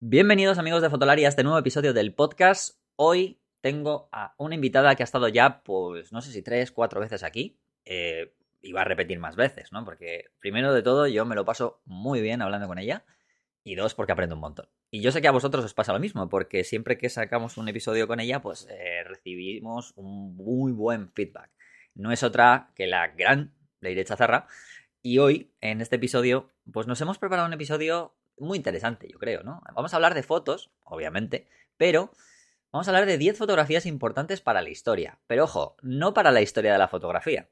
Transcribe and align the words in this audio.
Bienvenidos 0.00 0.58
amigos 0.58 0.80
de 0.80 0.90
Fotolari 0.90 1.24
a 1.24 1.28
este 1.28 1.42
nuevo 1.42 1.58
episodio 1.58 1.92
del 1.92 2.14
podcast. 2.14 2.78
Hoy 2.94 3.42
tengo 3.60 4.08
a 4.12 4.32
una 4.38 4.54
invitada 4.54 4.94
que 4.94 5.02
ha 5.02 5.04
estado 5.04 5.26
ya, 5.26 5.64
pues 5.64 6.12
no 6.12 6.20
sé 6.20 6.30
si 6.30 6.40
tres, 6.40 6.70
cuatro 6.70 7.00
veces 7.00 7.24
aquí. 7.24 7.58
Eh, 7.84 8.32
y 8.62 8.70
va 8.70 8.82
a 8.82 8.84
repetir 8.84 9.18
más 9.18 9.34
veces, 9.34 9.72
¿no? 9.72 9.84
Porque 9.84 10.26
primero 10.38 10.72
de 10.72 10.82
todo 10.82 11.08
yo 11.08 11.26
me 11.26 11.34
lo 11.34 11.44
paso 11.44 11.82
muy 11.84 12.20
bien 12.20 12.42
hablando 12.42 12.68
con 12.68 12.78
ella. 12.78 13.04
Y 13.64 13.74
dos, 13.74 13.96
porque 13.96 14.12
aprendo 14.12 14.36
un 14.36 14.40
montón. 14.40 14.68
Y 14.88 15.00
yo 15.00 15.10
sé 15.10 15.20
que 15.20 15.26
a 15.26 15.32
vosotros 15.32 15.64
os 15.64 15.74
pasa 15.74 15.92
lo 15.92 15.98
mismo, 15.98 16.28
porque 16.28 16.62
siempre 16.62 16.96
que 16.96 17.08
sacamos 17.08 17.56
un 17.56 17.68
episodio 17.68 18.06
con 18.06 18.20
ella, 18.20 18.40
pues 18.40 18.68
eh, 18.70 19.02
recibimos 19.02 19.94
un 19.96 20.36
muy 20.36 20.70
buen 20.70 21.10
feedback. 21.10 21.50
No 21.96 22.12
es 22.12 22.22
otra 22.22 22.70
que 22.76 22.86
la 22.86 23.08
gran 23.08 23.52
Leire 23.80 24.04
Chazarra. 24.04 24.46
Y 25.02 25.18
hoy, 25.18 25.50
en 25.60 25.80
este 25.80 25.96
episodio, 25.96 26.50
pues 26.72 26.86
nos 26.86 27.00
hemos 27.00 27.18
preparado 27.18 27.48
un 27.48 27.54
episodio 27.54 28.14
muy 28.40 28.56
interesante, 28.56 29.08
yo 29.08 29.18
creo, 29.18 29.42
¿no? 29.42 29.62
Vamos 29.74 29.92
a 29.92 29.96
hablar 29.96 30.14
de 30.14 30.22
fotos, 30.22 30.70
obviamente, 30.84 31.48
pero 31.76 32.10
vamos 32.72 32.88
a 32.88 32.90
hablar 32.90 33.06
de 33.06 33.18
10 33.18 33.36
fotografías 33.36 33.86
importantes 33.86 34.40
para 34.40 34.62
la 34.62 34.70
historia. 34.70 35.18
Pero 35.26 35.44
ojo, 35.44 35.76
no 35.82 36.14
para 36.14 36.30
la 36.30 36.40
historia 36.40 36.72
de 36.72 36.78
la 36.78 36.88
fotografía, 36.88 37.48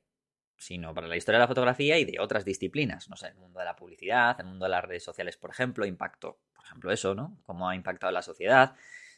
sino 0.56 0.94
para 0.94 1.06
la 1.06 1.16
historia 1.16 1.38
de 1.38 1.44
la 1.44 1.48
fotografía 1.48 1.98
y 1.98 2.04
de 2.04 2.18
otras 2.20 2.44
disciplinas. 2.44 3.08
No 3.08 3.16
sé, 3.16 3.28
el 3.28 3.36
mundo 3.36 3.58
de 3.58 3.64
la 3.64 3.76
publicidad, 3.76 4.38
el 4.40 4.46
mundo 4.46 4.64
de 4.64 4.70
las 4.70 4.84
redes 4.84 5.04
sociales, 5.04 5.36
por 5.36 5.50
ejemplo, 5.50 5.86
impacto, 5.86 6.40
por 6.54 6.64
ejemplo, 6.64 6.92
eso, 6.92 7.14
¿no? 7.14 7.38
Cómo 7.44 7.68
ha 7.68 7.76
impactado 7.76 8.12
la 8.12 8.22
sociedad, 8.22 8.74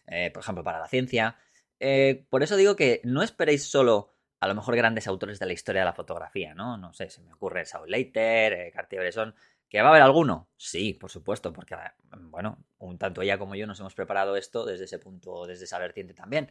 eh, 0.07 0.31
por 0.33 0.43
ejemplo, 0.43 0.65
para 0.65 0.79
la 0.79 0.89
ciencia. 0.89 1.37
Eh, 1.81 2.27
por 2.29 2.43
eso 2.43 2.57
digo 2.57 2.77
que 2.77 3.01
no 3.05 3.23
esperéis 3.23 3.71
solo 3.71 4.15
a 4.41 4.49
lo 4.49 4.55
mejor 4.55 4.77
grandes 4.77 5.07
autores 5.07 5.39
de 5.39 5.47
la 5.47 5.53
historia 5.53 5.83
de 5.83 5.87
la 5.87 5.93
fotografía, 5.93 6.55
¿no? 6.55 6.77
No 6.77 6.93
sé, 6.93 7.11
se 7.11 7.23
me 7.23 7.33
ocurre 7.33 7.65
Saul 7.65 7.91
Leiter, 7.91 8.53
eh, 8.53 8.71
Cartier-Bresson, 8.73 9.35
¿Que 9.69 9.83
va 9.83 9.89
a 9.89 9.91
haber 9.91 10.03
alguno? 10.03 10.49
Sí, 10.57 10.95
por 10.95 11.11
supuesto, 11.11 11.53
porque, 11.53 11.77
bueno, 12.31 12.65
un 12.79 12.99
tanto 12.99 13.21
ella 13.21 13.39
como 13.39 13.55
yo 13.55 13.67
nos 13.67 13.81
hemos 13.81 13.95
preparado 13.95 14.37
esto 14.37 14.65
desde 14.65 14.85
ese 14.85 14.99
punto, 14.99 15.47
desde 15.47 15.65
esa 15.65 15.79
vertiente 15.79 16.15
también. 16.15 16.51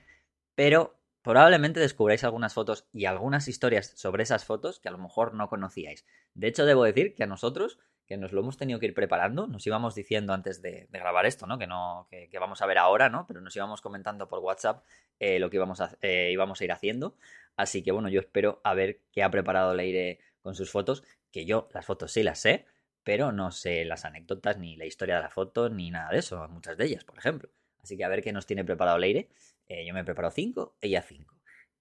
Pero 0.53 0.99
probablemente 1.23 1.79
descubráis 1.79 2.23
algunas 2.23 2.53
fotos 2.53 2.87
y 2.93 3.05
algunas 3.05 3.47
historias 3.47 3.91
sobre 3.95 4.23
esas 4.23 4.45
fotos 4.45 4.79
que 4.79 4.87
a 4.87 4.91
lo 4.91 4.97
mejor 4.97 5.33
no 5.33 5.49
conocíais. 5.49 6.05
De 6.35 6.47
hecho, 6.47 6.65
debo 6.65 6.83
decir 6.83 7.15
que 7.15 7.23
a 7.23 7.27
nosotros, 7.27 7.79
que 8.05 8.17
nos 8.17 8.31
lo 8.31 8.41
hemos 8.41 8.55
tenido 8.55 8.79
que 8.79 8.85
ir 8.85 8.93
preparando, 8.93 9.47
nos 9.47 9.65
íbamos 9.65 9.95
diciendo 9.95 10.33
antes 10.33 10.61
de, 10.61 10.87
grabar 10.91 11.25
esto, 11.25 11.47
¿no? 11.47 11.57
Que 11.57 11.67
no, 11.67 12.07
que, 12.09 12.29
vamos 12.39 12.61
a 12.61 12.67
ver 12.67 12.77
ahora, 12.77 13.09
¿no? 13.09 13.25
Pero 13.27 13.41
nos 13.41 13.55
íbamos 13.55 13.81
comentando 13.81 14.27
por 14.27 14.39
WhatsApp 14.39 14.85
eh, 15.19 15.39
lo 15.39 15.49
que 15.49 15.57
íbamos 15.57 15.81
a, 15.81 15.97
eh, 16.01 16.29
íbamos 16.31 16.61
a 16.61 16.63
ir 16.63 16.71
haciendo. 16.71 17.17
Así 17.55 17.83
que 17.83 17.91
bueno, 17.91 18.09
yo 18.09 18.19
espero 18.19 18.61
a 18.63 18.75
ver 18.75 19.01
qué 19.11 19.23
ha 19.23 19.31
preparado 19.31 19.73
Leire 19.73 20.19
con 20.41 20.55
sus 20.55 20.71
fotos, 20.71 21.03
que 21.31 21.45
yo 21.45 21.67
las 21.73 21.85
fotos 21.85 22.13
sí 22.13 22.23
las 22.23 22.39
sé, 22.39 22.67
pero 23.07 23.31
no 23.31 23.51
sé 23.51 23.85
las 23.85 24.03
anécdotas, 24.03 24.57
ni 24.57 24.75
la 24.75 24.83
historia 24.83 25.15
de 25.15 25.21
la 25.21 25.29
foto, 25.29 25.69
ni 25.69 25.91
nada 25.91 26.11
de 26.11 26.19
eso, 26.19 26.45
muchas 26.49 26.75
de 26.75 26.87
ellas, 26.87 27.05
por 27.05 27.17
ejemplo. 27.17 27.49
Así 27.81 27.95
que 27.95 28.03
a 28.03 28.09
ver 28.09 28.21
qué 28.21 28.33
nos 28.33 28.45
tiene 28.45 28.65
preparado 28.65 28.97
Leire. 28.97 29.29
Eh, 29.69 29.85
yo 29.87 29.93
me 29.93 30.01
he 30.01 30.03
preparado 30.03 30.33
cinco, 30.33 30.75
ella 30.81 31.01
cinco. 31.01 31.33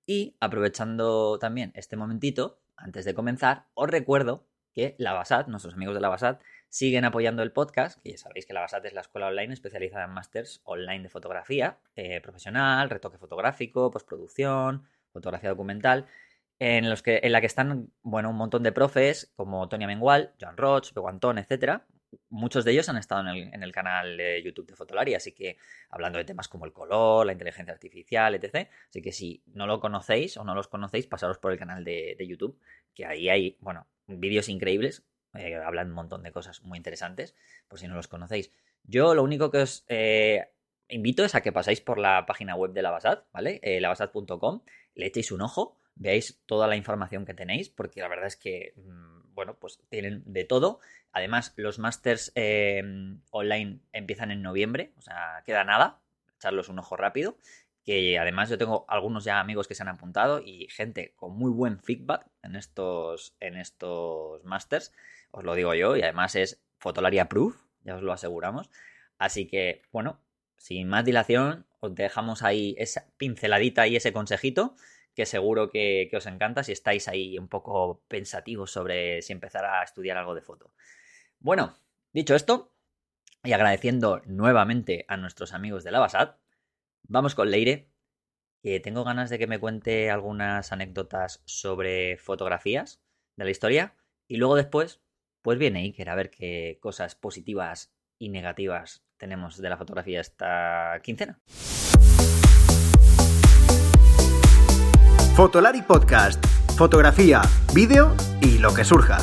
Y 0.07 0.37
aprovechando 0.39 1.41
también 1.41 1.73
este 1.75 1.97
momentito, 1.97 2.61
antes 2.77 3.05
de 3.05 3.13
comenzar, 3.13 3.67
os 3.75 3.91
recuerdo 3.91 4.47
que 4.73 4.95
la 4.99 5.15
Basat, 5.15 5.49
nuestros 5.49 5.75
amigos 5.75 5.97
de 5.97 6.01
la 6.01 6.11
Basat, 6.11 6.41
siguen 6.69 7.05
apoyando 7.05 7.43
el 7.43 7.51
podcast, 7.51 8.01
que 8.05 8.13
ya 8.13 8.19
sabéis 8.19 8.47
que 8.47 8.53
la 8.53 8.61
Basat 8.61 8.85
es 8.85 8.93
la 8.93 9.01
escuela 9.01 9.27
online 9.27 9.53
especializada 9.53 10.05
en 10.05 10.13
másters 10.13 10.61
online 10.63 11.03
de 11.03 11.09
fotografía 11.09 11.81
eh, 11.97 12.21
profesional, 12.21 12.89
retoque 12.89 13.19
fotográfico, 13.19 13.91
postproducción, 13.91 14.87
fotografía 15.11 15.51
documental 15.51 16.07
en, 16.59 16.89
los 16.89 17.03
que, 17.03 17.21
en 17.23 17.33
la 17.33 17.41
que 17.41 17.47
están, 17.47 17.91
bueno, 18.03 18.31
un 18.31 18.37
montón 18.37 18.63
de 18.63 18.73
profes 18.73 19.33
como 19.37 19.69
Tonia 19.69 19.87
Mengual, 19.87 20.35
John 20.41 20.57
Roach, 20.57 20.93
Beguantón, 20.93 21.39
etcétera. 21.39 21.87
Muchos 22.31 22.65
de 22.65 22.73
ellos 22.73 22.89
han 22.89 22.97
estado 22.97 23.21
en 23.23 23.29
el, 23.29 23.55
en 23.55 23.63
el, 23.63 23.73
canal 23.73 24.17
de 24.17 24.43
YouTube 24.43 24.67
de 24.67 24.75
Fotolari, 24.75 25.15
así 25.15 25.33
que 25.33 25.59
hablando 25.91 26.19
de 26.19 26.25
temas 26.25 26.49
como 26.49 26.65
el 26.65 26.73
color, 26.73 27.27
la 27.27 27.33
inteligencia 27.33 27.75
artificial, 27.75 28.35
etc. 28.35 28.69
Así 28.89 29.03
que 29.03 29.13
si 29.13 29.43
no 29.47 29.67
lo 29.67 29.81
conocéis 29.81 30.37
o 30.37 30.45
no 30.45 30.55
los 30.55 30.69
conocéis, 30.69 31.07
pasaros 31.07 31.39
por 31.39 31.53
el 31.53 31.59
canal 31.59 31.85
de, 31.85 32.17
YouTube, 32.27 32.59
que 32.95 33.05
ahí 33.05 33.29
hay, 33.29 33.57
bueno, 33.61 33.87
vídeos 34.07 34.49
increíbles, 34.49 35.05
eh, 35.35 35.57
hablan 35.57 35.89
un 35.89 35.95
montón 35.95 36.23
de 36.23 36.33
cosas 36.33 36.63
muy 36.63 36.79
interesantes, 36.79 37.35
por 37.69 37.79
si 37.79 37.87
no 37.87 37.97
los 37.97 38.09
conocéis. 38.09 38.51
Yo 38.85 39.15
lo 39.15 39.23
único 39.23 39.51
que 39.51 39.59
os 39.59 39.85
eh, 39.89 40.49
invito 40.89 41.25
es 41.25 41.35
a 41.35 41.43
que 41.43 41.53
pasáis 41.53 41.81
por 41.81 41.99
la 41.99 42.25
página 42.25 42.55
web 42.55 42.73
de 42.73 42.83
la 42.83 42.93
Basad, 42.93 43.25
¿vale? 43.33 43.61
Eh, 43.63 43.81
lavasad.com, 43.81 44.63
le 44.95 45.07
echéis 45.07 45.33
un 45.33 45.43
ojo 45.43 45.77
veáis 45.97 46.41
toda 46.47 46.69
la 46.69 46.77
información 46.77 47.25
que 47.25 47.35
tenéis, 47.35 47.69
porque 47.71 48.01
la 48.01 48.09
verdad 48.09 48.27
es 48.27 48.37
que, 48.37 48.75
mm, 48.77 49.35
bueno, 49.35 49.59
pues 49.59 49.81
tienen 49.89 50.23
de 50.27 50.45
todo. 50.45 50.81
Además, 51.13 51.53
los 51.57 51.79
másters 51.79 52.33
em, 52.35 53.21
online 53.31 53.81
empiezan 53.93 54.31
en 54.31 54.43
noviembre, 54.43 54.93
o 54.97 55.03
sea, 55.03 55.43
queda 55.45 55.65
nada, 55.65 56.01
echarlos 56.37 56.69
un 56.69 56.79
ojo 56.79 56.97
rápido. 56.97 57.37
Que 57.85 58.19
además 58.19 58.51
yo 58.51 58.59
tengo 58.59 58.85
algunos 58.89 59.25
ya 59.25 59.39
amigos 59.39 59.69
que 59.69 59.77
se 59.77 59.83
han 59.83 59.89
apuntado 59.89 60.41
y 60.41 60.67
gente 60.71 61.15
con 61.15 61.37
muy 61.37 61.53
buen 61.53 61.79
feedback 61.79 62.27
en 62.43 62.57
estos, 62.57 63.37
en 63.39 63.57
estos 63.57 64.45
másters, 64.45 64.93
os 65.31 65.45
lo 65.45 65.55
digo 65.55 65.73
yo, 65.75 65.97
y 65.97 66.03
además 66.03 66.35
es 66.35 66.61
Fotolaria 66.79 67.29
Proof, 67.29 67.63
ya 67.85 67.95
os 67.95 68.03
lo 68.03 68.13
aseguramos. 68.13 68.71
Así 69.19 69.47
que, 69.47 69.83
bueno, 69.93 70.21
sin 70.59 70.89
más 70.89 71.05
dilación, 71.05 71.67
os 71.81 71.95
dejamos 71.95 72.43
ahí 72.43 72.75
esa 72.79 73.07
pinceladita 73.17 73.87
y 73.87 73.97
ese 73.97 74.13
consejito 74.13 74.75
que 75.17 75.25
seguro 75.25 75.71
que, 75.71 76.11
os 76.15 76.27
encanta 76.27 76.63
si 76.63 76.73
estáis 76.73 77.09
ahí 77.09 77.39
un 77.39 77.49
poco 77.49 78.05
pensativos 78.07 78.71
sobre 78.71 79.23
si 79.23 79.33
empezar 79.33 79.65
a 79.65 79.83
estudiar 79.83 80.19
algo 80.19 80.35
de 80.35 80.43
foto. 80.43 80.75
Bueno, 81.41 81.75
dicho 82.13 82.35
esto, 82.35 82.75
y 83.43 83.53
agradeciendo 83.53 84.21
nuevamente 84.27 85.07
a 85.09 85.17
nuestros 85.17 85.55
amigos 85.55 85.85
de 85.85 85.91
la 85.91 86.01
Basad, 86.01 86.37
vamos 87.03 87.35
con 87.35 87.51
Leire, 87.51 87.89
que 88.63 88.79
tengo 88.79 89.05
ganas 89.05 89.31
de 89.31 89.39
que 89.39 89.47
me 89.47 89.59
cuente 89.59 90.11
algunas 90.11 90.71
anécdotas 90.71 91.43
sobre 91.47 92.19
fotografías 92.19 93.03
de 93.37 93.45
la 93.45 93.51
historia, 93.51 93.97
y 94.29 94.37
luego 94.37 94.55
después, 94.55 95.01
pues 95.41 95.59
viene 95.59 95.81
Iker 95.81 96.11
a 96.11 96.15
ver 96.15 96.31
qué 96.31 96.79
cosas 96.83 97.15
positivas 97.15 97.91
y 98.19 98.29
negativas 98.29 99.03
tenemos 99.17 99.57
de 99.57 99.71
la 99.71 99.79
fotografía 99.79 100.21
esta 100.21 101.01
quincena. 101.03 101.41
Fotolari 105.37 105.83
Podcast. 105.83 106.43
Fotografía, 106.79 107.43
vídeo 107.75 108.17
y 108.41 108.57
lo 108.57 108.73
que 108.73 108.85
surja. 108.85 109.19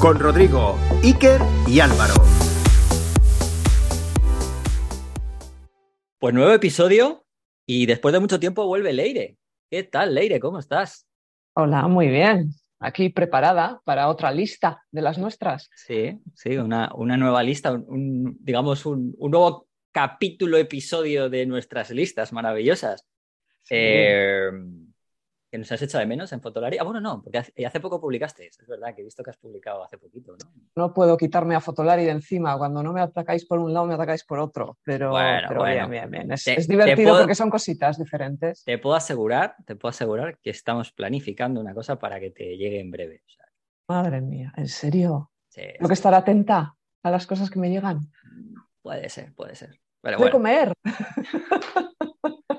Con 0.00 0.20
Rodrigo, 0.20 0.78
Iker 1.02 1.40
y 1.66 1.80
Álvaro. 1.80 2.14
Pues 6.20 6.34
nuevo 6.34 6.52
episodio 6.52 7.26
y 7.66 7.86
después 7.86 8.12
de 8.12 8.20
mucho 8.20 8.38
tiempo 8.38 8.64
vuelve 8.64 8.92
Leire. 8.92 9.38
¿Qué 9.68 9.82
tal, 9.82 10.14
Leire? 10.14 10.38
¿Cómo 10.38 10.60
estás? 10.60 11.04
Hola, 11.56 11.88
muy 11.88 12.06
bien 12.06 12.54
aquí 12.78 13.08
preparada 13.08 13.80
para 13.84 14.08
otra 14.08 14.30
lista 14.32 14.82
de 14.90 15.02
las 15.02 15.18
nuestras. 15.18 15.70
Sí, 15.74 16.18
sí, 16.34 16.56
una, 16.56 16.90
una 16.94 17.16
nueva 17.16 17.42
lista, 17.42 17.72
un, 17.72 18.36
digamos, 18.40 18.86
un, 18.86 19.14
nuevo 19.18 19.68
capítulo, 19.92 20.56
episodio 20.56 21.28
de 21.28 21.46
nuestras 21.46 21.90
listas 21.90 22.32
maravillosas. 22.32 23.04
Eh, 23.70 24.50
que 25.50 25.58
nos 25.58 25.70
has 25.72 25.80
hecho 25.80 25.98
de 25.98 26.06
menos 26.06 26.32
en 26.32 26.40
Fotolari. 26.40 26.76
Ah, 26.78 26.84
bueno, 26.84 27.00
no, 27.00 27.22
porque 27.22 27.38
hace, 27.38 27.80
poco 27.80 28.00
publicaste, 28.00 28.46
es 28.48 28.66
verdad 28.66 28.94
que 28.94 29.00
he 29.00 29.04
visto 29.04 29.22
que 29.22 29.30
has 29.30 29.36
publicado 29.36 29.82
hace 29.82 29.96
poquito, 29.96 30.32
¿no? 30.32 30.50
No 30.76 30.92
puedo 30.92 31.16
quitarme 31.16 31.54
a 31.54 31.60
Fotolari 31.60 32.04
de 32.04 32.10
encima. 32.10 32.56
Cuando 32.58 32.82
no 32.82 32.92
me 32.92 33.00
atacáis 33.00 33.46
por 33.46 33.58
un 33.58 33.72
lado, 33.72 33.86
me 33.86 33.94
atacáis 33.94 34.24
por 34.24 34.38
otro. 34.38 34.78
Pero, 34.84 35.10
bueno, 35.10 35.64
bien, 35.64 35.90
bien, 35.90 36.10
bien. 36.10 36.32
Es, 36.32 36.68
divertido 36.68 37.18
porque 37.18 37.34
son 37.34 37.48
cositas 37.48 37.98
diferentes. 37.98 38.62
Te 38.64 38.78
puedo 38.78 38.94
asegurar, 38.94 39.56
te 39.64 39.74
puedo 39.76 39.90
asegurar 39.90 40.38
que 40.38 40.50
estamos 40.50 40.92
planificando 40.92 41.60
una 41.60 41.74
cosa 41.74 41.98
para 41.98 42.20
que 42.20 42.30
te 42.30 42.56
llegue 42.56 42.80
en 42.80 42.90
breve. 42.90 43.22
Madre 43.88 44.20
mía, 44.20 44.52
¿en 44.56 44.68
serio? 44.68 45.30
Sí, 45.48 45.62
Tengo 45.78 45.88
que 45.88 45.94
estar 45.94 46.12
atenta 46.12 46.74
a 47.02 47.10
las 47.10 47.26
cosas 47.26 47.50
que 47.50 47.58
me 47.58 47.70
llegan. 47.70 48.00
Puede 48.82 49.08
ser, 49.08 49.34
puede 49.34 49.54
ser. 49.54 49.80
Pero 50.02 50.30
comer. 50.30 50.74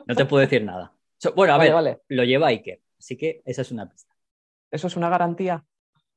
No 0.07 0.15
te 0.15 0.25
puedo 0.25 0.41
decir 0.41 0.63
nada 0.63 0.91
bueno, 1.35 1.53
a 1.53 1.57
ver, 1.57 2.01
lo 2.07 2.23
lleva 2.23 2.47
Iker, 2.47 2.79
así 2.99 3.17
que 3.17 3.41
esa 3.45 3.61
es 3.61 3.71
una 3.71 3.89
pista. 3.89 4.15
¿Eso 4.69 4.87
es 4.87 4.95
una 4.95 5.09
garantía? 5.09 5.65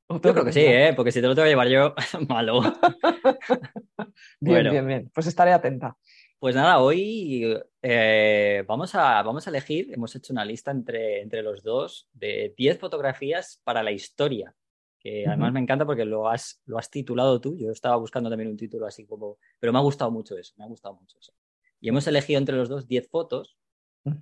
Yo 0.09 0.21
creo 0.21 0.45
que 0.45 0.53
sí, 0.53 0.61
¿eh? 0.61 0.93
porque 0.95 1.11
si 1.11 1.21
te 1.21 1.27
lo 1.27 1.35
tengo 1.35 1.47
que 1.47 1.51
llevar 1.51 1.69
yo, 1.69 1.95
malo. 2.29 2.61
bien, 4.41 4.71
bien, 4.71 4.87
bien. 4.87 5.11
Pues 5.15 5.27
estaré 5.27 5.53
atenta. 5.53 5.97
Pues 6.39 6.57
nada, 6.57 6.81
hoy 6.81 7.57
eh, 7.83 8.65
vamos, 8.67 8.95
a, 8.97 9.23
vamos 9.23 9.47
a 9.47 9.51
elegir, 9.51 9.93
hemos 9.95 10.15
hecho 10.17 10.33
una 10.33 10.45
lista 10.45 10.73
entre, 10.73 11.23
entre 11.23 11.41
los 11.41 11.63
dos 11.63 12.09
de 12.13 12.53
10 12.57 12.81
fotografías 12.81 13.61
para 13.63 13.83
la 13.83 13.93
historia, 13.93 14.53
que 14.99 15.25
además 15.25 15.53
me 15.53 15.61
encanta 15.61 15.87
porque 15.87 16.05
lo 16.05 16.29
has, 16.29 16.61
lo 16.67 16.79
has 16.79 16.91
titulado 16.91 17.41
tú, 17.41 17.57
yo 17.57 17.71
estaba 17.71 17.95
buscando 17.95 18.29
también 18.29 18.51
un 18.51 18.57
título 18.57 18.87
así 18.87 19.07
como, 19.07 19.39
pero 19.61 19.73
me 19.73 19.79
ha 19.79 19.83
gustado 19.83 20.11
mucho 20.11 20.37
eso, 20.37 20.53
me 20.57 20.65
ha 20.65 20.67
gustado 20.67 20.97
mucho 20.97 21.17
eso. 21.21 21.33
Y 21.81 21.89
hemos 21.89 22.09
elegido 22.09 22.39
entre 22.39 22.57
los 22.57 22.69
dos 22.69 22.89
10 22.89 23.09
fotos 23.09 23.57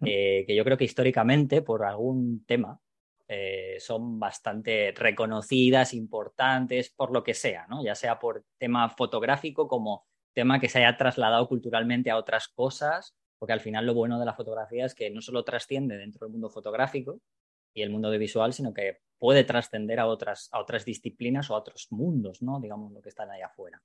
eh, 0.04 0.44
que 0.46 0.54
yo 0.54 0.64
creo 0.64 0.76
que 0.76 0.84
históricamente, 0.84 1.62
por 1.62 1.84
algún 1.84 2.44
tema, 2.46 2.80
eh, 3.28 3.76
son 3.78 4.18
bastante 4.18 4.92
reconocidas, 4.96 5.94
importantes, 5.94 6.90
por 6.90 7.12
lo 7.12 7.22
que 7.22 7.34
sea, 7.34 7.66
¿no? 7.68 7.84
Ya 7.84 7.94
sea 7.94 8.18
por 8.18 8.44
tema 8.58 8.88
fotográfico 8.90 9.68
como 9.68 10.04
tema 10.32 10.58
que 10.58 10.68
se 10.68 10.78
haya 10.78 10.96
trasladado 10.96 11.46
culturalmente 11.48 12.10
a 12.10 12.16
otras 12.16 12.48
cosas, 12.48 13.14
porque 13.38 13.52
al 13.52 13.60
final 13.60 13.86
lo 13.86 13.94
bueno 13.94 14.18
de 14.18 14.26
la 14.26 14.34
fotografía 14.34 14.84
es 14.84 14.94
que 14.94 15.10
no 15.10 15.20
solo 15.20 15.44
trasciende 15.44 15.96
dentro 15.96 16.26
del 16.26 16.32
mundo 16.32 16.50
fotográfico 16.50 17.20
y 17.72 17.82
el 17.82 17.90
mundo 17.90 18.10
de 18.10 18.18
visual, 18.18 18.52
sino 18.52 18.74
que 18.74 18.98
puede 19.16 19.44
trascender 19.44 20.00
a 20.00 20.06
otras, 20.06 20.48
a 20.50 20.60
otras 20.60 20.84
disciplinas 20.84 21.50
o 21.50 21.54
a 21.54 21.58
otros 21.58 21.86
mundos, 21.90 22.42
¿no? 22.42 22.58
Digamos, 22.58 22.92
lo 22.92 23.00
que 23.00 23.10
están 23.10 23.30
ahí 23.30 23.42
afuera. 23.42 23.80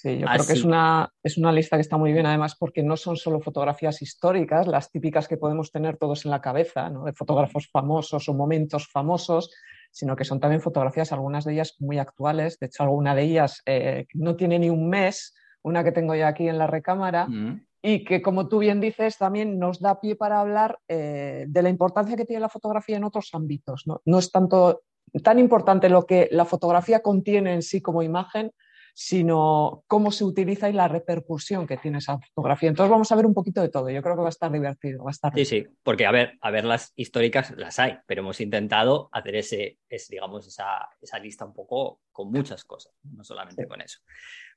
Sí, 0.00 0.16
yo 0.16 0.26
creo 0.26 0.46
que 0.46 0.54
es 0.54 0.64
una, 0.64 1.12
es 1.22 1.36
una 1.36 1.52
lista 1.52 1.76
que 1.76 1.82
está 1.82 1.98
muy 1.98 2.14
bien, 2.14 2.24
además, 2.24 2.56
porque 2.58 2.82
no 2.82 2.96
son 2.96 3.18
solo 3.18 3.38
fotografías 3.38 4.00
históricas, 4.00 4.66
las 4.66 4.90
típicas 4.90 5.28
que 5.28 5.36
podemos 5.36 5.70
tener 5.72 5.98
todos 5.98 6.24
en 6.24 6.30
la 6.30 6.40
cabeza, 6.40 6.88
¿no? 6.88 7.04
de 7.04 7.12
fotógrafos 7.12 7.68
famosos 7.70 8.26
o 8.26 8.32
momentos 8.32 8.88
famosos, 8.88 9.50
sino 9.90 10.16
que 10.16 10.24
son 10.24 10.40
también 10.40 10.62
fotografías, 10.62 11.12
algunas 11.12 11.44
de 11.44 11.52
ellas 11.52 11.76
muy 11.80 11.98
actuales. 11.98 12.58
De 12.58 12.68
hecho, 12.68 12.82
alguna 12.82 13.14
de 13.14 13.24
ellas 13.24 13.60
eh, 13.66 14.06
no 14.14 14.36
tiene 14.36 14.58
ni 14.58 14.70
un 14.70 14.88
mes, 14.88 15.34
una 15.60 15.84
que 15.84 15.92
tengo 15.92 16.14
ya 16.14 16.28
aquí 16.28 16.48
en 16.48 16.56
la 16.56 16.66
recámara, 16.66 17.26
mm. 17.26 17.66
y 17.82 18.02
que, 18.02 18.22
como 18.22 18.48
tú 18.48 18.60
bien 18.60 18.80
dices, 18.80 19.18
también 19.18 19.58
nos 19.58 19.80
da 19.80 20.00
pie 20.00 20.16
para 20.16 20.40
hablar 20.40 20.78
eh, 20.88 21.44
de 21.46 21.62
la 21.62 21.68
importancia 21.68 22.16
que 22.16 22.24
tiene 22.24 22.40
la 22.40 22.48
fotografía 22.48 22.96
en 22.96 23.04
otros 23.04 23.28
ámbitos. 23.34 23.82
¿no? 23.86 24.00
no 24.06 24.18
es 24.18 24.32
tanto 24.32 24.80
tan 25.22 25.38
importante 25.38 25.90
lo 25.90 26.06
que 26.06 26.28
la 26.30 26.46
fotografía 26.46 27.02
contiene 27.02 27.52
en 27.52 27.60
sí 27.60 27.82
como 27.82 28.02
imagen, 28.02 28.52
sino 28.94 29.84
cómo 29.86 30.10
se 30.12 30.24
utiliza 30.24 30.68
y 30.68 30.72
la 30.72 30.88
repercusión 30.88 31.66
que 31.66 31.76
tiene 31.76 31.98
esa 31.98 32.18
fotografía. 32.18 32.68
Entonces 32.68 32.90
vamos 32.90 33.10
a 33.10 33.16
ver 33.16 33.26
un 33.26 33.34
poquito 33.34 33.60
de 33.60 33.68
todo. 33.68 33.90
Yo 33.90 34.02
creo 34.02 34.16
que 34.16 34.22
va 34.22 34.28
a 34.28 34.30
estar 34.30 34.50
divertido. 34.50 35.04
Va 35.04 35.10
a 35.10 35.12
estar 35.12 35.32
sí, 35.34 35.44
sí, 35.44 35.66
porque 35.82 36.06
a 36.06 36.10
ver, 36.10 36.38
a 36.40 36.50
ver 36.50 36.64
las 36.64 36.92
históricas 36.96 37.52
las 37.56 37.78
hay, 37.78 37.98
pero 38.06 38.20
hemos 38.22 38.40
intentado 38.40 39.08
hacer 39.12 39.36
ese, 39.36 39.78
es, 39.88 40.08
digamos, 40.08 40.46
esa, 40.46 40.88
esa, 41.00 41.18
lista 41.18 41.44
un 41.44 41.52
poco 41.52 42.00
con 42.12 42.30
muchas 42.30 42.64
cosas, 42.64 42.92
no 43.02 43.24
solamente 43.24 43.66
con 43.66 43.80
eso. 43.80 44.00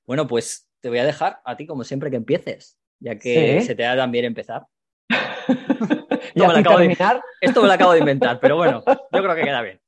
Bueno, 0.06 0.28
pues 0.28 0.70
te 0.80 0.90
voy 0.90 1.00
a 1.00 1.06
dejar 1.06 1.40
a 1.46 1.56
ti, 1.56 1.66
como 1.66 1.84
siempre, 1.84 2.10
que 2.10 2.18
empieces, 2.18 2.78
ya 3.00 3.18
que 3.18 3.62
se 3.62 3.76
te 3.76 3.84
da 3.84 3.96
también 3.96 4.26
empezar. 4.26 4.66
esto, 5.10 6.48
me 6.48 6.64
terminar? 6.64 7.22
esto 7.42 7.62
me 7.62 7.68
lo 7.68 7.74
acabo 7.74 7.94
de 7.94 8.00
inventar, 8.00 8.40
pero 8.40 8.56
bueno, 8.56 8.84
yo 8.88 9.24
creo 9.24 9.36
que 9.36 9.44
queda 9.44 9.62
bien. 9.62 9.83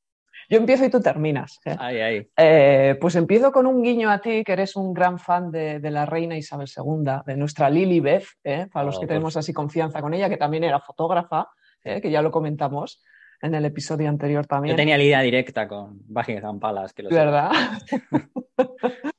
Yo 0.50 0.58
empiezo 0.58 0.86
y 0.86 0.90
tú 0.90 1.02
terminas. 1.02 1.60
¿eh? 1.66 2.28
Eh, 2.38 2.98
pues 3.00 3.16
empiezo 3.16 3.52
con 3.52 3.66
un 3.68 3.82
guiño 3.82 4.10
a 4.10 4.20
ti, 4.20 4.44
que 4.44 4.54
eres 4.54 4.76
un 4.76 4.94
gran 4.94 5.20
fan 5.20 5.52
de, 5.52 5.80
la 5.80 6.06
reina 6.06 6.38
Isabel 6.38 6.68
II, 6.68 7.22
de 7.26 7.38
nuestra 7.38 7.70
Lily 7.70 8.00
Beth, 8.00 8.26
¿eh? 8.44 8.68
para 8.72 8.86
los 8.86 8.98
oh, 8.98 9.00
que 9.02 9.08
tenemos 9.08 9.34
pues 9.34 9.46
así 9.46 9.54
confianza 9.54 10.02
con 10.02 10.14
ella, 10.14 10.30
que 10.30 10.38
también 10.38 10.64
era 10.64 10.80
fotógrafa, 10.80 11.48
que 11.84 12.10
ya 12.10 12.24
lo 12.24 12.32
comentamos 12.32 13.04
en 13.42 13.54
el 13.54 13.66
episodio 13.66 14.10
anterior 14.10 14.46
también. 14.48 14.76
Yo 14.76 14.78
tenía 14.78 14.98
línea 14.98 15.22
directa 15.22 15.68
con 15.68 16.00
Buckingham 16.08 16.60
Palace, 16.60 16.94
que 16.96 17.04
lo 17.04 17.10
¿Verdad? 17.10 17.52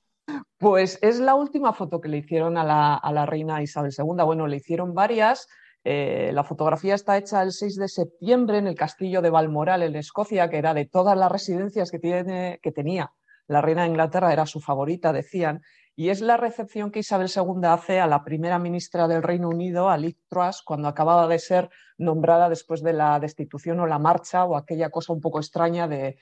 pues 0.58 0.99
es 1.02 1.20
la 1.20 1.34
última 1.34 1.73
foto 1.73 2.00
que 2.00 2.08
le 2.08 2.19
hicieron 2.19 2.58
a 2.58 2.64
la, 2.64 2.94
a 2.94 3.12
la 3.12 3.26
reina 3.26 3.62
Isabel 3.62 3.93
II. 3.96 4.25
Bueno, 4.25 4.46
le 4.46 4.56
hicieron 4.56 4.94
varias 4.94 5.49
eh, 5.88 6.32
la 6.32 6.42
fotografía 6.42 6.96
está 6.96 7.16
hecha 7.16 7.40
el 7.42 7.52
6 7.52 7.76
de 7.76 7.86
septiembre 7.86 8.58
en 8.58 8.66
el 8.66 8.74
castillo 8.74 9.22
de 9.22 9.30
Balmoral, 9.30 9.84
en 9.84 9.94
Escocia, 9.94 10.50
que 10.50 10.58
era 10.58 10.74
de 10.74 10.86
todas 10.86 11.16
las 11.16 11.30
residencias 11.30 11.92
que, 11.92 12.00
tiene, 12.00 12.58
que 12.60 12.72
tenía 12.72 13.12
la 13.46 13.60
reina 13.60 13.82
de 13.82 13.90
Inglaterra, 13.90 14.32
era 14.32 14.46
su 14.46 14.60
favorita, 14.60 15.12
decían, 15.12 15.62
y 15.94 16.10
es 16.10 16.20
la 16.20 16.36
recepción 16.36 16.90
que 16.90 16.98
Isabel 16.98 17.30
II 17.34 17.64
hace 17.68 18.00
a 18.00 18.06
la 18.06 18.24
primera 18.24 18.58
ministra 18.58 19.08
del 19.08 19.22
Reino 19.22 19.48
Unido, 19.48 19.88
a 19.88 19.96
Liz 19.96 20.18
Truss, 20.28 20.60
cuando 20.62 20.88
acababa 20.88 21.26
de 21.26 21.38
ser 21.38 21.70
nombrada 21.96 22.50
después 22.50 22.82
de 22.82 22.92
la 22.92 23.18
destitución 23.18 23.80
o 23.80 23.86
la 23.86 23.98
marcha 23.98 24.44
o 24.44 24.56
aquella 24.56 24.90
cosa 24.90 25.14
un 25.14 25.20
poco 25.20 25.38
extraña 25.38 25.88
de, 25.88 26.18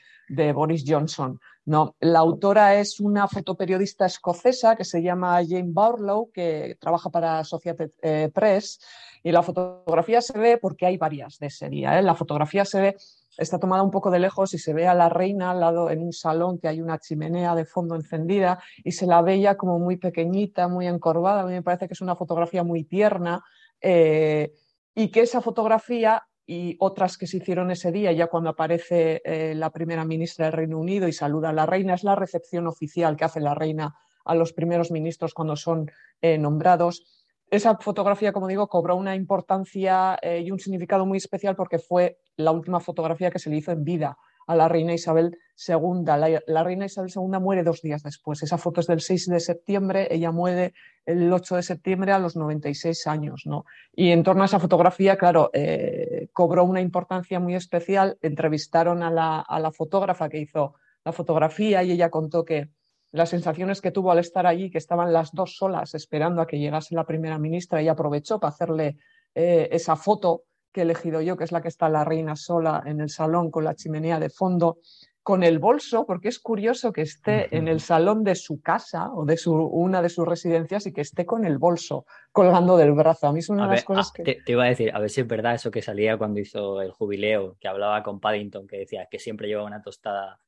Boris 0.52 0.84
Johnson. 0.86 1.40
No, 1.64 1.96
la 1.98 2.20
autora 2.20 2.76
es 2.76 3.00
una 3.00 3.26
fotoperiodista 3.26 4.06
escocesa 4.06 4.76
que 4.76 4.84
se 4.84 5.02
llama 5.02 5.42
Jane 5.44 5.72
Barlow, 5.72 6.30
que 6.32 6.76
trabaja 6.78 7.10
para 7.10 7.40
Associated 7.40 7.90
eh, 8.02 8.30
Press, 8.32 8.78
y 9.24 9.32
la 9.32 9.42
fotografía 9.42 10.20
se 10.20 10.38
ve 10.38 10.58
porque 10.58 10.84
hay 10.84 10.98
varias 10.98 11.38
de 11.38 11.46
ese 11.46 11.70
día. 11.70 11.98
¿eh? 11.98 12.02
La 12.02 12.14
fotografía 12.14 12.66
se 12.66 12.80
ve 12.80 12.96
está 13.36 13.58
tomada 13.58 13.82
un 13.82 13.90
poco 13.90 14.10
de 14.10 14.20
lejos 14.20 14.54
y 14.54 14.58
se 14.58 14.74
ve 14.74 14.86
a 14.86 14.94
la 14.94 15.08
reina 15.08 15.50
al 15.50 15.60
lado 15.60 15.90
en 15.90 16.02
un 16.02 16.12
salón 16.12 16.58
que 16.58 16.68
hay 16.68 16.80
una 16.80 16.98
chimenea 16.98 17.54
de 17.54 17.64
fondo 17.64 17.96
encendida 17.96 18.62
y 18.84 18.92
se 18.92 19.06
la 19.06 19.22
ve 19.22 19.40
ya 19.40 19.56
como 19.56 19.78
muy 19.78 19.96
pequeñita, 19.96 20.68
muy 20.68 20.86
encorvada. 20.86 21.40
A 21.40 21.46
mí 21.46 21.52
me 21.52 21.62
parece 21.62 21.88
que 21.88 21.94
es 21.94 22.00
una 22.00 22.14
fotografía 22.14 22.62
muy 22.62 22.84
tierna 22.84 23.42
eh, 23.80 24.52
y 24.94 25.08
que 25.08 25.22
esa 25.22 25.40
fotografía 25.40 26.22
y 26.46 26.76
otras 26.78 27.16
que 27.16 27.26
se 27.26 27.38
hicieron 27.38 27.70
ese 27.70 27.90
día, 27.90 28.12
ya 28.12 28.26
cuando 28.26 28.50
aparece 28.50 29.22
eh, 29.24 29.54
la 29.56 29.70
primera 29.70 30.04
ministra 30.04 30.44
del 30.44 30.52
Reino 30.52 30.78
Unido 30.78 31.08
y 31.08 31.12
saluda 31.12 31.48
a 31.48 31.54
la 31.54 31.64
reina, 31.64 31.94
es 31.94 32.04
la 32.04 32.14
recepción 32.14 32.66
oficial 32.66 33.16
que 33.16 33.24
hace 33.24 33.40
la 33.40 33.54
reina 33.54 33.96
a 34.26 34.34
los 34.34 34.52
primeros 34.52 34.90
ministros 34.90 35.34
cuando 35.34 35.56
son 35.56 35.90
nombrados 36.38 37.23
esa 37.50 37.76
fotografía, 37.76 38.32
como 38.32 38.48
digo, 38.48 38.68
cobró 38.68 38.96
una 38.96 39.14
importancia 39.14 40.18
eh, 40.22 40.40
y 40.40 40.50
un 40.50 40.58
significado 40.58 41.06
muy 41.06 41.18
especial 41.18 41.56
porque 41.56 41.78
fue 41.78 42.18
la 42.36 42.50
última 42.50 42.80
fotografía 42.80 43.30
que 43.30 43.38
se 43.38 43.50
le 43.50 43.56
hizo 43.56 43.72
en 43.72 43.84
vida 43.84 44.16
a 44.46 44.54
la 44.56 44.68
reina 44.68 44.92
Isabel 44.92 45.38
II. 45.66 46.04
La, 46.46 46.64
reina 46.64 46.86
Isabel 46.86 47.10
II 47.14 47.38
muere 47.40 47.62
dos 47.62 47.80
días 47.82 48.02
después. 48.02 48.42
Esa 48.42 48.58
foto 48.58 48.80
es 48.80 48.86
del 48.86 49.00
6 49.00 49.28
de 49.28 49.40
septiembre, 49.40 50.08
ella 50.10 50.32
muere 50.32 50.74
el 51.06 51.32
8 51.32 51.56
de 51.56 51.62
septiembre 51.62 52.12
a 52.12 52.18
los 52.18 52.36
96 52.36 53.06
años. 53.06 53.42
¿no? 53.46 53.64
Y 53.92 54.10
en 54.10 54.22
torno 54.22 54.42
a 54.42 54.46
esa 54.46 54.60
fotografía, 54.60 55.16
claro, 55.16 55.50
eh, 55.52 56.28
cobró 56.32 56.64
una 56.64 56.80
importancia 56.80 57.40
muy 57.40 57.54
especial. 57.54 58.18
Entrevistaron 58.20 59.02
a 59.02 59.10
la, 59.10 59.40
a 59.40 59.60
la 59.60 59.72
fotógrafa 59.72 60.28
que 60.28 60.38
hizo 60.38 60.74
la 61.04 61.12
fotografía 61.12 61.82
y 61.82 61.92
ella 61.92 62.10
contó 62.10 62.44
que 62.44 62.68
las 63.14 63.30
sensaciones 63.30 63.80
que 63.80 63.92
tuvo 63.92 64.10
al 64.10 64.18
estar 64.18 64.44
allí, 64.44 64.70
que 64.70 64.78
estaban 64.78 65.12
las 65.12 65.32
dos 65.32 65.56
solas 65.56 65.94
esperando 65.94 66.42
a 66.42 66.48
que 66.48 66.58
llegase 66.58 66.96
la 66.96 67.04
primera 67.04 67.38
ministra 67.38 67.80
y 67.80 67.86
aprovechó 67.86 68.40
para 68.40 68.52
hacerle 68.52 68.96
eh, 69.36 69.68
esa 69.70 69.94
foto 69.94 70.42
que 70.72 70.80
he 70.80 70.82
elegido 70.82 71.20
yo, 71.20 71.36
que 71.36 71.44
es 71.44 71.52
la 71.52 71.62
que 71.62 71.68
está 71.68 71.88
la 71.88 72.02
reina 72.02 72.34
sola 72.34 72.82
en 72.84 73.00
el 73.00 73.10
salón 73.10 73.52
con 73.52 73.62
la 73.62 73.76
chimenea 73.76 74.18
de 74.18 74.30
fondo, 74.30 74.78
con 75.22 75.44
el 75.44 75.60
bolso, 75.60 76.04
porque 76.06 76.26
es 76.26 76.40
curioso 76.40 76.92
que 76.92 77.02
esté 77.02 77.56
en 77.56 77.68
el 77.68 77.78
salón 77.78 78.24
de 78.24 78.34
su 78.34 78.60
casa 78.60 79.12
o 79.14 79.24
de 79.24 79.36
su, 79.36 79.54
una 79.54 80.02
de 80.02 80.08
sus 80.08 80.26
residencias 80.26 80.84
y 80.86 80.92
que 80.92 81.02
esté 81.02 81.24
con 81.24 81.44
el 81.44 81.58
bolso 81.58 82.06
colgando 82.32 82.76
del 82.76 82.92
brazo. 82.94 83.28
A 83.28 83.32
mí 83.32 83.38
es 83.38 83.48
una 83.48 83.68
de 83.68 83.76
las 83.76 83.84
cosas 83.84 84.10
que... 84.10 84.24
Te, 84.24 84.42
te, 84.44 84.52
iba 84.52 84.64
a 84.64 84.68
decir, 84.68 84.90
a 84.92 84.98
ver 84.98 85.08
si 85.08 85.20
es 85.20 85.28
verdad 85.28 85.54
eso 85.54 85.70
que 85.70 85.82
salía 85.82 86.18
cuando 86.18 86.40
hizo 86.40 86.82
el 86.82 86.90
jubileo, 86.90 87.56
que 87.60 87.68
hablaba 87.68 88.02
con 88.02 88.18
Paddington, 88.18 88.66
que 88.66 88.78
decía 88.78 89.06
que 89.08 89.20
siempre 89.20 89.46
lleva 89.46 89.62
una 89.62 89.82
tostada 89.82 90.40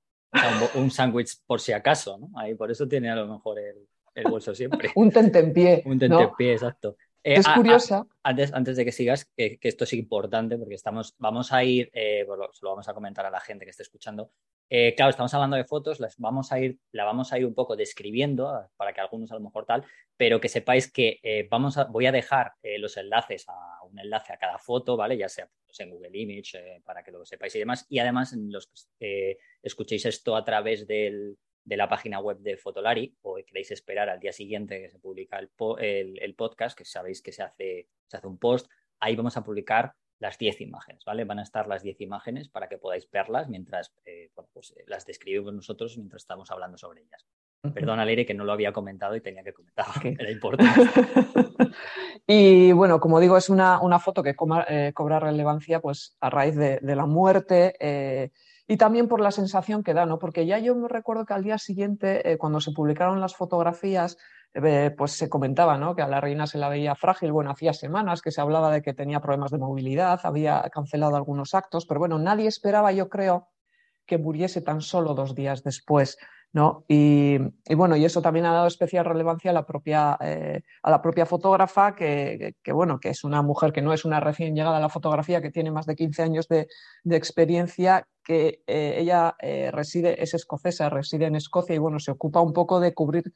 un 0.74 0.90
sándwich 0.90 1.38
por 1.46 1.60
si 1.60 1.72
acaso, 1.72 2.18
¿no? 2.18 2.30
Ahí 2.38 2.55
por 2.55 2.70
eso 2.70 2.86
tiene 2.86 3.10
a 3.10 3.16
lo 3.16 3.26
mejor 3.26 3.58
el, 3.58 4.24
bolso 4.24 4.55
siempre. 4.55 4.90
un 4.96 5.10
tentempié. 5.10 5.82
Un 5.86 5.98
tentempié, 5.98 6.52
exacto. 6.52 6.96
Eh, 7.22 7.34
es 7.34 7.48
curiosa. 7.48 8.06
antes, 8.22 8.52
antes 8.52 8.76
de 8.76 8.84
que 8.84 8.93
sigas, 8.93 9.28
que, 9.36 9.58
esto 9.60 9.84
es 9.84 9.93
importante 9.94 10.56
porque 10.56 10.76
estamos, 10.76 11.14
vamos 11.19 11.52
a 11.52 11.64
ir, 11.64 11.90
eh, 11.93 12.24
bueno, 12.26 12.44
se 12.52 12.64
lo 12.64 12.70
vamos 12.70 12.88
a 12.88 12.94
comentar 12.94 13.26
a 13.26 13.31
la 13.31 13.40
gente 13.40 13.64
que 13.64 13.72
esté 13.72 13.82
escuchando. 13.82 14.31
Eh, 14.69 14.94
claro, 14.96 15.11
estamos 15.11 15.32
hablando 15.32 15.56
de 15.56 15.65
fotos, 15.65 16.01
las 16.01 16.17
vamos 16.19 16.51
a 16.53 16.58
ir, 16.58 16.79
la 16.93 17.05
vamos 17.05 17.32
a 17.32 17.39
ir 17.39 17.46
un 17.46 17.55
poco 17.55 17.77
describiendo 17.77 18.69
para 18.77 18.93
que 18.93 19.01
algunos 19.01 19.31
a 19.31 19.35
lo 19.35 19.41
mejor 19.41 19.65
tal, 19.65 19.85
pero 20.17 20.41
que 20.41 20.49
sepáis 20.49 20.91
que 20.91 21.46
vamos 21.51 21.79
a, 21.79 21.85
voy 21.85 22.06
a 22.06 22.13
dejar 22.13 22.53
los 22.79 22.96
enlaces 22.96 23.49
a 23.49 23.85
un 23.85 23.99
enlace 23.99 24.32
a 24.32 24.39
cada 24.39 24.58
foto, 24.58 24.96
¿vale? 24.96 25.17
Ya 25.17 25.29
sea 25.29 25.49
pues, 25.67 25.79
en 25.81 25.91
Google 25.91 26.19
Image 26.19 26.82
para 26.85 27.03
que 27.03 27.13
lo 27.13 27.25
sepáis 27.25 27.55
y 27.55 27.61
demás. 27.61 27.87
Y 27.89 27.99
además, 27.99 28.32
los 28.32 28.69
que 28.99 29.39
escuchéis 29.63 30.06
esto 30.06 30.35
a 30.35 30.44
través 30.44 30.87
del, 30.87 31.37
de 31.67 31.77
la 31.77 31.89
página 31.89 32.20
web 32.20 32.39
de 32.39 32.56
Fotolari 32.56 33.15
o 33.23 33.35
queréis 33.44 33.73
esperar 33.73 34.08
al 34.08 34.20
día 34.20 34.32
siguiente 34.32 34.81
que 34.81 34.91
se 34.91 34.99
publica 35.01 35.39
el, 35.39 36.19
el, 36.20 36.35
podcast, 36.35 36.79
que 36.79 36.85
sabéis 36.85 37.20
que 37.20 37.32
se 37.32 37.43
hace, 37.43 37.89
se 38.06 38.17
hace 38.17 38.27
un 38.27 38.39
post, 38.39 38.70
ahí 39.01 39.17
vamos 39.17 39.37
a 39.37 39.43
publicar 39.43 39.93
las 40.19 40.39
10 40.39 40.61
imágenes, 40.63 41.05
¿vale? 41.05 41.25
Van 41.25 41.39
a 41.39 41.43
estar 41.43 41.67
las 41.67 41.82
10 41.82 42.01
imágenes 42.01 42.49
para 42.49 42.69
que 42.69 42.79
podáis 42.79 43.08
verlas 43.11 43.49
mientras 43.49 43.93
eh, 44.05 44.31
pues, 44.53 44.73
eh, 44.77 44.85
las 44.87 45.05
describimos 45.05 45.53
nosotros 45.53 45.96
mientras 45.99 46.23
estamos 46.23 46.51
hablando 46.51 46.79
sobre 46.79 47.03
ellas. 47.03 47.27
Leire, 48.05 48.25
que 48.25 48.35
no 48.35 48.44
lo 48.44 48.53
había 48.53 48.73
comentado 48.73 49.17
y 49.17 49.20
tenía 49.20 49.43
que 49.43 49.53
comentar. 49.53 49.87
Era 50.19 50.31
importante. 50.31 50.82
y 52.27 52.73
bueno, 52.73 53.01
como 53.01 53.19
digo, 53.19 53.37
es 53.37 53.49
una, 53.51 53.81
foto 53.99 54.23
que 54.23 54.35
eh, 54.69 54.93
cobra 54.94 55.19
relevancia 55.19 55.81
pues, 55.81 56.17
a 56.20 56.31
raíz 56.31 56.55
de, 56.56 56.79
de 56.81 56.96
la 56.96 57.06
muerte 57.06 58.31
y 58.69 58.77
también 58.77 59.08
por 59.08 59.20
la 59.20 59.31
sensación 59.31 59.82
que 59.82 59.94
da, 59.94 60.06
¿no? 60.06 60.19
Porque 60.19 60.46
ya 60.46 60.58
yo 60.58 60.75
me 60.75 60.89
recuerdo 60.89 61.25
que 61.25 61.35
al 61.35 61.44
día 61.44 61.58
siguiente, 61.58 62.37
cuando 62.39 62.61
se 62.61 62.73
publicaron 62.73 63.20
las 63.20 63.37
fotografías, 63.37 64.17
eh, 64.55 64.94
pues 64.96 65.12
se 65.12 65.29
comentaba, 65.29 65.79
¿no? 65.79 65.94
Que 65.94 66.03
a 66.03 66.08
la 66.08 66.20
reina 66.20 66.46
se 66.46 66.58
la 66.58 66.69
veía 66.69 66.94
frágil. 66.94 67.32
Bueno, 67.32 67.50
hacía 67.50 67.72
semanas 67.72 68.22
que 68.22 68.31
se 68.31 68.41
hablaba 68.41 68.70
de 68.70 68.82
que 68.82 68.94
tenía 68.94 69.20
problemas 69.20 69.50
de 69.50 69.58
movilidad, 69.58 70.20
había 70.24 70.62
cancelado 70.72 71.17
algunos 71.17 71.55
actos, 71.55 71.86
pero 71.86 72.00
bueno, 72.00 72.19
nadie 72.19 72.48
esperaba, 72.48 72.93
yo 72.93 73.08
creo, 73.08 73.48
que 74.06 74.19
muriese 74.19 74.60
tan 74.62 74.81
solo 74.81 75.15
dos 75.15 75.34
días 75.34 75.62
después 75.65 76.17
¿no? 76.56 76.86
Y, 76.88 77.36
bueno, 77.74 77.96
y 77.96 78.05
eso 78.06 78.22
también 78.22 78.46
ha 78.46 78.53
dado 78.53 78.67
especial 78.67 79.05
relevancia 79.05 79.50
a 79.50 79.55
la 79.55 79.67
propia, 79.67 80.17
eh, 80.22 80.62
a 80.82 80.91
la 80.91 81.03
propia 81.03 81.26
fotógrafa, 81.26 81.94
que, 81.94 82.55
bueno, 82.72 82.98
que 82.98 83.10
es 83.10 83.24
una 83.24 83.43
mujer 83.43 83.72
que 83.72 83.82
no 83.82 83.93
es 83.93 84.06
una 84.06 84.20
recién 84.20 84.55
llegada 84.55 84.79
a 84.79 84.81
la 84.81 84.88
fotografía, 84.88 85.43
que 85.43 85.50
tiene 85.50 85.70
más 85.70 85.84
de 85.84 85.96
15 85.96 86.22
años 86.22 86.48
de, 86.48 86.67
experiencia, 87.10 88.08
que 88.24 88.62
eh, 88.67 88.96
ella 88.98 89.36
reside, 89.70 90.22
es 90.22 90.32
escocesa, 90.32 90.88
reside 90.88 91.26
en 91.26 91.36
Escocia 91.36 91.74
y 91.74 91.79
bueno, 91.79 91.98
se 91.98 92.12
ocupa 92.12 92.41
un 92.41 92.55
poco 92.55 92.81
de 92.81 92.94
cubrir 92.94 93.34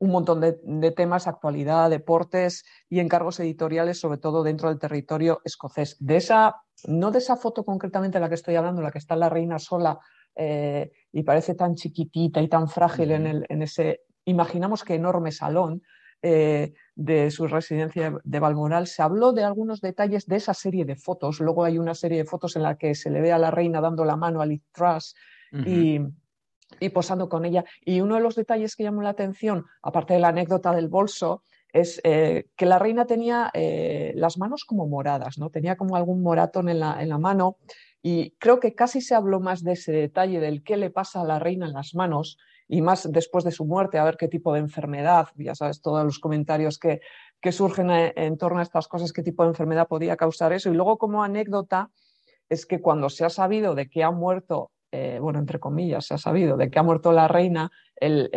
un 0.00 0.10
montón 0.10 0.40
de, 0.40 0.58
de, 0.62 0.90
temas, 0.92 1.26
actualidad, 1.26 1.90
deportes 1.90 2.64
y 2.88 3.00
encargos 3.00 3.40
editoriales, 3.40 3.98
sobre 3.98 4.18
todo 4.18 4.42
dentro 4.42 4.68
del 4.68 4.78
territorio 4.78 5.40
escocés. 5.44 5.96
De 5.98 6.16
esa, 6.16 6.56
no 6.86 7.10
de 7.10 7.18
esa 7.18 7.36
foto 7.36 7.64
concretamente 7.64 8.18
de 8.18 8.22
la 8.22 8.28
que 8.28 8.36
estoy 8.36 8.56
hablando, 8.56 8.82
la 8.82 8.92
que 8.92 8.98
está 8.98 9.16
la 9.16 9.28
reina 9.28 9.58
sola 9.58 9.98
eh, 10.40 10.92
y 11.12 11.24
parece 11.24 11.54
tan 11.54 11.74
chiquitita 11.74 12.40
y 12.40 12.48
tan 12.48 12.68
frágil 12.68 13.10
en, 13.10 13.62
ese, 13.62 14.02
imaginamos 14.24 14.84
que 14.84 14.94
enorme 14.94 15.32
salón 15.32 15.82
eh, 16.22 16.74
de 16.94 17.30
su 17.30 17.46
residencia 17.48 18.16
de 18.22 18.40
Balmoral, 18.40 18.86
se 18.86 19.02
habló 19.02 19.32
de 19.32 19.44
algunos 19.44 19.80
detalles 19.80 20.26
de 20.26 20.36
esa 20.36 20.54
serie 20.54 20.84
de 20.84 20.94
fotos. 20.94 21.40
Luego 21.40 21.64
hay 21.64 21.78
una 21.78 21.94
serie 21.94 22.18
de 22.18 22.24
fotos 22.24 22.54
en 22.54 22.62
la 22.62 22.76
que 22.76 22.94
se 22.94 23.10
le 23.10 23.20
ve 23.20 23.32
a 23.32 23.38
la 23.38 23.50
reina 23.50 23.80
dando 23.80 24.04
la 24.04 24.16
mano 24.16 24.40
a 24.40 24.46
Liz 24.46 24.62
Truss 24.72 25.14
y, 25.52 26.00
posando 26.92 27.28
con 27.28 27.44
ella. 27.44 27.64
Y 27.84 28.00
uno 28.00 28.16
de 28.16 28.20
los 28.20 28.34
detalles 28.34 28.76
que 28.76 28.84
llamó 28.84 29.02
la 29.02 29.10
atención, 29.10 29.66
aparte 29.82 30.14
de 30.14 30.20
la 30.20 30.28
anécdota 30.28 30.72
del 30.72 30.88
bolso, 30.88 31.42
es 31.72 32.00
eh, 32.04 32.48
que 32.56 32.66
la 32.66 32.78
reina 32.78 33.04
tenía 33.04 33.50
las 34.14 34.38
manos 34.38 34.64
como 34.64 34.86
moradas, 34.86 35.38
¿no? 35.38 35.50
Tenía 35.50 35.76
como 35.76 35.96
algún 35.96 36.22
moratón 36.22 36.68
en 36.68 36.80
la, 36.80 37.02
en 37.02 37.10
la 37.10 37.18
mano 37.18 37.58
y 38.02 38.30
creo 38.38 38.60
que 38.60 38.74
casi 38.74 39.00
se 39.00 39.14
habló 39.14 39.40
más 39.40 39.62
de 39.62 39.72
ese 39.72 39.92
detalle 39.92 40.40
del 40.40 40.62
qué 40.62 40.76
le 40.76 40.90
pasa 40.90 41.20
a 41.20 41.24
la 41.24 41.38
reina 41.38 41.66
en 41.66 41.72
las 41.72 41.94
manos 41.94 42.38
y 42.68 42.82
más 42.82 43.10
después 43.10 43.44
de 43.44 43.50
su 43.50 43.64
muerte, 43.64 43.98
a 43.98 44.04
ver 44.04 44.16
qué 44.16 44.28
tipo 44.28 44.52
de 44.52 44.60
enfermedad, 44.60 45.28
ya 45.36 45.54
sabes, 45.54 45.80
todos 45.80 46.04
los 46.04 46.18
comentarios 46.18 46.78
que, 46.78 47.00
surgen 47.50 47.90
en 47.90 48.36
torno 48.36 48.58
a 48.58 48.62
estas 48.62 48.88
cosas, 48.88 49.12
qué 49.12 49.22
tipo 49.22 49.42
de 49.42 49.50
enfermedad 49.50 49.88
podía 49.88 50.16
causar 50.16 50.52
eso. 50.52 50.70
Y 50.70 50.74
luego 50.74 50.98
como 50.98 51.24
anécdota 51.24 51.90
es 52.48 52.66
que 52.66 52.80
cuando 52.80 53.08
se 53.08 53.24
ha 53.24 53.30
sabido 53.30 53.74
de 53.74 53.88
que 53.88 54.04
ha 54.04 54.10
muerto 54.10 54.70
eh, 54.90 55.18
bueno, 55.20 55.38
entre 55.38 55.58
comillas, 55.58 56.06
se 56.06 56.14
ha 56.14 56.18
sabido 56.18 56.56
de 56.56 56.70
que 56.70 56.78
ha 56.78 56.82
muerto 56.82 57.12
la 57.12 57.28
reina. 57.28 57.70
El, 57.94 58.30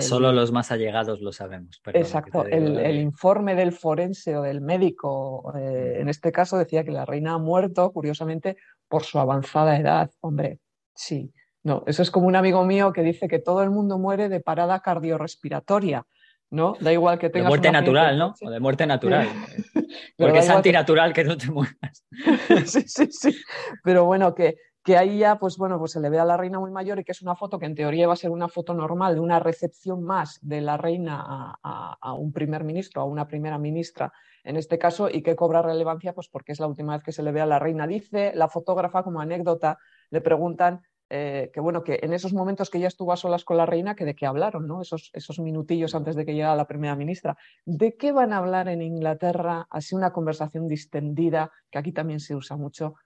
solo 0.00 0.32
los 0.32 0.52
más 0.52 0.70
allegados 0.70 1.20
lo 1.20 1.32
sabemos. 1.32 1.80
exacto, 1.92 2.44
el, 2.44 2.96
informe 2.96 3.54
del 3.54 3.72
forense 3.72 4.36
o 4.36 4.42
del 4.42 4.60
médico, 4.60 5.52
eh, 5.56 5.98
en 6.00 6.08
este 6.08 6.32
caso, 6.32 6.58
decía 6.58 6.84
que 6.84 6.90
la 6.90 7.04
reina 7.04 7.34
ha 7.34 7.38
muerto, 7.38 7.90
curiosamente, 7.92 8.56
por 8.88 9.04
su 9.04 9.18
avanzada 9.18 9.78
edad. 9.78 10.10
Hombre, 10.20 10.60
sí. 10.94 11.32
No, 11.62 11.82
eso 11.86 12.02
es 12.02 12.10
como 12.10 12.26
un 12.26 12.36
amigo 12.36 12.64
mío 12.64 12.92
que 12.92 13.02
dice 13.02 13.26
que 13.26 13.38
todo 13.38 13.62
el 13.62 13.70
mundo 13.70 13.98
muere 13.98 14.28
de 14.28 14.40
parada 14.40 14.80
cardiorrespiratoria. 14.80 16.06
¿no? 16.50 16.76
Da 16.80 16.92
igual 16.92 17.18
que 17.18 17.30
tengas. 17.30 17.46
De 17.46 17.48
muerte 17.48 17.72
natural, 17.72 18.18
¿no? 18.18 18.34
O 18.40 18.50
de 18.50 18.60
muerte 18.60 18.86
natural. 18.86 19.26
Porque 20.18 20.38
es 20.38 20.48
antinatural 20.48 21.12
que... 21.12 21.22
que 21.22 21.28
no 21.28 21.36
te 21.36 21.50
mueras. 21.50 22.04
sí, 22.66 22.82
sí, 22.86 23.06
sí. 23.10 23.36
Pero 23.82 24.04
bueno, 24.04 24.34
que, 24.34 24.56
que 24.84 24.98
ahí 24.98 25.18
ya, 25.18 25.38
pues 25.38 25.56
bueno, 25.56 25.78
pues 25.78 25.92
se 25.92 26.00
le 26.00 26.10
ve 26.10 26.18
a 26.18 26.26
la 26.26 26.36
reina 26.36 26.60
muy 26.60 26.70
mayor 26.70 26.98
y 26.98 27.04
que 27.04 27.12
es 27.12 27.22
una 27.22 27.34
foto 27.34 27.58
que 27.58 27.64
en 27.64 27.74
teoría 27.74 28.06
va 28.06 28.12
a 28.12 28.16
ser 28.16 28.30
una 28.30 28.48
foto 28.48 28.74
normal 28.74 29.14
de 29.14 29.20
una 29.20 29.40
recepción 29.40 30.02
más 30.02 30.38
de 30.42 30.60
la 30.60 30.76
reina 30.76 31.56
a, 31.62 32.12
un 32.12 32.32
primer 32.32 32.64
ministro, 32.64 33.00
a 33.00 33.06
una 33.06 33.26
primera 33.26 33.58
ministra 33.58 34.12
en 34.44 34.56
este 34.56 34.78
caso, 34.78 35.08
y 35.08 35.22
que 35.22 35.36
cobra 35.36 35.62
relevancia, 35.62 36.12
pues 36.12 36.28
porque 36.28 36.52
es 36.52 36.60
la 36.60 36.66
última 36.66 36.94
vez 36.94 37.02
que 37.02 37.12
se 37.12 37.22
le 37.22 37.32
ve 37.32 37.40
a 37.40 37.46
la 37.46 37.58
reina. 37.58 37.86
Dice 37.86 38.32
la 38.34 38.48
fotógrafa 38.48 39.02
como 39.02 39.22
anécdota, 39.22 39.78
le 40.10 40.20
preguntan 40.20 40.82
eh, 41.08 41.50
que 41.54 41.60
bueno, 41.60 41.82
que 41.82 42.00
en 42.02 42.12
esos 42.12 42.34
momentos 42.34 42.68
que 42.68 42.76
ella 42.76 42.88
estuvo 42.88 43.12
a 43.12 43.16
solas 43.16 43.44
con 43.44 43.56
la 43.56 43.64
reina, 43.64 43.94
que 43.94 44.04
de 44.04 44.14
qué 44.14 44.26
hablaron, 44.26 44.66
¿no? 44.66 44.82
Esos, 44.82 45.10
esos 45.14 45.38
minutillos 45.38 45.94
antes 45.94 46.14
de 46.14 46.26
que 46.26 46.34
llegara 46.34 46.56
la 46.56 46.66
primera 46.66 46.94
ministra. 46.94 47.38
¿De 47.64 47.96
qué 47.96 48.12
van 48.12 48.34
a 48.34 48.38
hablar 48.38 48.68
en 48.68 48.82
Inglaterra? 48.82 49.66
Así 49.70 49.94
una 49.94 50.12
conversación 50.12 50.68
distendida, 50.68 51.50
que 51.70 51.78
aquí 51.78 51.92
también 51.92 52.20
se 52.20 52.34
usa 52.34 52.58
mucho, 52.58 52.96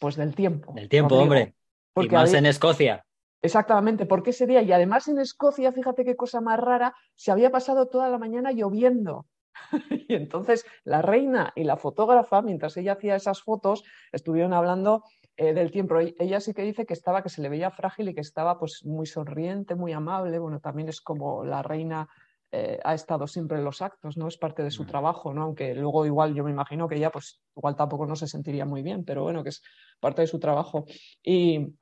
pues 0.00 0.16
del 0.16 0.34
tiempo. 0.34 0.72
Del 0.72 0.88
tiempo, 0.88 1.16
hombre. 1.16 1.54
Porque 1.92 2.14
y 2.14 2.18
más 2.18 2.32
en 2.34 2.46
Escocia. 2.46 3.04
Exactamente, 3.42 4.06
porque 4.06 4.30
ese 4.30 4.46
día, 4.46 4.62
y 4.62 4.72
además 4.72 5.06
en 5.08 5.18
Escocia, 5.18 5.72
fíjate 5.72 6.04
qué 6.04 6.16
cosa 6.16 6.40
más 6.40 6.58
rara, 6.58 6.94
se 7.14 7.30
había 7.30 7.50
pasado 7.50 7.86
toda 7.88 8.08
la 8.08 8.18
mañana 8.18 8.50
lloviendo. 8.50 9.26
y 10.08 10.14
entonces 10.14 10.64
la 10.84 11.02
reina 11.02 11.52
y 11.54 11.64
la 11.64 11.76
fotógrafa, 11.76 12.42
mientras 12.42 12.76
ella 12.76 12.92
hacía 12.92 13.16
esas 13.16 13.42
fotos, 13.42 13.84
estuvieron 14.12 14.52
hablando 14.52 15.04
eh, 15.36 15.52
del 15.52 15.70
tiempo. 15.70 15.98
E-, 16.00 16.14
ella 16.18 16.40
sí 16.40 16.54
que 16.54 16.62
dice 16.62 16.86
que 16.86 16.94
estaba, 16.94 17.22
que 17.22 17.28
se 17.28 17.42
le 17.42 17.48
veía 17.48 17.70
frágil 17.70 18.08
y 18.08 18.14
que 18.14 18.20
estaba 18.20 18.58
pues 18.58 18.84
muy 18.84 19.06
sonriente, 19.06 19.74
muy 19.74 19.92
amable. 19.92 20.38
Bueno, 20.38 20.60
también 20.60 20.88
es 20.88 21.00
como 21.00 21.44
la 21.44 21.62
reina 21.62 22.08
eh, 22.52 22.80
ha 22.82 22.94
estado 22.94 23.28
siempre 23.28 23.58
en 23.58 23.64
los 23.64 23.80
actos, 23.80 24.16
¿no? 24.16 24.26
Es 24.26 24.36
parte 24.36 24.64
de 24.64 24.72
su 24.72 24.84
trabajo, 24.84 25.32
¿no? 25.32 25.44
Aunque 25.44 25.72
luego 25.74 26.04
igual 26.04 26.34
yo 26.34 26.42
me 26.42 26.50
imagino 26.50 26.88
que 26.88 26.96
ella, 26.96 27.10
pues 27.10 27.40
igual 27.56 27.76
tampoco 27.76 28.06
no 28.06 28.16
se 28.16 28.26
sentiría 28.26 28.64
muy 28.64 28.82
bien, 28.82 29.04
pero 29.04 29.22
bueno, 29.22 29.44
que 29.44 29.50
es 29.50 29.62
parte 30.00 30.22
de 30.22 30.26
su 30.26 30.40
trabajo. 30.40 30.84
Y, 31.22 31.76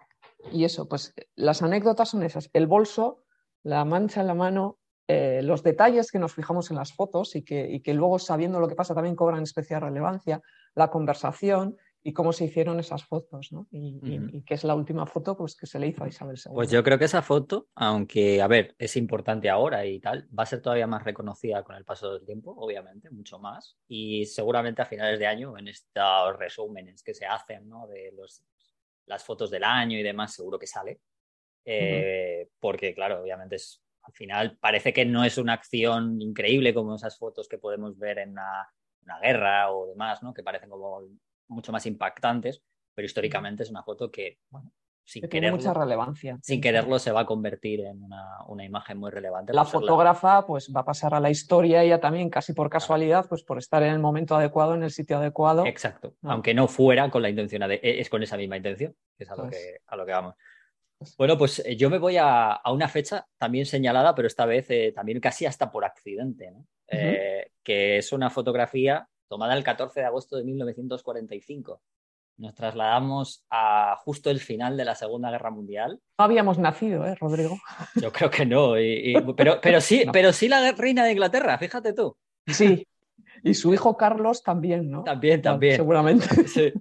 eso, 0.52 0.86
pues 0.86 1.14
las 1.36 1.62
anécdotas 1.62 2.10
son 2.10 2.22
esas. 2.22 2.50
El 2.52 2.66
bolso, 2.66 3.24
la 3.62 3.84
mancha 3.86 4.20
en 4.20 4.26
la 4.26 4.34
mano, 4.34 4.78
eh, 5.08 5.40
los 5.42 5.62
detalles 5.62 6.10
que 6.10 6.18
nos 6.18 6.34
fijamos 6.34 6.70
en 6.70 6.76
las 6.76 6.92
fotos 6.92 7.34
y 7.34 7.42
que, 7.42 7.66
y 7.66 7.80
que 7.80 7.94
luego 7.94 8.18
sabiendo 8.18 8.60
lo 8.60 8.68
que 8.68 8.74
pasa 8.74 8.94
también 8.94 9.16
cobran 9.16 9.42
especial 9.42 9.80
relevancia, 9.80 10.42
la 10.74 10.90
conversación 10.90 11.76
y 12.02 12.12
cómo 12.12 12.32
se 12.32 12.44
hicieron 12.44 12.78
esas 12.78 13.04
fotos, 13.04 13.52
¿no? 13.52 13.66
Y, 13.70 14.42
que 14.42 14.54
es 14.54 14.64
la 14.64 14.74
última 14.74 15.06
foto 15.06 15.36
pues, 15.36 15.56
que 15.56 15.66
se 15.66 15.78
le 15.78 15.88
hizo 15.88 16.04
a 16.04 16.08
Isabel 16.08 16.36
II. 16.36 16.52
Pues 16.54 16.70
yo 16.70 16.82
creo 16.82 16.98
que 16.98 17.06
esa 17.06 17.22
foto, 17.22 17.68
aunque, 17.74 18.40
a 18.40 18.46
ver, 18.46 18.74
es 18.78 18.96
importante 18.96 19.50
ahora 19.50 19.84
y 19.84 20.00
tal, 20.00 20.28
va 20.36 20.44
a 20.44 20.46
ser 20.46 20.62
todavía 20.62 20.86
más 20.86 21.02
reconocida 21.04 21.62
con 21.64 21.76
el 21.76 21.84
paso 21.84 22.14
del 22.14 22.24
tiempo, 22.24 22.54
obviamente, 22.56 23.10
mucho 23.10 23.38
más. 23.38 23.76
Y 23.88 24.26
seguramente 24.26 24.82
a 24.82 24.86
finales 24.86 25.18
de 25.18 25.26
año, 25.26 25.58
en 25.58 25.68
estos 25.68 26.38
resúmenes 26.38 27.02
que 27.02 27.14
se 27.14 27.26
hacen, 27.26 27.68
¿no? 27.68 27.86
De 27.88 28.12
los, 28.12 28.44
las 29.06 29.24
fotos 29.24 29.50
del 29.50 29.64
año 29.64 29.98
y 29.98 30.02
demás, 30.02 30.34
seguro 30.34 30.58
que 30.58 30.66
sale. 30.66 31.00
Eh, 31.64 32.48
porque, 32.60 32.94
claro, 32.94 33.20
obviamente 33.20 33.56
es, 33.56 33.82
al 34.02 34.12
final 34.12 34.56
parece 34.58 34.92
que 34.92 35.04
no 35.04 35.24
es 35.24 35.36
una 35.36 35.54
acción 35.54 36.22
increíble 36.22 36.72
como 36.72 36.94
esas 36.94 37.18
fotos 37.18 37.48
que 37.48 37.58
podemos 37.58 37.98
ver 37.98 38.20
en 38.20 38.30
una, 38.30 38.72
una 39.02 39.18
guerra 39.20 39.72
o 39.72 39.88
demás, 39.88 40.22
¿no? 40.22 40.32
Que 40.32 40.42
parecen 40.42 40.70
como 40.70 41.02
mucho 41.48 41.72
más 41.72 41.86
impactantes, 41.86 42.62
pero 42.94 43.06
históricamente 43.06 43.62
es 43.62 43.70
una 43.70 43.82
foto 43.82 44.10
que, 44.10 44.38
bueno, 44.50 44.72
sin 45.08 45.26
quererlo, 45.26 45.56
mucha 45.56 45.72
relevancia. 45.72 46.38
Sin 46.42 46.60
quererlo 46.60 46.98
se 46.98 47.12
va 47.12 47.20
a 47.20 47.26
convertir 47.26 47.80
en 47.80 48.02
una, 48.02 48.64
imagen 48.64 48.98
muy 48.98 49.10
relevante. 49.10 49.54
La 49.54 49.64
fotógrafa 49.64 50.44
pues 50.46 50.70
va 50.74 50.80
a 50.80 50.84
pasar 50.84 51.14
a 51.14 51.20
la 51.20 51.30
historia 51.30 51.82
ella 51.82 51.98
también 51.98 52.28
casi 52.28 52.52
por 52.52 52.68
casualidad, 52.68 53.26
pues 53.26 53.42
por 53.42 53.56
estar 53.56 53.82
en 53.82 53.94
el 53.94 54.00
momento 54.00 54.36
adecuado, 54.36 54.74
en 54.74 54.82
el 54.82 54.90
sitio 54.90 55.16
adecuado. 55.16 55.64
Exacto, 55.64 56.14
aunque 56.24 56.52
no 56.52 56.68
fuera 56.68 57.08
con 57.10 57.22
la 57.22 57.30
intención, 57.30 57.66
de, 57.66 57.76
e, 57.76 58.00
es 58.00 58.10
con 58.10 58.22
esa 58.22 58.36
misma 58.36 58.58
intención, 58.58 58.94
que 59.16 59.24
es 59.24 59.30
a 59.30 59.36
lo, 59.36 59.44
pues 59.44 59.56
que, 59.56 59.78
a 59.86 59.96
lo 59.96 60.04
que 60.04 60.12
vamos. 60.12 60.34
Bueno, 61.16 61.38
pues 61.38 61.60
eh, 61.64 61.74
yo 61.74 61.88
me 61.88 61.98
voy 61.98 62.16
a, 62.18 62.60
una 62.70 62.88
fecha 62.88 63.26
también 63.38 63.64
señalada, 63.64 64.14
pero 64.14 64.28
esta 64.28 64.44
vez 64.44 64.68
eh, 64.68 64.92
también 64.94 65.20
casi 65.20 65.46
hasta 65.46 65.70
por 65.70 65.86
accidente, 65.86 66.50
¿no? 66.50 66.66
Eh, 66.90 67.52
que 67.62 67.98
es 67.98 68.12
una 68.12 68.30
fotografía 68.30 69.08
tomada 69.28 69.54
el 69.54 69.64
14 69.64 70.00
de 70.00 70.06
agosto 70.06 70.36
de 70.36 70.44
1945. 70.44 71.80
Nos 72.38 72.54
trasladamos 72.54 73.44
a 73.50 73.96
justo 74.04 74.30
el 74.30 74.38
final 74.38 74.76
de 74.76 74.84
la 74.84 74.94
Segunda 74.94 75.30
Guerra 75.30 75.50
Mundial. 75.50 76.00
No 76.18 76.24
habíamos 76.24 76.58
nacido, 76.58 77.04
¿eh, 77.04 77.16
Rodrigo? 77.16 77.58
Yo 78.00 78.12
creo 78.12 78.30
que 78.30 78.46
no, 78.46 78.74
pero, 79.36 79.60
pero, 79.60 79.80
sí, 79.80 80.04
pero 80.12 80.32
sí 80.32 80.48
la 80.48 80.72
reina 80.72 81.04
de 81.04 81.12
Inglaterra, 81.12 81.58
fíjate 81.58 81.92
tú. 81.92 82.16
Sí, 82.46 82.86
y 83.42 83.54
su 83.54 83.74
hijo 83.74 83.96
Carlos 83.96 84.42
también, 84.42 84.90
¿no? 84.90 85.04
También, 85.04 85.42
también. 85.42 85.76
seguramente. 85.76 86.26
Sí. 86.48 86.72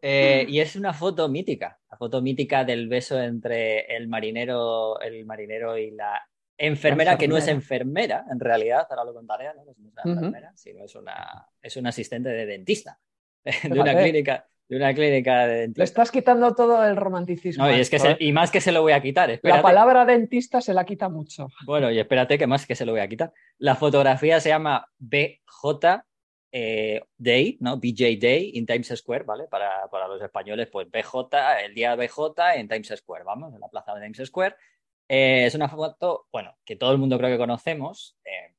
Eh, 0.00 0.46
y 0.48 0.60
es 0.60 0.76
una 0.76 0.94
foto 0.94 1.28
mítica, 1.28 1.76
la 1.90 1.96
foto 1.96 2.22
mítica 2.22 2.64
del 2.64 2.86
beso 2.86 3.20
entre 3.20 3.80
el 3.96 4.06
marinero, 4.06 5.00
el 5.00 5.26
marinero 5.26 5.76
y 5.76 5.90
la 5.90 6.22
enfermera, 6.58 7.16
que 7.16 7.28
no 7.28 7.36
es 7.36 7.46
enfermera, 7.48 8.26
en 8.30 8.40
realidad, 8.40 8.86
ahora 8.90 9.04
lo 9.04 9.14
contaré, 9.14 9.46
no, 9.54 9.70
es 9.70 9.78
una 9.78 10.02
enfermera, 10.04 10.52
sino 10.56 10.84
es 10.84 10.94
una, 10.94 11.46
es 11.62 11.76
una 11.76 11.90
asistente 11.90 12.28
de 12.28 12.44
dentista, 12.44 12.98
de 13.44 13.80
una 13.80 13.96
clínica. 13.96 14.46
De 14.68 14.76
una 14.76 14.92
clínica 14.92 15.46
de 15.46 15.60
dentista. 15.60 15.80
Le 15.80 15.84
estás 15.84 16.10
quitando 16.10 16.54
todo 16.54 16.84
el 16.84 16.96
romanticismo. 16.96 17.70
y, 17.70 17.80
es 17.80 17.88
que 17.88 17.96
¿eh? 17.96 18.16
y 18.20 18.32
más 18.32 18.50
que 18.50 18.60
se 18.60 18.70
lo 18.70 18.82
voy 18.82 18.92
a 18.92 19.00
quitar. 19.00 19.40
La 19.42 19.62
palabra 19.62 20.04
dentista 20.04 20.60
se 20.60 20.74
la 20.74 20.84
quita 20.84 21.08
mucho. 21.08 21.48
Bueno, 21.64 21.90
y 21.90 21.98
espérate 21.98 22.36
que 22.36 22.46
más 22.46 22.66
que 22.66 22.74
se 22.74 22.84
lo 22.84 22.92
voy 22.92 23.00
a 23.00 23.08
quitar. 23.08 23.32
La 23.56 23.76
fotografía 23.76 24.40
se 24.40 24.50
llama 24.50 24.86
BJ 24.98 26.04
eh, 26.52 27.02
Day, 27.16 27.56
¿no? 27.60 27.78
BJ 27.78 28.18
Day 28.20 28.50
in 28.54 28.66
Times 28.66 28.92
Square, 28.94 29.24
¿vale? 29.24 29.44
Para, 29.44 29.88
para, 29.90 30.06
los 30.06 30.20
españoles, 30.20 30.68
pues 30.70 30.86
BJ, 30.90 31.64
el 31.64 31.74
día 31.74 31.94
BJ 31.94 32.56
en 32.56 32.68
Times 32.68 32.92
Square, 32.96 33.24
vamos, 33.24 33.54
en 33.54 33.60
la 33.60 33.68
plaza 33.68 33.94
de 33.94 34.02
Times 34.02 34.28
Square. 34.28 34.54
Eh, 35.08 35.46
es 35.46 35.54
una 35.54 35.68
foto, 35.68 36.26
bueno, 36.30 36.56
que 36.64 36.76
todo 36.76 36.92
el 36.92 36.98
mundo 36.98 37.18
creo 37.18 37.30
que 37.30 37.38
conocemos, 37.38 38.16
eh, 38.24 38.54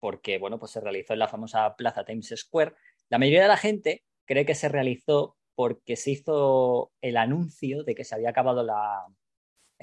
porque, 0.00 0.38
bueno, 0.38 0.58
pues 0.58 0.72
se 0.72 0.80
realizó 0.80 1.12
en 1.12 1.20
la 1.20 1.28
famosa 1.28 1.76
plaza 1.76 2.04
Times 2.04 2.34
Square. 2.36 2.74
La 3.08 3.18
mayoría 3.18 3.42
de 3.42 3.48
la 3.48 3.56
gente 3.56 4.04
cree 4.24 4.44
que 4.44 4.54
se 4.54 4.68
realizó 4.68 5.36
porque 5.54 5.96
se 5.96 6.12
hizo 6.12 6.92
el 7.00 7.16
anuncio 7.16 7.84
de 7.84 7.94
que 7.94 8.04
se 8.04 8.14
había 8.14 8.30
acabado 8.30 8.64
la, 8.64 9.06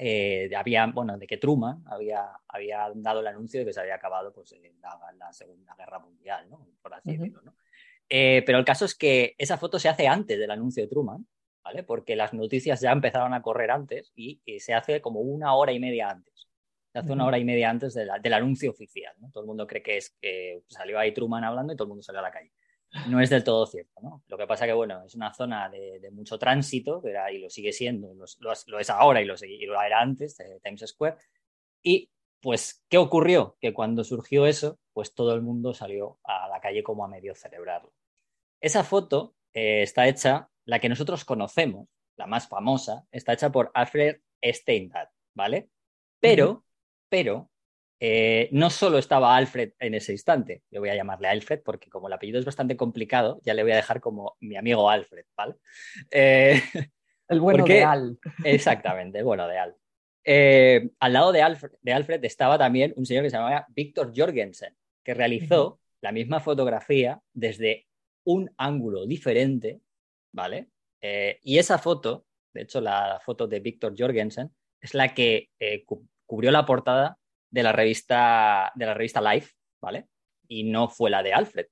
eh, 0.02 0.50
había, 0.56 0.86
bueno, 0.86 1.18
de 1.18 1.26
que 1.26 1.36
Truman 1.36 1.84
había, 1.86 2.30
había 2.48 2.90
dado 2.94 3.20
el 3.20 3.26
anuncio 3.26 3.60
de 3.60 3.66
que 3.66 3.72
se 3.74 3.80
había 3.80 3.96
acabado 3.96 4.32
pues, 4.32 4.54
la, 4.80 4.98
la 5.18 5.30
Segunda 5.32 5.74
Guerra 5.76 5.98
Mundial, 5.98 6.48
¿no? 6.48 6.66
por 6.80 6.94
así 6.94 7.18
decirlo. 7.18 7.42
¿no? 7.42 7.54
Eh, 8.08 8.42
pero 8.46 8.58
el 8.58 8.64
caso 8.64 8.86
es 8.86 8.94
que 8.94 9.34
esa 9.36 9.58
foto 9.58 9.78
se 9.78 9.90
hace 9.90 10.08
antes 10.08 10.38
del 10.38 10.50
anuncio 10.50 10.82
de 10.82 10.88
Truman, 10.88 11.26
¿vale? 11.62 11.82
Porque 11.82 12.16
las 12.16 12.32
noticias 12.32 12.80
ya 12.80 12.92
empezaron 12.92 13.34
a 13.34 13.42
correr 13.42 13.70
antes 13.70 14.12
y, 14.14 14.40
se 14.58 14.74
hace 14.74 15.00
como 15.00 15.20
una 15.20 15.54
hora 15.54 15.72
y 15.72 15.78
media 15.78 16.10
antes. 16.10 16.48
Se 16.92 16.98
hace 16.98 17.12
una 17.12 17.26
hora 17.26 17.38
y 17.38 17.44
media 17.44 17.70
antes 17.70 17.94
del 17.94 18.32
anuncio 18.32 18.70
oficial, 18.70 19.14
¿no? 19.20 19.30
Todo 19.30 19.44
el 19.44 19.46
mundo 19.46 19.66
cree 19.66 19.82
que 19.82 19.96
es 19.96 20.16
que 20.20 20.62
salió 20.68 20.98
ahí 20.98 21.14
Truman 21.14 21.44
hablando 21.44 21.72
y 21.72 21.76
todo 21.76 21.84
el 21.84 21.90
mundo 21.90 22.02
salió 22.02 22.18
a 22.18 22.24
la 22.24 22.32
calle. 22.32 22.52
No 23.08 23.20
es 23.20 23.30
del 23.30 23.44
todo 23.44 23.66
cierto, 23.66 24.00
¿no? 24.02 24.24
Lo 24.26 24.36
que 24.36 24.48
pasa 24.48 24.66
que, 24.66 24.72
bueno, 24.72 25.04
es 25.04 25.14
una 25.14 25.32
zona 25.32 25.68
de, 25.68 26.10
mucho 26.10 26.38
tránsito, 26.38 27.00
y 27.32 27.38
lo 27.38 27.48
sigue 27.48 27.72
siendo, 27.72 28.12
lo, 28.14 28.80
es 28.80 28.90
ahora 28.90 29.22
y 29.22 29.26
lo, 29.26 29.34
y 29.46 29.64
lo 29.64 29.80
era 29.80 30.00
antes, 30.00 30.36
de 30.36 30.58
Times 30.60 30.84
Square. 30.88 31.16
Y, 31.84 32.10
pues, 32.40 32.84
¿qué 32.88 32.98
ocurrió? 32.98 33.56
Que 33.60 33.72
cuando 33.72 34.02
surgió 34.02 34.46
eso, 34.46 34.80
pues 34.92 35.14
todo 35.14 35.34
el 35.34 35.42
mundo 35.42 35.72
salió 35.72 36.18
a 36.24 36.48
la 36.48 36.60
calle 36.60 36.82
como 36.82 37.04
a 37.04 37.08
medio 37.08 37.36
celebrarlo. 37.36 37.92
Esa 38.60 38.82
foto 38.82 39.36
eh, 39.52 39.82
está 39.82 40.08
hecha, 40.08 40.48
la 40.64 40.78
que 40.78 40.88
nosotros 40.88 41.24
conocemos, 41.24 41.88
la 42.16 42.26
más 42.26 42.48
famosa, 42.48 43.04
está 43.10 43.32
hecha 43.32 43.50
por 43.50 43.70
Alfred 43.74 44.18
Steinhardt, 44.42 45.10
¿vale? 45.34 45.68
Pero, 46.20 46.64
pero, 47.08 47.50
eh, 47.98 48.48
no 48.52 48.70
solo 48.70 48.98
estaba 48.98 49.36
Alfred 49.36 49.72
en 49.78 49.94
ese 49.94 50.12
instante, 50.12 50.62
le 50.70 50.78
voy 50.78 50.90
a 50.90 50.94
llamarle 50.94 51.28
Alfred 51.28 51.60
porque 51.64 51.90
como 51.90 52.06
el 52.06 52.12
apellido 52.12 52.38
es 52.38 52.44
bastante 52.44 52.76
complicado, 52.76 53.40
ya 53.42 53.54
le 53.54 53.62
voy 53.62 53.72
a 53.72 53.76
dejar 53.76 54.00
como 54.00 54.36
mi 54.40 54.56
amigo 54.56 54.88
Alfred, 54.88 55.24
¿vale? 55.36 55.56
Eh, 56.10 56.62
el 57.28 57.40
bueno 57.40 57.64
de 57.64 57.84
Al. 57.84 58.18
Exactamente, 58.44 59.18
el 59.18 59.24
bueno 59.24 59.48
de 59.48 59.58
Al. 59.58 59.76
al 61.00 61.12
lado 61.12 61.32
de 61.32 61.42
Alfred, 61.42 61.72
de 61.80 61.92
Alfred, 61.92 62.24
estaba 62.24 62.58
también 62.58 62.92
un 62.96 63.06
señor 63.06 63.24
que 63.24 63.30
se 63.30 63.36
llamaba 63.36 63.66
Víctor 63.70 64.12
Jorgensen, 64.14 64.76
que 65.02 65.14
realizó 65.14 65.80
la 66.00 66.12
misma 66.12 66.40
fotografía 66.40 67.20
desde 67.32 67.86
un 68.32 68.50
ángulo 68.56 69.06
diferente, 69.06 69.80
¿vale? 70.32 70.70
Eh, 71.00 71.38
y 71.42 71.58
esa 71.58 71.78
foto, 71.78 72.26
de 72.52 72.62
hecho 72.62 72.80
la 72.80 73.20
foto 73.24 73.46
de 73.46 73.60
Víctor 73.60 73.94
Jorgensen, 73.96 74.54
es 74.80 74.94
la 74.94 75.14
que 75.14 75.50
eh, 75.58 75.84
cubrió 76.26 76.50
la 76.50 76.64
portada 76.64 77.18
de 77.50 77.62
la 77.62 77.72
revista 77.72 78.72
de 78.74 78.86
la 78.86 78.94
revista 78.94 79.20
Life, 79.20 79.54
¿vale? 79.80 80.08
Y 80.48 80.64
no 80.64 80.88
fue 80.88 81.10
la 81.10 81.22
de 81.22 81.32
Alfred, 81.32 81.66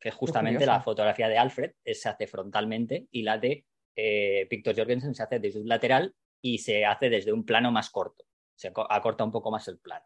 que 0.00 0.10
justamente 0.10 0.66
la 0.66 0.80
fotografía 0.80 1.28
de 1.28 1.38
Alfred 1.38 1.72
se 1.84 2.08
hace 2.08 2.26
frontalmente 2.26 3.08
y 3.10 3.22
la 3.22 3.38
de 3.38 3.64
eh, 3.96 4.46
Víctor 4.50 4.76
Jorgensen 4.76 5.14
se 5.14 5.22
hace 5.22 5.38
desde 5.38 5.60
un 5.60 5.68
lateral 5.68 6.14
y 6.42 6.58
se 6.58 6.84
hace 6.84 7.08
desde 7.08 7.32
un 7.32 7.44
plano 7.44 7.72
más 7.72 7.90
corto. 7.90 8.24
Se 8.54 8.68
acorta 8.68 9.24
un 9.24 9.32
poco 9.32 9.50
más 9.50 9.66
el 9.68 9.78
plano. 9.78 10.04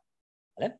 ¿vale? 0.56 0.78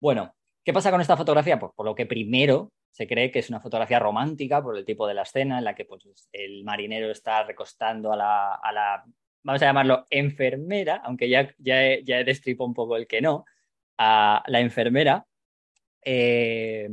Bueno, 0.00 0.34
¿qué 0.64 0.72
pasa 0.72 0.90
con 0.90 1.00
esta 1.00 1.16
fotografía? 1.16 1.58
Pues 1.58 1.72
por 1.74 1.86
lo 1.86 1.94
que 1.94 2.06
primero 2.06 2.72
se 2.90 3.06
cree 3.06 3.30
que 3.30 3.38
es 3.38 3.48
una 3.48 3.60
fotografía 3.60 3.98
romántica 3.98 4.62
por 4.62 4.76
el 4.76 4.84
tipo 4.84 5.06
de 5.06 5.14
la 5.14 5.22
escena 5.22 5.58
en 5.58 5.64
la 5.64 5.74
que 5.74 5.84
pues, 5.84 6.04
el 6.32 6.62
marinero 6.64 7.10
está 7.10 7.42
recostando 7.42 8.12
a 8.12 8.16
la, 8.16 9.04
vamos 9.42 9.62
a 9.62 9.66
llamarlo 9.66 10.06
enfermera, 10.10 10.96
aunque 11.04 11.28
ya, 11.28 11.54
ya, 11.58 11.84
he, 11.84 12.04
ya 12.04 12.22
destripo 12.22 12.64
un 12.64 12.74
poco 12.74 12.96
el 12.96 13.06
que 13.06 13.20
no, 13.20 13.44
a 13.98 14.42
la 14.46 14.60
enfermera. 14.60 15.26
Eh, 16.04 16.88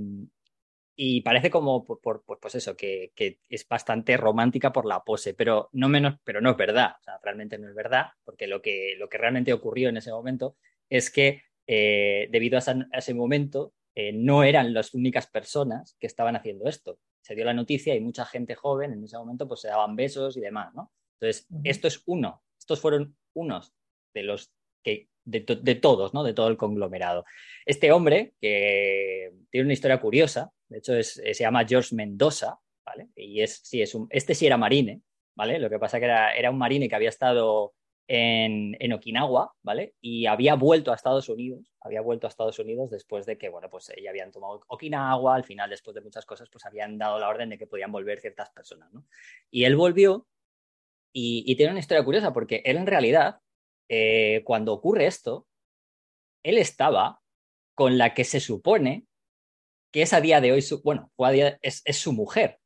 y 1.02 1.22
parece 1.22 1.50
como, 1.50 1.86
por, 1.86 2.24
pues 2.26 2.56
eso, 2.56 2.76
que, 2.76 3.14
es 3.16 3.68
bastante 3.70 4.18
romántica 4.18 4.74
por 4.74 4.86
la 4.86 5.02
pose, 5.02 5.34
pero 5.34 5.70
no, 5.72 5.88
menos, 5.88 6.16
pero 6.26 6.42
no 6.42 6.50
es 6.52 6.58
verdad, 6.58 6.96
realmente 7.24 7.58
no 7.58 7.70
es 7.70 7.74
verdad, 7.74 8.08
porque 8.26 8.48
lo 8.48 8.62
que, 8.62 8.96
lo 8.98 9.08
que 9.08 9.18
realmente 9.18 9.54
ocurrió 9.54 9.88
en 9.88 9.96
ese 9.96 10.12
momento 10.12 10.58
es 10.90 11.10
que 11.10 11.44
eh, 11.72 12.28
debido 12.32 12.58
a, 12.58 12.62
a, 12.62 12.98
ese 12.98 13.14
momento 13.14 13.74
eh, 13.94 14.12
no 14.12 14.44
eran 14.44 14.74
las 14.74 14.96
únicas 14.96 15.28
personas 15.28 15.96
que 16.00 16.08
estaban 16.08 16.36
haciendo 16.36 16.68
esto. 16.68 16.98
Se 17.22 17.36
dio 17.36 17.46
la 17.46 17.54
noticia 17.54 17.94
y 17.94 18.02
mucha 18.02 18.26
gente 18.26 18.56
joven 18.56 18.94
en 18.94 19.04
ese 19.04 19.20
momento 19.20 19.48
pues 19.48 19.62
se 19.62 19.68
daban 19.68 19.96
besos 19.96 20.36
y 20.36 20.42
demás, 20.42 20.74
¿no? 20.74 20.92
Entonces, 21.20 21.48
esto 21.64 21.88
es 21.88 22.02
uno, 22.08 22.42
estos 22.58 22.82
fueron 22.82 23.16
unos 23.36 23.72
de 24.16 24.24
los 24.24 24.52
que, 24.84 25.10
de, 25.26 25.42
todos, 25.76 26.12
¿no? 26.16 26.24
De 26.24 26.34
todo 26.34 26.48
el 26.48 26.58
conglomerado. 26.58 27.24
Este 27.68 27.92
hombre, 27.92 28.34
que 28.42 29.32
tiene 29.52 29.66
una 29.66 29.74
historia 29.74 30.02
curiosa, 30.02 30.52
de 30.70 30.80
hecho 30.80 30.96
eh, 30.96 31.04
se 31.04 31.36
llama 31.36 31.68
George 31.68 31.94
Mendoza, 31.94 32.60
¿vale? 32.84 33.10
Y 33.16 33.42
es, 33.42 33.60
sí, 33.64 33.84
es 33.84 33.94
un, 33.94 34.08
este 34.10 34.34
sí 34.34 34.48
era 34.48 34.58
marine, 34.58 35.04
¿vale? 35.36 35.60
Lo 35.60 35.70
que 35.70 35.78
pasa 35.78 36.00
que 36.00 36.06
era, 36.06 36.34
era 36.34 36.50
un 36.50 36.58
marine 36.58 36.90
que 36.90 36.96
había 36.96 37.10
estado 37.10 37.76
en, 38.12 38.92
Okinawa, 38.92 39.54
¿vale? 39.62 39.94
Y 40.02 40.26
había 40.26 40.56
vuelto 40.56 40.92
a 40.92 40.96
Estados 40.96 41.30
Unidos, 41.30 41.72
había 41.80 42.02
vuelto 42.02 42.26
a 42.26 42.30
Estados 42.30 42.58
Unidos 42.58 42.90
después 42.90 43.28
de 43.28 43.38
que, 43.38 43.50
bueno, 43.50 43.70
pues 43.70 43.92
ya 44.02 44.10
habían 44.10 44.32
tomado 44.32 44.62
Okinawa, 44.68 45.36
al 45.36 45.44
final, 45.44 45.70
después 45.70 45.94
de 45.94 46.02
muchas 46.02 46.26
cosas, 46.26 46.50
pues 46.50 46.66
habían 46.66 46.98
dado 46.98 47.20
la 47.20 47.30
orden 47.30 47.50
de 47.50 47.60
que 47.60 47.68
podían 47.68 47.92
volver 47.92 48.20
ciertas 48.20 48.50
personas, 48.50 48.92
¿no? 48.92 49.06
Y 49.52 49.66
él 49.66 49.76
volvió 49.76 50.28
y, 51.14 51.56
tiene 51.56 51.72
una 51.72 51.82
historia 51.82 52.04
curiosa 52.04 52.34
porque 52.34 52.64
él 52.66 52.78
en 52.78 52.88
realidad, 52.88 53.42
eh, 53.88 54.42
cuando 54.44 54.74
ocurre 54.74 55.06
esto, 55.06 55.46
él 56.44 56.58
estaba 56.58 57.22
con 57.76 58.00
la 58.00 58.16
que 58.16 58.24
se 58.24 58.40
supone 58.40 59.06
que 59.92 60.02
es 60.02 60.14
a 60.14 60.22
día 60.22 60.42
de 60.42 60.52
hoy, 60.52 60.64
su, 60.64 60.82
bueno, 60.82 61.12
es, 61.62 61.84
su 61.92 62.14
mujer. 62.14 62.60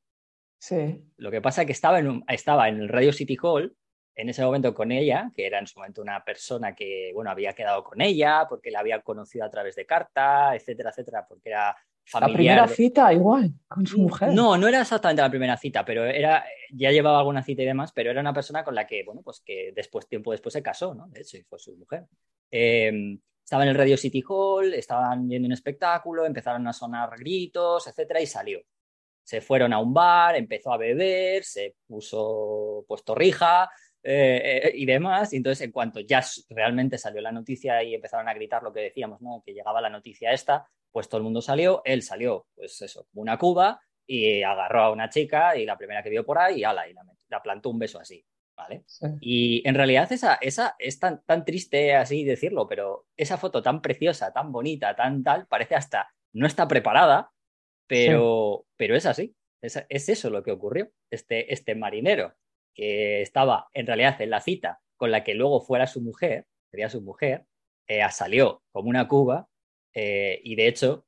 Sí. 0.62 1.03
Lo 1.17 1.32
que 1.32 1.41
pasa 1.41 1.62
es 1.62 1.67
que 1.67 1.73
estaba 1.73 1.99
en, 1.99 2.23
estaba 2.29 2.69
en 2.69 2.79
el 2.79 2.88
Radio 2.88 3.12
City 3.12 3.38
Hall 3.41 3.75
en 4.15 4.30
ese 4.30 4.43
momento 4.43 4.73
con 4.73 4.91
ella, 4.91 5.32
que 5.36 5.45
era 5.45 5.60
en 5.60 5.67
su 5.67 5.80
momento 5.80 6.02
una 6.02 6.23
persona 6.23 6.76
que, 6.76 7.12
bueno, 7.13 7.32
había 7.32 7.54
quedado 7.54 7.84
con 7.84 8.02
ella, 8.02 8.45
porque 8.47 8.71
la 8.71 8.80
había 8.80 9.02
conocido 9.02 9.45
a 9.45 9.49
través 9.49 9.76
de 9.76 9.86
carta, 9.86 10.56
etcétera, 10.56 10.91
etcétera, 10.91 11.26
porque 11.28 11.49
era 11.49 11.76
familiar. 12.06 12.30
La 12.30 12.36
primera 12.36 12.67
cita 12.67 13.13
igual, 13.13 13.52
con 13.67 13.88
su 13.88 13.99
mujer. 13.99 14.30
No, 14.34 14.58
no 14.58 14.67
era 14.67 14.82
exactamente 14.82 15.21
la 15.21 15.30
primera 15.30 15.58
cita, 15.58 15.84
pero 15.84 16.06
era, 16.06 16.45
ya 16.71 16.91
llevaba 16.91 17.19
alguna 17.19 17.43
cita 17.43 17.63
y 17.63 17.65
demás, 17.65 17.91
pero 17.91 18.12
era 18.12 18.21
una 18.21 18.34
persona 18.34 18.63
con 18.63 18.76
la 18.76 18.86
que, 18.86 19.04
bueno, 19.04 19.21
pues 19.23 19.41
que 19.41 19.71
después, 19.76 20.08
tiempo 20.08 20.32
después 20.32 20.54
se 20.54 20.62
casó, 20.62 20.93
¿no? 20.93 21.08
De 21.08 21.21
hecho, 21.21 21.38
y 21.38 21.43
fue 21.43 21.58
su 21.58 21.76
mujer. 21.76 22.06
Em, 22.52 23.19
estaba 23.43 23.63
en 23.63 23.69
el 23.69 23.76
Radio 23.76 23.97
City 23.97 24.23
Hall, 24.28 24.73
estaban 24.73 25.28
viendo 25.28 25.47
un 25.47 25.54
espectáculo, 25.54 26.26
empezaron 26.26 26.67
a 26.67 26.73
sonar 26.73 27.10
gritos, 27.17 27.88
etcétera, 27.88 28.21
y 28.21 28.28
salió. 28.28 28.62
Se 29.23 29.41
fueron 29.41 29.73
a 29.73 29.80
un 29.80 29.93
bar, 29.93 30.36
empezó 30.36 30.71
a 30.71 30.78
beber, 30.78 31.43
se 31.43 31.76
puso 31.88 32.86
pues 32.88 33.04
torrija, 33.04 33.69
eh, 34.06 34.62
eh, 34.66 34.72
y 34.76 34.86
demás. 34.86 35.32
Y 35.32 35.38
entonces, 35.38 35.66
en 35.66 35.72
cuanto 35.72 36.02
ya 36.02 36.22
realmente 36.50 36.98
salió 36.98 37.22
la 37.22 37.32
noticia 37.32 37.82
y 37.84 37.96
empezaron 37.96 38.28
a 38.28 38.34
gritar 38.34 38.62
lo 38.62 38.74
que 38.74 38.82
decíamos, 38.82 39.22
¿no? 39.22 39.42
Que 39.46 39.54
llegaba 39.54 39.80
la 39.80 39.89
noticia 39.89 40.34
esta, 40.34 40.68
pues 40.92 41.08
todo 41.08 41.20
el 41.20 41.24
mundo 41.24 41.42
salió, 41.42 41.82
él 41.86 42.02
salió, 42.02 42.48
pues 42.54 42.82
eso, 42.82 43.08
como 43.10 43.22
una 43.22 43.38
cuba 43.38 43.80
y 44.06 44.44
agarró 44.44 44.84
a 44.84 44.92
una 44.92 45.10
chica 45.10 45.56
y 45.56 45.66
la 45.66 45.78
primera 45.78 46.04
que 46.04 46.10
vio 46.10 46.26
por 46.26 46.38
ahí, 46.38 46.60
y, 46.60 46.63
ala, 46.66 46.88
y 46.89 46.94
la, 47.30 47.42
plantó 47.42 47.70
un 47.70 47.80
beso 47.80 48.00
así. 48.00 48.24
¿Vale? 48.56 48.84
Y 49.20 49.68
en 49.68 49.74
realidad 49.74 50.12
esa, 50.12 50.36
esa 50.36 50.76
es 50.78 51.00
tan, 51.00 51.24
tan 51.26 51.44
triste 51.44 51.96
así 51.96 52.24
decirlo, 52.24 52.68
pero 52.68 53.08
esa 53.18 53.36
foto 53.38 53.63
tan 53.63 53.82
preciosa, 53.82 54.32
tan 54.32 54.52
bonita, 54.52 54.96
tan 54.96 55.24
tal, 55.24 55.48
parece 55.48 55.74
hasta 55.74 56.13
no 56.34 56.46
está 56.46 56.68
preparada, 56.68 57.32
pero, 57.88 58.68
pero 58.78 58.96
es 58.96 59.08
así. 59.08 59.36
Es, 59.60 59.84
es, 59.89 60.10
eso 60.10 60.30
lo 60.30 60.44
que 60.44 60.52
ocurrió. 60.52 60.92
Este, 61.10 61.52
este 61.52 61.74
marinero 61.74 62.36
que 62.73 63.21
estaba 63.21 63.67
en 63.73 63.88
realidad 63.88 64.21
en 64.21 64.29
la 64.29 64.41
cita 64.41 64.81
con 64.95 65.12
la 65.12 65.23
que 65.23 65.33
luego 65.33 65.62
fuera 65.62 65.88
su 65.88 66.01
mujer, 66.01 66.45
sería 66.71 66.89
su 66.89 67.01
mujer, 67.01 67.45
eh, 67.88 68.01
salió 68.12 68.63
como 68.71 68.89
una 68.89 69.07
cuba 69.07 69.47
eh, 69.93 70.39
y 70.43 70.55
de 70.55 70.67
hecho 70.67 71.05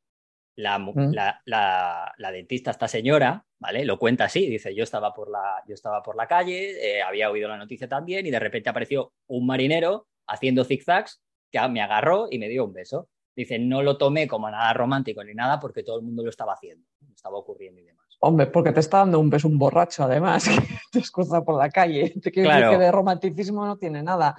mm. 0.58 1.14
la, 1.14 1.42
la, 1.46 2.32
dentista, 2.32 2.72
esta 2.72 2.88
señora, 2.88 3.46
¿vale? 3.60 3.86
Lo 3.86 3.98
cuenta 3.98 4.26
así, 4.26 4.50
dice, 4.50 4.76
yo 4.76 4.84
estaba 4.84 5.14
por 5.14 5.30
la, 5.30 5.64
yo 5.68 5.74
estaba 5.74 6.02
por 6.04 6.16
la 6.16 6.28
calle, 6.28 6.98
eh, 6.98 7.02
había 7.02 7.30
oído 7.30 7.48
la 7.48 7.58
noticia 7.58 7.88
también 7.88 8.26
y 8.26 8.32
de 8.32 8.40
repente 8.40 8.70
apareció 8.70 9.14
un 9.28 9.46
marinero 9.46 10.08
haciendo 10.28 10.64
zigzags 10.64 11.22
que 11.52 11.68
me 11.70 11.82
agarró 11.82 12.28
y 12.30 12.40
me 12.40 12.50
dio 12.50 12.66
un 12.66 12.74
beso. 12.74 13.10
Dice, 13.36 13.60
no 13.60 13.84
lo 13.84 13.98
tomé 13.98 14.28
como 14.28 14.50
nada 14.50 14.72
romántico 14.74 15.24
ni 15.24 15.34
nada 15.34 15.60
porque 15.60 15.84
todo 15.84 15.98
el 15.98 16.06
mundo 16.06 16.24
lo 16.24 16.30
estaba 16.30 16.54
haciendo, 16.54 16.88
estaba 17.14 17.38
ocurriendo 17.38 17.82
y 17.82 17.86
demás. 17.86 18.05
Hombre, 18.26 18.48
porque 18.48 18.72
te 18.72 18.80
está 18.80 19.00
dando 19.00 19.20
un 19.20 19.30
beso 19.30 19.48
un 19.48 19.60
borracho, 19.60 20.04
además, 20.04 20.46
que 20.50 20.68
te 20.92 21.00
escucha 21.00 21.42
por 21.42 21.60
la 21.60 21.70
calle. 21.70 22.12
Te 22.22 22.32
quiero 22.32 22.50
decir 22.50 22.70
que 22.70 22.78
de 22.78 22.92
romanticismo 22.92 23.66
no 23.68 23.78
tiene 23.78 24.02
nada. 24.02 24.36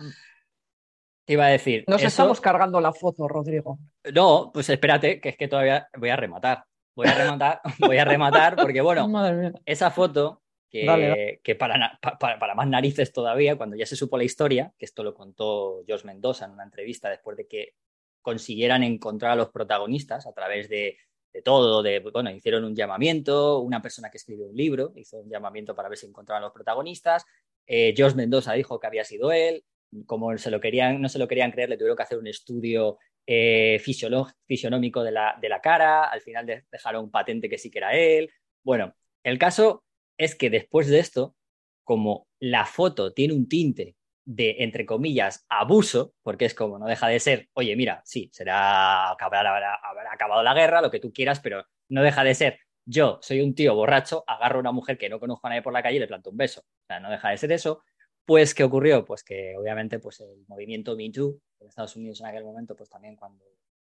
Te 1.25 1.35
iba 1.35 1.47
a 1.47 1.51
decir. 1.51 1.85
Nos 1.87 2.03
estamos 2.03 2.41
cargando 2.41 2.81
la 2.81 2.93
foto, 2.93 3.29
Rodrigo. 3.29 3.79
No, 4.13 4.51
pues 4.53 4.69
espérate, 4.71 5.21
que 5.21 5.29
es 5.29 5.37
que 5.37 5.47
todavía 5.47 5.89
voy 5.97 6.09
a 6.09 6.17
rematar. 6.17 6.65
Voy 6.97 7.07
a 7.07 7.15
rematar, 7.15 7.61
voy 7.79 7.99
a 7.99 8.05
rematar, 8.05 8.57
porque 8.57 8.81
bueno, 8.81 9.07
esa 9.65 9.93
foto 9.93 10.43
que, 10.69 11.41
que 11.45 11.55
para, 11.55 12.01
para, 12.19 12.55
más 12.57 12.67
narices 12.67 13.13
todavía, 13.13 13.57
cuando 13.57 13.77
ya 13.77 13.87
se 13.87 13.95
supo 13.95 14.19
la 14.19 14.25
historia, 14.25 14.73
que 14.77 14.85
esto 14.85 15.05
lo 15.05 15.15
contó 15.15 15.85
George 15.87 16.07
Mendoza 16.07 16.47
en 16.47 16.53
una 16.53 16.65
entrevista 16.65 17.09
después 17.09 17.37
de 17.37 17.47
que 17.47 17.75
consiguieran 18.21 18.83
encontrar 18.83 19.31
a 19.31 19.37
los 19.37 19.51
protagonistas 19.51 20.27
a 20.27 20.33
través 20.33 20.69
de 20.69 20.99
de 21.37 21.43
todo, 21.43 21.83
de, 21.83 22.01
bueno, 22.01 22.31
hicieron 22.31 22.65
un 22.65 22.75
llamamiento, 22.75 23.61
una 23.61 23.83
persona 23.83 24.11
que 24.11 24.17
escribió 24.17 24.47
un 24.47 24.57
libro 24.57 24.93
hizo 24.97 25.19
un 25.19 25.29
llamamiento 25.29 25.75
para 25.75 25.91
ver 25.91 25.99
si 25.99 26.07
encontraban 26.07 26.43
los 26.43 26.53
protagonistas, 26.53 27.27
eh, 27.67 27.93
George 27.95 28.17
Mendoza 28.17 28.55
dijo 28.55 28.81
que 28.81 28.87
había 28.87 29.05
sido 29.05 29.33
él, 29.33 29.63
como 30.07 30.37
se 30.39 30.51
lo 30.51 30.61
querían, 30.61 31.03
no 31.03 31.11
se 31.11 31.19
lo 31.19 31.29
querían 31.29 31.53
creer, 31.53 31.69
le 31.69 31.77
tuvieron 31.77 31.95
que 31.97 32.05
hacer 32.05 32.17
un 32.17 32.27
estudio 32.27 32.99
eh, 33.27 33.79
fisionómico 33.81 35.03
de 35.03 35.13
la, 35.13 35.37
de 35.39 35.49
la, 35.51 35.61
cara, 35.61 36.05
al 36.05 36.23
final 36.23 36.47
dejaron 36.73 37.11
patente 37.11 37.51
que 37.51 37.59
sí 37.59 37.71
que 37.71 37.79
era 37.79 37.95
él. 37.95 38.31
Bueno, 38.63 38.95
el 39.23 39.39
caso 39.39 39.85
es 40.17 40.35
que 40.35 40.49
después 40.49 40.89
de 40.89 41.01
esto, 41.01 41.37
como 41.85 42.29
la 42.41 42.65
foto 42.65 43.13
tiene 43.13 43.35
un 43.35 43.47
tinte 43.47 43.95
de, 44.27 44.57
entre 44.59 44.85
comillas, 44.85 45.47
abuso, 45.49 46.13
porque 46.23 46.45
es 46.45 46.55
como 46.55 46.79
no 46.79 46.87
deja 46.87 47.09
de 47.09 47.21
ser, 47.21 47.49
oye, 47.55 47.75
mira, 47.77 48.03
sí, 48.05 48.29
será, 48.33 49.13
acabado 49.13 50.43
la 50.43 50.55
guerra, 50.55 50.83
lo 50.83 50.91
que 50.91 51.01
tú 51.01 51.13
quieras, 51.13 51.41
pero 51.41 51.65
no 51.89 52.03
deja 52.03 52.25
de 52.25 52.35
ser, 52.35 52.59
yo 52.85 53.19
soy 53.23 53.41
un 53.41 53.55
tío 53.55 53.75
borracho, 53.75 54.25
agarro 54.27 54.59
a 54.59 54.61
una 54.61 54.73
mujer 54.73 54.99
que 54.99 55.09
no 55.09 55.21
conozco 55.21 55.47
a 55.47 55.51
nadie 55.51 55.63
por 55.63 55.73
la 55.73 55.83
calle 55.83 55.97
y 55.97 56.01
le 56.01 56.09
planto 56.09 56.31
un 56.31 56.37
beso. 56.37 56.61
O 56.61 56.87
sea, 56.87 57.01
no 57.01 57.11
deja 57.11 57.31
de 57.31 57.39
ser 57.39 57.53
eso. 57.53 57.83
Pues, 58.25 58.55
¿qué 58.55 58.65
ocurrió? 58.65 59.05
Pues 59.05 59.25
que 59.25 59.57
obviamente 59.57 59.99
pues, 59.99 60.21
el 60.21 60.45
movimiento 60.49 60.97
Me 60.97 61.11
Too 61.11 61.41
en 61.61 61.69
Estados 61.69 61.97
Unidos 61.97 62.21
en 62.21 62.27
aquel 62.27 62.45
momento, 62.45 62.77
pues 62.77 62.91
también 62.91 63.17
cuando 63.17 63.45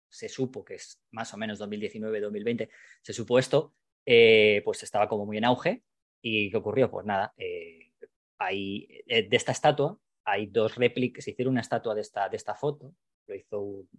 se 0.09 0.27
supo 0.27 0.65
que 0.65 0.75
es 0.75 1.01
más 1.11 1.33
o 1.33 1.37
menos 1.37 1.61
2019-2020, 1.61 2.69
se 3.01 3.13
supo 3.13 3.39
esto, 3.39 3.73
eh, 4.05 4.61
pues 4.65 4.83
estaba 4.83 5.07
como 5.07 5.25
muy 5.25 5.37
en 5.37 5.45
auge. 5.45 5.83
¿Y 6.21 6.49
qué 6.51 6.57
ocurrió? 6.57 6.91
Pues 6.91 7.05
nada, 7.05 7.33
eh, 7.37 7.93
hay, 8.37 8.87
eh, 9.07 9.29
de 9.29 9.37
esta 9.37 9.51
estatua 9.53 9.97
hay 10.25 10.47
dos 10.47 10.75
réplicas, 10.75 11.23
se 11.23 11.31
hicieron 11.31 11.53
una 11.53 11.61
estatua 11.61 11.95
de 11.95 12.01
esta, 12.01 12.29
de 12.29 12.37
esta 12.37 12.55
foto, 12.55 12.93
lo 13.27 13.35
hizo 13.35 13.61
un, 13.61 13.89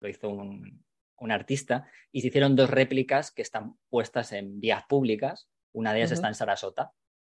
lo 0.00 0.08
hizo 0.08 0.28
un, 0.28 0.84
un, 1.18 1.30
artista, 1.30 1.86
y 2.10 2.20
se 2.20 2.28
hicieron 2.28 2.56
dos 2.56 2.70
réplicas 2.70 3.30
que 3.30 3.42
están 3.42 3.76
puestas 3.88 4.32
en 4.32 4.60
vías 4.60 4.84
públicas, 4.88 5.48
una 5.72 5.92
de 5.92 6.00
ellas 6.00 6.12
está 6.12 6.28
en 6.28 6.34
Sarasota, 6.34 6.92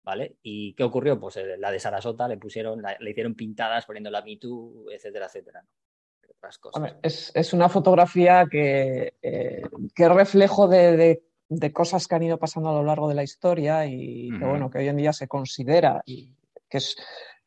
¿vale? 0.09 0.37
¿Y 0.43 0.75
qué 0.75 0.85
ocurrió? 0.85 1.21
Pues 1.21 1.37
eh, 1.37 1.57
la 1.59 1.71
de 1.71 1.79
Sarasota 1.79 2.29
le 2.29 2.39
pusieron, 2.39 2.83
le 2.99 3.11
hicieron 3.11 3.35
pintadas 3.35 3.85
poniendo 3.85 4.11
la 4.11 4.23
Me 4.23 4.37
Too, 4.37 4.87
etcétera, 4.91 5.27
etcétera. 5.27 5.65
Otras 6.31 6.59
cosas. 6.59 6.95
Es, 7.03 7.33
es, 7.35 7.53
una 7.53 7.69
fotografía 7.69 8.47
que, 8.51 9.15
eh, 9.21 9.63
que 9.95 10.05
es 10.05 10.13
reflejo 10.13 10.69
de, 10.69 10.97
de, 10.97 11.23
de, 11.49 11.73
cosas 11.73 12.07
que 12.07 12.15
han 12.15 12.23
ido 12.23 12.39
pasando 12.39 12.71
a 12.71 12.75
lo 12.75 12.85
largo 12.85 13.09
de 13.09 13.17
la 13.17 13.25
historia 13.25 13.85
y 13.87 14.31
que, 14.31 14.45
bueno, 14.45 14.71
que 14.71 14.79
hoy 14.79 14.89
en 14.89 14.97
día 14.97 15.13
se 15.13 15.27
considera 15.27 16.01
y 16.07 16.33
que 16.71 16.79
es 16.79 16.97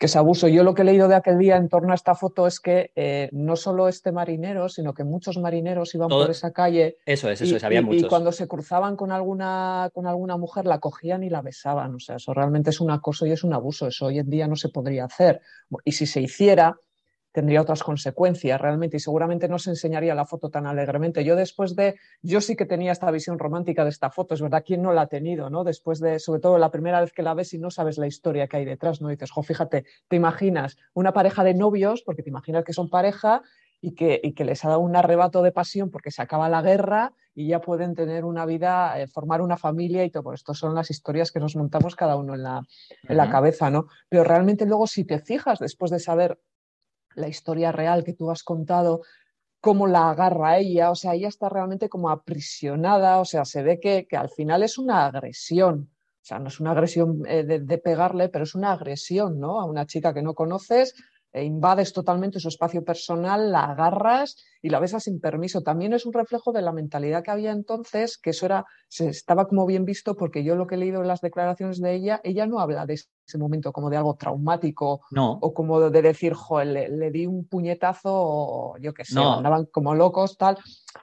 que 0.01 0.07
es 0.07 0.15
abuso. 0.15 0.47
Yo 0.47 0.63
lo 0.63 0.73
que 0.73 0.81
he 0.81 0.85
leído 0.85 1.07
de 1.07 1.13
aquel 1.13 1.37
día 1.37 1.57
en 1.57 1.69
torno 1.69 1.91
a 1.91 1.95
esta 1.95 2.15
foto 2.15 2.47
es 2.47 2.59
que 2.59 2.91
eh, 2.95 3.29
no 3.33 3.55
solo 3.55 3.87
este 3.87 4.11
marinero, 4.11 4.67
sino 4.67 4.95
que 4.95 5.03
muchos 5.03 5.37
marineros 5.37 5.93
iban 5.93 6.09
por 6.09 6.31
esa 6.31 6.51
calle. 6.51 6.97
Eso 7.05 7.29
es, 7.29 7.39
eso 7.39 7.53
y, 7.53 7.57
es, 7.57 7.63
había 7.63 7.81
y, 7.81 7.83
muchos. 7.83 8.01
Y 8.01 8.07
cuando 8.07 8.31
se 8.31 8.47
cruzaban 8.47 8.95
con 8.95 9.11
alguna, 9.11 9.91
con 9.93 10.07
alguna 10.07 10.37
mujer, 10.37 10.65
la 10.65 10.79
cogían 10.79 11.23
y 11.23 11.29
la 11.29 11.43
besaban. 11.43 11.93
O 11.93 11.99
sea, 11.99 12.15
eso 12.15 12.33
realmente 12.33 12.71
es 12.71 12.81
un 12.81 12.89
acoso 12.89 13.27
y 13.27 13.31
es 13.31 13.43
un 13.43 13.53
abuso. 13.53 13.85
Eso 13.85 14.07
hoy 14.07 14.17
en 14.17 14.27
día 14.27 14.47
no 14.47 14.55
se 14.55 14.69
podría 14.69 15.05
hacer. 15.05 15.39
Y 15.85 15.91
si 15.91 16.07
se 16.07 16.19
hiciera, 16.19 16.79
tendría 17.31 17.61
otras 17.61 17.83
consecuencias 17.83 18.59
realmente 18.59 18.97
y 18.97 18.99
seguramente 18.99 19.47
no 19.47 19.59
se 19.59 19.69
enseñaría 19.69 20.15
la 20.15 20.25
foto 20.25 20.49
tan 20.49 20.65
alegremente. 20.65 21.23
Yo 21.23 21.35
después 21.35 21.75
de, 21.75 21.95
yo 22.21 22.41
sí 22.41 22.55
que 22.55 22.65
tenía 22.65 22.91
esta 22.91 23.09
visión 23.11 23.39
romántica 23.39 23.83
de 23.83 23.89
esta 23.89 24.09
foto, 24.09 24.33
es 24.33 24.41
verdad, 24.41 24.63
¿quién 24.65 24.81
no 24.81 24.93
la 24.93 25.03
ha 25.03 25.07
tenido? 25.07 25.49
¿no? 25.49 25.63
Después 25.63 25.99
de, 25.99 26.19
sobre 26.19 26.41
todo 26.41 26.57
la 26.57 26.71
primera 26.71 27.01
vez 27.01 27.13
que 27.13 27.23
la 27.23 27.33
ves 27.33 27.53
y 27.53 27.59
no 27.59 27.71
sabes 27.71 27.97
la 27.97 28.07
historia 28.07 28.47
que 28.47 28.57
hay 28.57 28.65
detrás, 28.65 29.01
¿no? 29.01 29.09
dices, 29.09 29.31
jo, 29.31 29.43
fíjate, 29.43 29.85
te 30.07 30.15
imaginas 30.15 30.77
una 30.93 31.13
pareja 31.13 31.43
de 31.43 31.53
novios, 31.53 32.01
porque 32.03 32.23
te 32.23 32.29
imaginas 32.29 32.63
que 32.63 32.73
son 32.73 32.89
pareja 32.89 33.41
y 33.81 33.95
que, 33.95 34.19
y 34.23 34.33
que 34.33 34.45
les 34.45 34.63
ha 34.63 34.69
dado 34.69 34.81
un 34.81 34.95
arrebato 34.95 35.41
de 35.41 35.51
pasión 35.51 35.89
porque 35.89 36.11
se 36.11 36.21
acaba 36.21 36.49
la 36.49 36.61
guerra 36.61 37.13
y 37.33 37.47
ya 37.47 37.61
pueden 37.61 37.95
tener 37.95 38.25
una 38.25 38.45
vida, 38.45 38.99
eh, 38.99 39.07
formar 39.07 39.41
una 39.41 39.57
familia 39.57 40.03
y 40.03 40.11
todo. 40.11 40.23
Pues 40.23 40.41
Estas 40.41 40.57
son 40.57 40.75
las 40.75 40.91
historias 40.91 41.31
que 41.31 41.39
nos 41.39 41.55
montamos 41.55 41.95
cada 41.95 42.15
uno 42.15 42.35
en 42.35 42.43
la, 42.43 42.57
en 42.57 42.61
uh 42.61 42.65
-huh. 43.09 43.15
la 43.15 43.29
cabeza, 43.29 43.71
¿no? 43.71 43.87
Pero 44.09 44.23
realmente 44.23 44.65
luego 44.65 44.85
si 44.85 45.05
te 45.05 45.19
fijas, 45.19 45.59
después 45.59 45.89
de 45.91 45.99
saber 45.99 46.39
la 47.15 47.27
historia 47.27 47.71
real 47.71 48.03
que 48.03 48.13
tú 48.13 48.31
has 48.31 48.43
contado, 48.43 49.01
cómo 49.59 49.87
la 49.87 50.09
agarra 50.09 50.57
ella, 50.57 50.89
o 50.89 50.95
sea, 50.95 51.13
ella 51.13 51.27
está 51.27 51.47
realmente 51.47 51.87
como 51.87 52.09
aprisionada, 52.09 53.19
o 53.19 53.25
sea, 53.25 53.45
se 53.45 53.61
ve 53.61 53.79
que, 53.79 54.07
que 54.07 54.17
al 54.17 54.29
final 54.29 54.63
es 54.63 54.77
una 54.77 55.05
agresión, 55.05 55.89
o 55.93 56.25
sea, 56.25 56.39
no 56.39 56.47
es 56.47 56.59
una 56.59 56.71
agresión 56.71 57.23
eh, 57.27 57.43
de, 57.43 57.59
de, 57.59 57.77
pegarle, 57.77 58.29
pero 58.29 58.43
es 58.43 58.55
una 58.55 58.73
agresión, 58.73 59.39
¿no? 59.39 59.59
A 59.59 59.65
una 59.65 59.85
chica 59.85 60.13
que 60.13 60.23
no 60.23 60.33
conoces, 60.33 60.95
e 61.33 61.43
invades 61.43 61.93
totalmente 61.93 62.39
su 62.39 62.49
espacio 62.49 62.83
personal, 62.83 63.51
la 63.51 63.65
agarras 63.65 64.35
y 64.61 64.69
la 64.69 64.79
besas 64.79 65.03
sin 65.03 65.19
permiso. 65.19 65.61
También 65.61 65.93
es 65.93 66.05
un 66.05 66.13
reflejo 66.13 66.51
de 66.51 66.61
la 66.61 66.71
mentalidad 66.71 67.23
que 67.23 67.31
había 67.31 67.51
entonces, 67.51 68.17
que 68.17 68.31
eso 68.31 68.45
era, 68.45 68.65
se 68.87 69.09
estaba 69.09 69.47
como 69.47 69.65
bien 69.65 69.85
visto, 69.85 70.15
porque 70.15 70.43
yo 70.43 70.55
lo 70.55 70.67
que 70.67 70.75
he 70.75 70.77
leído 70.77 71.01
en 71.01 71.07
las 71.07 71.21
declaraciones 71.21 71.79
de 71.79 71.93
ella, 71.93 72.21
ella 72.23 72.45
no 72.45 72.59
habla 72.59 72.85
de 72.85 72.95
ese 72.95 73.37
momento 73.37 73.71
como 73.71 73.89
de 73.89 73.97
algo 73.97 74.15
traumático 74.15 75.01
no. 75.11 75.39
o 75.41 75.53
como 75.53 75.89
de 75.89 76.01
decir, 76.01 76.33
joder, 76.33 76.67
le, 76.67 76.89
le, 76.89 77.11
di 77.11 77.25
un 77.25 77.47
puñetazo 77.47 78.11
o 78.11 78.77
yo 78.79 78.93
qué 78.93 79.05
sé, 79.05 79.15
no. 79.15 79.37
andaban 79.37 79.65
como 79.71 79.95
locos, 79.95 80.37
tal. 80.37 80.57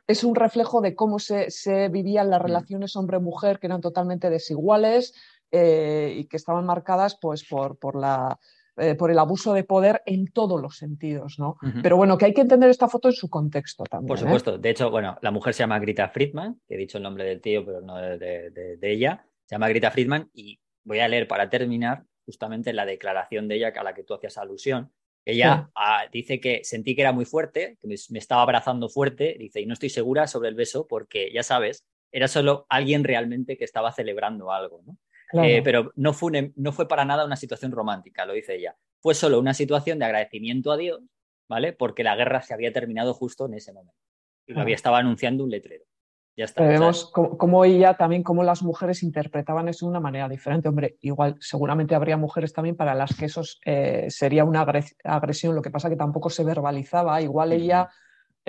Es 0.06 0.24
un 0.24 0.34
reflejo 0.34 0.80
de 0.80 0.94
cómo 0.94 1.18
se, 1.18 1.50
se 1.50 1.88
vivían 1.88 2.30
las 2.30 2.42
relaciones 2.42 2.96
hombre-mujer, 2.96 3.58
que 3.58 3.66
eran 3.66 3.80
totalmente 3.80 4.28
desiguales 4.28 5.14
eh, 5.50 6.14
y 6.18 6.24
que 6.26 6.36
estaban 6.36 6.66
marcadas 6.66 7.16
pues 7.18 7.46
por, 7.48 7.78
por 7.78 7.96
la 7.96 8.38
eh, 8.78 8.94
por 8.94 9.10
el 9.10 9.18
abuso 9.18 9.54
de 9.54 9.64
poder 9.64 10.02
en 10.06 10.26
todos 10.32 10.60
los 10.60 10.76
sentidos, 10.76 11.38
¿no? 11.38 11.56
Uh 11.62 11.66
-huh. 11.66 11.82
Pero 11.82 11.96
bueno, 11.96 12.16
que 12.16 12.26
hay 12.26 12.34
que 12.34 12.40
entender 12.40 12.70
esta 12.70 12.88
foto 12.88 13.08
en 13.08 13.14
su 13.14 13.28
contexto 13.28 13.84
también. 13.84 14.08
Por 14.08 14.18
supuesto. 14.18 14.54
¿eh? 14.54 14.58
De 14.58 14.70
hecho, 14.70 14.90
bueno, 14.90 15.18
la 15.20 15.30
mujer 15.30 15.54
se 15.54 15.60
llama 15.60 15.78
Grita 15.78 16.08
Friedman, 16.08 16.60
que 16.66 16.74
he 16.74 16.78
dicho 16.78 16.98
el 16.98 17.04
nombre 17.04 17.24
del 17.24 17.40
tío, 17.40 17.64
pero 17.64 17.80
no 17.80 17.96
de, 17.96 18.18
de, 18.18 18.76
de, 18.76 18.92
ella. 18.92 19.24
Se 19.44 19.54
llama 19.54 19.68
Grita 19.68 19.90
Friedman 19.90 20.30
y 20.32 20.58
voy 20.84 21.00
a 21.00 21.08
leer 21.08 21.26
para 21.26 21.50
terminar 21.50 22.04
justamente 22.24 22.72
la 22.72 22.86
declaración 22.86 23.48
de 23.48 23.56
ella 23.56 23.72
a 23.74 23.82
la 23.82 23.94
que 23.94 24.04
tú 24.04 24.14
hacías 24.14 24.38
alusión. 24.38 24.92
Ella 25.24 25.70
sí. 25.74 26.08
dice 26.12 26.40
que 26.40 26.60
sentí 26.64 26.94
que 26.94 27.02
era 27.02 27.12
muy 27.12 27.24
fuerte, 27.24 27.76
que 27.80 27.88
me, 27.88 27.96
me 28.10 28.18
estaba 28.18 28.42
abrazando 28.42 28.88
fuerte, 28.88 29.36
dice, 29.38 29.60
y 29.60 29.66
no 29.66 29.74
estoy 29.74 29.90
segura 29.90 30.26
sobre 30.26 30.48
el 30.48 30.54
beso 30.54 30.86
porque, 30.86 31.30
ya 31.32 31.42
sabes, 31.42 31.84
era 32.12 32.28
solo 32.28 32.66
alguien 32.68 33.04
realmente 33.04 33.56
que 33.56 33.64
estaba 33.64 33.92
celebrando 33.92 34.52
algo, 34.52 34.82
¿no? 34.86 34.96
Claro. 35.28 35.48
Eh, 35.48 35.60
pero 35.62 35.92
no 35.96 36.12
fue, 36.12 36.38
un, 36.38 36.52
no 36.56 36.72
fue 36.72 36.88
para 36.88 37.04
nada 37.04 37.24
una 37.24 37.36
situación 37.36 37.70
romántica, 37.72 38.24
lo 38.24 38.32
dice 38.32 38.56
ella. 38.56 38.76
Fue 39.00 39.14
solo 39.14 39.38
una 39.38 39.54
situación 39.54 39.98
de 39.98 40.06
agradecimiento 40.06 40.72
a 40.72 40.76
Dios, 40.76 41.00
¿vale? 41.48 41.72
Porque 41.72 42.02
la 42.02 42.16
guerra 42.16 42.42
se 42.42 42.54
había 42.54 42.72
terminado 42.72 43.14
justo 43.14 43.46
en 43.46 43.54
ese 43.54 43.72
momento. 43.72 43.98
Y 44.46 44.54
lo 44.54 44.62
había 44.62 44.74
estaba 44.74 44.98
anunciando 44.98 45.44
un 45.44 45.50
letrero. 45.50 45.84
Ya 46.34 46.44
está. 46.44 46.62
Pero 46.62 46.80
vemos 46.80 47.10
cómo 47.12 47.64
ella 47.64 47.94
también, 47.94 48.22
cómo 48.22 48.44
las 48.44 48.62
mujeres 48.62 49.02
interpretaban 49.02 49.68
eso 49.68 49.86
de 49.86 49.90
una 49.90 50.00
manera 50.00 50.28
diferente. 50.28 50.68
Hombre, 50.68 50.96
igual 51.00 51.36
seguramente 51.40 51.94
habría 51.94 52.16
mujeres 52.16 52.52
también 52.52 52.76
para 52.76 52.94
las 52.94 53.14
que 53.14 53.26
eso 53.26 53.42
eh, 53.64 54.06
sería 54.08 54.44
una 54.44 54.64
agresión, 55.04 55.54
lo 55.54 55.62
que 55.62 55.70
pasa 55.70 55.90
que 55.90 55.96
tampoco 55.96 56.30
se 56.30 56.44
verbalizaba. 56.44 57.20
Igual 57.20 57.52
ella 57.52 57.90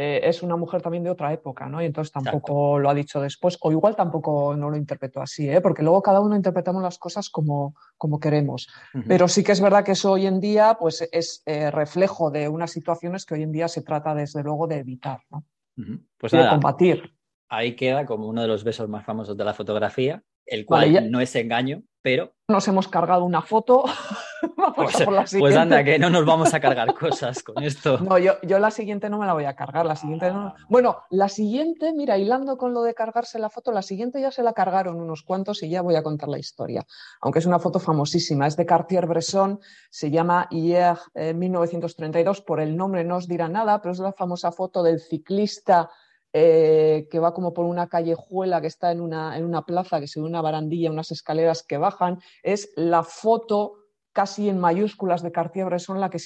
eh, 0.01 0.21
es 0.29 0.41
una 0.43 0.55
mujer 0.55 0.81
también 0.81 1.03
de 1.03 1.09
otra 1.09 1.33
época, 1.33 1.67
¿no? 1.67 1.81
Y 1.81 1.85
entonces 1.85 2.13
tampoco 2.13 2.37
Exacto. 2.37 2.79
lo 2.79 2.89
ha 2.89 2.93
dicho 2.93 3.19
después, 3.19 3.57
o 3.59 3.69
igual 3.69 3.97
tampoco 3.97 4.55
no 4.55 4.69
lo 4.69 4.77
interpretó 4.77 5.21
así, 5.21 5.49
¿eh? 5.49 5.59
Porque 5.59 5.83
luego 5.83 6.01
cada 6.01 6.21
uno 6.21 6.37
interpretamos 6.37 6.81
las 6.81 6.97
cosas 6.97 7.29
como, 7.29 7.75
como 7.97 8.17
queremos. 8.17 8.69
Uh 8.93 8.99
-huh. 8.99 9.03
Pero 9.09 9.27
sí 9.27 9.43
que 9.43 9.51
es 9.51 9.59
verdad 9.59 9.83
que 9.83 9.91
eso 9.91 10.13
hoy 10.13 10.25
en 10.25 10.39
día 10.39 10.77
pues, 10.79 11.05
es 11.11 11.43
eh, 11.45 11.69
reflejo 11.69 12.31
de 12.31 12.47
unas 12.47 12.71
situaciones 12.71 13.25
que 13.25 13.33
hoy 13.33 13.43
en 13.43 13.51
día 13.51 13.67
se 13.67 13.81
trata 13.81 14.15
desde 14.15 14.41
luego 14.41 14.67
de 14.67 14.77
evitar, 14.77 15.19
¿no? 15.29 15.43
Uh 15.75 15.81
-huh. 15.81 16.05
Pues 16.17 16.31
y 16.31 16.37
nada, 16.37 16.47
de 16.47 16.55
combatir. 16.55 17.13
Ahí 17.49 17.75
queda 17.75 18.05
como 18.05 18.29
uno 18.29 18.41
de 18.41 18.47
los 18.47 18.63
besos 18.63 18.87
más 18.87 19.03
famosos 19.03 19.35
de 19.35 19.43
la 19.43 19.53
fotografía, 19.53 20.23
el 20.45 20.65
cual 20.65 20.81
vale, 20.81 20.93
ya... 20.93 21.01
no 21.01 21.19
es 21.19 21.35
engaño, 21.35 21.83
pero... 22.01 22.31
Nos 22.47 22.65
hemos 22.69 22.87
cargado 22.87 23.25
una 23.25 23.41
foto. 23.41 23.83
pues, 24.75 25.05
pues, 25.37 25.55
anda, 25.55 25.83
que 25.83 25.99
no 25.99 26.09
nos 26.09 26.25
vamos 26.25 26.53
a 26.53 26.59
cargar 26.61 26.93
cosas 26.93 27.43
con 27.43 27.63
esto. 27.63 27.97
No, 27.99 28.17
yo, 28.17 28.33
yo 28.43 28.59
la 28.59 28.71
siguiente 28.71 29.09
no 29.09 29.17
me 29.19 29.25
la 29.25 29.33
voy 29.33 29.45
a 29.45 29.55
cargar. 29.55 29.85
La 29.85 29.95
siguiente 29.95 30.27
ah. 30.27 30.33
no... 30.33 30.53
Bueno, 30.69 31.03
la 31.09 31.29
siguiente, 31.29 31.93
mira, 31.93 32.17
hilando 32.17 32.57
con 32.57 32.73
lo 32.73 32.83
de 32.83 32.93
cargarse 32.93 33.39
la 33.39 33.49
foto, 33.49 33.71
la 33.71 33.81
siguiente 33.81 34.21
ya 34.21 34.31
se 34.31 34.43
la 34.43 34.53
cargaron 34.53 34.99
unos 34.99 35.23
cuantos 35.23 35.63
y 35.63 35.69
ya 35.69 35.81
voy 35.81 35.95
a 35.95 36.03
contar 36.03 36.29
la 36.29 36.39
historia. 36.39 36.85
Aunque 37.21 37.39
es 37.39 37.45
una 37.45 37.59
foto 37.59 37.79
famosísima, 37.79 38.47
es 38.47 38.55
de 38.55 38.65
Cartier-Bresson, 38.65 39.59
se 39.89 40.11
llama 40.11 40.47
Hier 40.49 40.97
eh, 41.13 41.33
1932, 41.33 42.41
por 42.41 42.59
el 42.59 42.75
nombre 42.75 43.03
no 43.03 43.17
os 43.17 43.27
dirá 43.27 43.49
nada, 43.49 43.81
pero 43.81 43.93
es 43.93 43.99
la 43.99 44.13
famosa 44.13 44.51
foto 44.51 44.83
del 44.83 44.99
ciclista 44.99 45.89
eh, 46.31 47.07
que 47.09 47.17
va 47.17 47.33
como 47.33 47.55
por 47.55 47.65
una 47.65 47.87
callejuela 47.87 48.61
que 48.61 48.67
está 48.67 48.91
en 48.91 49.01
una, 49.01 49.35
en 49.35 49.45
una 49.45 49.65
plaza, 49.65 49.99
que 49.99 50.05
se 50.05 50.19
ve 50.19 50.27
una 50.27 50.41
barandilla, 50.41 50.91
unas 50.91 51.11
escaleras 51.11 51.63
que 51.63 51.79
bajan, 51.79 52.19
es 52.43 52.71
la 52.75 53.01
foto 53.01 53.78
casi 54.19 54.49
en 54.49 54.59
mayúsculas 54.59 55.23
de 55.23 55.31
Cartier-Bresson 55.31 55.97
la, 55.97 56.09
que 56.09 56.19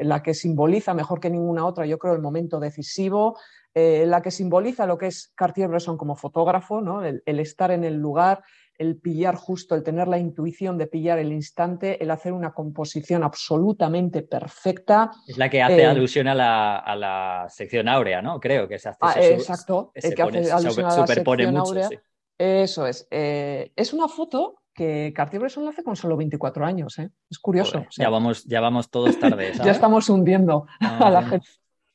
la 0.00 0.22
que 0.22 0.34
simboliza 0.34 0.92
mejor 0.92 1.20
que 1.20 1.30
ninguna 1.30 1.64
otra, 1.64 1.86
yo 1.86 1.98
creo, 1.98 2.12
el 2.12 2.20
momento 2.20 2.60
decisivo, 2.60 3.38
eh, 3.72 4.04
la 4.06 4.20
que 4.20 4.30
simboliza 4.30 4.84
lo 4.84 4.98
que 4.98 5.06
es 5.06 5.32
Cartier-Bresson 5.36 5.96
como 5.96 6.16
fotógrafo, 6.16 6.82
¿no? 6.82 7.02
el, 7.02 7.22
el 7.24 7.40
estar 7.40 7.70
en 7.70 7.84
el 7.84 7.94
lugar, 7.94 8.42
el 8.76 8.98
pillar 8.98 9.36
justo, 9.36 9.74
el 9.74 9.82
tener 9.82 10.06
la 10.06 10.18
intuición 10.18 10.76
de 10.76 10.86
pillar 10.86 11.18
el 11.18 11.32
instante, 11.32 12.02
el 12.04 12.10
hacer 12.10 12.34
una 12.34 12.52
composición 12.52 13.24
absolutamente 13.24 14.20
perfecta. 14.20 15.10
Es 15.26 15.38
la 15.38 15.48
que 15.48 15.62
hace 15.62 15.80
eh, 15.80 15.86
alusión 15.86 16.28
a 16.28 16.34
la, 16.34 16.76
a 16.76 16.94
la, 16.94 17.46
sección 17.48 17.88
áurea, 17.88 18.20
¿no? 18.20 18.38
Creo 18.38 18.68
que 18.68 18.74
es 18.74 18.84
hace 18.84 18.98
ah, 19.00 19.14
eso, 19.16 19.32
Exacto, 19.32 19.92
el 19.94 20.14
que 20.14 20.22
pone, 20.22 20.40
hace 20.40 20.52
alusión 20.52 20.84
a 20.84 20.88
la 20.90 21.06
superpone 21.06 21.44
sección 21.44 21.58
mucho, 21.58 21.70
áurea. 21.70 21.88
Sí. 21.88 21.98
Eso 22.36 22.86
es. 22.86 23.08
Eh, 23.10 23.72
es 23.76 23.94
una 23.94 24.08
foto 24.08 24.59
que 24.74 25.12
Cartier-Bresson 25.14 25.64
lo 25.64 25.70
hace 25.70 25.82
con 25.82 25.96
solo 25.96 26.16
24 26.16 26.64
años. 26.64 26.98
¿eh? 26.98 27.10
Es 27.28 27.38
curioso. 27.38 27.86
ya, 27.96 28.08
vamos, 28.08 28.44
ya 28.44 28.60
vamos 28.60 28.90
todos 28.90 29.18
tarde. 29.18 29.52
ya 29.64 29.72
estamos 29.72 30.08
hundiendo 30.08 30.66
a 30.80 31.10
la 31.10 31.22
gente 31.22 31.46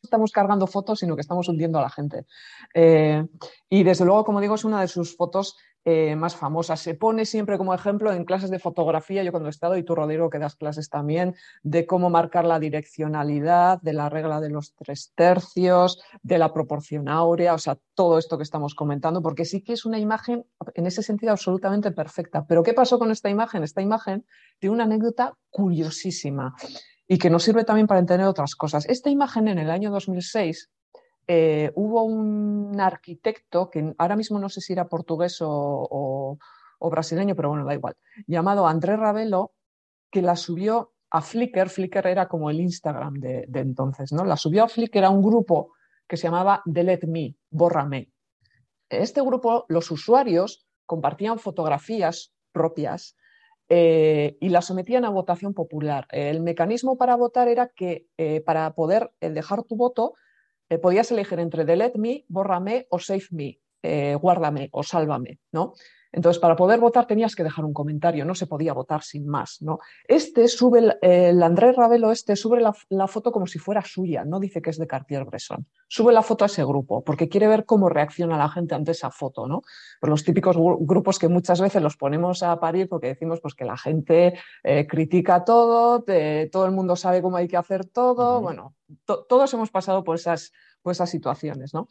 estamos 0.05 0.31
cargando 0.31 0.67
fotos, 0.67 0.99
sino 0.99 1.15
que 1.15 1.21
estamos 1.21 1.47
hundiendo 1.49 1.79
a 1.79 1.81
la 1.81 1.89
gente. 1.89 2.25
Eh, 2.73 3.25
y 3.69 3.83
desde 3.83 4.05
luego, 4.05 4.23
como 4.23 4.41
digo, 4.41 4.55
es 4.55 4.63
una 4.63 4.81
de 4.81 4.87
sus 4.87 5.15
fotos 5.15 5.57
eh, 5.87 6.15
más 6.15 6.35
famosas. 6.35 6.79
Se 6.79 6.95
pone 6.95 7.25
siempre 7.25 7.59
como 7.59 7.71
ejemplo 7.71 8.11
en 8.11 8.25
clases 8.25 8.49
de 8.49 8.57
fotografía, 8.57 9.21
yo 9.21 9.29
cuando 9.31 9.49
he 9.49 9.51
estado, 9.51 9.77
y 9.77 9.83
tú, 9.83 9.93
Rodrigo, 9.93 10.31
que 10.31 10.39
das 10.39 10.55
clases 10.55 10.89
también, 10.89 11.35
de 11.61 11.85
cómo 11.85 12.09
marcar 12.09 12.43
la 12.43 12.59
direccionalidad, 12.59 13.79
de 13.83 13.93
la 13.93 14.09
regla 14.09 14.41
de 14.41 14.49
los 14.49 14.73
tres 14.73 15.11
tercios, 15.13 16.01
de 16.23 16.39
la 16.39 16.51
proporción 16.53 17.07
áurea, 17.07 17.53
o 17.53 17.59
sea, 17.59 17.77
todo 17.93 18.17
esto 18.17 18.37
que 18.37 18.43
estamos 18.43 18.73
comentando, 18.73 19.21
porque 19.21 19.45
sí 19.45 19.61
que 19.61 19.73
es 19.73 19.85
una 19.85 19.99
imagen 19.99 20.47
en 20.73 20.87
ese 20.87 21.03
sentido 21.03 21.31
absolutamente 21.31 21.91
perfecta. 21.91 22.47
Pero 22.47 22.63
¿qué 22.63 22.73
pasó 22.73 22.97
con 22.97 23.11
esta 23.11 23.29
imagen? 23.29 23.61
Esta 23.61 23.83
imagen 23.83 24.25
tiene 24.57 24.73
una 24.73 24.85
anécdota 24.85 25.37
curiosísima 25.51 26.55
y 27.07 27.17
que 27.17 27.29
nos 27.29 27.43
sirve 27.43 27.63
también 27.63 27.87
para 27.87 27.99
entender 27.99 28.27
otras 28.27 28.55
cosas. 28.55 28.85
Esta 28.87 29.09
imagen 29.09 29.47
en 29.47 29.59
el 29.59 29.69
año 29.69 29.91
2006 29.91 30.69
eh, 31.27 31.71
hubo 31.75 32.03
un 32.03 32.79
arquitecto, 32.79 33.69
que 33.69 33.93
ahora 33.97 34.15
mismo 34.15 34.39
no 34.39 34.49
sé 34.49 34.61
si 34.61 34.73
era 34.73 34.87
portugués 34.87 35.37
o, 35.41 36.37
brasileño, 36.79 37.35
pero 37.35 37.49
bueno, 37.49 37.65
da 37.65 37.73
igual, 37.73 37.95
llamado 38.27 38.67
André 38.67 38.95
Ravelo, 38.95 39.53
que 40.11 40.21
la 40.21 40.35
subió 40.35 40.93
a 41.09 41.21
Flickr. 41.21 41.69
Flickr 41.69 42.05
era 42.07 42.27
como 42.27 42.51
el 42.51 42.61
Instagram 42.61 43.15
de, 43.15 43.47
entonces, 43.53 44.11
¿no? 44.11 44.23
La 44.23 44.37
subió 44.37 44.63
a 44.63 44.67
Flickr 44.67 45.03
a 45.03 45.09
un 45.09 45.23
grupo 45.23 45.73
que 46.07 46.15
se 46.15 46.27
llamaba 46.27 46.61
Delete 46.65 47.07
Me, 47.07 47.35
Bórrame. 47.49 48.11
Este 48.87 49.21
grupo, 49.21 49.65
los 49.67 49.89
usuarios 49.89 50.67
compartían 50.85 51.39
fotografías 51.39 52.35
propias 52.51 53.15
eh, 53.69 54.37
y 54.39 54.49
las 54.49 54.65
sometían 54.65 55.05
a 55.05 55.09
votación 55.09 55.53
popular. 55.53 56.07
El 56.11 56.41
mecanismo 56.41 56.97
para 56.97 57.15
votar 57.15 57.47
era 57.47 57.69
que 57.69 58.07
eh, 58.17 58.41
para 58.41 58.73
poder 58.73 59.11
dejar 59.19 59.63
tu 59.63 59.75
voto 59.75 60.13
eh, 60.69 60.77
podías 60.79 61.11
elegir 61.11 61.39
entre 61.39 61.65
delete 61.65 61.99
me, 61.99 62.25
bórrame 62.27 62.87
o 62.89 62.99
save 62.99 63.27
me, 63.31 63.59
eh, 63.83 64.15
guárdame 64.15 64.69
o 64.71 64.81
sálvame, 64.83 65.39
¿no? 65.51 65.73
Entonces, 66.15 66.39
para 66.39 66.55
poder 66.55 66.79
votar 66.79 67.05
tenías 67.05 67.35
que 67.35 67.43
dejar 67.43 67.65
un 67.65 67.73
comentario, 67.73 68.23
no 68.23 68.35
se 68.35 68.47
podía 68.47 68.71
votar 68.71 69.03
sin 69.03 69.27
más. 69.27 69.61
¿no? 69.61 69.79
Este 70.07 70.47
sube, 70.47 70.97
el, 71.01 71.43
Andrés 71.43 71.75
Ravelo 71.75 72.09
este 72.09 72.37
sube 72.37 72.61
la, 72.61 73.07
foto 73.07 73.33
como 73.33 73.47
si 73.47 73.59
fuera 73.59 73.81
suya, 73.83 74.23
no 74.23 74.39
dice 74.39 74.61
que 74.61 74.69
es 74.69 74.77
de 74.77 74.87
Cartier-Bresson. 74.87 75.67
Sube 75.89 76.13
la 76.13 76.21
foto 76.21 76.45
a 76.45 76.47
ese 76.47 76.63
grupo 76.63 77.03
porque 77.03 77.27
quiere 77.27 77.49
ver 77.49 77.65
cómo 77.65 77.89
reacciona 77.89 78.37
la 78.37 78.47
gente 78.47 78.75
ante 78.75 78.91
esa 78.91 79.11
foto. 79.11 79.45
¿no? 79.45 79.63
Por 79.99 80.09
los 80.09 80.23
típicos 80.23 80.55
grupos 80.55 81.19
que 81.19 81.27
muchas 81.27 81.59
veces 81.59 81.81
los 81.81 81.97
ponemos 81.97 82.43
a 82.43 82.57
parir 82.61 82.87
porque 82.87 83.07
decimos 83.07 83.41
pues, 83.41 83.53
que 83.53 83.65
la 83.65 83.77
gente 83.77 84.39
eh, 84.63 84.87
critica 84.87 85.43
todo, 85.43 86.05
todo 86.49 86.65
el 86.65 86.71
mundo 86.71 86.95
sabe 86.95 87.21
cómo 87.21 87.35
hay 87.35 87.49
que 87.49 87.57
hacer 87.57 87.85
todo. 87.85 88.39
Bueno, 88.39 88.73
todos 89.05 89.53
hemos 89.53 89.69
pasado 89.69 90.05
por 90.05 90.15
esas, 90.15 90.53
por 90.81 90.93
esas 90.93 91.09
situaciones. 91.09 91.73
¿no? 91.73 91.89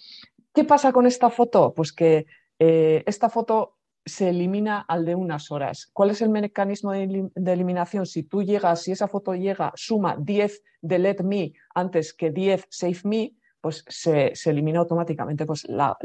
¿Qué 0.55 0.65
pasa 0.65 0.93
con 0.93 1.05
esta 1.05 1.29
foto? 1.29 1.75
Pues 1.75 1.93
que 1.93 2.25
eh, 2.59 3.03
esta 3.07 3.29
foto 3.29 3.77
se 4.05 4.29
elimina 4.29 4.81
al 4.81 5.05
de 5.05 5.15
unas 5.15 5.51
horas. 5.51 5.89
¿Cuál 5.93 6.11
es 6.11 6.21
el 6.21 6.29
mecanismo 6.29 6.93
de, 6.93 7.31
eliminación? 7.53 8.07
Si 8.07 8.23
tú 8.23 8.43
llegas, 8.43 8.83
si 8.83 8.93
esa 8.93 9.09
foto 9.09 9.35
llega, 9.35 9.73
suma 9.75 10.17
10 10.19 10.63
delete 10.83 11.23
me 11.23 11.53
antes 11.75 12.13
que 12.13 12.31
10 12.31 12.67
save 12.69 13.01
me, 13.05 13.35
pues 13.61 13.85
se, 13.89 14.33
elimina 14.45 14.81
automáticamente. 14.81 15.47
Pues 15.47 15.67
la, 15.69 15.97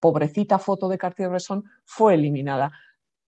pobrecita 0.00 0.58
foto 0.58 0.88
de 0.88 0.98
Cartier-Bresson 0.98 1.64
fue 1.84 2.14
eliminada. 2.14 2.72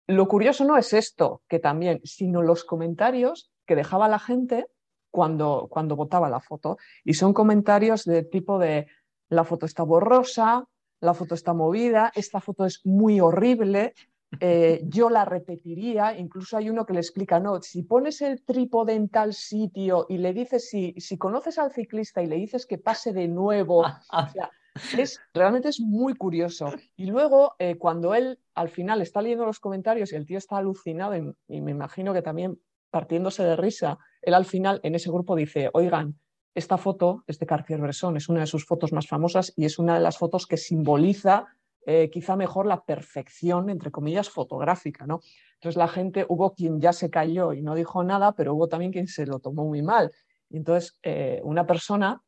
Lo 0.08 0.26
curioso 0.26 0.64
no 0.64 0.76
es 0.76 0.92
esto, 0.92 1.42
que 1.48 1.60
también, 1.60 2.00
sino 2.02 2.42
los 2.42 2.64
comentarios 2.64 3.52
que 3.66 3.76
dejaba 3.76 4.08
la 4.08 4.18
gente 4.18 4.66
cuando, 5.12 5.68
cuando 5.70 5.94
votaba 5.94 6.28
la 6.28 6.40
foto. 6.40 6.78
Y 7.04 7.14
son 7.14 7.32
comentarios 7.32 8.04
de 8.04 8.24
tipo 8.24 8.58
de 8.58 8.88
la 9.28 9.44
foto 9.44 9.66
está 9.66 9.84
borrosa, 9.84 10.66
la 11.00 11.14
foto 11.14 11.34
está 11.34 11.52
movida, 11.52 12.12
esta 12.14 12.40
foto 12.40 12.64
es 12.64 12.84
muy 12.84 13.20
horrible, 13.20 13.94
eh, 14.40 14.80
yo 14.88 15.10
la 15.10 15.24
repetiría, 15.24 16.16
incluso 16.18 16.56
hay 16.56 16.70
uno 16.70 16.84
que 16.84 16.94
le 16.94 17.00
explica, 17.00 17.40
no, 17.40 17.60
si 17.62 17.82
pones 17.82 18.22
el 18.22 18.42
trípode 18.44 18.94
en 18.94 19.08
tal 19.08 19.34
sitio 19.34 20.06
y 20.08 20.18
le 20.18 20.32
dices, 20.32 20.68
si, 20.68 20.94
si 20.98 21.18
conoces 21.18 21.58
al 21.58 21.72
ciclista 21.72 22.22
y 22.22 22.26
le 22.26 22.36
dices 22.36 22.66
que 22.66 22.78
pase 22.78 23.12
de 23.12 23.28
nuevo, 23.28 23.84
es, 24.98 25.20
realmente 25.32 25.68
es 25.68 25.80
muy 25.80 26.14
curioso. 26.14 26.72
Y 26.96 27.06
luego, 27.06 27.54
eh, 27.58 27.76
cuando 27.76 28.14
él 28.14 28.38
al 28.54 28.68
final 28.68 29.02
está 29.02 29.22
leyendo 29.22 29.46
los 29.46 29.60
comentarios 29.60 30.12
y 30.12 30.16
el 30.16 30.26
tío 30.26 30.38
está 30.38 30.58
alucinado 30.58 31.14
y 31.48 31.60
me 31.60 31.70
imagino 31.70 32.12
que 32.12 32.22
también 32.22 32.58
partiéndose 32.90 33.42
de 33.42 33.56
risa, 33.56 33.98
él 34.22 34.34
al 34.34 34.46
final 34.46 34.80
en 34.82 34.94
ese 34.94 35.10
grupo 35.10 35.36
dice, 35.36 35.70
oigan, 35.74 36.18
esta 36.56 36.78
foto 36.78 37.22
es 37.26 37.38
de 37.38 37.44
Cartier-Bresson, 37.44 38.16
es 38.16 38.30
una 38.30 38.40
de 38.40 38.46
sus 38.46 38.64
fotos 38.64 38.90
más 38.90 39.06
famosas 39.06 39.52
y 39.56 39.66
es 39.66 39.78
una 39.78 39.94
de 39.94 40.00
las 40.00 40.16
fotos 40.16 40.46
que 40.46 40.56
simboliza 40.56 41.46
eh, 41.84 42.08
quizá 42.10 42.34
mejor 42.34 42.64
la 42.64 42.82
perfección, 42.82 43.68
entre 43.68 43.90
comillas, 43.90 44.30
fotográfica. 44.30 45.06
¿no? 45.06 45.20
Entonces 45.54 45.76
la 45.76 45.86
gente, 45.86 46.24
hubo 46.26 46.54
quien 46.54 46.80
ya 46.80 46.94
se 46.94 47.10
cayó 47.10 47.52
y 47.52 47.60
no 47.60 47.74
dijo 47.74 48.02
nada, 48.02 48.32
pero 48.32 48.54
hubo 48.54 48.68
también 48.68 48.90
quien 48.90 49.06
se 49.06 49.26
lo 49.26 49.38
tomó 49.38 49.66
muy 49.66 49.82
mal. 49.82 50.10
Y 50.48 50.56
entonces 50.56 50.98
eh, 51.02 51.42
una 51.44 51.66
persona, 51.66 52.22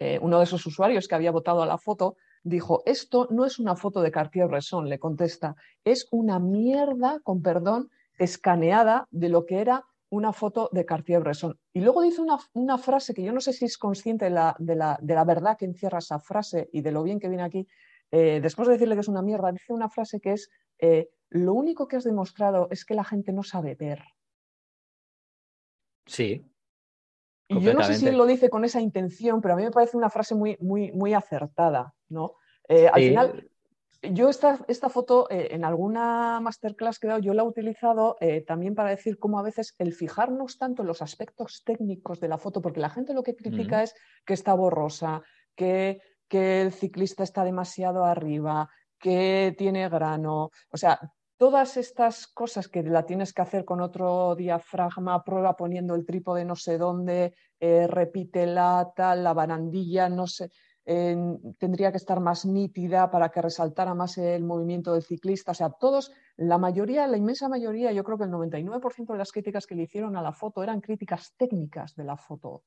eh, 0.00 0.18
uno 0.20 0.38
de 0.38 0.44
esos 0.44 0.66
usuarios 0.66 1.06
que 1.06 1.14
había 1.14 1.30
votado 1.30 1.62
a 1.62 1.66
la 1.66 1.78
foto, 1.78 2.16
dijo, 2.42 2.82
esto 2.84 3.28
no 3.30 3.44
es 3.44 3.60
una 3.60 3.76
foto 3.76 4.02
de 4.02 4.10
Cartier-Bresson, 4.10 4.88
le 4.88 4.98
contesta, 4.98 5.54
es 5.84 6.08
una 6.10 6.40
mierda, 6.40 7.20
con 7.22 7.42
perdón, 7.42 7.90
escaneada 8.18 9.06
de 9.12 9.28
lo 9.28 9.46
que 9.46 9.60
era 9.60 9.84
una 10.16 10.32
foto 10.32 10.68
de 10.72 10.84
Cartier-Bresson. 10.84 11.58
Y 11.72 11.80
luego 11.80 12.02
dice 12.02 12.22
una, 12.54 12.78
frase 12.78 13.14
que 13.14 13.22
yo 13.22 13.32
no 13.32 13.40
sé 13.40 13.52
si 13.52 13.64
es 13.64 13.78
consciente 13.78 14.24
de 14.26 14.30
la, 14.30 15.24
verdad 15.24 15.56
que 15.56 15.66
encierra 15.66 15.98
esa 15.98 16.18
frase 16.18 16.68
y 16.72 16.80
de 16.80 16.92
lo 16.92 17.02
bien 17.02 17.20
que 17.20 17.28
viene 17.28 17.44
aquí. 17.44 17.66
Eh, 18.10 18.40
después 18.42 18.68
de 18.68 18.74
decirle 18.74 18.94
que 18.94 19.00
es 19.00 19.08
una 19.08 19.22
mierda, 19.22 19.52
dice 19.52 19.72
una 19.72 19.88
frase 19.88 20.20
que 20.20 20.32
es, 20.32 20.50
eh, 20.78 21.10
lo 21.30 21.54
único 21.54 21.86
que 21.88 21.96
has 21.96 22.04
demostrado 22.04 22.68
es 22.70 22.84
que 22.84 22.94
la 22.94 23.04
gente 23.04 23.32
no 23.32 23.42
sabe 23.42 23.74
ver. 23.74 24.02
Sí. 26.06 26.44
Y 27.48 27.60
yo 27.60 27.74
no 27.74 27.82
sé 27.84 27.94
si 27.94 28.10
lo 28.10 28.26
dice 28.26 28.50
con 28.50 28.64
esa 28.64 28.80
intención, 28.80 29.40
pero 29.40 29.54
a 29.54 29.56
mí 29.56 29.62
me 29.62 29.70
parece 29.70 29.96
una 29.96 30.10
frase 30.10 30.34
muy, 30.34 30.56
muy, 30.60 30.90
muy 30.92 31.14
acertada. 31.14 31.94
¿no? 32.08 32.34
Eh, 32.68 32.88
al 32.88 33.00
final, 33.00 33.50
yo 34.12 34.28
esta, 34.28 34.58
esta 34.68 34.88
foto 34.88 35.28
eh, 35.30 35.48
en 35.50 35.64
alguna 35.64 36.40
masterclass 36.40 36.98
que 36.98 37.06
he 37.06 37.10
dado, 37.10 37.20
yo 37.20 37.34
la 37.34 37.42
he 37.42 37.46
utilizado 37.46 38.16
eh, 38.20 38.42
también 38.42 38.74
para 38.74 38.90
decir 38.90 39.18
cómo 39.18 39.38
a 39.38 39.42
veces 39.42 39.74
el 39.78 39.92
fijarnos 39.92 40.58
tanto 40.58 40.82
en 40.82 40.88
los 40.88 41.02
aspectos 41.02 41.62
técnicos 41.64 42.20
de 42.20 42.28
la 42.28 42.38
foto, 42.38 42.60
porque 42.60 42.80
la 42.80 42.90
gente 42.90 43.14
lo 43.14 43.22
que 43.22 43.36
critica 43.36 43.82
es 43.82 43.94
que 44.24 44.34
está 44.34 44.54
borrosa, 44.54 45.22
que, 45.54 46.00
que 46.28 46.62
el 46.62 46.72
ciclista 46.72 47.22
está 47.22 47.44
demasiado 47.44 48.04
arriba, 48.04 48.68
que 48.98 49.54
tiene 49.56 49.88
grano, 49.88 50.50
o 50.70 50.76
sea, 50.76 50.98
todas 51.36 51.76
estas 51.76 52.26
cosas 52.26 52.68
que 52.68 52.82
la 52.82 53.04
tienes 53.04 53.32
que 53.32 53.42
hacer 53.42 53.64
con 53.64 53.80
otro 53.80 54.34
diafragma, 54.34 55.22
prueba 55.22 55.54
poniendo 55.54 55.94
el 55.94 56.06
trípode 56.06 56.44
no 56.44 56.56
sé 56.56 56.78
dónde, 56.78 57.34
eh, 57.60 57.86
repítela, 57.86 58.90
tal, 58.96 59.22
la 59.22 59.34
barandilla, 59.34 60.08
no 60.08 60.26
sé 60.26 60.50
tendría 60.86 61.90
que 61.90 61.96
estar 61.96 62.20
más 62.20 62.46
nítida 62.46 63.10
para 63.10 63.30
que 63.30 63.42
resaltara 63.42 63.94
más 63.94 64.18
el 64.18 64.44
movimiento 64.44 64.92
del 64.92 65.02
ciclista. 65.02 65.50
O 65.50 65.54
sea, 65.54 65.70
todos, 65.70 66.12
la 66.36 66.58
mayoría, 66.58 67.06
la 67.08 67.16
inmensa 67.16 67.48
mayoría, 67.48 67.90
yo 67.92 68.04
creo 68.04 68.16
que 68.16 68.24
el 68.24 68.30
99% 68.30 69.12
de 69.12 69.18
las 69.18 69.32
críticas 69.32 69.66
que 69.66 69.74
le 69.74 69.82
hicieron 69.82 70.16
a 70.16 70.22
la 70.22 70.32
foto 70.32 70.62
eran 70.62 70.80
críticas 70.80 71.34
técnicas 71.36 71.96
de 71.96 72.04
la 72.04 72.16
foto. 72.16 72.62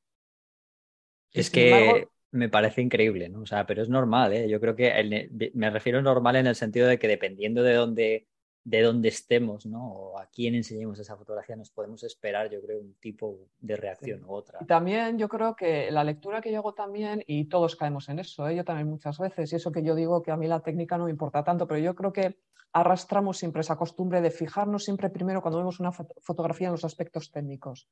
Es 1.32 1.50
que 1.50 2.10
me 2.32 2.50
parece 2.50 2.82
increíble, 2.82 3.30
¿no? 3.30 3.42
O 3.42 3.46
sea, 3.46 3.66
pero 3.66 3.82
es 3.82 3.90
normal, 3.90 4.34
¿eh? 4.34 4.50
Yo 4.50 4.60
creo 4.60 4.76
que 4.76 5.30
me 5.54 5.70
refiero 5.70 6.02
normal 6.02 6.36
en 6.36 6.48
el 6.48 6.56
sentido 6.56 6.88
de 6.88 7.00
que 7.00 7.08
dependiendo 7.08 7.64
de 7.64 7.74
dónde 7.74 8.28
de 8.70 8.84
dónde 8.84 9.10
estemos, 9.10 9.66
¿no? 9.66 9.84
O 9.92 10.20
a 10.20 10.28
quién 10.28 10.54
enseñemos 10.54 11.00
esa 11.00 11.18
fotografía, 11.18 11.56
nos 11.56 11.72
podemos 11.72 12.04
esperar, 12.04 12.52
yo 12.52 12.62
creo, 12.62 12.80
un 12.80 12.94
tipo 13.00 13.48
de 13.60 13.76
reacción 13.76 14.24
u 14.24 14.34
otra. 14.34 14.60
Y 14.62 14.66
también 14.66 15.18
yo 15.18 15.28
creo 15.28 15.56
que 15.56 15.90
la 15.90 16.04
lectura 16.04 16.40
que 16.40 16.52
yo 16.52 16.60
hago 16.60 16.76
también, 16.76 17.24
y 17.26 17.46
todos 17.46 17.76
caemos 17.76 18.10
en 18.10 18.20
eso, 18.20 18.48
¿eh? 18.48 18.56
yo 18.56 18.64
también 18.64 18.88
muchas 18.88 19.18
veces, 19.18 19.52
y 19.52 19.56
eso 19.56 19.72
que 19.72 19.82
yo 19.82 19.96
digo 19.96 20.22
que 20.22 20.30
a 20.30 20.38
mí 20.38 20.46
la 20.46 20.60
técnica 20.60 21.00
no 21.00 21.06
me 21.06 21.12
importa 21.12 21.44
tanto, 21.44 21.68
pero 21.68 21.80
yo 21.80 21.96
creo 21.96 22.14
que 22.14 22.38
arrastramos 22.72 23.40
siempre 23.40 23.62
esa 23.62 23.76
costumbre 23.76 24.22
de 24.22 24.30
fijarnos 24.30 24.84
siempre 24.84 25.10
primero 25.10 25.42
cuando 25.42 25.58
vemos 25.58 25.80
una 25.80 25.92
fotografía 25.92 26.68
en 26.68 26.74
los 26.74 26.86
aspectos 26.86 27.32
técnicos. 27.32 27.90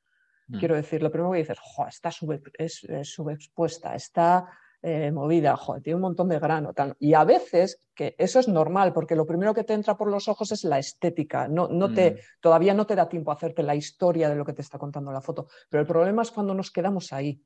Mm. 0.48 0.60
Quiero 0.60 0.76
decir, 0.76 1.02
lo 1.02 1.10
primero 1.10 1.32
que 1.32 1.40
dices, 1.40 1.58
jo, 1.60 1.88
está 1.88 2.12
subexpuesta, 2.12 3.96
está 3.96 4.46
eh, 4.82 5.12
movida, 5.12 5.58
tiene 5.84 5.96
un 5.96 6.02
montón 6.02 6.30
de 6.30 6.40
grano. 6.40 6.72
Y 7.00 7.14
a 7.14 7.24
veces, 7.24 7.82
que 7.96 8.16
eso 8.18 8.40
es 8.40 8.48
normal, 8.48 8.94
porque 8.94 9.16
lo 9.16 9.26
primero 9.26 9.54
que 9.54 9.64
te 9.64 9.74
entra 9.74 9.98
por 9.98 10.10
los 10.10 10.28
ojos 10.28 10.52
es 10.52 10.64
la 10.64 10.80
estética. 10.80 11.48
No, 11.48 11.68
no 11.68 11.94
te, 11.94 12.12
mm. 12.12 12.16
Todavía 12.42 12.74
no 12.74 12.86
te 12.86 12.96
da 12.96 13.10
tiempo 13.10 13.32
a 13.32 13.34
hacerte 13.34 13.64
la 13.64 13.76
historia 13.76 14.30
de 14.30 14.36
lo 14.36 14.46
que 14.46 14.54
te 14.54 14.62
está 14.62 14.78
contando 14.78 15.12
la 15.12 15.22
foto. 15.22 15.48
Pero 15.70 15.82
el 15.82 15.88
problema 15.88 16.22
es 16.22 16.32
cuando 16.32 16.54
nos 16.54 16.72
quedamos 16.72 17.12
ahí. 17.12 17.42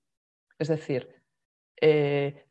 Es 0.59 0.67
decir, 0.67 1.07
eh, 1.79 2.45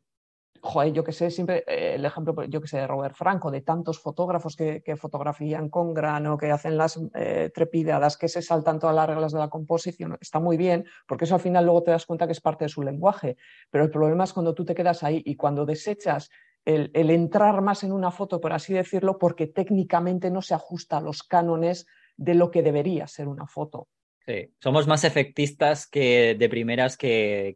yo 0.93 1.03
que 1.03 1.11
sé, 1.11 1.31
siempre 1.31 1.63
eh, 1.67 1.95
el 1.95 2.05
ejemplo, 2.05 2.43
yo 2.45 2.61
que 2.61 2.67
sé, 2.67 2.77
de 2.77 2.87
Robert 2.87 3.15
Franco, 3.15 3.51
de 3.51 3.61
tantos 3.61 3.99
fotógrafos 3.99 4.55
que, 4.55 4.95
fotografían 4.95 5.69
con 5.69 5.93
grano, 5.93 6.37
que 6.37 6.51
hacen 6.51 6.77
las 6.77 6.99
eh, 7.15 7.51
trepidadas, 7.53 8.17
que 8.17 8.27
se 8.27 8.41
saltan 8.41 8.79
todas 8.79 8.95
las 8.95 9.07
reglas 9.07 9.31
de 9.31 9.39
la 9.39 9.49
composición, 9.49 10.17
está 10.21 10.39
muy 10.39 10.57
bien, 10.57 10.85
porque 11.07 11.25
eso 11.25 11.35
al 11.35 11.41
final 11.41 11.65
luego 11.65 11.83
te 11.83 11.91
das 11.91 12.05
cuenta 12.05 12.25
que 12.25 12.33
es 12.33 12.41
parte 12.41 12.65
de 12.65 12.69
su 12.69 12.83
lenguaje. 12.83 13.37
Pero 13.69 13.83
el 13.83 13.89
problema 13.89 14.23
es 14.23 14.33
cuando 14.33 14.53
tú 14.53 14.65
te 14.65 14.75
quedas 14.75 15.03
ahí 15.03 15.21
y 15.25 15.35
cuando 15.35 15.65
desechas 15.65 16.29
el, 16.65 17.09
entrar 17.09 17.61
más 17.61 17.83
en 17.83 17.91
una 17.91 18.11
foto, 18.11 18.39
por 18.39 18.53
así 18.53 18.73
decirlo, 18.73 19.17
porque 19.17 19.47
técnicamente 19.47 20.29
no 20.29 20.41
se 20.41 20.53
ajusta 20.53 20.97
a 20.97 21.01
los 21.01 21.23
cánones 21.23 21.87
de 22.17 22.35
lo 22.35 22.51
que 22.51 22.61
debería 22.61 23.07
ser 23.07 23.27
una 23.27 23.47
foto. 23.47 23.87
Sí, 24.25 24.53
somos 24.59 24.87
más 24.87 25.03
efectistas 25.03 25.87
que 25.87 26.35
de 26.35 26.49
primeras 26.49 26.95
que, 26.95 27.55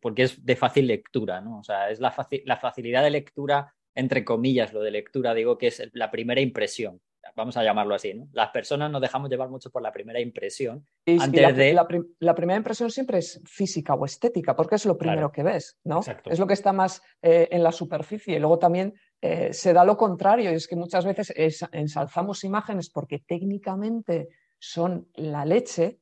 porque 0.00 0.24
es 0.24 0.44
de 0.44 0.56
fácil 0.56 0.86
lectura, 0.86 1.40
¿no? 1.40 1.60
O 1.60 1.64
sea, 1.64 1.90
es 1.90 2.00
la, 2.00 2.14
la 2.44 2.56
facilidad 2.58 3.02
de 3.02 3.10
lectura, 3.10 3.74
entre 3.94 4.24
comillas, 4.24 4.72
lo 4.72 4.82
de 4.82 4.90
lectura, 4.90 5.32
digo 5.34 5.56
que 5.56 5.68
es 5.68 5.82
la 5.94 6.10
primera 6.10 6.40
impresión 6.40 7.00
vamos 7.36 7.56
a 7.56 7.62
llamarlo 7.62 7.94
así, 7.94 8.14
¿no? 8.14 8.28
Las 8.32 8.50
personas 8.50 8.90
nos 8.90 9.00
dejamos 9.00 9.30
llevar 9.30 9.48
mucho 9.48 9.70
por 9.70 9.82
la 9.82 9.92
primera 9.92 10.20
impresión. 10.20 10.86
antes 11.06 11.42
la, 11.42 11.52
de... 11.52 11.72
la, 12.18 12.34
primera 12.34 12.56
impresión 12.56 12.90
siempre 12.90 13.18
es 13.18 13.40
física 13.44 13.94
o 13.94 14.04
estética, 14.04 14.56
porque 14.56 14.76
es 14.76 14.86
lo 14.86 14.96
primero 14.96 15.30
que 15.30 15.42
ves, 15.42 15.78
¿no? 15.84 16.00
Es 16.24 16.38
lo 16.38 16.46
que 16.46 16.54
está 16.54 16.72
más 16.72 17.02
eh, 17.22 17.48
en 17.50 17.62
la 17.62 17.72
superficie. 17.72 18.36
Y 18.36 18.38
luego 18.38 18.58
también 18.58 18.94
eh, 19.20 19.52
se 19.52 19.72
da 19.72 19.84
lo 19.84 19.96
contrario, 19.96 20.50
y 20.50 20.54
es 20.54 20.66
que 20.66 20.76
muchas 20.76 21.04
veces 21.04 21.32
ensalzamos 21.72 22.42
imágenes 22.44 22.90
porque 22.90 23.20
técnicamente 23.20 24.28
son 24.58 25.08
la 25.14 25.44
leche, 25.44 26.00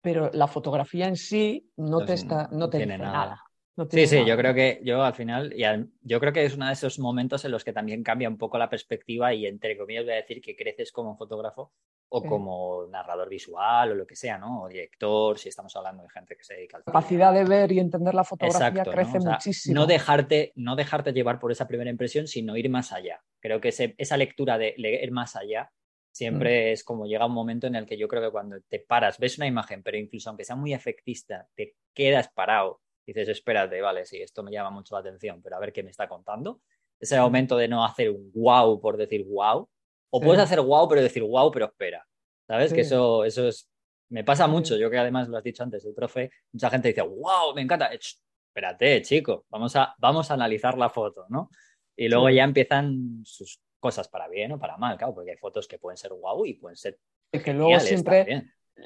pero 0.00 0.30
la 0.32 0.46
fotografía 0.46 1.06
en 1.06 1.16
sí 1.16 1.70
no 1.76 2.04
te, 2.04 2.14
está, 2.14 2.48
no 2.52 2.70
te 2.70 2.78
dice 2.78 2.98
nada. 2.98 3.42
sí, 3.90 4.06
sí, 4.06 4.24
yo 4.24 4.36
creo 4.36 4.54
que 4.54 4.80
yo 4.82 5.02
al 5.02 5.14
final, 5.14 5.52
y 5.54 5.64
yo 6.02 6.20
creo 6.20 6.32
que 6.32 6.44
es 6.44 6.54
uno 6.54 6.66
de 6.66 6.72
esos 6.72 6.98
momentos 6.98 7.44
en 7.44 7.50
los 7.50 7.64
que 7.64 7.72
también 7.72 8.02
cambia 8.02 8.28
un 8.28 8.38
poco 8.38 8.58
la 8.58 8.70
perspectiva 8.70 9.34
y 9.34 9.46
entre 9.46 9.76
comillas 9.76 10.04
voy 10.04 10.14
a 10.14 10.16
decir 10.16 10.40
que 10.40 10.56
creces 10.56 10.92
como 10.92 11.16
fotógrafo 11.16 11.72
o 12.12 12.22
como 12.24 12.86
narrador 12.88 13.28
visual 13.28 13.92
o 13.92 13.94
lo 13.94 14.06
que 14.06 14.16
sea, 14.16 14.36
¿no? 14.36 14.62
O 14.62 14.68
director, 14.68 15.38
si 15.38 15.48
estamos 15.48 15.74
hablando 15.76 16.02
de 16.02 16.10
gente 16.10 16.36
que 16.36 16.42
se 16.42 16.54
dedica 16.54 16.76
al 16.76 16.82
La 16.86 16.92
capacidad 16.92 17.32
de 17.32 17.44
ver 17.44 17.70
y 17.70 17.78
entender 17.78 18.14
la 18.14 18.24
fotografía 18.24 18.84
crece 18.84 19.20
muchísimo. 19.20 19.76
No 19.76 19.86
dejarte, 19.86 20.52
no 20.56 20.74
dejarte 20.74 21.12
llevar 21.12 21.38
por 21.38 21.52
esa 21.52 21.68
primera 21.68 21.88
impresión, 21.88 22.26
sino 22.26 22.56
ir 22.56 22.68
más 22.68 22.92
allá. 22.92 23.22
Creo 23.38 23.60
que 23.60 23.68
esa 23.96 24.16
lectura 24.16 24.58
de 24.58 24.74
leer 24.76 25.12
más 25.12 25.36
allá 25.36 25.70
Siempre 26.12 26.70
mm. 26.70 26.72
es 26.72 26.84
como 26.84 27.06
llega 27.06 27.26
un 27.26 27.32
momento 27.32 27.66
en 27.66 27.76
el 27.76 27.86
que 27.86 27.96
yo 27.96 28.08
creo 28.08 28.22
que 28.22 28.30
cuando 28.30 28.56
te 28.68 28.80
paras, 28.80 29.18
ves 29.18 29.38
una 29.38 29.46
imagen, 29.46 29.82
pero 29.82 29.96
incluso 29.96 30.30
aunque 30.30 30.44
sea 30.44 30.56
muy 30.56 30.74
efectista, 30.74 31.48
te 31.54 31.76
quedas 31.94 32.28
parado, 32.28 32.80
dices, 33.06 33.28
espérate, 33.28 33.80
vale, 33.80 34.04
sí, 34.04 34.20
esto 34.20 34.42
me 34.42 34.50
llama 34.50 34.70
mucho 34.70 34.94
la 34.94 35.00
atención, 35.00 35.40
pero 35.42 35.56
a 35.56 35.60
ver 35.60 35.72
qué 35.72 35.82
me 35.82 35.90
está 35.90 36.08
contando. 36.08 36.60
Ese 36.98 37.18
mm. 37.18 37.22
momento 37.22 37.56
de 37.56 37.68
no 37.68 37.84
hacer 37.84 38.10
un 38.10 38.30
wow 38.34 38.80
por 38.80 38.96
decir 38.96 39.24
wow, 39.24 39.68
o 40.10 40.20
puedes 40.20 40.42
hacer 40.42 40.60
wow, 40.60 40.88
pero 40.88 41.02
decir 41.02 41.22
wow, 41.22 41.50
pero 41.50 41.66
espera. 41.66 42.06
¿Sabes? 42.46 42.72
Que 42.72 42.80
eso, 42.80 43.24
eso 43.24 43.46
es. 43.46 43.70
Me 44.08 44.24
pasa 44.24 44.48
mucho, 44.48 44.76
yo 44.76 44.90
que 44.90 44.98
además 44.98 45.28
lo 45.28 45.36
has 45.36 45.44
dicho 45.44 45.62
antes, 45.62 45.84
el 45.84 45.94
profe, 45.94 46.32
mucha 46.52 46.68
gente 46.68 46.88
dice, 46.88 47.02
wow, 47.02 47.54
me 47.54 47.62
encanta. 47.62 47.90
espérate, 47.92 49.02
chico, 49.02 49.46
vamos 49.48 49.76
a, 49.76 49.94
vamos 49.98 50.30
a 50.30 50.34
analizar 50.34 50.76
la 50.76 50.90
foto, 50.90 51.26
¿no? 51.28 51.48
Y 51.96 52.08
luego 52.08 52.28
ya 52.28 52.42
empiezan 52.42 53.20
sus 53.24 53.60
cosas 53.80 54.08
para 54.08 54.28
bien 54.28 54.52
o 54.52 54.58
para 54.58 54.76
mal, 54.76 54.96
claro, 54.96 55.14
porque 55.14 55.32
hay 55.32 55.36
fotos 55.36 55.66
que 55.66 55.78
pueden 55.78 55.96
ser 55.96 56.12
guau 56.12 56.44
y 56.46 56.54
pueden 56.54 56.76
ser. 56.76 56.98
Y 57.32 57.40
que 57.40 57.52
luego 57.52 57.80
siempre, 57.80 58.44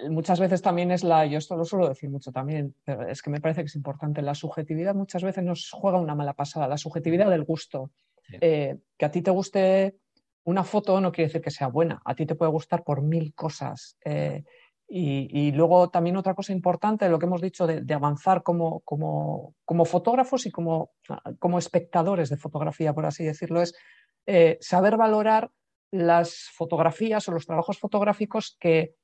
muchas 0.09 0.41
veces 0.41 0.63
también 0.63 0.91
es 0.91 1.05
la, 1.05 1.27
yo 1.27 1.39
esto 1.39 1.57
lo 1.57 1.65
suelo 1.65 1.89
decir 1.89 2.11
mucho 2.11 2.33
también, 2.33 2.75
pero 2.85 3.09
es 3.09 3.21
que 3.23 3.31
me 3.31 3.41
parece 3.41 3.63
que 3.63 3.67
es 3.67 3.77
importante, 3.77 4.23
la 4.23 4.35
subjetividad 4.35 4.95
muchas 4.95 5.23
veces 5.23 5.45
nos 5.45 5.71
juega 5.71 5.99
una 5.99 6.15
mala 6.15 6.33
pasada, 6.33 6.69
la 6.69 6.79
subjetividad 6.79 7.29
del 7.31 7.45
gusto. 7.45 7.91
Eh, 8.41 8.79
que 8.97 9.05
a 9.05 9.11
ti 9.11 9.21
te 9.21 9.31
guste 9.31 9.99
una 10.45 10.65
foto 10.65 10.99
no 11.01 11.13
quiere 11.13 11.29
decir 11.29 11.43
que 11.43 11.51
sea 11.51 11.69
buena, 11.69 12.01
a 12.05 12.15
ti 12.15 12.27
te 12.27 12.35
puede 12.35 12.51
gustar 12.51 12.85
por 12.85 13.03
mil 13.03 13.35
cosas. 13.35 13.99
Eh, 14.05 14.45
y, 14.87 15.51
luego 15.53 15.89
también 15.89 16.17
otra 16.17 16.35
cosa 16.35 16.53
importante, 16.53 17.09
lo 17.09 17.19
que 17.19 17.27
hemos 17.27 17.41
dicho 17.41 17.67
de, 17.67 17.95
avanzar 17.95 18.43
como, 18.43 18.81
como, 18.81 19.55
como, 19.65 19.85
fotógrafos 19.87 20.47
y 20.47 20.53
como, 20.53 20.93
como 21.39 21.59
espectadores 21.59 22.29
de 22.29 22.37
fotografía, 22.37 22.93
por 22.93 23.07
así 23.07 23.25
decirlo, 23.25 23.63
es 23.63 23.75
eh, 24.27 24.59
saber 24.61 24.97
valorar 24.97 25.51
las 25.91 26.49
fotografías 26.53 27.29
o 27.29 27.33
los 27.33 27.47
trabajos 27.47 27.79
fotográficos 27.79 28.57
que, 28.59 28.95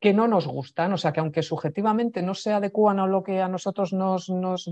que, 0.00 0.12
no 0.12 0.28
nos 0.28 0.46
gustan, 0.46 0.92
o 0.92 0.98
sea, 0.98 1.12
que 1.12 1.20
aunque 1.20 1.42
subjetivamente 1.42 2.22
no 2.22 2.34
se 2.34 2.52
adecuan 2.52 2.98
a 2.98 3.06
lo 3.06 3.22
que 3.22 3.40
a 3.40 3.48
nosotros 3.48 3.92
nos, 3.92 4.28
nos, 4.28 4.70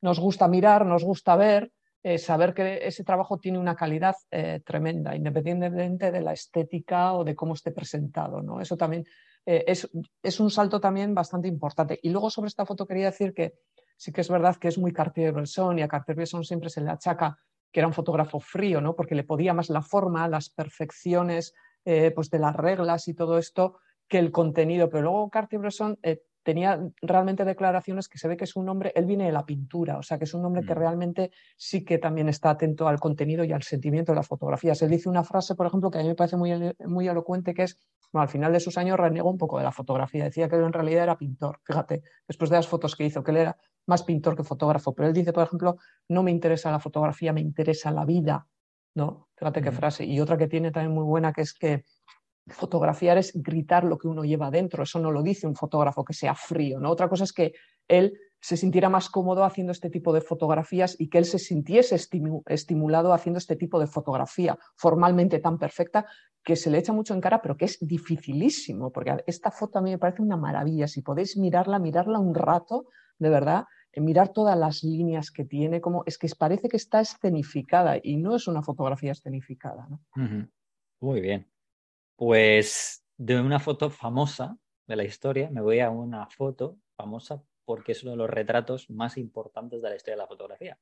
nos 0.00 0.20
gusta 0.20 0.46
mirar, 0.46 0.86
nos 0.86 1.04
gusta 1.04 1.36
ver, 1.36 1.72
eh, 2.02 2.18
saber 2.18 2.54
que 2.54 2.86
ese 2.86 3.02
trabajo 3.02 3.38
tiene 3.38 3.58
una 3.58 3.74
calidad 3.74 4.14
eh, 4.30 4.60
tremenda, 4.64 5.16
independientemente 5.16 6.12
de 6.12 6.20
la 6.20 6.32
estética 6.32 7.14
o 7.14 7.24
de 7.24 7.34
cómo 7.34 7.54
esté 7.54 7.72
presentado. 7.72 8.42
¿no? 8.42 8.60
Eso 8.60 8.76
también 8.76 9.04
es, 9.44 9.88
es, 10.22 10.38
un 10.38 10.50
salto 10.50 10.80
también 10.80 11.14
bastante 11.14 11.48
importante. 11.48 11.98
Y 12.02 12.10
luego 12.10 12.30
sobre 12.30 12.48
esta 12.48 12.66
foto 12.66 12.86
quería 12.86 13.06
decir 13.06 13.34
que 13.34 13.54
sí 13.96 14.12
que 14.12 14.20
es 14.20 14.28
verdad 14.28 14.56
que 14.56 14.68
es 14.68 14.78
muy 14.78 14.92
Cartier-Bresson 14.92 15.78
y 15.78 15.82
a 15.82 15.88
Cartier-Bresson 15.88 16.44
siempre 16.44 16.70
se 16.70 16.80
le 16.80 16.90
achaca 16.90 17.38
que 17.72 17.80
era 17.80 17.86
un 17.86 17.94
fotógrafo 17.94 18.40
frío, 18.40 18.80
¿no? 18.80 18.94
porque 18.94 19.14
le 19.14 19.24
podía 19.24 19.54
más 19.54 19.70
la 19.70 19.82
forma, 19.82 20.28
las 20.28 20.50
perfecciones 20.50 21.54
eh, 21.84 22.10
pues 22.14 22.30
de 22.30 22.38
las 22.38 22.54
reglas 22.54 23.08
y 23.08 23.14
todo 23.14 23.38
esto 23.38 23.78
que 24.08 24.18
el 24.18 24.32
contenido. 24.32 24.90
Pero 24.90 25.02
luego 25.04 25.30
Cartier-Bresson 25.30 25.98
eh, 26.02 26.22
tenía 26.42 26.80
realmente 27.00 27.44
declaraciones 27.44 28.08
que 28.08 28.18
se 28.18 28.28
ve 28.28 28.36
que 28.36 28.44
es 28.44 28.56
un 28.56 28.68
hombre, 28.68 28.92
él 28.94 29.06
viene 29.06 29.26
de 29.26 29.32
la 29.32 29.44
pintura, 29.44 29.98
o 29.98 30.02
sea 30.02 30.18
que 30.18 30.24
es 30.24 30.34
un 30.34 30.44
hombre 30.44 30.62
que 30.62 30.74
mm. 30.74 30.78
realmente 30.78 31.30
sí 31.56 31.84
que 31.84 31.98
también 31.98 32.28
está 32.28 32.50
atento 32.50 32.88
al 32.88 32.98
contenido 32.98 33.44
y 33.44 33.52
al 33.52 33.62
sentimiento 33.62 34.12
de 34.12 34.16
las 34.16 34.26
fotografías. 34.26 34.80
Él 34.82 34.90
dice 34.90 35.08
una 35.08 35.22
frase, 35.22 35.54
por 35.54 35.66
ejemplo, 35.66 35.90
que 35.90 35.98
a 35.98 36.02
mí 36.02 36.08
me 36.08 36.14
parece 36.14 36.36
muy, 36.36 36.74
muy 36.86 37.08
elocuente, 37.08 37.54
que 37.54 37.64
es, 37.64 37.78
al 38.12 38.28
final 38.28 38.52
de 38.52 38.60
sus 38.60 38.78
años 38.78 38.98
renegó 38.98 39.30
un 39.30 39.38
poco 39.38 39.58
de 39.58 39.64
la 39.64 39.72
fotografía, 39.72 40.24
decía 40.24 40.48
que 40.48 40.56
él 40.56 40.64
en 40.64 40.72
realidad 40.72 41.04
era 41.04 41.18
pintor, 41.18 41.60
fíjate, 41.64 42.02
después 42.26 42.50
de 42.50 42.56
las 42.56 42.68
fotos 42.68 42.96
que 42.96 43.04
hizo, 43.04 43.22
que 43.22 43.30
él 43.30 43.36
era 43.38 43.56
más 43.90 44.02
pintor 44.02 44.36
que 44.36 44.44
fotógrafo, 44.44 44.94
pero 44.94 45.08
él 45.08 45.14
dice, 45.14 45.32
por 45.32 45.44
ejemplo, 45.44 45.76
no 46.08 46.22
me 46.22 46.30
interesa 46.30 46.70
la 46.70 46.80
fotografía, 46.80 47.32
me 47.32 47.42
interesa 47.42 47.90
la 47.90 48.06
vida, 48.06 48.46
¿no? 48.94 49.28
Fíjate 49.36 49.60
qué 49.60 49.72
frase. 49.72 50.04
Y 50.04 50.20
otra 50.20 50.38
que 50.38 50.48
tiene 50.48 50.70
también 50.70 50.94
muy 50.94 51.04
buena, 51.04 51.32
que 51.32 51.42
es 51.42 51.52
que 51.52 51.84
fotografiar 52.46 53.18
es 53.18 53.32
gritar 53.34 53.84
lo 53.84 53.98
que 53.98 54.08
uno 54.08 54.24
lleva 54.24 54.50
dentro, 54.50 54.82
eso 54.82 54.98
no 54.98 55.10
lo 55.12 55.22
dice 55.22 55.46
un 55.46 55.54
fotógrafo 55.54 56.04
que 56.04 56.14
sea 56.14 56.34
frío, 56.34 56.80
¿no? 56.80 56.90
Otra 56.90 57.08
cosa 57.08 57.24
es 57.24 57.32
que 57.32 57.52
él 57.86 58.18
se 58.40 58.56
sintiera 58.56 58.88
más 58.88 59.10
cómodo 59.10 59.44
haciendo 59.44 59.72
este 59.72 59.90
tipo 59.90 60.12
de 60.12 60.22
fotografías 60.22 60.96
y 60.98 61.08
que 61.08 61.18
él 61.18 61.26
se 61.26 61.38
sintiese 61.38 61.94
estimulado 62.46 63.12
haciendo 63.12 63.38
este 63.38 63.54
tipo 63.54 63.78
de 63.78 63.86
fotografía 63.86 64.58
formalmente 64.76 65.40
tan 65.40 65.58
perfecta 65.58 66.06
que 66.42 66.56
se 66.56 66.70
le 66.70 66.78
echa 66.78 66.92
mucho 66.92 67.12
en 67.12 67.20
cara, 67.20 67.42
pero 67.42 67.56
que 67.56 67.66
es 67.66 67.78
dificilísimo, 67.80 68.90
porque 68.90 69.22
esta 69.26 69.50
foto 69.50 69.78
a 69.78 69.82
mí 69.82 69.90
me 69.90 69.98
parece 69.98 70.22
una 70.22 70.38
maravilla. 70.38 70.88
Si 70.88 71.02
podéis 71.02 71.36
mirarla, 71.36 71.78
mirarla 71.78 72.18
un 72.18 72.34
rato, 72.34 72.86
de 73.18 73.28
verdad, 73.28 73.64
mirar 73.96 74.32
todas 74.32 74.56
las 74.56 74.84
líneas 74.84 75.30
que 75.30 75.44
tiene, 75.44 75.80
como 75.80 76.04
es 76.06 76.18
que 76.18 76.28
parece 76.38 76.68
que 76.68 76.76
está 76.76 77.00
escenificada 77.00 77.98
y 78.02 78.16
no 78.16 78.36
es 78.36 78.46
una 78.46 78.62
fotografía 78.62 79.12
escenificada. 79.12 79.88
Muy 81.00 81.20
bien. 81.20 81.50
Pues 82.16 83.04
de 83.16 83.40
una 83.40 83.58
foto 83.58 83.90
famosa 83.90 84.56
de 84.86 84.96
la 84.96 85.04
historia, 85.04 85.50
me 85.50 85.60
voy 85.60 85.80
a 85.80 85.90
una 85.90 86.26
foto 86.26 86.78
famosa 86.96 87.42
porque 87.64 87.92
es 87.92 88.02
uno 88.02 88.12
de 88.12 88.18
los 88.18 88.30
retratos 88.30 88.90
más 88.90 89.16
importantes 89.16 89.82
de 89.82 89.90
la 89.90 89.96
historia 89.96 90.16
de 90.16 90.22
la 90.22 90.28
fotografía. 90.28 90.78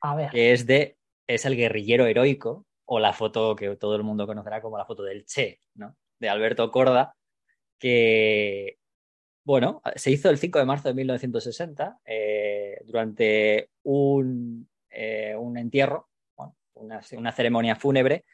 A 0.00 0.14
ver. 0.14 0.30
Que 0.30 0.52
es 0.52 0.66
de, 0.66 0.96
es 1.26 1.44
el 1.44 1.56
guerrillero 1.56 2.06
heroico, 2.06 2.66
o 2.90 2.98
la 2.98 3.12
foto 3.12 3.54
que 3.54 3.76
todo 3.76 3.96
el 3.96 4.02
mundo 4.02 4.26
conocerá 4.26 4.62
como 4.62 4.78
la 4.78 4.86
foto 4.86 5.02
del 5.02 5.26
Che, 5.26 5.60
¿no? 5.74 5.94
De 6.18 6.28
Alberto 6.30 6.70
Corda, 6.70 7.14
que, 7.78 8.77
bueno, 9.48 9.80
se 9.96 10.10
hizo 10.10 10.28
el 10.28 10.36
5 10.36 10.58
de 10.58 10.66
marzo 10.66 10.88
de 10.88 10.94
1960 10.94 12.00
eh, 12.04 12.82
durante 12.84 13.70
un, 13.82 14.68
eh, 14.90 15.34
un 15.38 15.56
entierro, 15.56 16.10
una, 16.74 17.00
una, 17.12 17.32
ceremonia 17.32 17.74
fúnebre 17.74 18.26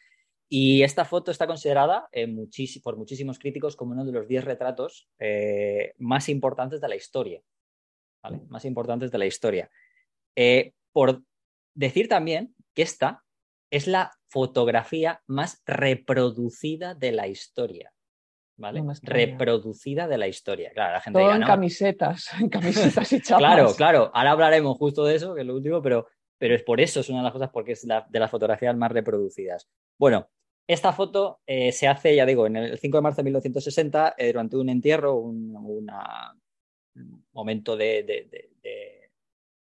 y 0.48 0.83
esta 0.83 1.05
foto 1.05 1.31
está 1.31 1.46
considerada 1.46 2.09
eh, 2.11 2.27
por 2.83 2.96
muchísimos 2.96 3.38
críticos 3.38 3.77
como 3.77 3.92
uno 3.92 4.05
de 4.05 4.11
los 4.11 4.27
10 4.27 4.42
retratos 4.42 5.09
más 5.98 6.29
importantes 6.29 6.81
de 6.81 6.88
la 6.88 6.96
historia. 6.96 7.40
Más 8.48 8.64
importantes 8.64 9.12
de 9.12 9.18
la 9.18 9.27
historia. 9.27 9.70
Por 10.90 11.22
decir 11.74 12.09
también 12.09 12.57
que 12.74 12.83
esta 12.83 13.22
es 13.70 13.87
la 13.87 14.11
fotografía 14.27 15.22
más 15.29 15.62
reproducida 15.64 16.96
de 16.96 17.12
la 17.12 17.29
historia. 17.29 17.93
¿Vale? 18.56 18.82
reproducida 19.02 20.07
de 20.07 20.16
la 20.16 20.28
historia. 20.28 20.70
Claro, 20.72 20.92
la 20.92 21.00
gente 21.00 21.18
Todo 21.18 21.32
en 21.34 21.42
camisetas, 21.42 22.30
en 22.40 22.48
camisetas 22.48 23.12
y 23.12 23.20
chapas. 23.20 23.38
claro, 23.38 23.74
claro. 23.74 24.11
Ahora 24.14 24.30
hablaremos 24.30 24.78
justo 24.78 25.05
de 25.05 25.16
eso, 25.16 25.34
que 25.34 25.40
es 25.40 25.46
lo 25.46 25.57
último, 25.57 25.82
pero, 25.82 26.07
pero 26.38 26.55
es 26.55 26.62
por 26.62 26.80
eso, 26.80 27.00
es 27.00 27.09
una 27.09 27.18
de 27.18 27.24
las 27.24 27.32
cosas 27.32 27.50
porque 27.50 27.72
es 27.72 27.86
de 27.86 28.18
las 28.20 28.30
fotografías 28.30 28.76
más 28.76 28.92
reproducidas. 28.92 29.68
Bueno, 29.98 30.28
esta 30.66 30.92
foto 30.92 31.40
eh, 31.46 31.72
se 31.72 31.86
hace, 31.88 32.16
ya 32.16 32.24
digo, 32.24 32.46
en 32.46 32.57
el 32.57 32.78
5 32.78 32.96
de 32.96 33.02
marzo 33.02 33.16
de 33.18 33.24
1960, 33.24 34.14
eh, 34.16 34.28
durante 34.28 34.57
un 34.57 34.68
entierro, 34.70 35.16
un 35.16 35.52
momento 37.32 37.76
de, 37.76 38.50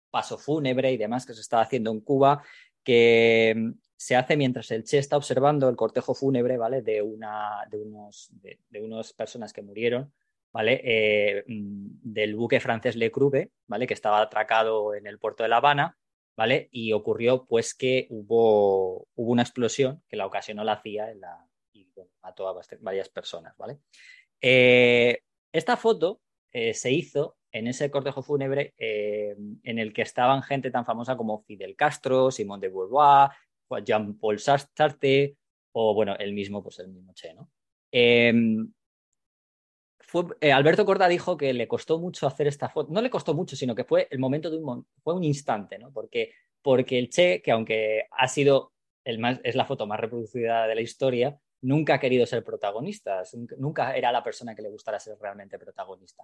paso 0.10 0.38
fúnebre 0.38 0.92
y 0.92 0.98
demás 0.98 1.26
que 1.26 1.34
se 1.34 1.42
estaba 1.42 1.64
haciendo 1.64 1.92
en 1.92 2.02
Cuba, 2.02 2.44
que 2.84 3.74
se 4.04 4.18
hace 4.18 4.36
mientras 4.36 4.70
el 4.72 4.84
Che 4.84 4.98
está 4.98 5.16
observando 5.16 5.70
el 5.70 5.78
cortejo 5.78 6.14
fúnebre, 6.14 6.58
¿vale? 6.58 6.82
De, 6.82 7.02
una, 7.02 7.66
de, 7.72 7.78
unos, 7.78 8.30
de, 8.42 8.82
unas 8.82 9.14
personas 9.14 9.54
que 9.54 9.62
murieron, 9.62 10.12
¿vale? 10.52 10.82
Eh, 10.84 11.46
mm, 11.48 12.02
del 12.04 12.36
buque 12.36 12.60
francés 12.60 12.98
Le 12.98 13.12
Crube, 13.12 13.52
¿vale? 13.66 13.88
Que 13.88 13.94
estaba 13.94 14.22
atracado 14.22 14.94
en 14.94 15.08
el 15.08 15.20
puerto 15.20 15.44
de 15.44 15.50
La 15.50 15.58
Habana, 15.58 15.98
¿vale? 16.36 16.68
Y 16.72 16.92
ocurrió, 16.92 17.46
pues, 17.46 17.74
que 17.74 18.08
hubo, 18.10 19.08
hubo 19.16 19.32
una 19.32 19.44
explosión 19.44 20.04
que 20.10 20.18
la 20.18 20.26
ocasionó 20.26 20.66
la 20.66 20.82
CIA 20.82 21.12
en 21.12 21.22
la, 21.22 21.48
y 21.72 21.88
mató 22.22 22.50
a 22.50 22.62
varias 22.82 23.08
personas, 23.08 23.56
¿vale? 23.56 23.78
Eh, 24.42 25.20
esta 25.54 25.78
foto 25.78 26.20
eh, 26.52 26.74
se 26.74 26.92
hizo 26.92 27.38
en 27.54 27.68
ese 27.68 27.90
cortejo 27.90 28.22
fúnebre 28.22 28.74
en 28.78 29.78
el 29.80 29.94
que 29.94 30.02
estaban 30.02 30.42
gente 30.42 30.72
tan 30.72 30.86
famosa 30.86 31.16
como 31.16 31.44
Fidel 31.44 31.76
Castro, 31.76 32.32
Simón 32.32 32.60
de 32.60 32.70
Beauvoir, 32.70 33.30
Jean-Paul 33.80 34.40
Sartre 34.40 35.36
o, 35.74 35.94
bueno, 35.94 36.16
el 36.18 36.34
mismo, 36.34 36.62
pues 36.62 36.80
el 36.80 36.90
mismo 36.90 37.14
Che, 37.14 37.34
¿no? 37.34 37.50
Em, 37.92 38.72
Alberto 40.54 40.86
Corda 40.86 41.08
dijo 41.08 41.38
que 41.38 41.54
le 41.54 41.68
costó 41.68 42.00
mucho 42.00 42.28
hacer 42.28 42.48
esta 42.48 42.70
foto, 42.70 42.92
no 42.92 43.02
le 43.02 43.10
costó 43.10 43.34
mucho, 43.34 43.56
sino 43.56 43.74
que 43.74 43.84
fue 43.84 44.08
el 44.12 44.20
momento 44.20 44.50
de 44.50 44.58
un, 44.58 44.86
fue 45.04 45.16
un 45.16 45.24
instante, 45.24 45.80
¿no? 45.80 45.92
Porque, 45.92 46.34
porque 46.62 47.00
el 47.00 47.10
Che, 47.10 47.42
que 47.42 47.52
aunque 47.52 48.08
ha 48.12 48.28
sido 48.28 48.74
el 49.04 49.20
más, 49.20 49.40
es 49.44 49.56
la 49.56 49.66
foto 49.66 49.88
más 49.88 50.00
reproducida 50.00 50.68
de 50.68 50.76
la 50.76 50.82
historia, 50.82 51.40
nunca 51.62 51.96
ha 51.96 52.00
querido 52.00 52.26
ser 52.26 52.44
protagonista, 52.44 53.24
nunca 53.58 53.96
era 53.96 54.12
la 54.12 54.24
persona 54.24 54.54
que 54.54 54.62
le 54.62 54.70
gustara 54.70 55.00
ser 55.00 55.18
realmente 55.20 55.58
protagonista. 55.58 56.24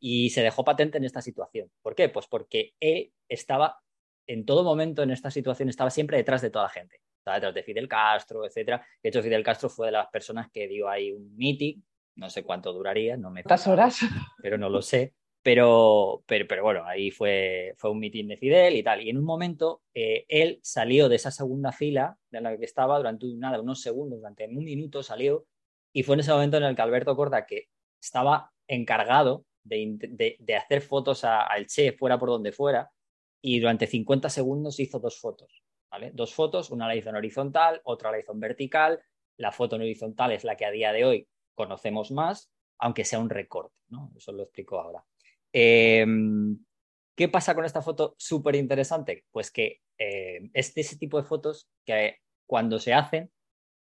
Y 0.00 0.30
se 0.30 0.42
dejó 0.42 0.64
patente 0.64 0.98
en 0.98 1.04
esta 1.04 1.22
situación. 1.22 1.70
¿Por 1.82 1.94
qué? 1.94 2.08
Pues 2.08 2.26
porque 2.26 2.74
él 2.80 3.12
estaba 3.28 3.80
en 4.28 4.44
todo 4.44 4.62
momento 4.62 5.02
en 5.02 5.10
esta 5.10 5.30
situación, 5.30 5.68
estaba 5.68 5.90
siempre 5.90 6.18
detrás 6.18 6.42
de 6.42 6.50
toda 6.50 6.66
la 6.66 6.70
gente. 6.70 7.00
Estaba 7.18 7.36
detrás 7.36 7.54
de 7.54 7.62
Fidel 7.62 7.88
Castro, 7.88 8.44
etc. 8.44 8.80
De 9.02 9.08
hecho, 9.08 9.22
Fidel 9.22 9.42
Castro 9.42 9.68
fue 9.68 9.86
de 9.86 9.92
las 9.92 10.08
personas 10.08 10.50
que 10.52 10.68
dio 10.68 10.88
ahí 10.88 11.12
un 11.12 11.34
meeting, 11.36 11.80
no 12.16 12.28
sé 12.28 12.44
cuánto 12.44 12.72
duraría, 12.72 13.16
no 13.16 13.30
me... 13.30 13.42
¿Cuántas 13.42 13.66
horas? 13.66 14.00
Pero 14.42 14.58
no 14.58 14.68
lo 14.68 14.82
sé. 14.82 15.14
Pero, 15.40 16.24
pero, 16.26 16.46
pero, 16.46 16.62
bueno, 16.62 16.84
ahí 16.84 17.10
fue, 17.10 17.72
fue 17.78 17.90
un 17.90 18.00
mitin 18.00 18.28
de 18.28 18.36
Fidel 18.36 18.76
y 18.76 18.82
tal. 18.82 19.00
Y 19.00 19.08
en 19.08 19.16
un 19.16 19.24
momento 19.24 19.82
eh, 19.94 20.26
él 20.28 20.58
salió 20.62 21.08
de 21.08 21.16
esa 21.16 21.30
segunda 21.30 21.72
fila 21.72 22.18
de 22.30 22.40
la 22.40 22.58
que 22.58 22.64
estaba 22.64 22.98
durante 22.98 23.24
nada, 23.36 23.60
unos 23.60 23.80
segundos, 23.80 24.18
durante 24.18 24.46
un 24.46 24.64
minuto 24.64 25.02
salió. 25.02 25.46
Y 25.94 26.02
fue 26.02 26.16
en 26.16 26.20
ese 26.20 26.32
momento 26.32 26.58
en 26.58 26.64
el 26.64 26.76
que 26.76 26.82
Alberto 26.82 27.16
Corda, 27.16 27.46
que 27.46 27.68
estaba 28.02 28.52
encargado 28.66 29.46
de, 29.62 30.36
de, 30.38 30.56
hacer 30.56 30.82
fotos 30.82 31.24
al 31.24 31.66
Che 31.66 31.92
fuera 31.92 32.18
por 32.18 32.28
donde 32.28 32.52
fuera, 32.52 32.90
y 33.40 33.60
durante 33.60 33.86
50 33.86 34.28
segundos 34.30 34.80
hizo 34.80 34.98
dos 34.98 35.20
fotos. 35.20 35.62
¿vale? 35.90 36.10
Dos 36.12 36.34
fotos, 36.34 36.70
una 36.70 36.86
la 36.86 36.96
hizo 36.96 37.10
en 37.10 37.16
horizontal, 37.16 37.80
otra 37.84 38.10
la 38.10 38.18
hizo 38.18 38.32
en 38.32 38.40
vertical. 38.40 39.00
La 39.36 39.52
foto 39.52 39.76
en 39.76 39.82
horizontal 39.82 40.32
es 40.32 40.44
la 40.44 40.56
que 40.56 40.64
a 40.64 40.70
día 40.70 40.92
de 40.92 41.04
hoy 41.04 41.28
conocemos 41.54 42.10
más, 42.10 42.50
aunque 42.78 43.04
sea 43.04 43.18
un 43.18 43.30
recorte. 43.30 43.74
¿no? 43.88 44.12
Eso 44.16 44.32
lo 44.32 44.42
explico 44.42 44.80
ahora. 44.80 45.04
Em, 45.52 46.58
¿Qué 47.16 47.28
pasa 47.28 47.54
con 47.54 47.64
esta 47.64 47.82
foto 47.82 48.14
súper 48.16 48.54
interesante? 48.54 49.24
Pues 49.32 49.50
que 49.50 49.80
eh, 49.98 50.50
es 50.52 50.74
de 50.74 50.80
ese 50.82 50.96
tipo 50.98 51.20
de 51.20 51.26
fotos 51.26 51.68
que 51.84 52.18
cuando 52.46 52.78
se 52.78 52.94
hacen 52.94 53.30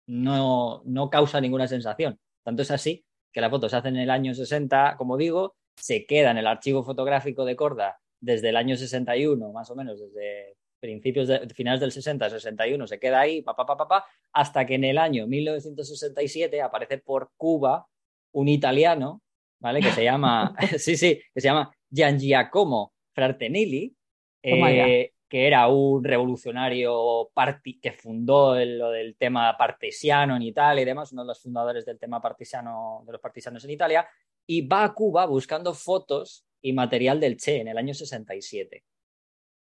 no, 0.07 0.83
no 0.87 1.11
causa 1.11 1.41
ninguna 1.41 1.69
sensación. 1.69 2.19
Tanto 2.43 2.63
es 2.63 2.71
así 2.71 3.05
que 3.33 3.41
la 3.41 3.51
foto 3.51 3.69
se 3.69 3.77
hace 3.77 3.89
en 3.89 3.97
el 3.97 4.11
año 4.11 4.35
60, 4.35 4.97
como 4.97 5.17
digo, 5.17 5.55
se 5.77 6.07
queda 6.07 6.31
en 6.31 6.39
el 6.39 6.47
archivo 6.47 6.83
fotográfico 6.83 7.45
de 7.45 7.57
Corda 7.57 8.01
desde 8.21 8.51
el 8.51 8.57
año 8.57 8.77
61, 8.77 9.53
más 9.53 9.71
o 9.71 9.77
menos, 9.77 10.01
desde 10.01 10.57
principios 10.79 11.29
de 11.29 11.49
finales 11.51 11.81
del 11.81 11.93
60, 11.93 12.31
61, 12.31 12.87
se 12.87 12.99
queda 12.99 13.21
ahí, 13.21 13.43
pa, 13.43 13.55
pa, 13.55 13.67
pa, 13.67 13.77
pa, 13.77 14.05
hasta 14.33 14.65
que 14.65 14.77
en 14.77 14.85
el 14.85 14.99
año 14.99 15.27
1967 15.27 16.63
aparece 16.63 16.99
por 16.99 17.33
Cuba 17.37 17.87
un 18.33 18.49
italiano 18.49 19.23
¿vale? 19.61 19.81
Que 19.81 19.93
se 19.93 20.03
llama, 20.03 20.55
sí, 20.79 20.97
sí, 20.97 21.21
que 21.33 21.41
se 21.41 21.49
llama 21.49 21.71
Gian 21.91 22.19
Giacomo 22.19 22.95
Frartenilli, 23.13 23.95
eh, 24.43 25.13
que 25.29 25.47
era 25.47 25.69
un 25.69 26.03
revolucionario 26.03 27.31
que 27.81 27.93
fundó 27.93 28.57
lo 28.65 28.91
del 28.91 29.17
tema 29.17 29.57
partesiano 29.57 30.35
en 30.35 30.43
Italia 30.43 30.83
y 30.83 30.87
demás, 30.87 31.13
uno 31.13 31.23
de 31.23 31.29
los 31.29 31.41
fundadores 31.41 31.85
del 31.85 31.99
tema 31.99 32.21
partisano, 32.21 33.03
de 33.07 33.13
los 33.13 33.21
partisanos 33.21 33.65
en 33.65 33.71
Italia, 33.71 34.09
y 34.47 34.67
va 34.67 34.85
a 34.85 34.93
Cuba 34.93 35.27
buscando 35.27 35.73
fotos 35.73 36.45
y 36.63 36.73
material 36.73 37.21
del 37.21 37.37
Che 37.37 37.61
en 37.61 37.69
el 37.69 37.79
año 37.79 37.95
67. 37.95 38.85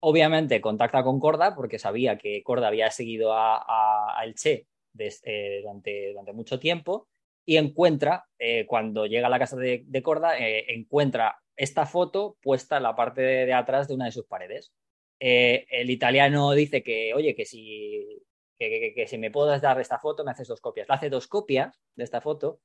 Obviamente 0.01 0.61
contacta 0.61 1.03
con 1.03 1.19
Corda 1.19 1.55
porque 1.55 1.79
sabía 1.79 2.17
que 2.17 2.43
Corda 2.43 2.67
había 2.67 2.91
seguido 2.91 3.33
al 3.33 4.35
Che 4.35 4.67
eh, 4.97 5.59
durante, 5.61 6.09
durante 6.09 6.33
mucho 6.33 6.59
tiempo 6.59 7.07
y 7.45 7.57
encuentra, 7.57 8.25
eh, 8.37 8.65
cuando 8.65 9.05
llega 9.05 9.27
a 9.27 9.29
la 9.29 9.39
casa 9.39 9.57
de, 9.57 10.01
Corda, 10.03 10.37
eh, 10.39 10.65
encuentra 10.73 11.37
esta 11.55 11.85
foto 11.85 12.37
puesta 12.41 12.77
en 12.77 12.83
la 12.83 12.95
parte 12.95 13.21
de, 13.21 13.53
atrás 13.53 13.87
de 13.87 13.95
una 13.95 14.05
de 14.05 14.11
sus 14.11 14.25
paredes. 14.25 14.73
El 15.19 15.89
italiano 15.89 16.51
dice 16.51 16.83
que, 16.83 17.13
oye, 17.13 17.33
que 17.33 17.45
si, 17.45 18.23
que, 18.57 19.05
si 19.07 19.17
me 19.17 19.31
puedes 19.31 19.61
dar 19.61 19.79
esta 19.79 19.99
foto, 19.99 20.23
me 20.23 20.31
haces 20.31 20.47
dos 20.47 20.61
copias. 20.61 20.87
Le 20.87 20.95
hace 20.95 21.09
dos 21.09 21.27
copias 21.27 21.79
de 21.95 22.03
esta 22.03 22.21
foto 22.21 22.59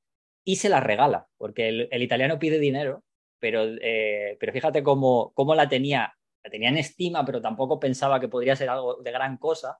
y 0.44 0.56
se 0.56 0.68
la 0.68 0.80
regala, 0.80 1.28
porque 1.36 1.68
el, 1.68 2.02
italiano 2.02 2.38
pide 2.38 2.58
dinero, 2.58 3.04
pero, 3.40 3.64
pero 4.40 4.52
fíjate 4.52 4.82
cómo, 4.82 5.32
cómo, 5.34 5.54
la 5.54 5.68
tenía, 5.68 6.14
la 6.44 6.50
tenía 6.50 6.68
en 6.68 6.78
estima, 6.78 7.24
pero 7.24 7.40
tampoco 7.40 7.78
pensaba 7.78 8.20
que 8.20 8.28
podría 8.28 8.56
ser 8.56 8.68
algo 8.68 8.96
de 8.96 9.12
gran 9.12 9.36
cosa. 9.36 9.78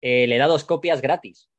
le 0.00 0.36
da 0.38 0.46
dos 0.46 0.64
copias 0.64 1.00
gratis 1.00 1.52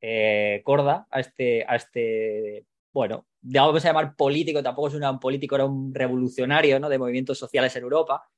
eh, 0.00 0.60
corda 0.64 1.06
a 1.10 1.20
este, 1.20 1.64
a 1.66 1.76
este, 1.76 2.66
bueno, 2.92 3.26
vamos 3.40 3.84
a 3.84 3.88
llamar 3.88 4.14
político, 4.14 4.62
tampoco 4.62 4.88
es 4.88 4.94
un 4.94 5.20
político, 5.20 5.54
era 5.54 5.64
un 5.64 5.94
revolucionario 5.94 6.78
¿no? 6.78 6.88
de 6.88 6.98
movimientos 6.98 7.38
sociales 7.38 7.74
en 7.76 7.82
Europa. 7.82 8.28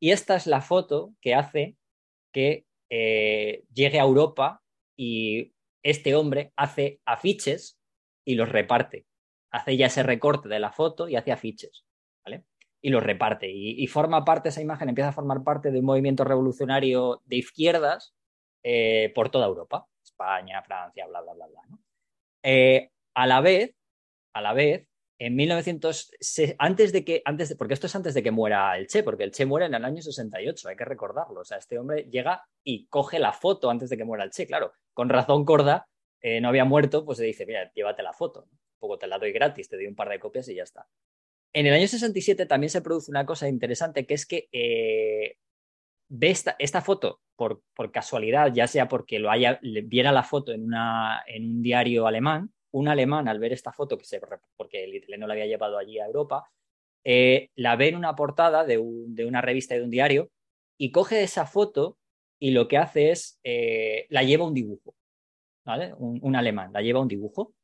Y 0.00 0.10
esta 0.10 0.36
es 0.36 0.46
la 0.46 0.60
foto 0.60 1.14
que 1.20 1.34
hace 1.34 1.76
que 2.32 2.66
eh, 2.90 3.64
llegue 3.72 4.00
a 4.00 4.04
Europa 4.04 4.62
y 4.96 5.52
este 5.82 6.14
hombre 6.14 6.52
hace 6.56 7.00
afiches 7.04 7.78
y 8.24 8.34
los 8.34 8.48
reparte. 8.48 9.06
Hace 9.50 9.76
ya 9.76 9.86
ese 9.86 10.02
recorte 10.02 10.48
de 10.48 10.60
la 10.60 10.72
foto 10.72 11.08
y 11.08 11.16
hace 11.16 11.32
afiches. 11.32 11.84
¿vale? 12.24 12.44
Y 12.80 12.90
los 12.90 13.02
reparte. 13.02 13.48
Y, 13.50 13.86
forma 13.86 14.24
parte, 14.24 14.48
esa 14.48 14.62
imagen 14.62 14.88
empieza 14.88 15.10
a 15.10 15.12
formar 15.12 15.42
parte 15.42 15.70
de 15.70 15.80
un 15.80 15.84
movimiento 15.84 16.24
revolucionario 16.24 17.22
de 17.26 17.36
izquierdas 17.36 18.14
eh, 18.62 19.12
por 19.14 19.30
toda 19.30 19.46
Europa. 19.46 19.86
España, 20.02 20.62
Francia, 20.62 21.06
bla, 21.06 21.20
bla, 21.20 21.34
bla, 21.34 21.46
bla. 21.46 21.62
Eh, 22.42 22.90
a 23.14 23.26
la 23.26 23.40
vez, 23.40 23.74
a 24.32 24.40
la 24.40 24.54
vez, 24.54 24.86
en 25.18 25.36
1900, 25.36 26.12
antes 26.58 26.92
de 26.92 27.04
que, 27.04 27.20
antes 27.26 27.50
de, 27.50 27.56
porque 27.56 27.74
esto 27.74 27.86
es 27.86 27.94
antes 27.94 28.14
de 28.14 28.22
que 28.22 28.30
muera 28.30 28.74
el 28.78 28.86
Che, 28.86 29.02
porque 29.02 29.24
el 29.24 29.32
Che 29.32 29.44
muere 29.44 29.66
en 29.66 29.74
el 29.74 29.84
año 29.84 30.00
68, 30.00 30.68
hay 30.68 30.76
que 30.76 30.84
recordarlo. 30.86 31.40
O 31.40 31.44
sea, 31.44 31.58
este 31.58 31.78
hombre 31.78 32.08
llega 32.10 32.42
y 32.64 32.86
coge 32.86 33.18
la 33.18 33.34
foto 33.34 33.68
antes 33.68 33.90
de 33.90 33.98
que 33.98 34.04
muera 34.04 34.24
el 34.24 34.30
Che, 34.30 34.46
claro. 34.46 34.72
Con 34.94 35.10
razón 35.10 35.44
Corda 35.44 35.86
eh, 36.22 36.40
no 36.40 36.48
había 36.48 36.64
muerto, 36.64 37.04
pues 37.04 37.18
se 37.18 37.24
dice, 37.24 37.44
mira, 37.44 37.70
llévate 37.74 38.02
la 38.02 38.14
foto. 38.14 38.48
Poco 38.80 38.98
te 38.98 39.06
la 39.06 39.18
doy 39.18 39.32
gratis, 39.32 39.68
te 39.68 39.76
doy 39.76 39.86
un 39.86 39.94
par 39.94 40.08
de 40.08 40.18
copias 40.18 40.48
y 40.48 40.56
ya 40.56 40.64
está. 40.64 40.88
En 41.52 41.66
el 41.66 41.74
año 41.74 41.86
67 41.86 42.46
también 42.46 42.70
se 42.70 42.82
produce 42.82 43.10
una 43.10 43.26
cosa 43.26 43.48
interesante, 43.48 44.06
que 44.06 44.14
es 44.14 44.26
que 44.26 44.48
eh, 44.50 45.36
ve 46.08 46.30
esta, 46.30 46.82
foto 46.82 47.20
por, 47.36 47.62
por, 47.74 47.92
casualidad, 47.92 48.52
ya 48.52 48.66
sea 48.66 48.88
porque 48.88 49.18
lo 49.18 49.30
haya, 49.30 49.60
viera 49.62 50.12
la 50.12 50.22
foto 50.22 50.52
en, 50.52 50.64
una, 50.64 51.22
en 51.26 51.56
un 51.56 51.62
diario 51.62 52.06
alemán, 52.06 52.52
un 52.72 52.88
alemán 52.88 53.28
al 53.28 53.38
ver 53.38 53.52
esta 53.52 53.72
foto, 53.72 53.98
que 53.98 54.04
se, 54.04 54.20
porque 54.56 54.84
el 54.84 54.94
italiano 54.94 55.26
la 55.26 55.34
había 55.34 55.46
llevado 55.46 55.78
allí 55.78 55.98
a 55.98 56.06
Europa, 56.06 56.50
eh, 57.04 57.50
la 57.54 57.76
ve 57.76 57.88
en 57.88 57.96
una 57.96 58.14
portada 58.14 58.64
de, 58.64 58.78
una 58.78 59.40
revista 59.40 59.74
de 59.74 59.82
un 59.82 59.90
diario 59.90 60.30
y 60.78 60.92
coge 60.92 61.22
esa 61.22 61.46
foto 61.46 61.98
y 62.38 62.52
lo 62.52 62.68
que 62.68 62.78
hace 62.78 63.10
es, 63.10 63.38
eh, 63.42 64.06
la 64.10 64.22
lleva 64.22 64.46
un 64.46 64.54
dibujo, 64.54 64.94
¿vale? 65.64 65.94
Un, 65.94 66.36
alemán, 66.36 66.72
la 66.72 66.82
lleva 66.82 67.00
un 67.00 67.08
dibujo 67.08 67.54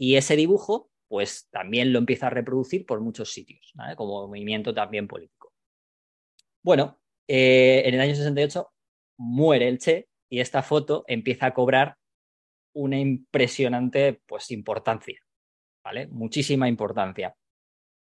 y 0.00 0.16
ese 0.16 0.34
dibujo 0.34 0.90
pues 1.08 1.48
también 1.50 1.92
lo 1.92 1.98
empieza 1.98 2.28
a 2.28 2.30
reproducir 2.30 2.86
por 2.86 3.00
muchos 3.00 3.32
sitios, 3.32 3.74
como 3.96 4.28
movimiento 4.28 4.72
también 4.72 5.06
político. 5.06 5.52
Bueno, 6.62 7.00
eh, 7.28 7.82
en 7.84 7.94
el 7.94 8.00
año 8.00 8.14
68 8.14 8.72
muere 9.18 9.68
el 9.68 9.78
Che 9.78 10.08
y 10.30 10.40
esta 10.40 10.62
foto 10.62 11.04
empieza 11.06 11.46
a 11.46 11.54
cobrar 11.54 11.96
una 12.72 12.98
impresionante 12.98 14.22
pues, 14.26 14.50
importancia, 14.52 15.20
¿vale? 15.84 16.06
Muchísima 16.06 16.68
importancia. 16.68 17.36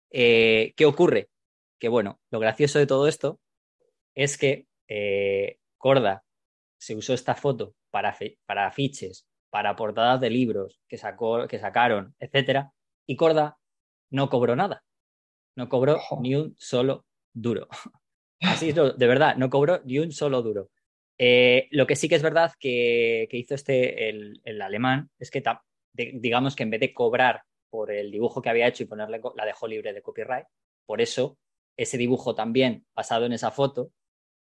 Eh, 0.10 0.74
¿Qué 0.76 0.86
ocurre? 0.86 1.30
Que 1.78 1.90
bueno, 1.90 2.22
lo 2.32 2.40
gracioso 2.40 2.80
de 2.80 2.88
todo 2.88 3.08
esto 3.08 3.40
es 4.16 4.38
que 4.38 4.66
eh, 4.88 5.60
Corda 5.78 6.24
se 6.80 6.96
usó 6.96 7.14
esta 7.14 7.36
foto 7.36 7.76
para, 7.92 8.18
para 8.46 8.66
afiches, 8.66 9.28
para 9.54 9.76
portadas 9.76 10.20
de 10.20 10.32
libros 10.32 10.82
que, 10.88 10.98
sacó, 10.98 11.48
que 11.48 11.60
sacaron, 11.60 12.16
etc. 12.20 12.70
Y 13.06 13.16
Corda 13.16 13.60
no 14.10 14.28
cobró 14.28 14.56
nada. 14.56 14.84
No 15.56 15.70
cobró 15.70 16.00
ni 16.22 16.34
un 16.34 16.56
solo 16.58 17.06
duro. 17.32 17.68
Así 18.42 18.70
es, 18.70 18.76
de 18.76 19.08
verdad, 19.08 19.36
no 19.36 19.52
cobró 19.52 19.80
ni 19.86 20.00
un 20.00 20.12
solo 20.12 20.42
duro. 20.42 20.72
Eh, 21.20 21.68
lo 21.70 21.86
que 21.86 21.96
sí 21.96 22.10
que 22.10 22.16
es 22.16 22.24
verdad 22.24 22.52
que, 22.60 23.28
hizo 23.32 23.54
este, 23.54 24.10
el, 24.10 24.60
alemán, 24.60 25.12
es 25.20 25.30
que 25.30 25.44
digamos 25.94 26.56
que 26.56 26.64
en 26.64 26.72
vez 26.72 26.80
de 26.80 26.92
cobrar 26.92 27.44
por 27.70 27.92
el 27.92 28.10
dibujo 28.10 28.42
que 28.42 28.50
había 28.50 28.68
hecho 28.68 28.82
y 28.82 28.88
ponerle, 28.88 29.22
la 29.36 29.46
dejó 29.46 29.68
libre 29.68 29.94
de 29.94 30.02
copyright. 30.02 30.48
Por 30.88 31.00
eso, 31.00 31.38
ese 31.78 32.00
dibujo 32.00 32.34
también, 32.34 32.88
basado 32.96 33.28
en 33.28 33.34
esa 33.34 33.52
foto, 33.52 33.92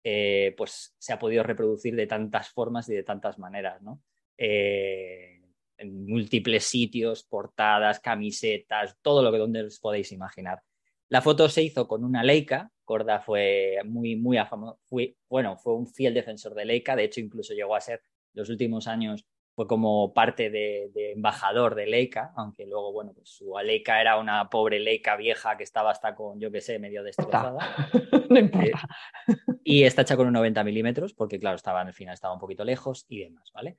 eh, 0.05 0.55
pues 0.59 0.95
se 0.99 1.15
ha 1.15 1.19
podido 1.19 1.45
reproducir 1.45 1.97
de 1.97 2.07
tantas 2.07 2.51
formas 2.51 2.91
y 2.91 2.95
de 2.95 3.05
tantas 3.05 3.39
maneras, 3.39 3.81
¿no? 3.81 4.03
Eh, 4.39 5.43
en 5.77 6.07
múltiples 6.07 6.65
sitios, 6.65 7.25
portadas, 7.25 8.01
camisetas, 8.01 8.97
todo 9.03 9.23
lo 9.23 9.31
que 9.31 9.39
donde 9.39 9.63
os 9.63 9.79
podéis 9.79 10.11
imaginar. 10.13 10.61
La 11.09 11.23
foto 11.23 11.49
se 11.49 11.63
hizo 11.63 11.87
con 11.87 12.05
una 12.05 12.25
Leica, 12.25 12.71
Corda 12.85 13.21
fue 13.21 13.77
muy, 13.85 14.17
muy 14.17 14.39
afamado, 14.39 14.81
bueno, 15.29 15.57
fue 15.57 15.75
un 15.75 15.87
fiel 15.87 16.15
defensor 16.15 16.55
de 16.55 16.65
Leica, 16.65 16.97
de 16.97 17.05
hecho 17.05 17.21
incluso 17.21 17.55
llegó 17.55 17.77
a 17.77 17.81
ser 17.81 18.03
los 18.33 18.49
últimos 18.51 18.89
años 18.89 19.25
fue 19.59 19.67
como 19.67 20.15
parte 20.15 20.51
de, 20.51 20.89
embajador 21.15 21.75
de 21.75 21.87
Leica, 21.87 22.33
aunque 22.37 22.65
luego, 22.65 22.93
bueno, 22.93 23.13
pues 23.13 23.31
su 23.31 23.55
Leica 23.61 24.01
era 24.01 24.17
una 24.17 24.49
pobre 24.49 24.79
Leica 24.79 25.17
vieja 25.17 25.57
que 25.57 25.65
estaba 25.65 25.91
hasta 25.91 26.15
con, 26.15 26.39
yo 26.39 26.53
qué 26.53 26.61
sé, 26.61 26.79
medio 26.79 27.03
destrozada. 27.03 27.59
no 28.31 28.39
importa. 28.39 28.89
Eh, 29.27 29.35
y 29.65 29.83
está 29.83 30.03
hecha 30.03 30.17
con 30.17 30.29
un 30.29 30.35
90 30.35 30.63
milímetros, 30.63 31.13
porque 31.13 31.41
claro, 31.41 31.57
estaba 31.57 31.81
al 31.81 31.93
final 31.93 32.15
estaba 32.15 32.35
un 32.35 32.39
poquito 32.39 32.65
lejos 32.65 33.05
y 33.09 33.19
demás, 33.19 33.51
¿vale? 33.53 33.79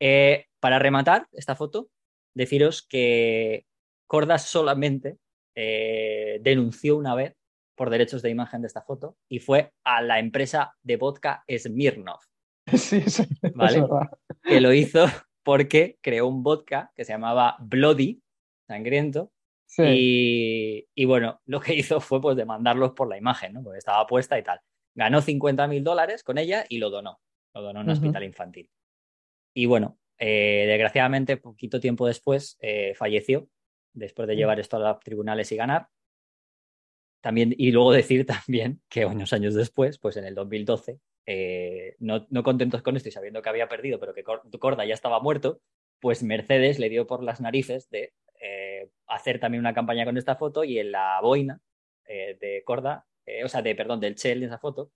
Eh, 0.00 0.46
para 0.60 0.78
rematar 0.78 1.28
esta 1.32 1.56
foto, 1.56 1.88
deciros 2.34 2.82
que 2.82 3.66
Corda 4.06 4.38
solamente 4.38 5.18
eh, 5.54 6.38
denunció 6.42 6.96
una 6.96 7.14
vez 7.14 7.34
por 7.76 7.90
derechos 7.90 8.22
de 8.22 8.30
imagen 8.30 8.60
de 8.62 8.66
esta 8.68 8.82
foto 8.82 9.16
y 9.28 9.38
fue 9.38 9.72
a 9.84 10.02
la 10.02 10.18
empresa 10.18 10.76
de 10.82 10.96
vodka 10.96 11.44
Smirnov. 11.48 12.20
Sí, 12.76 13.00
sí, 13.08 13.26
¿vale? 13.54 13.82
Que 14.42 14.60
lo 14.60 14.74
hizo 14.74 15.06
porque 15.42 15.96
creó 16.02 16.26
un 16.26 16.42
vodka 16.42 16.92
que 16.94 17.06
se 17.06 17.12
llamaba 17.12 17.56
Bloody, 17.60 18.20
sangriento, 18.66 19.32
y, 19.76 21.04
bueno, 21.04 21.40
lo 21.46 21.60
que 21.60 21.74
hizo 21.74 22.00
fue 22.00 22.20
pues 22.20 22.36
demandarlos 22.36 22.92
por 22.92 23.08
la 23.08 23.18
imagen, 23.18 23.52
¿no? 23.52 23.62
Porque 23.62 23.78
estaba 23.78 24.06
puesta 24.06 24.38
y 24.38 24.42
tal. 24.42 24.60
Ganó 24.94 25.20
50 25.20 25.66
mil 25.68 25.84
dólares 25.84 26.24
con 26.24 26.38
ella 26.38 26.64
y 26.68 26.78
lo 26.78 26.90
donó. 26.90 27.20
Lo 27.54 27.62
donó 27.62 27.80
a 27.80 27.82
un 27.82 27.90
hospital 27.90 28.24
infantil. 28.24 28.70
Y 29.58 29.66
bueno, 29.66 29.98
eh, 30.20 30.66
desgraciadamente, 30.68 31.36
poquito 31.36 31.80
tiempo 31.80 32.06
después, 32.06 32.56
eh, 32.60 32.94
falleció, 32.94 33.48
después 33.92 34.28
de 34.28 34.34
mm. 34.34 34.38
llevar 34.38 34.60
esto 34.60 34.76
a 34.76 34.78
los 34.78 35.00
tribunales 35.00 35.50
y 35.50 35.56
ganar. 35.56 35.88
También, 37.20 37.52
y 37.58 37.72
luego 37.72 37.90
decir 37.90 38.24
también 38.24 38.80
que 38.88 39.04
unos 39.04 39.32
años 39.32 39.54
después, 39.54 39.98
pues 39.98 40.16
en 40.16 40.26
el 40.26 40.36
2012, 40.36 41.00
eh, 41.26 41.96
no, 41.98 42.24
contentos 42.44 42.82
con 42.82 42.96
esto 42.96 43.08
y 43.08 43.10
sabiendo 43.10 43.42
que 43.42 43.48
había 43.48 43.68
perdido, 43.68 43.98
pero 43.98 44.14
que 44.14 44.22
Corda 44.22 44.84
ya 44.84 44.94
estaba 44.94 45.18
muerto, 45.18 45.60
pues 45.98 46.22
Mercedes 46.22 46.78
le 46.78 46.88
dio 46.88 47.08
por 47.08 47.24
las 47.24 47.40
narices 47.40 47.90
de 47.90 48.12
hacer 49.08 49.40
también 49.40 49.58
una 49.58 49.74
campaña 49.74 50.04
con 50.04 50.16
esta 50.16 50.36
foto 50.36 50.62
y 50.62 50.78
en 50.78 50.92
la 50.92 51.18
boina 51.20 51.60
de 52.06 52.62
Corda, 52.64 53.08
o 53.44 53.48
sea, 53.48 53.62
de, 53.62 53.74
perdón, 53.74 53.98
del 53.98 54.14
Shell 54.14 54.38
en 54.38 54.50
esa 54.50 54.58
foto, 54.58 54.92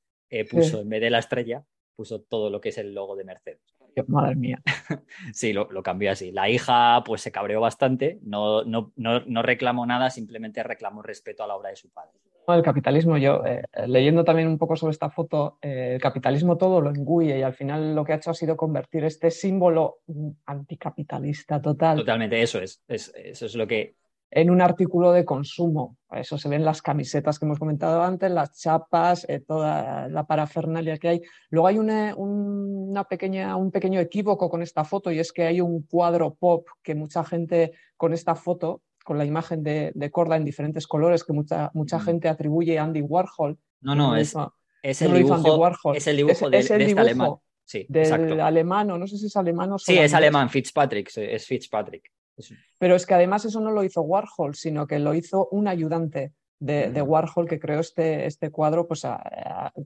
puso 0.48 0.82
en 0.82 0.88
vez 0.88 1.00
de 1.00 1.10
la 1.10 1.18
estrella, 1.18 1.64
puso 1.96 2.20
todo 2.20 2.48
lo 2.48 2.60
que 2.60 2.68
es 2.68 2.78
el 2.78 2.94
logo 2.94 3.16
de 3.16 3.24
Mercedes. 3.24 3.74
Madre 4.06 4.36
mía. 4.36 4.62
sí, 5.32 5.52
lo, 5.52 5.70
lo, 5.70 5.82
cambió 5.82 6.10
así. 6.12 6.32
La 6.32 6.48
hija 6.48 7.02
pues 7.04 7.20
se 7.20 7.32
cabreó 7.32 7.60
bastante, 7.60 8.18
no, 8.22 8.64
no, 8.64 8.92
no, 8.96 9.42
reclamó 9.42 9.86
nada, 9.86 10.10
simplemente 10.10 10.62
reclamó 10.62 11.02
respeto 11.02 11.42
a 11.42 11.46
la 11.46 11.56
obra 11.56 11.70
de 11.70 11.76
su 11.76 11.90
padre. 11.90 12.12
El 12.48 12.62
capitalismo, 12.62 13.16
yo 13.18 13.44
eh, 13.46 13.62
leyendo 13.86 14.24
también 14.24 14.48
un 14.48 14.58
poco 14.58 14.74
sobre 14.74 14.90
esta 14.90 15.10
foto, 15.10 15.58
eh, 15.62 15.92
el 15.94 16.00
capitalismo 16.00 16.56
todo 16.58 16.80
lo 16.80 16.90
engulle 16.90 17.38
y 17.38 17.42
al 17.42 17.54
final 17.54 17.94
lo 17.94 18.04
que 18.04 18.12
ha 18.12 18.16
hecho 18.16 18.30
ha 18.30 18.34
sido 18.34 18.56
convertir 18.56 19.04
este 19.04 19.30
símbolo 19.30 19.98
anticapitalista 20.46 21.62
total. 21.62 21.98
Totalmente, 21.98 22.42
eso 22.42 22.60
es, 22.60 22.82
es 22.88 23.12
eso 23.14 23.46
es 23.46 23.54
lo 23.54 23.66
que 23.68 23.94
en 24.34 24.50
un 24.50 24.62
artículo 24.62 25.12
de 25.12 25.26
consumo. 25.26 25.98
Eso 26.10 26.38
se 26.38 26.48
ven 26.48 26.64
las 26.64 26.80
camisetas 26.80 27.38
que 27.38 27.44
hemos 27.44 27.58
comentado 27.58 28.02
antes, 28.02 28.30
las 28.30 28.58
chapas, 28.58 29.26
eh, 29.28 29.40
toda 29.40 30.08
la 30.08 30.26
parafernalia 30.26 30.96
que 30.96 31.08
hay. 31.08 31.22
Luego 31.50 31.66
hay 31.66 31.78
una, 31.78 33.04
pequeña, 33.04 33.56
un 33.56 33.70
pequeño 33.70 34.00
equívoco 34.00 34.48
con 34.48 34.62
esta 34.62 34.84
foto 34.84 35.12
y 35.12 35.18
es 35.18 35.32
que 35.32 35.44
hay 35.44 35.60
un 35.60 35.82
cuadro 35.82 36.34
pop 36.34 36.66
que 36.82 36.94
mucha 36.94 37.24
gente 37.24 37.72
con 37.98 38.14
esta 38.14 38.34
foto, 38.34 38.80
con 39.04 39.18
la 39.18 39.26
imagen 39.26 39.62
de, 39.62 40.10
Corda 40.10 40.36
en 40.36 40.46
diferentes 40.46 40.86
colores, 40.86 41.24
que 41.24 41.34
mucha, 41.34 41.70
mucha 41.74 41.98
mm. 41.98 42.02
gente 42.02 42.28
atribuye 42.30 42.78
a 42.78 42.84
Andy 42.84 43.02
Warhol. 43.02 43.58
No, 43.82 43.94
no, 43.94 44.16
es, 44.16 44.34
es, 44.82 45.02
el 45.02 45.12
dibujo, 45.12 45.92
es 45.92 46.06
el 46.06 46.16
dibujo 46.16 46.48
de, 46.48 46.58
este 46.58 46.74
alemán. 46.98 47.34
Sí, 47.64 47.84
del 47.88 48.40
alemán, 48.40 48.90
o 48.92 48.98
no 48.98 49.06
sé 49.06 49.18
si 49.18 49.26
es 49.26 49.36
alemán 49.36 49.72
o 49.72 49.78
Sí, 49.78 49.96
es 49.98 50.14
alemán, 50.14 50.48
Fitzpatrick, 50.48 51.10
es 51.16 51.46
Fitzpatrick. 51.46 52.10
Pero 52.78 52.96
es 52.96 53.06
que 53.06 53.14
además 53.14 53.44
eso 53.44 53.60
no 53.60 53.70
lo 53.70 53.84
hizo 53.84 54.02
Warhol, 54.02 54.54
sino 54.54 54.86
que 54.86 54.98
lo 54.98 55.14
hizo 55.14 55.48
un 55.50 55.68
ayudante 55.68 56.32
de, 56.62 57.02
mm. 57.02 57.08
Warhol 57.08 57.48
que 57.48 57.58
creó 57.58 57.80
este, 57.80 58.26
este 58.26 58.50
cuadro, 58.50 58.86
pues 58.86 59.02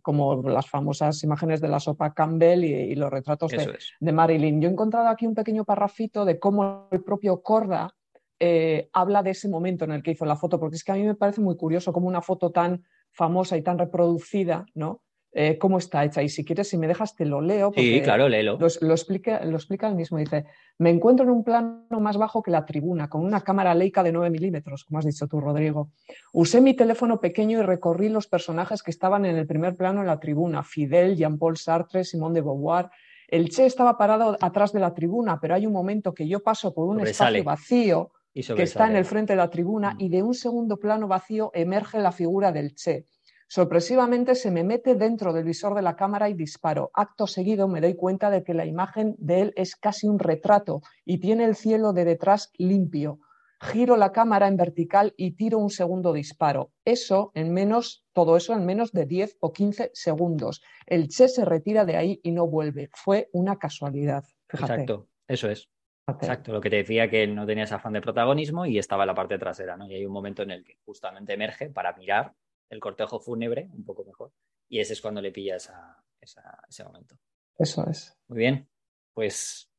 como 0.02 0.42
las 0.42 0.68
famosas 0.68 1.22
imágenes 1.24 1.60
de 1.60 1.68
la 1.68 1.80
sopa 1.80 2.12
Campbell 2.12 2.64
y, 2.64 2.94
los 2.94 3.10
retratos 3.10 3.52
de, 4.00 4.12
Marilyn. 4.12 4.60
Yo 4.60 4.68
he 4.68 4.72
encontrado 4.72 5.08
aquí 5.08 5.26
un 5.26 5.34
pequeño 5.34 5.64
parrafito 5.64 6.24
de 6.24 6.38
cómo 6.38 6.88
el 6.90 7.02
propio 7.02 7.42
Corda 7.42 7.94
eh, 8.38 8.90
habla 8.92 9.22
de 9.22 9.30
ese 9.30 9.48
momento 9.48 9.86
en 9.86 9.92
el 9.92 10.02
que 10.02 10.10
hizo 10.10 10.26
la 10.26 10.36
foto, 10.36 10.60
porque 10.60 10.76
es 10.76 10.84
que 10.84 10.92
a 10.92 10.96
mí 10.96 11.02
me 11.02 11.14
parece 11.14 11.40
muy 11.40 11.56
curioso 11.56 11.92
cómo 11.92 12.08
una 12.08 12.20
foto 12.20 12.50
tan 12.50 12.84
famosa 13.10 13.56
y 13.56 13.62
tan 13.62 13.78
reproducida, 13.78 14.66
¿no? 14.74 15.00
Eh, 15.32 15.58
cómo 15.58 15.76
está 15.76 16.02
hecha. 16.02 16.22
Y 16.22 16.30
si 16.30 16.44
quieres, 16.46 16.68
si 16.68 16.78
me 16.78 16.88
dejas, 16.88 17.14
te 17.14 17.26
lo 17.26 17.42
leo. 17.42 17.70
Sí, 17.76 18.00
claro, 18.02 18.26
léelo. 18.26 18.58
Lo, 18.58 18.94
explica, 18.94 19.44
lo 19.44 19.56
explica 19.56 19.86
él 19.86 19.94
mismo. 19.94 20.16
Dice, 20.16 20.46
me 20.78 20.88
encuentro 20.88 21.24
en 21.26 21.30
un 21.30 21.44
plano 21.44 21.84
más 22.00 22.16
bajo 22.16 22.42
que 22.42 22.50
la 22.50 22.64
tribuna, 22.64 23.08
con 23.08 23.22
una 23.22 23.42
cámara 23.42 23.74
Leica 23.74 24.02
de 24.02 24.12
9 24.12 24.30
milímetros, 24.30 24.84
como 24.84 24.98
has 24.98 25.04
dicho 25.04 25.26
tú, 25.26 25.40
Rodrigo. 25.40 25.90
Usé 26.32 26.62
mi 26.62 26.72
teléfono 26.72 27.20
pequeño 27.20 27.58
y 27.58 27.62
recorrí 27.62 28.08
los 28.08 28.26
personajes 28.26 28.82
que 28.82 28.90
estaban 28.90 29.26
en 29.26 29.36
el 29.36 29.46
primer 29.46 29.76
plano 29.76 30.00
en 30.00 30.06
la 30.06 30.18
tribuna. 30.18 30.62
Fidel, 30.62 31.16
Jean-Paul 31.16 31.58
Sartre, 31.58 32.04
Simón 32.04 32.32
de 32.32 32.40
Beauvoir. 32.40 32.88
El 33.28 33.50
Che 33.50 33.66
estaba 33.66 33.98
parado 33.98 34.36
atrás 34.40 34.72
de 34.72 34.80
la 34.80 34.94
tribuna, 34.94 35.38
pero 35.40 35.54
hay 35.54 35.66
un 35.66 35.72
momento 35.72 36.14
que 36.14 36.26
yo 36.28 36.42
paso 36.42 36.72
por 36.72 36.86
un 36.88 37.00
espacio 37.00 37.44
vacío 37.44 38.12
que 38.32 38.62
está 38.62 38.88
en 38.88 38.96
el 38.96 39.04
frente 39.04 39.32
de 39.32 39.38
la 39.38 39.50
tribuna 39.50 39.94
mm. 39.94 40.00
y 40.00 40.08
de 40.08 40.22
un 40.22 40.34
segundo 40.34 40.78
plano 40.78 41.08
vacío 41.08 41.50
emerge 41.54 41.98
la 41.98 42.12
figura 42.12 42.52
del 42.52 42.74
Che. 42.74 43.06
Sorpresivamente 43.48 44.34
se 44.34 44.50
me 44.50 44.64
mete 44.64 44.96
dentro 44.96 45.32
del 45.32 45.44
visor 45.44 45.74
de 45.74 45.82
la 45.82 45.94
cámara 45.94 46.28
y 46.28 46.34
disparo. 46.34 46.90
Acto 46.94 47.26
seguido 47.26 47.68
me 47.68 47.80
doy 47.80 47.94
cuenta 47.94 48.28
de 48.30 48.42
que 48.42 48.54
la 48.54 48.66
imagen 48.66 49.14
de 49.18 49.40
él 49.40 49.52
es 49.56 49.76
casi 49.76 50.08
un 50.08 50.18
retrato 50.18 50.82
y 51.04 51.18
tiene 51.18 51.44
el 51.44 51.54
cielo 51.54 51.92
de 51.92 52.04
detrás 52.04 52.50
limpio. 52.58 53.20
Giro 53.60 53.96
la 53.96 54.12
cámara 54.12 54.48
en 54.48 54.56
vertical 54.56 55.14
y 55.16 55.32
tiro 55.32 55.58
un 55.58 55.70
segundo 55.70 56.12
disparo. 56.12 56.72
Eso 56.84 57.30
en 57.34 57.52
menos, 57.52 58.04
todo 58.12 58.36
eso 58.36 58.52
en 58.52 58.66
menos 58.66 58.92
de 58.92 59.06
10 59.06 59.38
o 59.40 59.52
15 59.52 59.92
segundos. 59.94 60.62
El 60.84 61.08
Che 61.08 61.28
se 61.28 61.44
retira 61.44 61.84
de 61.84 61.96
ahí 61.96 62.20
y 62.22 62.32
no 62.32 62.46
vuelve. 62.48 62.90
Fue 62.92 63.30
una 63.32 63.58
casualidad. 63.58 64.24
Exacto, 64.52 65.08
eso 65.26 65.48
es. 65.48 65.70
Exacto, 66.08 66.52
lo 66.52 66.60
que 66.60 66.70
te 66.70 66.76
decía 66.76 67.08
que 67.08 67.26
no 67.26 67.46
tenías 67.46 67.72
afán 67.72 67.92
de 67.94 68.00
protagonismo 68.00 68.66
y 68.66 68.78
estaba 68.78 69.04
en 69.04 69.08
la 69.08 69.14
parte 69.14 69.38
trasera, 69.38 69.76
¿no? 69.76 69.88
Y 69.88 69.94
hay 69.94 70.06
un 70.06 70.12
momento 70.12 70.42
en 70.42 70.52
el 70.52 70.62
que 70.62 70.76
justamente 70.84 71.32
emerge 71.32 71.68
para 71.68 71.94
mirar 71.94 72.34
el 72.70 72.80
cortejo 72.80 73.20
fúnebre, 73.20 73.68
un 73.72 73.84
poco 73.84 74.04
mejor. 74.04 74.32
Y 74.68 74.80
ese 74.80 74.94
es 74.94 75.00
cuando 75.00 75.20
le 75.20 75.32
pilla 75.32 75.56
ese 75.56 76.84
momento. 76.84 77.16
Eso 77.58 77.88
es. 77.88 78.16
Muy 78.28 78.38
bien, 78.38 78.68
pues... 79.14 79.70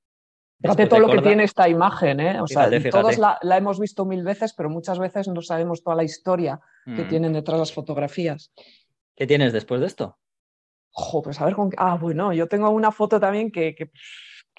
Fíjate 0.60 0.88
todo 0.88 1.00
lo 1.02 1.12
que 1.12 1.22
tiene 1.22 1.44
esta 1.44 1.70
imagen, 1.70 2.20
¿eh? 2.20 2.42
O 2.42 2.48
sea, 2.48 2.68
todos 2.90 3.20
la, 3.20 3.38
hemos 3.56 3.80
visto 3.80 4.06
mil 4.06 4.24
veces, 4.24 4.54
pero 4.54 4.72
muchas 4.72 4.98
veces 4.98 5.28
no 5.28 5.40
sabemos 5.44 5.84
toda 5.84 5.96
la 5.96 6.04
historia 6.04 6.60
que 6.84 7.04
mm. 7.04 7.10
tienen 7.10 7.34
detrás 7.34 7.60
las 7.60 7.72
fotografías. 7.72 8.52
¿Qué 9.16 9.28
tienes 9.28 9.54
después 9.54 9.82
de 9.82 9.88
esto? 9.88 10.18
Ojo, 10.94 11.22
pues 11.22 11.40
a 11.40 11.46
ver 11.46 11.54
con 11.54 11.70
Ah, 11.78 11.96
bueno, 12.02 12.34
yo 12.34 12.48
tengo 12.48 12.72
una 12.72 12.92
foto 12.92 13.20
también 13.20 13.52
que 13.52 13.76
que 13.76 13.92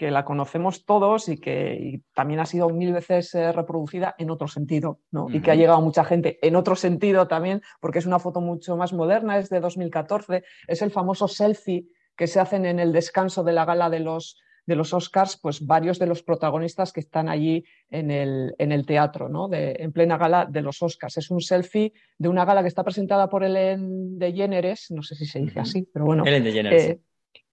la 0.01 0.25
conocemos 0.25 0.85
todos 0.85 1.29
y 1.29 1.39
que 1.39 2.03
también 2.15 2.41
ha 2.41 2.47
sido 2.47 2.69
mil 2.71 2.93
veces 2.93 3.35
eh, 3.35 3.53
reproducida 3.53 4.15
en 4.19 4.31
otro 4.31 4.49
sentido, 4.49 5.01
¿no? 5.11 5.29
Y 5.31 5.41
que 5.41 5.51
ha 5.51 5.55
llegado 5.55 5.79
a 5.79 5.83
mucha 5.83 6.05
gente 6.05 6.39
en 6.41 6.57
otro 6.57 6.77
sentido 6.77 7.27
también, 7.27 7.63
porque 7.81 7.99
es 7.99 8.07
una 8.07 8.19
foto 8.19 8.41
mucho 8.41 8.77
más 8.77 8.93
moderna, 8.93 9.39
es 9.39 9.51
de 9.51 9.61
2014, 9.61 10.45
es 10.67 10.83
el 10.83 10.91
famoso 10.91 11.27
selfie 11.29 11.87
que 12.17 12.27
se 12.27 12.41
hacen 12.41 12.67
en 12.67 12.79
el 12.79 12.93
descanso 12.93 13.45
de 13.45 13.53
la 13.53 13.65
gala 13.65 13.91
de 13.91 14.01
los, 14.01 14.41
de 14.67 14.77
los 14.77 14.93
Oscars, 14.93 15.39
pues 15.41 15.65
varios 15.65 15.99
de 15.99 16.07
los 16.07 16.23
protagonistas 16.23 16.93
que 16.93 17.01
están 17.01 17.29
allí 17.29 17.65
en 17.91 18.11
el, 18.11 18.55
en 18.59 18.71
el 18.71 18.85
teatro, 18.85 19.29
¿no? 19.29 19.49
De, 19.49 19.77
en 19.79 19.93
plena 19.93 20.19
gala 20.19 20.45
de 20.45 20.61
los 20.63 20.83
Oscars. 20.83 21.17
Es 21.17 21.31
un 21.31 21.41
selfie 21.41 21.93
de 22.19 22.29
una 22.29 22.45
gala 22.45 22.63
que 22.63 22.69
está 22.69 22.85
presentada 22.85 23.29
por 23.29 23.45
Ellen 23.45 24.19
DeGeneres, 24.19 24.91
no 24.91 25.03
sé 25.03 25.15
si 25.15 25.27
se 25.27 25.41
dice 25.41 25.61
así, 25.61 25.89
pero 25.93 26.05
bueno. 26.05 26.25
Ellen 26.27 26.45
DeGeneres. 26.45 26.85
Eh, 26.85 27.01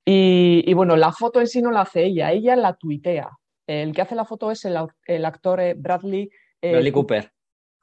y, 0.06 0.74
bueno, 0.74 0.96
la 0.96 1.12
foto 1.12 1.40
en 1.40 1.48
sí 1.48 1.62
no 1.62 1.72
la 1.72 1.82
hace 1.82 2.06
ella, 2.06 2.32
ella 2.32 2.56
la 2.56 2.76
tuitea. 2.76 3.30
El 3.68 3.94
que 3.94 4.02
hace 4.02 4.16
la 4.16 4.26
foto 4.26 4.52
es 4.52 4.64
el, 4.66 4.78
actor 5.26 5.60
eh, 5.60 5.74
Bradley, 5.76 6.30
eh, 6.62 6.72
Bradley 6.72 6.92
Cooper. 6.92 7.32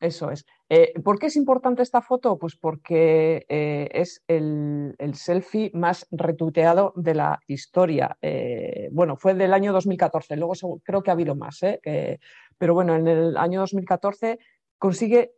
Eso 0.02 0.32
es. 0.32 0.44
Eh, 0.68 0.94
¿Por 1.00 1.20
qué 1.20 1.26
es 1.26 1.36
importante 1.36 1.80
esta 1.80 2.02
foto? 2.02 2.36
Pues 2.36 2.56
porque 2.56 3.46
eh, 3.48 3.88
es 3.92 4.24
el, 4.26 4.96
selfie 5.12 5.70
más 5.74 6.08
retuiteado 6.10 6.92
de 6.96 7.14
la 7.14 7.38
historia. 7.46 8.18
Eh, 8.20 8.88
bueno, 8.90 9.16
fue 9.16 9.34
del 9.34 9.54
año 9.54 9.72
2014, 9.72 10.36
luego 10.36 10.54
creo 10.82 11.04
que 11.04 11.10
ha 11.10 11.12
habido 11.12 11.36
más, 11.36 11.60
pero 12.58 12.74
bueno, 12.74 12.96
en 12.96 13.06
el 13.06 13.36
año 13.36 13.60
2014 13.60 14.40
consigue 14.76 15.34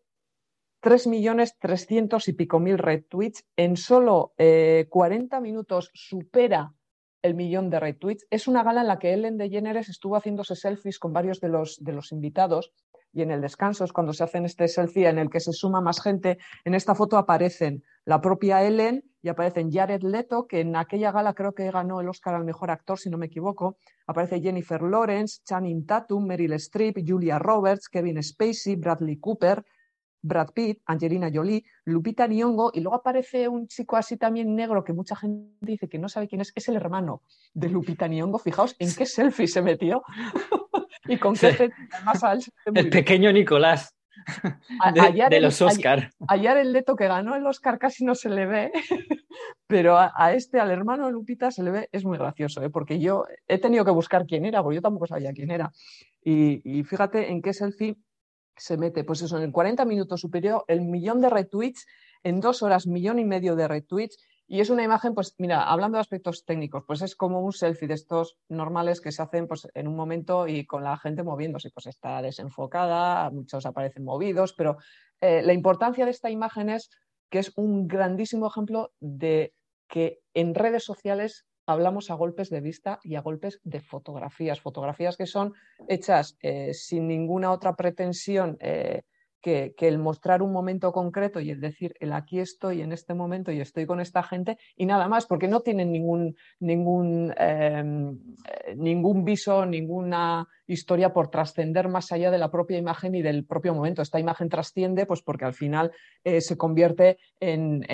3 0.84 1.06
millones 1.06 1.56
300 1.58 2.28
y 2.28 2.34
pico 2.34 2.60
mil 2.60 2.76
retweets. 2.76 3.46
En 3.56 3.78
solo 3.78 4.34
40 4.36 5.40
minutos 5.40 5.90
supera 5.94 6.74
el 7.22 7.34
millón 7.34 7.70
de 7.70 7.80
retweets. 7.80 8.26
Es 8.28 8.46
una 8.48 8.62
gala 8.62 8.82
en 8.82 8.88
la 8.88 8.98
que 8.98 9.14
Ellen 9.14 9.38
DeGeneres 9.38 9.88
estuvo 9.88 10.14
haciéndose 10.14 10.56
selfies 10.56 10.98
con 10.98 11.14
varios 11.14 11.40
de 11.40 11.48
los, 11.48 11.82
de 11.82 11.94
los 11.94 12.12
invitados 12.12 12.74
y 13.14 13.22
en 13.22 13.30
el 13.30 13.40
descanso 13.40 13.84
es 13.84 13.94
cuando 13.94 14.12
se 14.12 14.24
hacen 14.24 14.44
este 14.44 14.68
selfie 14.68 15.08
en 15.08 15.18
el 15.18 15.30
que 15.30 15.40
se 15.40 15.54
suma 15.54 15.80
más 15.80 16.02
gente. 16.02 16.36
En 16.66 16.74
esta 16.74 16.94
foto 16.94 17.16
aparecen 17.16 17.82
la 18.04 18.20
propia 18.20 18.62
Ellen 18.62 19.04
y 19.22 19.28
aparecen 19.28 19.72
Jared 19.72 20.02
Leto, 20.02 20.46
que 20.46 20.60
en 20.60 20.76
aquella 20.76 21.12
gala 21.12 21.32
creo 21.32 21.54
que 21.54 21.70
ganó 21.70 22.02
el 22.02 22.10
Oscar 22.10 22.34
al 22.34 22.44
mejor 22.44 22.70
actor, 22.70 22.98
si 22.98 23.08
no 23.08 23.16
me 23.16 23.26
equivoco. 23.26 23.78
Aparece 24.06 24.42
Jennifer 24.42 24.82
Lawrence, 24.82 25.40
Channing 25.44 25.86
Tatum, 25.86 26.26
Meryl 26.26 26.52
Streep, 26.54 26.98
Julia 27.06 27.38
Roberts, 27.38 27.88
Kevin 27.88 28.22
Spacey, 28.22 28.76
Bradley 28.76 29.16
Cooper, 29.16 29.64
Brad 30.24 30.50
Pitt, 30.54 30.80
Angelina 30.86 31.30
Jolie, 31.32 31.64
Lupita 31.84 32.26
Nyong'o 32.26 32.70
y 32.72 32.80
luego 32.80 32.96
aparece 32.96 33.46
un 33.46 33.68
chico 33.68 33.96
así 33.96 34.16
también 34.16 34.56
negro 34.56 34.82
que 34.82 34.94
mucha 34.94 35.14
gente 35.14 35.50
dice 35.60 35.86
que 35.86 35.98
no 35.98 36.08
sabe 36.08 36.28
quién 36.28 36.40
es, 36.40 36.50
es 36.54 36.68
el 36.68 36.76
hermano 36.76 37.22
de 37.52 37.68
Lupita 37.68 38.08
Nyong'o. 38.08 38.38
Fijaos 38.38 38.74
en 38.78 38.94
qué 38.94 39.04
selfie 39.04 39.46
se 39.46 39.60
metió. 39.60 40.02
y 41.06 41.18
con 41.18 41.34
qué 41.34 41.70
El 42.74 42.88
pequeño 42.88 43.30
Nicolás. 43.32 43.94
de, 45.28 45.40
los 45.40 45.60
Oscar. 45.60 46.10
Ayer, 46.28 46.56
el 46.56 46.72
Leto 46.72 46.96
que 46.96 47.06
ganó 47.06 47.34
el 47.36 47.46
Oscar 47.46 47.78
casi 47.78 48.02
no 48.06 48.14
se 48.14 48.30
le 48.30 48.46
ve, 48.46 48.72
pero 49.66 49.98
a, 49.98 50.32
este, 50.32 50.58
al 50.58 50.70
hermano 50.70 51.04
de 51.04 51.12
Lupita, 51.12 51.50
se 51.50 51.62
le 51.62 51.70
ve, 51.70 51.88
es 51.92 52.02
muy 52.02 52.16
gracioso, 52.16 52.62
¿eh? 52.62 52.70
porque 52.70 52.98
yo 52.98 53.26
he 53.46 53.58
tenido 53.58 53.84
que 53.84 53.90
buscar 53.90 54.24
quién 54.24 54.46
era, 54.46 54.62
porque 54.62 54.76
yo 54.76 54.82
tampoco 54.82 55.06
sabía 55.06 55.34
quién 55.34 55.50
era. 55.50 55.70
Y, 56.24 56.62
y 56.64 56.84
fíjate 56.84 57.30
en 57.30 57.42
qué 57.42 57.52
selfie 57.52 57.98
se 58.56 58.76
mete, 58.76 59.04
pues 59.04 59.22
eso, 59.22 59.36
en 59.36 59.44
el 59.44 59.52
40 59.52 59.84
minutos 59.84 60.20
superior, 60.20 60.64
el 60.68 60.82
millón 60.82 61.20
de 61.20 61.30
retweets, 61.30 61.86
en 62.22 62.40
dos 62.40 62.62
horas, 62.62 62.86
millón 62.86 63.18
y 63.18 63.24
medio 63.24 63.56
de 63.56 63.68
retweets, 63.68 64.16
y 64.46 64.60
es 64.60 64.68
una 64.68 64.84
imagen, 64.84 65.14
pues 65.14 65.34
mira, 65.38 65.62
hablando 65.62 65.96
de 65.96 66.02
aspectos 66.02 66.44
técnicos, 66.44 66.84
pues 66.86 67.00
es 67.00 67.16
como 67.16 67.40
un 67.40 67.52
selfie 67.52 67.88
de 67.88 67.94
estos 67.94 68.36
normales 68.48 69.00
que 69.00 69.10
se 69.10 69.22
hacen 69.22 69.48
pues, 69.48 69.66
en 69.72 69.88
un 69.88 69.96
momento 69.96 70.46
y 70.46 70.66
con 70.66 70.84
la 70.84 70.98
gente 70.98 71.22
moviéndose, 71.22 71.70
pues 71.70 71.86
está 71.86 72.20
desenfocada, 72.20 73.30
muchos 73.30 73.64
aparecen 73.64 74.04
movidos, 74.04 74.52
pero 74.52 74.76
eh, 75.20 75.42
la 75.42 75.54
importancia 75.54 76.04
de 76.04 76.10
esta 76.10 76.30
imagen 76.30 76.68
es 76.68 76.90
que 77.30 77.38
es 77.38 77.52
un 77.56 77.88
grandísimo 77.88 78.46
ejemplo 78.46 78.92
de 79.00 79.54
que 79.88 80.20
en 80.34 80.54
redes 80.54 80.84
sociales 80.84 81.46
hablamos 81.66 82.10
a 82.10 82.14
golpes 82.14 82.50
de 82.50 82.60
vista 82.60 83.00
y 83.02 83.14
a 83.14 83.20
golpes 83.20 83.60
de 83.64 83.80
fotografías, 83.80 84.60
fotografías 84.60 85.16
que 85.16 85.26
son 85.26 85.54
hechas 85.88 86.36
eh, 86.42 86.74
sin 86.74 87.08
ninguna 87.08 87.52
otra 87.52 87.74
pretensión. 87.74 88.56
Eh, 88.60 89.02
que, 89.44 89.74
el 89.78 89.98
mostrar 89.98 90.40
un 90.40 90.52
momento 90.52 90.90
concreto 90.90 91.38
y 91.38 91.50
el 91.50 91.60
decir, 91.60 91.94
el 92.00 92.14
aquí 92.14 92.40
estoy 92.40 92.80
en 92.80 92.92
este 92.92 93.12
momento 93.12 93.52
y 93.52 93.60
estoy 93.60 93.84
con 93.84 94.00
esta 94.00 94.22
gente 94.22 94.56
y 94.74 94.86
nada 94.86 95.06
más, 95.06 95.26
porque 95.26 95.48
no 95.48 95.60
tienen 95.60 95.92
ningún, 95.92 96.34
ningún, 96.60 97.34
em, 97.36 98.18
eh, 98.48 98.74
ningún 98.74 99.22
viso, 99.22 99.66
ninguna 99.66 100.48
historia 100.66 101.12
por 101.12 101.28
trascender 101.28 101.88
más 101.88 102.10
allá 102.10 102.30
de 102.30 102.38
la 102.38 102.50
propia 102.50 102.78
imagen 102.78 103.14
y 103.14 103.20
del 103.20 103.44
propio 103.44 103.74
momento. 103.74 104.00
Esta 104.00 104.18
imagen 104.18 104.48
trasciende 104.48 105.04
pues 105.04 105.20
porque 105.20 105.44
al 105.44 105.52
final 105.52 105.92
eh, 106.24 106.40
se 106.40 106.56
convierte 106.56 107.18
en, 107.38 107.84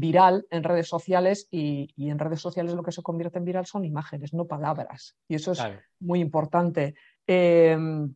viral 0.00 0.46
en 0.50 0.64
redes 0.64 0.88
sociales 0.88 1.46
y, 1.50 1.92
en 1.98 2.18
redes 2.18 2.40
sociales 2.40 2.72
lo 2.72 2.82
que 2.82 2.92
se 2.92 3.02
convierte 3.02 3.38
en 3.38 3.44
viral 3.44 3.66
son 3.66 3.84
imágenes, 3.84 4.32
no 4.32 4.46
palabras. 4.46 5.14
Y 5.28 5.34
eso 5.34 5.52
es 5.52 5.62
muy 6.00 6.20
importante. 6.20 6.94
Em, 7.26 8.14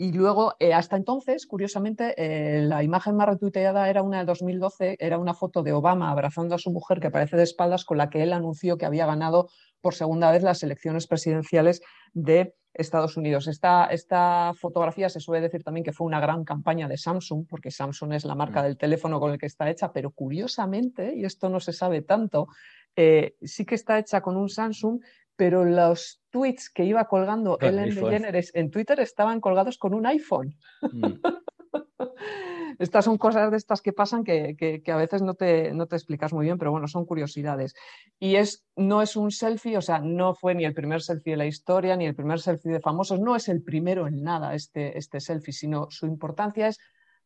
y 0.00 0.12
luego, 0.12 0.54
eh, 0.60 0.74
hasta 0.74 0.96
entonces, 0.96 1.44
curiosamente, 1.48 2.14
eh, 2.16 2.62
la 2.62 2.84
imagen 2.84 3.16
más 3.16 3.28
retuiteada 3.28 3.90
era 3.90 4.02
una 4.02 4.20
de 4.20 4.26
2012, 4.26 4.96
era 5.00 5.18
una 5.18 5.34
foto 5.34 5.64
de 5.64 5.72
Obama 5.72 6.12
abrazando 6.12 6.54
a 6.54 6.58
su 6.58 6.70
mujer 6.70 7.00
que 7.00 7.08
aparece 7.08 7.36
de 7.36 7.42
espaldas 7.42 7.84
con 7.84 7.98
la 7.98 8.08
que 8.08 8.22
él 8.22 8.32
anunció 8.32 8.78
que 8.78 8.86
había 8.86 9.06
ganado 9.06 9.48
por 9.80 9.94
segunda 9.94 10.30
vez 10.30 10.44
las 10.44 10.62
elecciones 10.62 11.08
presidenciales 11.08 11.82
de 12.12 12.54
Estados 12.74 13.16
Unidos. 13.16 13.48
Esta, 13.48 13.86
esta 13.86 14.52
fotografía 14.54 15.08
se 15.08 15.18
suele 15.18 15.42
decir 15.42 15.64
también 15.64 15.82
que 15.82 15.92
fue 15.92 16.06
una 16.06 16.20
gran 16.20 16.44
campaña 16.44 16.86
de 16.86 16.96
Samsung, 16.96 17.46
porque 17.48 17.72
Samsung 17.72 18.12
es 18.12 18.24
la 18.24 18.36
marca 18.36 18.60
mm. 18.60 18.64
del 18.64 18.76
teléfono 18.78 19.18
con 19.18 19.32
el 19.32 19.38
que 19.38 19.46
está 19.46 19.68
hecha, 19.68 19.92
pero 19.92 20.12
curiosamente, 20.12 21.12
y 21.16 21.24
esto 21.24 21.48
no 21.48 21.58
se 21.58 21.72
sabe 21.72 22.02
tanto, 22.02 22.46
eh, 22.94 23.34
sí 23.42 23.64
que 23.64 23.74
está 23.74 23.98
hecha 23.98 24.20
con 24.20 24.36
un 24.36 24.48
Samsung, 24.48 25.00
pero 25.38 25.64
los 25.64 26.20
tweets 26.30 26.68
que 26.68 26.84
iba 26.84 27.04
colgando 27.04 27.58
Ellen 27.60 27.94
DeGeneres 27.94 28.50
en 28.56 28.72
Twitter 28.72 28.98
estaban 28.98 29.40
colgados 29.40 29.78
con 29.78 29.94
un 29.94 30.04
iPhone. 30.04 30.56
Mm. 30.82 31.14
estas 32.80 33.04
son 33.04 33.18
cosas 33.18 33.48
de 33.52 33.56
estas 33.56 33.80
que 33.80 33.92
pasan 33.92 34.24
que, 34.24 34.82
a 34.84 34.96
veces 34.96 35.22
no 35.22 35.34
te, 35.34 35.72
no 35.72 35.86
te, 35.86 35.94
explicas 35.94 36.32
muy 36.32 36.46
bien, 36.46 36.58
pero 36.58 36.72
bueno, 36.72 36.88
son 36.88 37.06
curiosidades. 37.06 37.74
Y 38.18 38.34
es, 38.34 38.66
no 38.74 39.00
es 39.00 39.14
un 39.14 39.30
selfie, 39.30 39.76
o 39.76 39.80
sea, 39.80 40.00
no 40.00 40.34
fue 40.34 40.56
ni 40.56 40.64
el 40.64 40.74
primer 40.74 41.02
selfie 41.02 41.34
de 41.34 41.38
la 41.38 41.46
historia, 41.46 41.94
ni 41.94 42.06
el 42.06 42.16
primer 42.16 42.40
selfie 42.40 42.72
de 42.72 42.80
famosos, 42.80 43.20
no 43.20 43.36
es 43.36 43.48
el 43.48 43.62
primero 43.62 44.08
en 44.08 44.24
nada 44.24 44.56
este, 44.56 44.98
este 44.98 45.20
selfie, 45.20 45.52
sino 45.52 45.86
su 45.88 46.06
importancia 46.06 46.66
es 46.66 46.80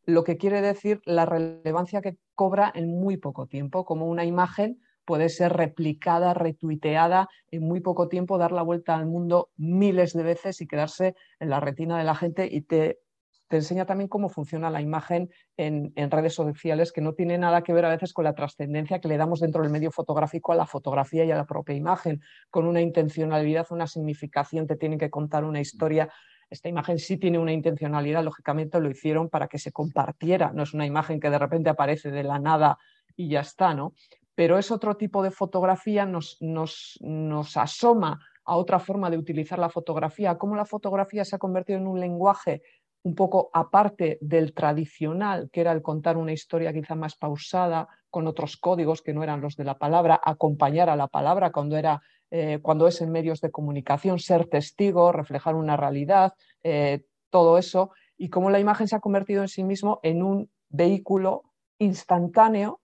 lo 0.05 0.23
que 0.23 0.37
quiere 0.37 0.61
decir 0.61 1.01
la 1.05 1.25
relevancia 1.25 2.01
que 2.01 2.17
cobra 2.35 2.71
en 2.75 2.99
muy 2.99 3.17
poco 3.17 3.47
tiempo, 3.47 3.85
como 3.85 4.05
una 4.05 4.23
imagen 4.23 4.81
puede 5.05 5.29
ser 5.29 5.53
replicada, 5.53 6.33
retuiteada 6.33 7.29
en 7.51 7.63
muy 7.63 7.81
poco 7.81 8.07
tiempo, 8.07 8.37
dar 8.37 8.51
la 8.51 8.61
vuelta 8.61 8.95
al 8.95 9.05
mundo 9.05 9.49
miles 9.57 10.13
de 10.13 10.23
veces 10.23 10.61
y 10.61 10.67
quedarse 10.67 11.15
en 11.39 11.49
la 11.49 11.59
retina 11.59 11.97
de 11.97 12.03
la 12.03 12.15
gente 12.15 12.47
y 12.51 12.61
te, 12.61 12.99
enseña 13.49 13.85
también 13.85 14.07
cómo 14.07 14.29
funciona 14.29 14.71
la 14.71 14.81
imagen 14.81 15.29
en, 15.57 15.93
en, 15.95 16.09
redes 16.09 16.33
sociales, 16.33 16.91
que 16.91 17.01
no 17.01 17.13
tiene 17.13 17.37
nada 17.37 17.61
que 17.61 17.73
ver 17.73 17.85
a 17.85 17.89
veces 17.89 18.13
con 18.13 18.25
la 18.25 18.33
trascendencia 18.33 18.99
que 18.99 19.07
le 19.07 19.17
damos 19.17 19.39
dentro 19.39 19.61
del 19.61 19.71
medio 19.71 19.91
fotográfico 19.91 20.51
a 20.51 20.55
la 20.55 20.65
fotografía 20.65 21.23
y 21.23 21.31
a 21.31 21.35
la 21.35 21.45
propia 21.45 21.75
imagen, 21.75 22.21
con 22.49 22.65
una 22.65 22.81
intencionalidad, 22.81 23.67
una 23.69 23.85
significación, 23.85 24.65
te 24.65 24.75
tienen 24.75 24.97
que 24.97 25.11
contar 25.11 25.43
una 25.43 25.61
historia. 25.61 26.09
Esta 26.49 26.69
imagen 26.69 26.99
sí 26.99 27.17
tiene 27.17 27.39
una 27.39 27.51
intencionalidad, 27.51 28.23
lógicamente 28.23 28.79
lo 28.79 28.89
hicieron 28.89 29.29
para 29.29 29.47
que 29.47 29.59
se 29.59 29.71
compartiera, 29.71 30.51
no 30.53 30.63
es 30.63 30.73
una 30.73 30.85
imagen 30.85 31.19
que 31.19 31.29
de 31.29 31.39
repente 31.39 31.69
aparece 31.69 32.11
de 32.11 32.23
la 32.23 32.39
nada 32.39 32.77
y 33.15 33.29
ya 33.29 33.41
está, 33.41 33.73
¿no? 33.73 33.93
Pero 34.35 34.57
es 34.57 34.71
otro 34.71 34.95
tipo 34.95 35.21
de 35.21 35.31
fotografía, 35.31 36.05
nos, 36.05 36.37
nos, 36.41 37.57
asoma 37.57 38.19
a 38.45 38.57
otra 38.57 38.79
forma 38.79 39.09
de 39.09 39.17
utilizar 39.17 39.59
la 39.59 39.69
fotografía, 39.69 40.37
cómo 40.37 40.55
la 40.55 40.65
fotografía 40.65 41.23
se 41.23 41.35
ha 41.35 41.39
convertido 41.39 41.79
en 41.79 41.87
un 41.87 41.99
lenguaje 41.99 42.61
un 43.03 43.15
poco 43.15 43.49
aparte 43.53 44.17
del 44.21 44.53
tradicional, 44.53 45.49
que 45.51 45.61
era 45.61 45.73
el 45.73 45.81
contar 45.81 46.17
una 46.17 46.31
historia 46.31 46.73
quizá 46.73 46.95
más 46.95 47.15
pausada, 47.15 47.87
con 48.09 48.27
otros 48.27 48.57
códigos 48.57 49.01
que 49.01 49.13
no 49.13 49.23
eran 49.23 49.41
los 49.41 49.55
de 49.55 49.65
la 49.65 49.77
palabra, 49.77 50.19
acompañar 50.23 50.89
a 50.89 50.95
la 50.95 51.07
palabra 51.07 51.51
cuando, 51.51 51.77
eh, 51.77 52.61
es 52.87 53.01
en 53.01 53.11
medios 53.11 53.41
de 53.41 53.51
comunicación, 53.51 54.19
ser 54.19 54.47
testigo, 54.47 55.11
reflejar 55.11 55.55
una 55.55 55.75
realidad, 55.75 56.33
eh, 56.63 57.05
todo 57.29 57.57
eso, 57.57 57.91
y 58.17 58.29
cómo 58.29 58.49
la 58.49 58.59
imagen 58.59 58.87
se 58.87 58.95
ha 58.95 58.99
convertido 58.99 59.41
en 59.41 59.47
sí 59.49 59.63
mismo 59.63 59.99
en 60.03 60.23
un 60.23 60.49
vehículo 60.69 61.43
instantáneo 61.79 62.79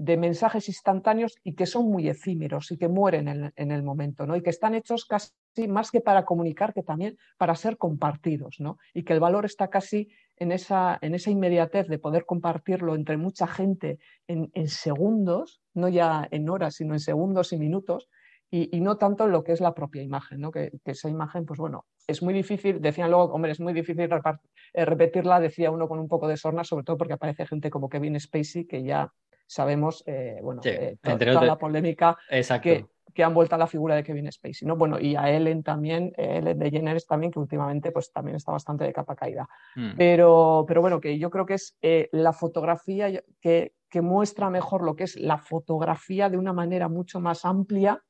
de 0.00 0.16
mensajes 0.16 0.66
instantáneos 0.68 1.36
y 1.44 1.54
que 1.54 1.66
son 1.66 1.90
muy 1.90 2.08
efímeros 2.08 2.72
y 2.72 2.78
que 2.78 2.88
mueren 2.88 3.52
en, 3.54 3.70
el 3.70 3.82
momento, 3.82 4.26
¿no? 4.26 4.34
Y 4.34 4.40
que 4.40 4.48
están 4.48 4.74
hechos 4.74 5.04
casi 5.04 5.30
más 5.68 5.90
que 5.90 6.00
para 6.00 6.24
comunicar, 6.24 6.72
que 6.72 6.82
también 6.82 7.18
para 7.36 7.54
ser 7.54 7.76
compartidos, 7.76 8.60
¿no? 8.60 8.78
Y 8.94 9.02
que 9.02 9.12
el 9.12 9.20
valor 9.20 9.44
está 9.44 9.68
casi 9.68 10.08
en 10.38 10.52
esa, 10.52 10.98
en 11.02 11.14
esa 11.14 11.30
inmediatez 11.30 11.86
de 11.86 11.98
poder 11.98 12.24
compartirlo 12.24 12.94
entre 12.94 13.18
mucha 13.18 13.46
gente 13.46 13.98
en, 14.26 14.50
segundos, 14.68 15.60
no 15.74 15.90
ya 15.90 16.26
en 16.30 16.48
horas, 16.48 16.76
sino 16.76 16.94
en 16.94 17.00
segundos 17.00 17.52
y 17.52 17.58
minutos, 17.58 18.08
y, 18.50 18.80
no 18.80 18.96
tanto 18.96 19.26
en 19.26 19.32
lo 19.32 19.44
que 19.44 19.52
es 19.52 19.60
la 19.60 19.74
propia 19.74 20.02
imagen, 20.02 20.40
¿no? 20.40 20.50
Que, 20.50 20.72
esa 20.86 21.10
imagen, 21.10 21.44
pues 21.44 21.60
bueno, 21.60 21.84
es 22.06 22.22
muy 22.22 22.32
difícil, 22.32 22.80
decían 22.80 23.10
luego, 23.10 23.34
hombre, 23.34 23.52
es 23.52 23.60
muy 23.60 23.74
difícil 23.74 24.08
eh, 24.08 24.84
repetirla, 24.86 25.40
decía 25.40 25.70
uno 25.70 25.86
con 25.86 25.98
un 25.98 26.08
poco 26.08 26.26
de 26.26 26.38
sorna, 26.38 26.64
sobre 26.64 26.84
todo 26.84 26.96
porque 26.96 27.12
aparece 27.12 27.44
gente 27.46 27.68
como 27.68 27.90
Kevin 27.90 28.18
Spacey, 28.18 28.64
que 28.64 28.82
ya 28.82 29.12
sabemos, 29.50 30.04
eh, 30.06 30.38
bueno, 30.40 30.60
eh, 30.64 30.96
toda, 31.02 31.44
la 31.44 31.58
polémica 31.58 32.16
que, 32.62 32.86
que, 33.12 33.24
han 33.24 33.34
vuelto 33.34 33.56
a 33.56 33.58
la 33.58 33.66
figura 33.66 33.96
de 33.96 34.04
Kevin 34.04 34.30
Spacey, 34.30 34.66
¿no? 34.66 34.76
Bueno, 34.76 35.00
y 35.00 35.16
a 35.16 35.28
Ellen 35.28 35.64
también, 35.64 36.12
eh, 36.16 36.36
Ellen 36.36 36.56
DeGeneres 36.56 37.04
también, 37.04 37.32
que 37.32 37.40
últimamente 37.40 37.90
pues 37.90 38.12
también 38.12 38.36
está 38.36 38.52
bastante 38.52 38.84
de 38.84 38.92
capa 38.92 39.16
caída. 39.16 39.48
Mm. 39.74 39.96
Pero, 39.98 40.64
pero 40.68 40.80
bueno, 40.80 41.00
que 41.00 41.18
yo 41.18 41.30
creo 41.30 41.46
que 41.46 41.54
es 41.54 41.76
la 42.12 42.32
fotografía 42.32 43.24
que, 43.40 43.74
que 43.88 44.00
muestra 44.00 44.50
mejor 44.50 44.84
lo 44.84 44.94
que 44.94 45.02
es 45.02 45.16
la 45.16 45.38
fotografía 45.38 46.28
de 46.28 46.36
una 46.36 46.52
manera 46.52 46.88
mucho 46.88 47.18
más 47.18 47.44
amplia 47.44 48.00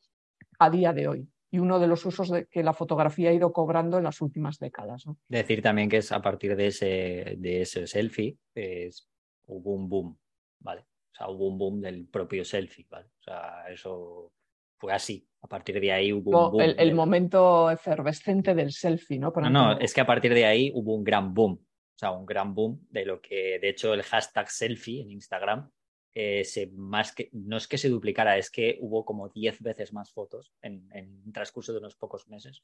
a 0.59 0.69
día 0.69 0.93
de 0.93 1.09
hoy. 1.09 1.29
y 1.51 1.59
uno 1.59 1.79
de 1.79 1.87
los 1.87 2.05
usos 2.05 2.29
de 2.29 2.47
que 2.49 2.63
la 2.63 2.75
fotografía 2.75 3.31
ha 3.31 3.33
ido 3.33 3.51
cobrando 3.51 3.97
en 3.97 4.05
las 4.05 4.21
últimas 4.21 4.59
décadas. 4.59 5.07
Decir 5.27 5.63
también 5.63 5.89
que 5.89 5.97
es 5.97 6.13
a 6.13 6.21
partir 6.21 6.55
de 6.55 6.67
ese, 6.67 7.37
de 7.39 7.63
ese 7.63 7.87
selfie, 7.87 8.37
es, 8.55 9.09
hubo 9.47 9.73
un 9.73 9.89
boom, 9.89 10.19
¿vale? 10.61 10.90
Sea, 11.21 11.29
hubo 11.29 11.49
un 11.49 11.59
boom 11.59 11.81
del 11.83 12.07
propio 12.07 12.45
selfie, 12.45 12.87
¿vale? 12.89 13.09
O 13.21 13.23
sea, 13.23 13.65
eso 13.69 14.33
fue 14.79 14.93
así. 14.93 15.27
A 15.43 15.47
partir 15.47 15.79
de 15.79 15.93
ahí 15.93 16.13
hubo 16.13 16.47
un 16.47 16.53
boom. 16.53 16.75
El, 16.79 16.95
momento 16.95 17.71
efervescente 17.71 18.55
del 18.55 18.73
selfie, 18.73 19.19
¿no? 19.19 19.31
no, 19.37 19.51
no, 19.51 19.79
es 19.79 19.93
que 19.93 20.01
a 20.01 20.07
partir 20.07 20.33
de 20.33 20.47
ahí 20.47 20.73
hubo 20.75 20.95
un 20.95 21.05
gran 21.05 21.35
boom. 21.35 21.53
O 21.53 21.99
sea, 22.01 22.13
un 22.13 22.25
gran 22.25 22.55
boom 22.55 22.87
de 22.89 23.05
lo 23.05 23.21
que, 23.21 23.59
de 23.61 23.69
hecho, 23.69 23.93
el 23.93 24.03
hashtag 24.03 24.51
selfie 24.51 25.03
en 25.03 25.11
Instagram 25.11 25.71
eh, 26.15 26.45
se, 26.45 26.69
más 26.69 27.15
que, 27.15 27.29
no 27.33 27.59
es 27.59 27.69
que 27.69 27.77
se 27.77 27.91
duplicara, 27.91 28.39
es 28.39 28.51
que 28.51 28.79
hubo 28.81 29.05
como 29.05 29.29
10 29.29 29.61
veces 29.61 29.93
más 29.93 30.11
fotos 30.11 30.55
en, 30.63 30.89
en 30.93 31.23
un 31.27 31.33
transcurso 31.33 31.73
de 31.73 31.79
unos 31.79 31.97
pocos 31.97 32.27
meses 32.29 32.63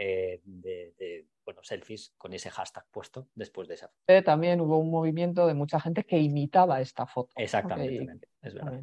eh, 0.00 0.40
de, 0.44 1.26
bueno, 1.44 1.60
selfies 1.64 2.14
con 2.16 2.32
ese 2.32 2.50
hashtag 2.50 2.86
puesto 2.92 3.28
después 3.34 3.66
de 3.66 3.74
esa 3.74 3.88
foto. 3.88 4.22
También 4.24 4.60
hubo 4.60 4.78
un 4.78 4.90
movimiento 4.90 5.44
de 5.48 5.54
mucha 5.54 5.80
gente 5.80 6.04
que 6.04 6.18
imitaba 6.18 6.80
esta 6.80 7.04
foto. 7.04 7.32
Exactamente, 7.34 8.28
es 8.40 8.54
verdad. 8.54 8.80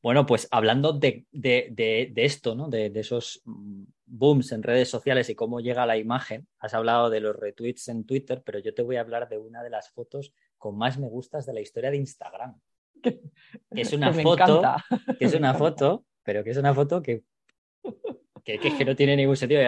Bueno, 0.00 0.24
pues 0.24 0.48
hablando 0.50 0.94
de, 0.94 1.26
de 1.32 2.12
esto, 2.16 2.54
¿no? 2.54 2.68
de, 2.68 2.90
esos 2.94 3.42
mm, 3.44 3.82
booms 4.06 4.52
en 4.52 4.62
redes 4.62 4.88
sociales 4.88 5.28
y 5.28 5.34
cómo 5.34 5.60
llega 5.60 5.84
la 5.84 5.98
imagen, 5.98 6.48
has 6.60 6.72
hablado 6.72 7.10
de 7.10 7.20
los 7.20 7.36
retweets 7.36 7.88
en 7.88 8.06
Twitter, 8.06 8.42
pero 8.42 8.58
yo 8.58 8.72
te 8.72 8.82
voy 8.82 8.96
a 8.96 9.00
hablar 9.00 9.28
de 9.28 9.36
una 9.36 9.62
de 9.62 9.70
las 9.70 9.90
fotos 9.90 10.32
con 10.56 10.78
más 10.78 10.98
me 10.98 11.08
gustas 11.08 11.44
de 11.44 11.52
la 11.52 11.60
historia 11.60 11.90
de 11.90 11.98
Instagram. 11.98 12.58
Que 13.74 13.82
es 13.82 13.92
una 13.92 14.12
foto, 14.14 14.62
que 15.18 15.24
es 15.26 15.34
una 15.34 15.54
foto, 15.54 16.04
pero 16.22 16.42
que 16.42 16.50
es 16.50 16.56
una 16.56 16.74
foto 16.74 17.02
que, 17.02 17.22
que, 18.56 18.76
que, 18.76 18.84
no 18.84 18.96
tiene 18.96 19.16
ningún 19.16 19.36
sentido. 19.36 19.60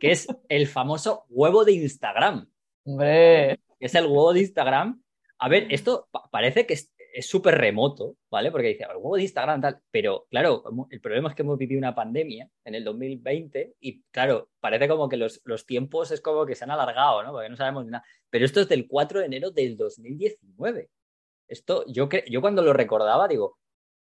que 0.00 0.10
es 0.10 0.26
el 0.48 0.66
famoso 0.66 1.24
huevo 1.28 1.64
de 1.64 1.72
Instagram. 1.72 2.48
Hombre. 2.84 3.60
Es 3.78 3.94
el 3.94 4.06
huevo 4.06 4.32
de 4.32 4.40
Instagram. 4.40 5.02
A 5.38 5.48
ver, 5.48 5.66
esto 5.70 6.08
parece 6.30 6.66
que 6.66 6.74
es 6.74 7.26
súper 7.26 7.56
remoto, 7.56 8.16
¿vale? 8.30 8.50
Porque 8.50 8.68
dice, 8.68 8.84
el 8.84 8.96
huevo 8.96 9.16
de 9.16 9.22
Instagram, 9.22 9.60
tal. 9.60 9.80
Pero 9.90 10.26
claro, 10.30 10.64
el 10.90 11.00
problema 11.00 11.28
es 11.28 11.34
que 11.34 11.42
hemos 11.42 11.58
vivido 11.58 11.78
una 11.78 11.94
pandemia 11.94 12.48
en 12.64 12.74
el 12.74 12.84
2020 12.84 13.74
y 13.80 14.02
claro, 14.10 14.48
parece 14.60 14.88
como 14.88 15.08
que 15.08 15.18
los, 15.18 15.42
los 15.44 15.66
tiempos 15.66 16.10
es 16.12 16.20
como 16.20 16.46
que 16.46 16.54
se 16.54 16.64
han 16.64 16.70
alargado, 16.70 17.22
¿no? 17.22 17.32
Porque 17.32 17.50
no 17.50 17.56
sabemos 17.56 17.84
nada. 17.86 18.04
Pero 18.30 18.46
esto 18.46 18.60
es 18.60 18.68
del 18.68 18.88
4 18.88 19.20
de 19.20 19.26
enero 19.26 19.50
del 19.50 19.76
2019. 19.76 20.88
Esto, 21.48 21.84
yo, 21.88 22.08
yo 22.28 22.40
cuando 22.40 22.62
lo 22.62 22.72
recordaba, 22.72 23.28
digo, 23.28 23.58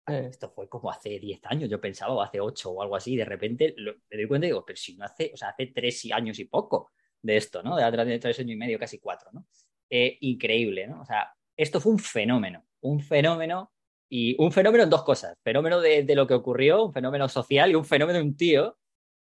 esto 0.10 0.50
fue 0.50 0.68
como 0.68 0.92
hace 0.92 1.20
10 1.20 1.42
años, 1.46 1.70
yo 1.70 1.80
pensaba, 1.80 2.14
o 2.14 2.22
hace 2.22 2.40
8 2.40 2.72
o 2.72 2.82
algo 2.82 2.96
así, 2.96 3.14
y 3.14 3.18
de 3.18 3.26
repente 3.26 3.76
me 3.78 4.18
doy 4.18 4.28
cuenta 4.28 4.48
y 4.48 4.50
digo, 4.50 4.66
pero 4.66 4.78
si 4.78 4.96
no 4.96 5.06
hace, 5.06 5.32
o 5.34 5.38
sea, 5.38 5.50
hace 5.50 5.68
3 5.68 6.12
años 6.14 6.40
y 6.40 6.46
poco 6.46 6.92
de 7.22 7.38
esto, 7.38 7.64
¿no? 7.64 7.76
De 7.76 8.20
3 8.20 8.40
años 8.40 8.52
y 8.52 8.56
medio, 8.56 8.80
casi 8.80 9.00
4, 9.00 9.32
¿no? 9.34 9.46
Eh, 9.90 10.18
increíble, 10.22 10.88
¿no? 10.88 11.02
O 11.02 11.06
sea, 11.06 11.34
esto 11.58 11.82
fue 11.82 11.92
un 11.92 12.00
fenómeno, 12.00 12.66
un 12.82 13.00
fenómeno 13.02 13.72
y 14.08 14.36
un 14.42 14.52
fenómeno 14.52 14.84
en 14.84 14.90
dos 14.90 15.04
cosas, 15.04 15.38
fenómeno 15.44 15.82
de, 15.82 16.04
lo 16.16 16.28
que 16.28 16.34
ocurrió, 16.34 16.86
un 16.86 16.94
fenómeno 16.94 17.28
social 17.30 17.72
y 17.72 17.76
un 17.76 17.86
fenómeno 17.86 18.20
de 18.20 18.26
un 18.26 18.38
tío, 18.38 18.78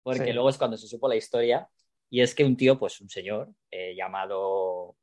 porque 0.04 0.34
luego 0.34 0.50
es 0.50 0.58
cuando 0.58 0.78
se 0.78 0.88
supo 0.88 1.08
la 1.08 1.16
historia, 1.16 1.68
y 2.10 2.22
es 2.22 2.36
que 2.36 2.44
un 2.44 2.56
tío, 2.56 2.78
pues 2.78 3.02
un 3.02 3.10
señor 3.10 3.52
eh, 3.72 3.96
llamado 3.96 4.96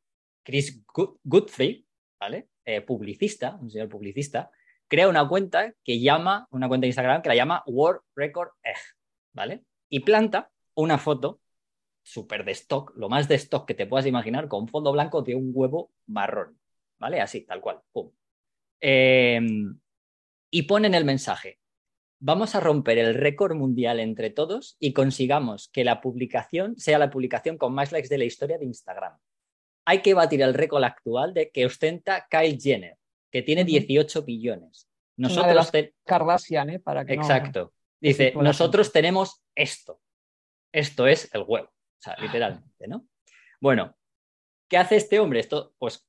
Chris 0.44 0.82
Goodfrey, 1.24 1.86
¿vale? 2.20 2.48
Eh, 2.64 2.80
publicista, 2.82 3.58
un 3.60 3.70
señor 3.70 3.88
publicista, 3.88 4.50
crea 4.92 5.08
una 5.08 5.26
cuenta 5.26 5.72
que 5.84 6.00
llama, 6.00 6.46
una 6.50 6.68
cuenta 6.68 6.82
de 6.82 6.88
Instagram 6.88 7.22
que 7.22 7.30
la 7.30 7.34
llama 7.34 7.62
World 7.64 8.02
Record 8.14 8.50
Egg, 8.62 8.76
¿vale? 9.32 9.64
Y 9.88 10.00
planta 10.00 10.50
una 10.74 10.98
foto 10.98 11.40
súper 12.02 12.44
de 12.44 12.52
stock, 12.52 12.92
lo 12.94 13.08
más 13.08 13.26
de 13.26 13.36
stock 13.36 13.66
que 13.66 13.72
te 13.72 13.86
puedas 13.86 14.04
imaginar, 14.04 14.48
con 14.48 14.68
fondo 14.68 14.92
blanco 14.92 15.22
de 15.22 15.34
un 15.34 15.50
huevo 15.54 15.90
marrón, 16.08 16.60
¿vale? 16.98 17.22
Así, 17.22 17.40
tal 17.40 17.62
cual, 17.62 17.80
pum. 17.90 18.10
Em, 18.80 19.80
y 20.50 20.62
ponen 20.64 20.92
el 20.92 21.06
mensaje, 21.06 21.58
vamos 22.18 22.54
a 22.54 22.60
romper 22.60 22.98
el 22.98 23.14
récord 23.14 23.56
mundial 23.56 23.98
entre 23.98 24.28
todos 24.28 24.76
y 24.78 24.92
consigamos 24.92 25.70
que 25.72 25.84
la 25.84 26.02
publicación 26.02 26.76
sea 26.76 26.98
la 26.98 27.08
publicación 27.08 27.56
con 27.56 27.72
más 27.72 27.92
likes 27.92 28.10
de 28.10 28.18
la 28.18 28.24
historia 28.24 28.58
de 28.58 28.66
Instagram 28.66 29.16
hay 29.84 30.00
que 30.00 30.14
batir 30.14 30.42
el 30.42 30.54
récord 30.54 30.84
actual 30.84 31.34
de 31.34 31.50
que 31.50 31.66
ostenta 31.66 32.26
Kyle 32.30 32.58
Jenner, 32.60 32.96
que 33.32 33.42
tiene 33.42 33.64
18 33.64 34.22
billones. 34.22 34.88
Nosotros 35.16 35.72
Kardashian, 36.04 36.70
¿eh? 36.70 36.78
Para 36.78 37.04
que 37.04 37.14
Exacto. 37.14 37.72
Dice, 38.00 38.32
nosotros 38.36 38.92
tenemos 38.92 39.42
esto. 39.54 40.00
Esto 40.72 41.06
es 41.06 41.32
el 41.34 41.44
huevo. 41.46 41.68
O 41.68 42.02
sea, 42.02 42.16
literalmente, 42.18 42.86
¿no? 42.88 43.06
Bueno, 43.60 43.96
¿qué 44.68 44.76
hace 44.76 44.96
este 44.96 45.18
hombre? 45.20 45.40
Esto, 45.40 45.74
pues, 45.78 46.08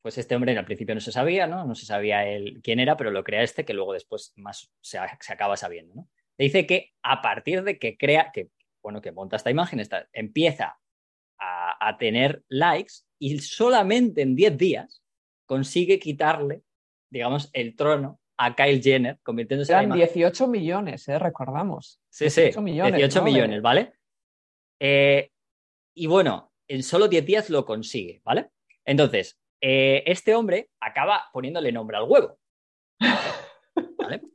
pues 0.00 0.16
este 0.16 0.36
hombre 0.36 0.56
al 0.56 0.64
principio 0.64 0.94
no 0.94 1.00
se 1.00 1.12
sabía, 1.12 1.46
¿no? 1.46 1.64
No 1.64 1.74
se 1.74 1.86
sabía 1.86 2.26
él 2.26 2.60
quién 2.62 2.80
era, 2.80 2.96
pero 2.96 3.10
lo 3.10 3.24
crea 3.24 3.42
este, 3.42 3.64
que 3.64 3.74
luego 3.74 3.92
después 3.92 4.32
más 4.36 4.72
se, 4.80 4.98
acaba 4.98 5.56
sabiendo, 5.56 5.94
¿no? 5.94 6.08
Dice 6.38 6.66
que 6.66 6.92
a 7.02 7.20
partir 7.20 7.62
de 7.62 7.78
que 7.78 7.96
crea, 7.96 8.30
que, 8.32 8.48
bueno, 8.82 9.00
que 9.00 9.12
monta 9.12 9.36
esta 9.36 9.50
imagen, 9.50 9.82
empieza 10.12 10.78
a, 11.38 11.96
tener 11.98 12.42
likes 12.48 12.94
y 13.18 13.38
solamente 13.38 14.22
en 14.22 14.34
10 14.34 14.56
días 14.56 15.03
consigue 15.46 15.98
quitarle, 15.98 16.62
digamos, 17.10 17.50
el 17.52 17.76
trono 17.76 18.20
a 18.36 18.54
Kyle 18.54 18.82
Jenner, 18.82 19.18
convirtiéndose 19.22 19.72
en 19.74 19.92
18 19.92 20.48
millones, 20.48 21.08
¿eh? 21.08 21.18
recordamos. 21.18 22.00
Sí, 22.10 22.24
18 22.24 22.52
sí, 22.52 22.60
millones, 22.60 22.96
18 22.96 23.22
millones, 23.22 23.62
¿vale? 23.62 23.92
Eh, 24.80 25.30
y 25.94 26.06
bueno, 26.06 26.52
en 26.66 26.82
solo 26.82 27.08
10 27.08 27.24
días 27.24 27.50
lo 27.50 27.64
consigue, 27.64 28.20
¿vale? 28.24 28.50
Entonces, 28.84 29.38
eh, 29.60 30.02
este 30.06 30.34
hombre 30.34 30.70
acaba 30.80 31.24
poniéndole 31.32 31.70
nombre 31.72 31.96
al 31.96 32.04
huevo, 32.04 32.38
¿vale? 32.98 34.20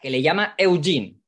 que 0.00 0.10
le 0.10 0.20
llama 0.20 0.54
Eugene. 0.58 1.18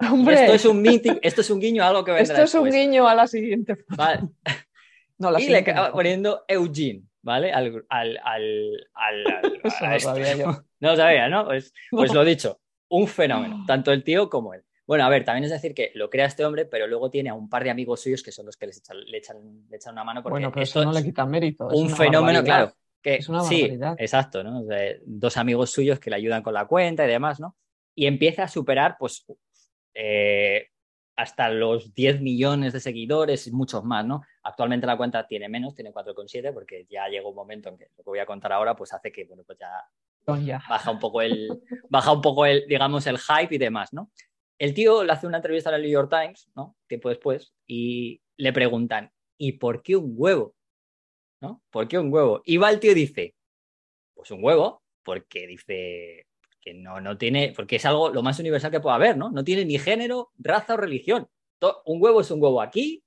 Esto 0.00 0.54
es 0.54 0.64
un 0.64 0.86
esto 1.22 1.40
es 1.42 1.50
un 1.50 1.60
guiño 1.60 1.82
a 1.82 1.88
algo 1.88 2.04
que 2.04 2.12
vendrá 2.12 2.42
Esto 2.42 2.44
es 2.44 2.54
un 2.54 2.70
guiño 2.70 3.06
a 3.06 3.14
la 3.14 3.26
siguiente. 3.26 3.84
Vale. 3.88 4.28
No, 5.18 5.38
y 5.38 5.48
le 5.48 5.58
acaba 5.58 5.92
poniendo 5.92 6.46
Eugene, 6.48 7.02
¿vale? 7.22 7.52
Al, 7.52 7.84
al, 7.88 8.18
al, 8.24 9.24
no, 9.64 10.00
sabía 10.00 10.36
yo. 10.36 10.64
no 10.80 10.96
sabía, 10.96 11.28
¿no? 11.28 11.44
Pues, 11.46 11.72
pues 11.90 12.12
lo 12.14 12.24
dicho, 12.24 12.60
un 12.88 13.06
fenómeno, 13.06 13.64
tanto 13.66 13.92
el 13.92 14.04
tío 14.04 14.28
como 14.28 14.54
él. 14.54 14.62
Bueno, 14.86 15.04
a 15.04 15.08
ver, 15.08 15.24
también 15.24 15.44
es 15.44 15.50
decir 15.50 15.72
que 15.72 15.92
lo 15.94 16.10
crea 16.10 16.26
este 16.26 16.44
hombre, 16.44 16.66
pero 16.66 16.88
luego 16.88 17.10
tiene 17.10 17.30
a 17.30 17.34
un 17.34 17.48
par 17.48 17.62
de 17.62 17.70
amigos 17.70 18.00
suyos 18.00 18.24
que 18.24 18.32
son 18.32 18.46
los 18.46 18.56
que 18.56 18.66
le, 18.66 18.72
echan, 19.16 19.68
le 19.68 19.76
echan 19.76 19.92
una 19.92 20.02
mano. 20.02 20.20
Porque 20.20 20.32
bueno, 20.32 20.50
pero 20.50 20.64
eso 20.64 20.84
no 20.84 20.92
le 20.92 21.04
quita 21.04 21.24
mérito. 21.24 21.68
Un 21.68 21.90
fenómeno, 21.90 22.42
claro. 22.42 22.72
Que, 23.00 23.14
es 23.14 23.28
una 23.28 23.42
sí, 23.42 23.78
exacto, 23.98 24.42
¿no? 24.42 24.62
dos 25.06 25.36
amigos 25.36 25.70
suyos 25.70 26.00
que 26.00 26.10
le 26.10 26.16
ayudan 26.16 26.42
con 26.42 26.52
la 26.52 26.66
cuenta 26.66 27.04
y 27.04 27.08
demás, 27.08 27.40
¿no? 27.40 27.56
Y 27.94 28.06
empieza 28.06 28.42
a 28.42 28.48
superar, 28.48 28.96
pues, 28.98 29.24
eh, 29.94 30.70
hasta 31.20 31.50
los 31.50 31.94
10 31.94 32.22
millones 32.22 32.72
de 32.72 32.80
seguidores 32.80 33.46
y 33.46 33.52
muchos 33.52 33.84
más, 33.84 34.06
¿no? 34.06 34.22
Actualmente 34.42 34.86
la 34.86 34.96
cuenta 34.96 35.26
tiene 35.26 35.50
menos, 35.50 35.74
tiene 35.74 35.92
4,7 35.92 36.52
porque 36.54 36.86
ya 36.88 37.08
llegó 37.08 37.28
un 37.28 37.36
momento 37.36 37.68
en 37.68 37.76
que 37.76 37.88
lo 37.96 38.02
que 38.02 38.10
voy 38.10 38.18
a 38.20 38.26
contar 38.26 38.52
ahora 38.52 38.74
pues 38.74 38.94
hace 38.94 39.12
que, 39.12 39.24
bueno, 39.24 39.42
pues 39.46 39.58
ya, 39.58 39.70
baja 40.68 40.90
un 40.90 40.98
poco 40.98 41.20
el, 41.20 41.62
baja 41.90 42.12
un 42.12 42.22
poco 42.22 42.46
el, 42.46 42.66
digamos, 42.66 43.06
el 43.06 43.18
hype 43.18 43.54
y 43.54 43.58
demás, 43.58 43.92
¿no? 43.92 44.10
El 44.58 44.72
tío 44.72 45.04
le 45.04 45.12
hace 45.12 45.26
una 45.26 45.36
entrevista 45.36 45.68
al 45.68 45.82
New 45.82 45.90
York 45.90 46.10
Times, 46.10 46.50
¿no? 46.54 46.74
Tiempo 46.86 47.10
después, 47.10 47.52
y 47.66 48.22
le 48.38 48.52
preguntan, 48.54 49.12
¿y 49.36 49.52
por 49.52 49.82
qué 49.82 49.96
un 49.96 50.14
huevo? 50.16 50.54
¿No? 51.42 51.62
¿Por 51.70 51.86
qué 51.86 51.98
un 51.98 52.12
huevo? 52.12 52.40
Y 52.46 52.56
va 52.56 52.70
el 52.70 52.80
tío 52.80 52.92
y 52.92 52.94
dice, 52.94 53.34
pues 54.14 54.30
un 54.30 54.42
huevo, 54.42 54.82
porque 55.02 55.46
dice, 55.46 56.26
que 56.60 56.74
no, 56.74 57.00
no 57.00 57.16
tiene, 57.18 57.52
porque 57.56 57.76
es 57.76 57.86
algo 57.86 58.10
lo 58.10 58.22
más 58.22 58.38
universal 58.38 58.70
que 58.70 58.80
pueda 58.80 58.96
haber, 58.96 59.16
¿no? 59.16 59.30
No 59.30 59.44
tiene 59.44 59.64
ni 59.64 59.78
género, 59.78 60.30
raza 60.38 60.74
o 60.74 60.76
religión. 60.76 61.28
un 61.86 62.02
huevo 62.02 62.20
es 62.20 62.30
un 62.30 62.42
huevo 62.42 62.62
aquí, 62.62 63.02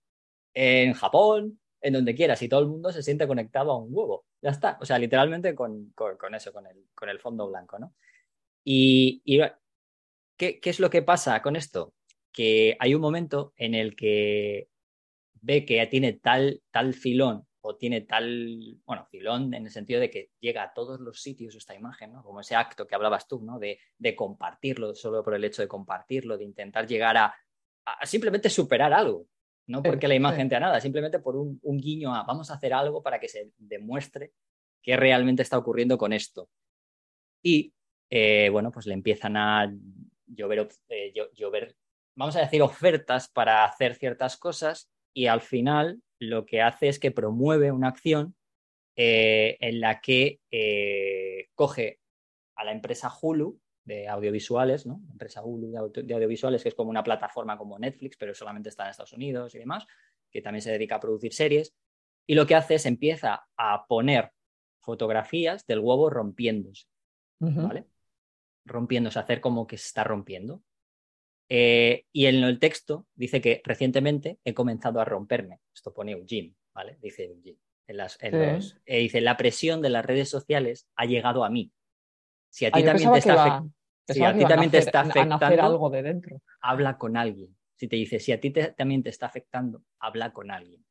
en 0.54 0.94
Japón, 0.94 1.60
en 1.82 1.94
donde 1.94 2.16
quieras, 2.16 2.42
y 2.42 2.50
todo 2.50 2.62
el 2.62 2.68
mundo 2.68 2.92
se 2.92 3.04
siente 3.04 3.28
conectado 3.28 3.72
a 3.72 3.78
un 3.78 3.90
huevo. 3.92 4.26
Ya 4.42 4.52
está, 4.52 4.78
o 4.82 4.86
sea, 4.86 5.00
literalmente 5.00 5.56
con, 5.56 5.92
con, 5.94 6.36
eso, 6.36 6.54
con 6.54 6.68
el, 6.68 6.86
con 6.96 7.10
el, 7.10 7.20
fondo 7.20 7.48
blanco, 7.48 7.80
¿no? 7.80 7.94
Y, 8.64 9.22
y 9.26 9.40
¿qué, 10.38 10.60
¿qué 10.60 10.70
es 10.70 10.80
lo 10.80 10.90
que 10.90 11.02
pasa 11.02 11.42
con 11.42 11.56
esto? 11.56 11.94
Que 12.32 12.78
hay 12.80 12.96
un 12.96 13.02
momento 13.02 13.54
en 13.58 13.76
el 13.76 13.96
que 13.96 14.70
ve 15.42 15.66
que 15.66 15.86
tiene 15.88 16.14
tal, 16.14 16.62
tal 16.72 16.94
filón 16.94 17.46
o 17.66 17.78
tiene 17.78 18.02
tal, 18.02 18.78
bueno, 18.86 19.06
filón 19.06 19.54
en 19.54 19.66
el 19.66 19.72
sentido 19.72 20.02
de 20.02 20.10
que 20.10 20.32
llega 20.40 20.64
a 20.64 20.74
todos 20.74 21.00
los 21.00 21.22
sitios 21.22 21.56
esta 21.56 21.74
imagen, 21.74 22.12
¿no? 22.12 22.22
Como 22.22 22.42
ese 22.42 22.56
acto 22.56 22.86
que 22.86 22.94
hablabas 22.94 23.26
tú, 23.26 23.42
¿no? 23.42 23.58
De, 23.58 23.80
compartirlo, 24.16 24.94
solo 24.94 25.24
por 25.24 25.34
el 25.34 25.46
hecho 25.46 25.62
de 25.62 25.70
compartirlo, 25.70 26.38
de 26.38 26.44
intentar 26.44 26.86
llegar 26.86 27.16
a, 27.16 27.34
simplemente 28.04 28.50
superar 28.50 28.92
algo, 28.92 29.28
no 29.68 29.82
porque 29.82 30.10
la 30.10 30.16
imagen 30.16 30.50
te 30.50 30.60
nada, 30.60 30.82
simplemente 30.82 31.20
por 31.20 31.38
un, 31.38 31.60
guiño 31.64 32.14
a 32.14 32.24
vamos 32.24 32.52
a 32.52 32.56
hacer 32.56 32.74
algo 32.74 33.02
para 33.02 33.18
que 33.18 33.30
se 33.30 33.52
demuestre 33.58 34.34
qué 34.82 34.98
realmente 34.98 35.42
está 35.42 35.58
ocurriendo 35.58 35.98
con 35.98 36.12
esto. 36.12 36.50
Y, 37.42 37.74
eh, 38.10 38.50
bueno, 38.52 38.72
pues 38.72 38.88
le 38.88 38.94
empiezan 38.94 39.38
a 39.38 39.74
llover, 40.28 40.68
eh, 40.90 41.14
llover 41.34 41.78
vamos 42.16 42.36
a 42.36 42.42
decir, 42.42 42.62
ofertas 42.62 43.30
para 43.30 43.64
hacer 43.64 43.96
ciertas 43.96 44.36
cosas 44.36 44.90
y 45.14 45.28
al 45.28 45.40
final 45.40 46.02
lo 46.30 46.46
que 46.46 46.62
hace 46.62 46.88
es 46.88 47.00
que 47.00 47.12
promueve 47.12 47.72
una 47.72 47.90
acción 47.90 48.36
eh, 48.96 49.58
en 49.60 49.80
la 49.80 50.02
que 50.02 50.40
eh, 50.52 51.50
coge 51.56 52.00
a 52.56 52.64
la 52.64 52.72
empresa 52.72 53.12
Hulu 53.22 53.60
de 53.84 54.08
audiovisuales, 54.08 54.86
¿no? 54.86 55.02
La 55.08 55.12
empresa 55.14 55.44
Hulu 55.44 55.72
de, 55.72 56.14
audiovisuales, 56.14 56.64
que 56.64 56.70
es 56.70 56.76
como 56.76 56.90
una 56.90 57.04
plataforma 57.04 57.58
como 57.58 57.80
Netflix, 57.80 58.16
pero 58.18 58.34
solamente 58.34 58.70
está 58.70 58.84
en 58.84 58.92
Estados 58.92 59.14
Unidos 59.14 59.54
y 59.56 59.60
demás, 59.60 59.86
que 60.32 60.42
también 60.42 60.62
se 60.62 60.72
dedica 60.72 60.96
a 60.96 61.00
producir 61.00 61.34
series. 61.34 61.74
Y 62.26 62.36
lo 62.36 62.46
que 62.46 62.56
hace 62.56 62.76
es 62.76 62.86
empieza 62.86 63.48
a 63.58 63.86
poner 63.88 64.32
fotografías 64.80 65.66
del 65.66 65.80
huevo 65.80 66.10
rompiéndose, 66.10 66.86
¿vale? 67.40 67.88
Rompiéndose, 68.66 69.20
hacer 69.20 69.42
como 69.42 69.68
que 69.68 69.78
se 69.78 69.88
está 69.88 70.04
rompiendo. 70.04 70.62
Eh, 71.50 72.06
y 72.12 72.26
en 72.26 72.36
el 72.44 72.60
texto 72.60 73.08
dice 73.16 73.42
que 73.42 73.62
recientemente 73.64 74.40
he 74.44 74.54
comenzado 74.54 75.00
a 75.00 75.06
romperme. 75.06 75.60
Esto 75.74 75.94
pone 75.94 76.14
Eugene, 76.14 76.56
¿vale? 76.74 76.98
Dice 77.02 77.26
Eugene. 77.26 77.60
En 77.86 77.98
las, 77.98 78.18
eh, 78.22 79.00
dice, 79.00 79.20
la 79.20 79.36
presión 79.36 79.82
de 79.82 79.90
las 79.90 80.06
redes 80.06 80.30
sociales 80.30 80.88
ha 80.96 81.06
llegado 81.06 81.44
a 81.44 81.50
mí. 81.50 81.72
Si 82.50 82.66
a 82.66 82.72
ti 82.72 82.84
también 82.84 83.12
te 83.12 83.20
está, 83.20 83.64
si 84.08 84.24
a 84.24 84.34
ti 84.34 84.46
también 84.46 84.72
te 84.72 84.78
está 84.78 85.02
afectando, 85.02 85.64
algo 85.64 85.90
de 85.90 86.04
dentro. 86.04 86.42
habla 86.62 86.98
con 86.98 87.18
alguien. 87.18 87.58
Si 87.76 87.88
te 87.88 87.98
dice, 87.98 88.20
si 88.20 88.32
a 88.32 88.40
ti 88.40 88.52
también 88.52 89.04
te 89.04 89.10
está 89.10 89.26
afectando, 89.26 89.84
habla 90.00 90.32
con 90.32 90.52
alguien. 90.52 90.86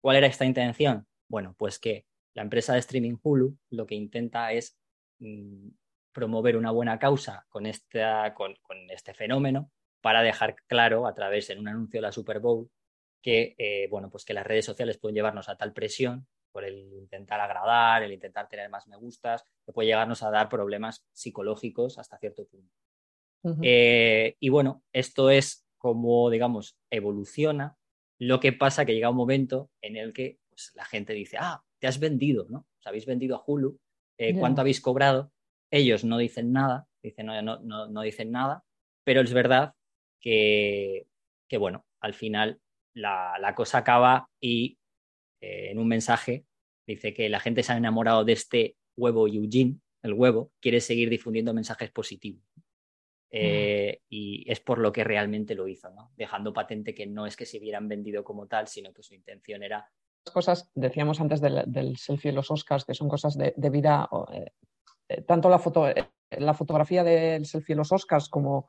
¿Cuál 0.00 0.16
era 0.16 0.26
esta 0.26 0.46
intención? 0.46 1.06
Bueno, 1.28 1.54
pues 1.58 1.78
que 1.78 2.06
la 2.34 2.42
empresa 2.42 2.72
de 2.72 2.78
streaming 2.78 3.16
Hulu 3.22 3.56
lo 3.70 3.86
que 3.86 3.94
intenta 3.94 4.52
es 4.52 4.78
mm, 5.18 5.68
promover 6.12 6.56
una 6.56 6.70
buena 6.70 6.98
causa 6.98 7.46
con, 7.48 7.66
esta, 7.66 8.34
con, 8.34 8.56
este 8.90 9.14
fenómeno 9.14 9.70
para 10.00 10.22
dejar 10.22 10.56
claro 10.66 11.06
a 11.06 11.14
través 11.14 11.48
de 11.48 11.58
un 11.58 11.68
anuncio 11.68 11.98
de 11.98 12.02
la 12.02 12.12
Super 12.12 12.40
Bowl 12.40 12.70
que, 13.22 13.54
eh, 13.58 13.88
bueno, 13.90 14.10
pues 14.10 14.24
que 14.24 14.34
las 14.34 14.46
redes 14.46 14.64
sociales 14.64 14.98
pueden 14.98 15.14
llevarnos 15.14 15.48
a 15.48 15.56
tal 15.56 15.72
presión 15.72 16.26
por 16.52 16.64
el 16.64 16.92
intentar 16.94 17.40
agradar, 17.40 18.02
el 18.02 18.12
intentar 18.12 18.48
tener 18.48 18.68
más 18.70 18.88
me 18.88 18.96
gustas, 18.96 19.44
que 19.64 19.72
puede 19.72 19.86
llegarnos 19.86 20.22
a 20.22 20.30
dar 20.30 20.48
problemas 20.48 21.06
psicológicos 21.12 21.98
hasta 21.98 22.18
cierto 22.18 22.46
punto. 22.46 22.74
Eh, 23.62 24.36
y 24.38 24.48
bueno, 24.50 24.82
esto 24.92 25.30
es 25.30 25.66
como, 25.78 26.28
digamos, 26.28 26.76
evoluciona. 26.90 27.76
Lo 28.18 28.38
que 28.40 28.52
pasa 28.52 28.84
que 28.84 28.94
llega 28.94 29.10
un 29.10 29.16
momento 29.16 29.70
en 29.80 29.96
el 29.96 30.12
que 30.12 30.38
pues, 30.50 30.72
la 30.74 30.84
gente 30.84 31.14
dice, 31.14 31.36
ah, 31.40 31.62
te 31.78 31.86
has 31.86 31.98
vendido, 31.98 32.46
¿no? 32.50 32.66
Os 32.78 32.86
habéis 32.86 33.06
vendido 33.06 33.36
a 33.36 33.42
Hulu, 33.46 33.78
eh, 34.18 34.38
¿cuánto 34.38 34.60
habéis 34.60 34.80
cobrado? 34.80 35.32
Ellos 35.70 36.04
no 36.04 36.18
dicen 36.18 36.52
nada, 36.52 36.86
dicen, 37.02 37.26
no, 37.26 37.40
no, 37.42 37.86
no, 37.88 38.02
dicen 38.02 38.30
nada, 38.30 38.64
pero 39.04 39.22
es 39.22 39.32
verdad 39.32 39.74
que, 40.20 41.06
que 41.48 41.58
bueno, 41.58 41.86
al 42.00 42.14
final 42.14 42.60
la, 42.94 43.36
la 43.40 43.54
cosa 43.54 43.78
acaba 43.78 44.28
y 44.40 44.78
eh, 45.40 45.70
en 45.70 45.78
un 45.78 45.88
mensaje 45.88 46.44
dice 46.86 47.14
que 47.14 47.28
la 47.28 47.40
gente 47.40 47.62
se 47.62 47.72
ha 47.72 47.76
enamorado 47.76 48.24
de 48.24 48.32
este 48.32 48.76
huevo 48.96 49.28
Eugene, 49.28 49.76
el 50.02 50.14
huevo, 50.14 50.52
quiere 50.60 50.80
seguir 50.80 51.10
difundiendo 51.10 51.54
mensajes 51.54 51.90
positivos. 51.90 52.44
Eh, 53.32 54.00
y 54.08 54.44
es 54.50 54.58
por 54.58 54.78
lo 54.78 54.90
que 54.90 55.04
realmente 55.04 55.54
lo 55.54 55.68
hizo, 55.68 55.88
¿no? 55.90 56.10
dejando 56.16 56.52
patente 56.52 56.96
que 56.96 57.06
no 57.06 57.26
es 57.26 57.36
que 57.36 57.46
se 57.46 57.58
hubieran 57.58 57.86
vendido 57.86 58.24
como 58.24 58.48
tal, 58.48 58.66
sino 58.66 58.92
que 58.92 59.04
su 59.04 59.14
intención 59.14 59.62
era 59.62 59.88
cosas, 60.32 60.68
decíamos 60.74 61.20
antes 61.20 61.40
del, 61.40 61.96
selfie 61.96 62.32
y 62.32 62.34
los 62.34 62.50
Oscars, 62.50 62.84
que 62.84 62.94
son 62.94 63.08
cosas 63.08 63.38
de, 63.38 63.70
vida, 63.70 64.08
eh, 65.08 65.22
tanto 65.22 65.48
la, 65.48 65.60
foto, 65.60 65.86
la 66.30 66.54
fotografía 66.54 67.04
del 67.04 67.46
selfie 67.46 67.74
y 67.74 67.76
los 67.76 67.92
Oscars 67.92 68.28
como, 68.28 68.68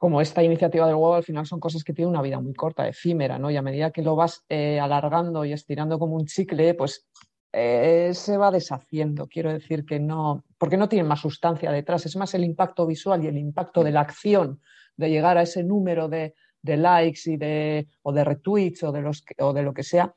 como 0.00 0.22
esta 0.22 0.42
iniciativa 0.42 0.86
del 0.86 0.94
huevo, 0.94 1.14
al 1.14 1.22
final 1.22 1.44
son 1.44 1.60
cosas 1.60 1.84
que 1.84 1.92
tienen 1.92 2.08
una 2.08 2.22
vida 2.22 2.40
muy 2.40 2.54
corta, 2.54 2.88
efímera, 2.88 3.38
¿no? 3.38 3.50
Y 3.50 3.58
a 3.58 3.62
medida 3.62 3.90
que 3.90 4.00
lo 4.00 4.16
vas 4.16 4.46
eh, 4.48 4.80
alargando 4.80 5.44
y 5.44 5.52
estirando 5.52 5.98
como 5.98 6.16
un 6.16 6.24
chicle, 6.24 6.72
pues 6.72 7.06
eh, 7.52 8.12
se 8.14 8.38
va 8.38 8.50
deshaciendo. 8.50 9.26
Quiero 9.26 9.52
decir 9.52 9.84
que 9.84 10.00
no, 10.00 10.42
porque 10.56 10.78
no 10.78 10.88
tiene 10.88 11.06
más 11.06 11.20
sustancia 11.20 11.70
detrás, 11.70 12.06
es 12.06 12.16
más 12.16 12.32
el 12.32 12.44
impacto 12.44 12.86
visual 12.86 13.22
y 13.22 13.26
el 13.26 13.36
impacto 13.36 13.84
de 13.84 13.90
la 13.90 14.00
acción 14.00 14.62
de 14.96 15.10
llegar 15.10 15.36
a 15.36 15.42
ese 15.42 15.62
número 15.64 16.08
de, 16.08 16.34
likes 16.62 17.20
y 17.26 17.36
de, 17.36 17.86
o 18.00 18.14
de 18.14 18.24
retweets 18.24 18.82
o 18.84 18.92
de, 18.92 19.02
los, 19.02 19.22
o 19.38 19.52
de 19.52 19.62
lo 19.62 19.74
que 19.74 19.82
sea, 19.82 20.14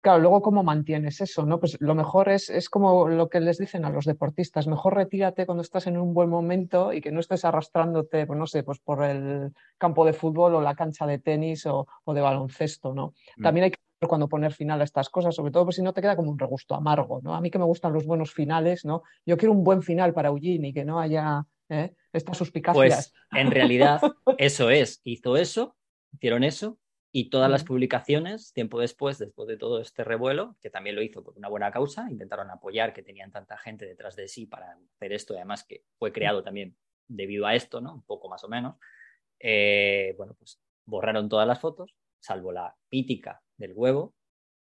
Claro, 0.00 0.20
luego 0.20 0.42
cómo 0.42 0.62
mantienes 0.62 1.20
eso, 1.20 1.44
¿no? 1.44 1.58
Pues 1.58 1.76
lo 1.80 1.94
mejor 1.96 2.28
es, 2.28 2.50
es 2.50 2.70
como 2.70 3.08
lo 3.08 3.28
que 3.28 3.40
les 3.40 3.58
dicen 3.58 3.84
a 3.84 3.90
los 3.90 4.04
deportistas, 4.04 4.68
mejor 4.68 4.94
retírate 4.94 5.44
cuando 5.44 5.62
estás 5.62 5.88
en 5.88 5.98
un 5.98 6.14
buen 6.14 6.28
momento 6.28 6.92
y 6.92 7.00
que 7.00 7.10
no 7.10 7.18
estés 7.18 7.44
arrastrándote, 7.44 8.24
pues 8.24 8.38
no 8.38 8.46
sé, 8.46 8.62
pues 8.62 8.78
por 8.78 9.02
el 9.02 9.52
campo 9.76 10.04
de 10.04 10.12
fútbol 10.12 10.54
o 10.54 10.60
la 10.60 10.76
cancha 10.76 11.04
de 11.04 11.18
tenis 11.18 11.66
o, 11.66 11.86
de 12.06 12.20
baloncesto, 12.20 12.94
¿no? 12.94 13.12
Mm. 13.38 13.42
También 13.42 13.64
hay 13.64 13.70
que 13.72 13.78
ver 14.00 14.08
cuando 14.08 14.28
poner 14.28 14.52
final 14.52 14.80
a 14.80 14.84
estas 14.84 15.08
cosas, 15.08 15.34
sobre 15.34 15.50
todo 15.50 15.64
pues 15.64 15.76
si 15.76 15.82
no 15.82 15.92
te 15.92 16.00
queda 16.00 16.14
como 16.14 16.30
un 16.30 16.38
regusto 16.38 16.76
amargo, 16.76 17.20
¿no? 17.20 17.34
A 17.34 17.40
mí 17.40 17.50
que 17.50 17.58
me 17.58 17.64
gustan 17.64 17.92
los 17.92 18.06
buenos 18.06 18.32
finales, 18.32 18.84
¿no? 18.84 19.02
Yo 19.26 19.36
quiero 19.36 19.52
un 19.52 19.64
buen 19.64 19.82
final 19.82 20.14
para 20.14 20.28
Eugene 20.28 20.68
y 20.68 20.72
que 20.72 20.84
no 20.84 21.00
haya 21.00 21.44
¿eh? 21.70 21.92
estas 22.12 22.38
suspicacias. 22.38 23.12
Pues 23.30 23.42
en 23.42 23.50
realidad 23.50 24.00
eso 24.38 24.70
es, 24.70 25.00
hizo 25.02 25.36
eso, 25.36 25.74
hicieron 26.12 26.44
eso 26.44 26.78
y 27.10 27.30
todas 27.30 27.50
las 27.50 27.64
publicaciones, 27.64 28.52
tiempo 28.52 28.78
después, 28.78 29.18
después 29.18 29.48
de 29.48 29.56
todo 29.56 29.80
este 29.80 30.04
revuelo, 30.04 30.56
que 30.60 30.68
también 30.68 30.94
lo 30.94 31.02
hizo 31.02 31.22
por 31.24 31.36
una 31.38 31.48
buena 31.48 31.70
causa, 31.70 32.06
intentaron 32.10 32.50
apoyar 32.50 32.92
que 32.92 33.02
tenían 33.02 33.32
tanta 33.32 33.56
gente 33.56 33.86
detrás 33.86 34.14
de 34.14 34.28
sí 34.28 34.46
para 34.46 34.78
hacer 34.96 35.12
esto, 35.12 35.32
y 35.32 35.36
además 35.38 35.64
que 35.64 35.84
fue 35.98 36.12
creado 36.12 36.42
también 36.42 36.76
debido 37.06 37.46
a 37.46 37.54
esto, 37.54 37.80
¿no? 37.80 37.94
Un 37.94 38.02
poco 38.02 38.28
más 38.28 38.44
o 38.44 38.48
menos. 38.48 38.76
Eh, 39.40 40.14
bueno, 40.18 40.34
pues 40.34 40.60
borraron 40.84 41.28
todas 41.28 41.46
las 41.46 41.58
fotos, 41.58 41.94
salvo 42.20 42.52
la 42.52 42.76
mítica 42.90 43.42
del 43.56 43.72
huevo, 43.74 44.14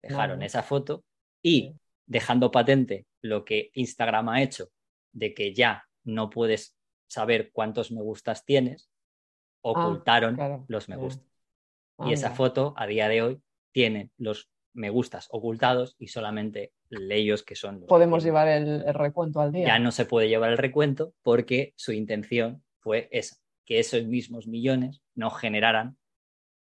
dejaron 0.02 0.42
esa 0.42 0.62
foto 0.62 1.04
y 1.42 1.74
dejando 2.06 2.50
patente 2.50 3.06
lo 3.22 3.44
que 3.44 3.70
Instagram 3.72 4.28
ha 4.28 4.42
hecho 4.42 4.68
de 5.12 5.32
que 5.32 5.54
ya 5.54 5.88
no 6.02 6.28
puedes 6.28 6.76
saber 7.06 7.52
cuántos 7.52 7.90
me 7.90 8.02
gustas 8.02 8.44
tienes, 8.44 8.90
ah, 9.62 9.70
ocultaron 9.70 10.66
los 10.68 10.88
me 10.90 10.96
gustas 10.96 11.33
y 11.98 12.12
esa 12.12 12.30
foto 12.30 12.74
a 12.76 12.86
día 12.86 13.08
de 13.08 13.22
hoy 13.22 13.42
tiene 13.72 14.10
los 14.16 14.50
me 14.74 14.90
gustas 14.90 15.28
ocultados 15.30 15.94
y 15.98 16.08
solamente 16.08 16.72
ellos 16.90 17.42
que 17.42 17.54
son... 17.54 17.86
Podemos 17.86 18.24
llevar 18.24 18.48
el, 18.48 18.92
recuento 18.92 19.40
al 19.40 19.52
día. 19.52 19.66
Ya 19.68 19.78
no 19.78 19.92
se 19.92 20.04
puede 20.04 20.28
llevar 20.28 20.50
el 20.50 20.58
recuento 20.58 21.14
porque 21.22 21.72
su 21.76 21.92
intención 21.92 22.64
fue 22.80 23.08
esa, 23.12 23.36
que 23.64 23.78
esos 23.78 24.04
mismos 24.04 24.46
millones 24.46 25.02
no 25.14 25.30
generaran 25.30 25.96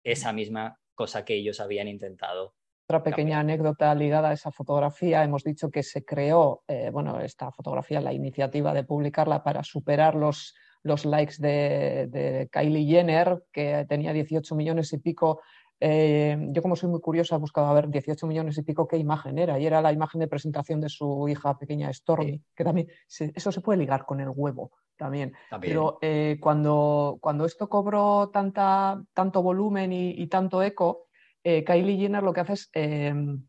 esa 0.04 0.32
misma 0.32 0.80
cosa 0.94 1.24
que 1.24 1.34
ellos 1.34 1.60
habían 1.60 1.88
intentado. 1.88 2.54
Otra 2.88 3.04
pequeña 3.04 3.38
anécdota 3.38 3.94
ligada 3.94 4.30
a 4.30 4.32
esa 4.32 4.50
fotografía, 4.50 5.22
hemos 5.22 5.44
dicho 5.44 5.70
que 5.70 5.82
se 5.82 6.04
creó, 6.04 6.64
eh, 6.66 6.90
bueno, 6.92 7.20
esta 7.20 7.50
fotografía, 7.52 8.00
la 8.00 8.12
iniciativa 8.12 8.74
de 8.74 8.84
publicarla 8.84 9.42
para 9.42 9.62
superar 9.62 10.16
los 10.16 10.54
los 10.82 11.04
likes 11.04 11.36
de, 11.38 12.48
Kylie 12.50 12.86
Jenner, 12.86 13.44
que 13.52 13.86
tenía 13.88 14.12
18 14.12 14.54
millones 14.54 14.92
y 14.92 14.98
pico. 14.98 15.40
Eh, 15.80 16.36
yo 16.50 16.62
como 16.62 16.76
soy 16.76 16.90
muy 16.90 17.00
curiosa 17.00 17.34
he 17.34 17.38
buscado 17.38 17.66
a 17.66 17.74
ver 17.74 17.88
18 17.88 18.26
millones 18.28 18.56
y 18.56 18.62
pico 18.62 18.86
qué 18.86 18.96
imagen 18.98 19.36
era 19.36 19.58
y 19.58 19.66
era 19.66 19.82
la 19.82 19.92
imagen 19.92 20.20
de 20.20 20.28
presentación 20.28 20.80
de 20.80 20.88
su 20.88 21.28
hija 21.28 21.58
pequeña 21.58 21.92
Stormy, 21.92 22.40
que 22.54 22.62
también 22.62 22.86
eso 23.08 23.50
se 23.50 23.60
puede 23.60 23.80
ligar 23.80 24.04
con 24.04 24.20
el 24.20 24.28
huevo 24.28 24.70
también. 24.96 25.32
Pero 25.60 25.98
eh, 26.00 26.38
cuando, 26.40 27.18
cuando 27.20 27.44
esto 27.44 27.68
cobró 27.68 28.30
tanta, 28.32 29.02
tanto 29.12 29.42
volumen 29.42 29.92
y, 29.92 30.26
tanto 30.28 30.62
eco, 30.62 31.08
eh, 31.42 31.64
Kylie 31.64 31.96
Jenner 31.98 32.22
lo 32.22 32.32
que 32.32 32.40
hace 32.40 32.52
es, 32.52 32.70
em, 32.74 33.44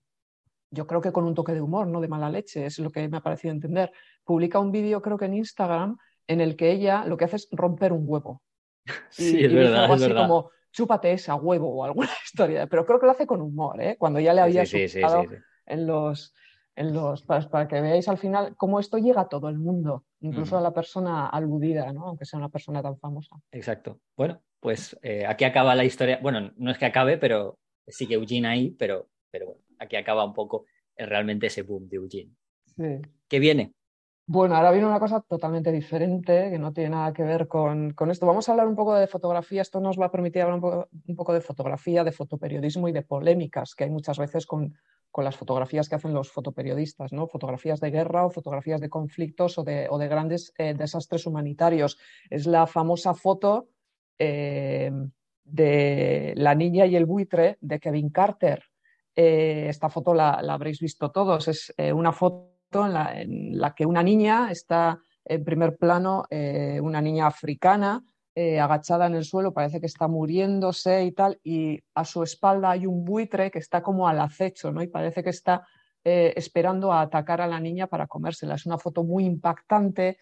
yo 0.71 0.87
creo 0.87 1.01
que 1.01 1.11
con 1.11 1.25
un 1.25 1.35
toque 1.35 1.53
de 1.53 1.61
humor, 1.61 1.85
no 1.85 2.01
de 2.01 2.07
mala 2.07 2.31
leche, 2.31 2.65
es 2.65 2.79
lo 2.79 2.89
que 2.89 3.07
me 3.07 3.17
ha 3.17 3.21
parecido 3.21 3.53
entender, 3.53 3.91
publica 4.23 4.57
un 4.57 4.71
vídeo 4.71 5.03
creo 5.03 5.17
que 5.17 5.25
en 5.25 5.35
Instagram 5.35 5.97
en 6.27 6.41
el 6.41 6.55
que 6.55 6.71
ella 6.71 7.05
lo 7.05 7.17
que 7.17 7.25
hace 7.25 7.37
es 7.37 7.47
romper 7.51 7.93
un 7.93 8.03
huevo. 8.05 8.41
sí, 9.09 9.43
es 9.43 9.53
verdad. 9.53 9.85
Algo 9.85 9.93
así 9.95 10.13
como, 10.13 10.51
chúpate 10.71 11.11
esa 11.13 11.35
huevo 11.35 11.69
o 11.69 11.83
alguna 11.83 12.09
historia. 12.25 12.67
Pero 12.67 12.85
creo 12.85 12.99
que 12.99 13.05
lo 13.05 13.11
hace 13.11 13.27
con 13.27 13.41
humor, 13.41 13.81
¿eh? 13.81 13.95
Cuando 13.97 14.19
ya 14.19 14.33
le 14.33 14.41
había 14.41 14.65
sí, 14.65 14.85
en 15.65 15.87
los. 15.87 16.33
En 16.75 16.91
los 16.91 17.21
para, 17.21 17.67
que 17.67 17.79
veáis 17.81 18.07
al 18.07 18.17
final 18.17 18.55
cómo 18.57 18.79
esto 18.79 18.97
llega 18.97 19.21
a 19.21 19.29
todo 19.29 19.47
el 19.47 19.59
mundo, 19.59 20.05
incluso 20.21 20.57
a 20.57 20.61
la 20.61 20.73
persona 20.73 21.27
aludida, 21.27 21.93
¿no? 21.93 22.07
aunque 22.07 22.25
sea 22.25 22.39
una 22.39 22.49
persona 22.49 22.81
tan 22.81 22.97
famosa. 22.97 23.35
Exacto. 23.51 23.99
Bueno, 24.17 24.41
pues 24.59 24.97
eh, 25.03 25.23
aquí 25.27 25.43
acaba 25.43 25.75
la 25.75 25.85
historia. 25.85 26.17
Bueno, 26.19 26.51
no 26.57 26.71
es 26.71 26.79
que 26.79 26.87
acabe, 26.87 27.19
pero 27.19 27.59
sigue 27.85 28.15
Eugene 28.15 28.47
ahí, 28.47 28.71
pero, 28.71 29.07
pero 29.29 29.59
aquí 29.77 29.97
acaba 29.97 30.25
un 30.25 30.33
poco 30.33 30.65
realmente 30.97 31.45
ese 31.45 31.61
boom 31.61 31.87
de 31.87 31.97
Eugene. 31.97 32.31
Sí. 32.75 33.07
¿Qué 33.27 33.37
viene? 33.37 33.75
Bueno, 34.25 34.55
ahora 34.55 34.71
viene 34.71 34.87
una 34.87 35.01
cosa 35.01 35.19
totalmente 35.19 35.69
diferente 35.71 36.49
que 36.49 36.57
no 36.57 36.71
tiene 36.71 36.91
nada 36.91 37.11
que 37.11 37.23
ver 37.23 37.47
con, 37.47 37.93
esto. 38.09 38.25
Vamos 38.25 38.47
a 38.47 38.53
hablar 38.53 38.67
un 38.67 38.75
poco 38.75 38.95
de 38.95 39.07
fotografía. 39.07 39.61
Esto 39.61 39.81
nos 39.81 39.99
va 39.99 40.05
a 40.05 40.11
permitir 40.11 40.43
hablar 40.43 40.61
un 40.63 41.15
poco, 41.15 41.33
de 41.33 41.41
fotografía, 41.41 42.05
de 42.05 42.13
fotoperiodismo 42.13 42.87
y 42.87 42.93
de 42.93 43.01
polémicas 43.01 43.75
que 43.75 43.83
hay 43.83 43.89
muchas 43.89 44.17
veces 44.17 44.45
con, 44.45 44.73
las 45.17 45.35
fotografías 45.35 45.89
que 45.89 45.95
hacen 45.95 46.13
los 46.13 46.31
fotoperiodistas, 46.31 47.11
¿no? 47.11 47.27
Fotografías 47.27 47.79
de 47.81 47.91
guerra 47.91 48.25
o 48.25 48.29
fotografías 48.29 48.79
de 48.81 48.89
conflictos 48.89 49.57
o 49.57 49.63
de, 49.63 49.87
grandes 50.07 50.53
eh, 50.57 50.73
desastres 50.73 51.27
humanitarios. 51.27 51.99
Es 52.29 52.47
la 52.47 52.65
famosa 52.65 53.13
foto 53.13 53.67
eh, 54.17 54.91
de 55.43 56.33
La 56.37 56.55
niña 56.55 56.85
y 56.85 56.95
el 56.95 57.05
buitre 57.05 57.57
de 57.59 57.79
Kevin 57.79 58.09
Carter. 58.09 58.63
Eh, 59.15 59.67
esta 59.69 59.89
foto 59.89 60.13
la, 60.13 60.31
habréis 60.31 60.79
visto 60.79 61.11
todos. 61.11 61.47
Es 61.47 61.73
eh, 61.77 61.93
una 61.93 62.11
foto 62.11 62.52
en 62.75 63.59
la, 63.59 63.73
que 63.75 63.85
una 63.85 64.03
niña 64.03 64.51
está 64.51 64.99
en 65.25 65.43
primer 65.43 65.77
plano, 65.77 66.25
eh, 66.29 66.79
una 66.81 67.01
niña 67.01 67.27
africana, 67.27 68.03
agachada 68.35 69.05
en 69.05 69.13
el 69.13 69.25
suelo, 69.25 69.53
parece 69.53 69.79
que 69.79 69.85
está 69.85 70.07
muriéndose 70.07 71.03
y 71.03 71.11
tal, 71.11 71.39
y 71.43 71.79
a 71.93 72.03
su 72.03 72.23
espalda 72.23 72.71
hay 72.71 72.87
un 72.87 73.05
buitre 73.05 73.51
que 73.51 73.59
está 73.59 73.83
como 73.83 74.07
al 74.07 74.19
acecho, 74.19 74.71
¿no? 74.71 74.81
Y 74.81 74.87
parece 74.87 75.23
que 75.23 75.29
está 75.29 75.67
esperando 76.03 76.91
a 76.91 77.01
atacar 77.01 77.41
a 77.41 77.47
la 77.47 77.59
niña 77.59 77.85
para 77.85 78.07
comérsela. 78.07 78.55
Es 78.55 78.65
una 78.65 78.79
foto 78.79 79.03
muy 79.03 79.23
impactante, 79.25 80.17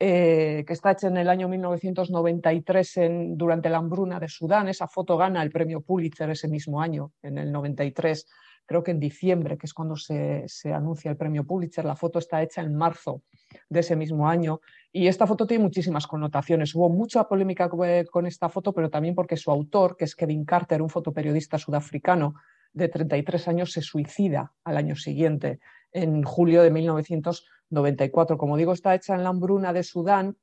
eh, 0.00 0.64
que 0.66 0.72
está 0.72 0.90
hecha 0.90 1.06
en 1.06 1.16
el 1.16 1.28
año 1.28 1.48
1993 1.48 2.96
en, 2.96 3.38
durante 3.38 3.70
la 3.70 3.78
hambruna 3.78 4.18
de 4.18 4.28
Sudán. 4.28 4.68
Esa 4.68 4.88
foto 4.88 5.16
gana 5.16 5.40
el 5.42 5.50
premio 5.50 5.82
Pulitzer 5.82 6.28
ese 6.30 6.48
mismo 6.48 6.82
año, 6.82 7.12
en 7.22 7.38
el 7.38 7.52
93, 7.52 8.26
creo 8.66 8.82
que 8.82 8.90
en 8.90 9.00
diciembre, 9.00 9.56
que 9.58 9.66
es 9.66 9.74
cuando 9.74 9.96
se, 9.96 10.46
anuncia 10.72 11.10
el 11.10 11.16
premio 11.16 11.44
Pulitzer. 11.44 11.84
La 11.84 11.96
foto 11.96 12.18
está 12.18 12.42
hecha 12.42 12.62
en 12.62 12.74
marzo 12.74 13.22
de 13.68 13.80
ese 13.80 13.96
mismo 13.96 14.28
año. 14.28 14.60
Y 14.92 15.06
esta 15.06 15.26
foto 15.26 15.46
tiene 15.46 15.64
muchísimas 15.64 16.06
connotaciones. 16.06 16.74
Hubo 16.74 16.88
mucha 16.88 17.28
polémica 17.28 17.68
con 17.68 18.26
esta 18.26 18.48
foto, 18.48 18.72
pero 18.72 18.90
también 18.90 19.14
porque 19.14 19.36
su 19.36 19.50
autor, 19.50 19.96
que 19.96 20.04
es 20.04 20.14
Kevin 20.14 20.44
Carter, 20.44 20.82
un 20.82 20.90
fotoperiodista 20.90 21.58
sudafricano 21.58 22.34
de 22.72 22.88
33 22.88 23.48
años, 23.48 23.72
se 23.72 23.82
suicida 23.82 24.52
al 24.64 24.76
año 24.76 24.96
siguiente, 24.96 25.60
en 25.92 26.22
julio 26.22 26.62
de 26.62 26.70
1993. 26.70 27.54
94. 27.74 28.38
Como 28.38 28.56
digo, 28.56 28.72
está 28.72 28.94
hecha 28.94 29.14
en 29.14 29.22
la 29.22 29.30
hambruna 29.30 29.72
de 29.72 29.82
Sudán. 29.82 30.36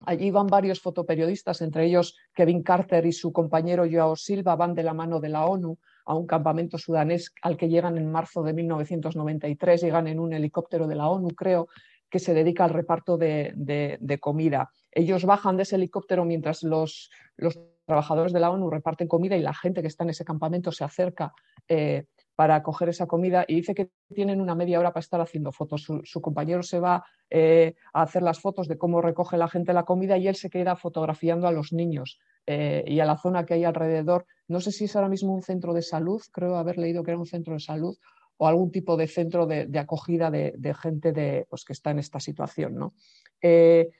Allí 0.00 0.30
van 0.30 0.48
varios 0.48 0.80
fotoperiodistas, 0.80 1.62
entre 1.62 1.86
ellos 1.86 2.16
Kevin 2.34 2.62
Carter 2.62 3.06
y 3.06 3.12
su 3.12 3.32
compañero 3.32 3.84
Joao 3.90 4.16
Silva, 4.16 4.54
van 4.56 4.74
de 4.74 4.82
la 4.82 4.92
mano 4.92 5.18
de 5.20 5.30
la 5.30 5.46
ONU 5.46 5.78
a 6.04 6.14
un 6.14 6.26
campamento 6.26 6.78
sudanés 6.78 7.32
al 7.42 7.56
que 7.56 7.68
llegan 7.68 7.96
en 7.98 8.10
marzo 8.10 8.42
de 8.42 8.52
1993, 8.52 9.82
llegan 9.82 10.06
en 10.06 10.20
un 10.20 10.32
helicóptero 10.32 10.86
de 10.86 10.94
la 10.94 11.08
ONU, 11.08 11.28
creo, 11.28 11.68
que 12.10 12.18
se 12.18 12.34
dedica 12.34 12.64
al 12.64 12.70
reparto 12.70 13.16
de, 13.16 14.18
comida. 14.20 14.70
Ellos 14.92 15.24
bajan 15.24 15.56
de 15.56 15.64
ese 15.64 15.76
helicóptero 15.76 16.24
mientras 16.24 16.62
los, 16.62 17.10
los, 17.36 17.58
trabajadores 17.86 18.32
de 18.32 18.40
la 18.40 18.50
ONU 18.50 18.70
reparten 18.70 19.08
comida 19.08 19.36
y 19.36 19.42
la 19.42 19.52
gente 19.52 19.82
que 19.82 19.88
está 19.88 20.04
en 20.04 20.10
ese 20.10 20.24
campamento 20.24 20.72
se 20.72 20.84
acerca 20.84 21.34
eh, 21.68 22.06
para 22.36 22.62
coger 22.62 22.88
esa 22.88 23.06
comida 23.06 23.44
y 23.46 23.56
dice 23.56 23.74
que 23.74 23.90
tienen 24.12 24.40
una 24.40 24.54
media 24.54 24.78
hora 24.78 24.92
para 24.92 25.02
estar 25.02 25.20
haciendo 25.20 25.52
fotos. 25.52 25.86
Su, 26.02 26.20
compañero 26.20 26.62
se 26.62 26.80
va 26.80 27.04
eh, 27.30 27.74
a 27.92 28.02
hacer 28.02 28.22
las 28.22 28.40
fotos 28.40 28.66
de 28.66 28.76
cómo 28.76 29.00
recoge 29.00 29.36
la 29.36 29.48
gente 29.48 29.72
la 29.72 29.84
comida 29.84 30.18
y 30.18 30.26
él 30.26 30.34
se 30.34 30.50
queda 30.50 30.76
fotografiando 30.76 31.46
a 31.46 31.52
los 31.52 31.72
niños 31.72 32.18
eh, 32.46 32.84
y 32.86 33.00
a 33.00 33.04
la 33.04 33.16
zona 33.16 33.46
que 33.46 33.54
hay 33.54 33.64
alrededor. 33.64 34.26
No 34.48 34.60
sé 34.60 34.72
si 34.72 34.84
es 34.84 34.96
ahora 34.96 35.08
mismo 35.08 35.32
un 35.32 35.42
centro 35.42 35.72
de 35.74 35.82
salud, 35.82 36.20
creo 36.32 36.56
haber 36.56 36.78
leído 36.78 37.04
que 37.04 37.12
era 37.12 37.18
un 37.18 37.26
centro 37.26 37.54
de 37.54 37.60
salud 37.60 37.96
o 38.36 38.48
algún 38.48 38.72
tipo 38.72 38.96
de 38.96 39.06
centro 39.06 39.46
de, 39.46 39.68
acogida 39.78 40.28
de, 40.30 40.74
gente 40.74 41.12
de, 41.12 41.46
pues, 41.48 41.64
que 41.64 41.72
está 41.72 41.92
en 41.92 42.00
esta 42.00 42.18
situación. 42.18 42.74
¿no? 42.74 42.94
Eh, 43.40 43.90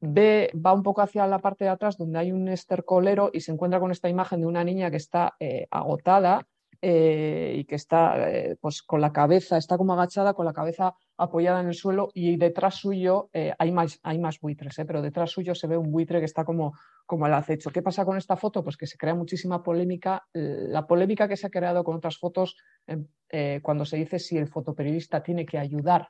ve, 0.00 0.50
va 0.54 0.72
un 0.72 0.82
poco 0.82 1.02
hacia 1.02 1.26
la 1.26 1.40
parte 1.40 1.64
de 1.64 1.70
atrás 1.70 1.98
donde 1.98 2.18
hay 2.18 2.32
un 2.32 2.48
estercolero 2.48 3.28
y 3.34 3.40
se 3.40 3.52
encuentra 3.52 3.80
con 3.80 3.90
esta 3.90 4.08
imagen 4.08 4.40
de 4.40 4.46
una 4.46 4.64
niña 4.64 4.90
que 4.90 4.96
está 4.96 5.36
agotada 5.70 6.46
eh, 6.80 7.54
y 7.58 7.64
que 7.64 7.74
está 7.74 8.30
eh, 8.30 8.56
pues 8.60 8.82
con 8.82 9.00
la 9.00 9.12
cabeza, 9.12 9.56
está 9.56 9.76
como 9.76 9.92
agachada, 9.92 10.34
con 10.34 10.46
la 10.46 10.52
cabeza 10.52 10.94
apoyada 11.16 11.60
en 11.60 11.68
el 11.68 11.74
suelo 11.74 12.10
y 12.14 12.36
detrás 12.36 12.76
suyo 12.76 13.28
eh, 13.32 13.52
hay, 13.58 13.72
más, 13.72 14.00
hay 14.02 14.18
más 14.18 14.40
buitres, 14.40 14.74
pero 14.86 15.02
detrás 15.02 15.30
suyo 15.30 15.54
se 15.54 15.66
ve 15.66 15.76
un 15.76 15.90
buitre 15.90 16.18
que 16.18 16.24
está 16.24 16.44
como, 16.44 16.74
como 17.06 17.26
al 17.26 17.34
acecho. 17.34 17.70
¿Qué 17.70 17.82
pasa 17.82 18.04
con 18.04 18.16
esta 18.16 18.36
foto? 18.36 18.62
Pues 18.62 18.76
que 18.76 18.86
se 18.86 18.98
crea 18.98 19.14
muchísima 19.14 19.62
polémica. 19.62 20.24
La 20.32 20.86
polémica 20.86 21.28
que 21.28 21.36
se 21.36 21.46
ha 21.46 21.50
creado 21.50 21.84
con 21.84 21.96
otras 21.96 22.18
fotos 22.18 22.56
cuando 23.62 23.84
se 23.84 23.96
dice 23.96 24.18
si 24.18 24.36
el 24.36 24.48
fotoperiodista 24.48 25.22
tiene 25.22 25.46
que 25.46 25.58
ayudar 25.58 26.08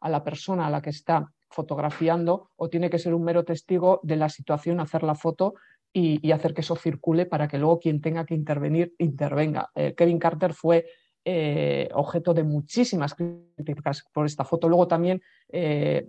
a 0.00 0.08
la 0.08 0.22
persona 0.22 0.66
a 0.66 0.70
la 0.70 0.82
que 0.82 0.90
está 0.90 1.32
fotografiando 1.50 2.50
o 2.56 2.68
tiene 2.68 2.90
que 2.90 2.98
ser 2.98 3.14
un 3.14 3.24
mero 3.24 3.44
testigo 3.44 4.00
de 4.02 4.16
la 4.16 4.28
situación, 4.28 4.80
hacer 4.80 5.02
la 5.02 5.14
foto 5.14 5.54
y, 5.92 6.32
hacer 6.32 6.54
que 6.54 6.60
eso 6.60 6.76
circule 6.76 7.26
para 7.26 7.48
que 7.48 7.58
luego 7.58 7.78
quien 7.78 8.00
tenga 8.00 8.24
que 8.24 8.34
intervenir 8.34 8.94
intervenga. 8.98 9.70
Eh, 9.74 9.94
Kevin 9.94 10.18
Carter 10.18 10.52
fue 10.52 10.86
eh, 11.24 11.88
objeto 11.94 12.34
de 12.34 12.44
muchísimas 12.44 13.14
críticas 13.14 14.04
por 14.12 14.26
esta 14.26 14.44
foto. 14.44 14.68
Luego 14.68 14.86
también, 14.86 15.20
eh, 15.48 16.08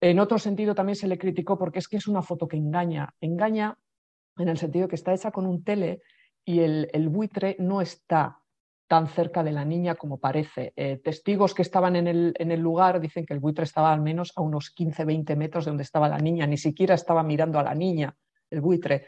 en 0.00 0.18
otro 0.18 0.38
sentido, 0.38 0.74
también 0.74 0.96
se 0.96 1.08
le 1.08 1.18
criticó 1.18 1.58
porque 1.58 1.78
es 1.78 1.88
que 1.88 1.96
es 1.96 2.06
una 2.06 2.22
foto 2.22 2.46
que 2.46 2.56
engaña. 2.56 3.14
Engaña 3.20 3.76
en 4.38 4.48
el 4.48 4.58
sentido 4.58 4.88
que 4.88 4.96
está 4.96 5.14
hecha 5.14 5.30
con 5.30 5.46
un 5.46 5.64
tele 5.64 6.02
y 6.44 6.60
el, 6.60 7.08
buitre 7.08 7.56
no 7.58 7.80
está 7.80 8.40
tan 8.86 9.08
cerca 9.08 9.42
de 9.42 9.52
la 9.52 9.64
niña 9.64 9.94
como 9.94 10.18
parece. 10.18 10.74
testigos 11.02 11.54
que 11.54 11.62
estaban 11.62 11.96
en 11.96 12.06
el, 12.06 12.34
en 12.38 12.52
el, 12.52 12.60
lugar 12.60 13.00
dicen 13.00 13.24
que 13.24 13.32
el 13.32 13.40
buitre 13.40 13.64
estaba 13.64 13.92
al 13.92 14.02
menos 14.02 14.32
a 14.36 14.42
unos 14.42 14.74
15-20 14.76 15.36
metros 15.36 15.64
de 15.64 15.70
donde 15.70 15.84
estaba 15.84 16.08
la 16.08 16.18
niña, 16.18 16.46
ni 16.46 16.58
siquiera 16.58 16.94
estaba 16.94 17.22
mirando 17.22 17.58
a 17.58 17.62
la 17.62 17.74
niña 17.74 18.14
el 18.54 18.60
buitre. 18.60 19.06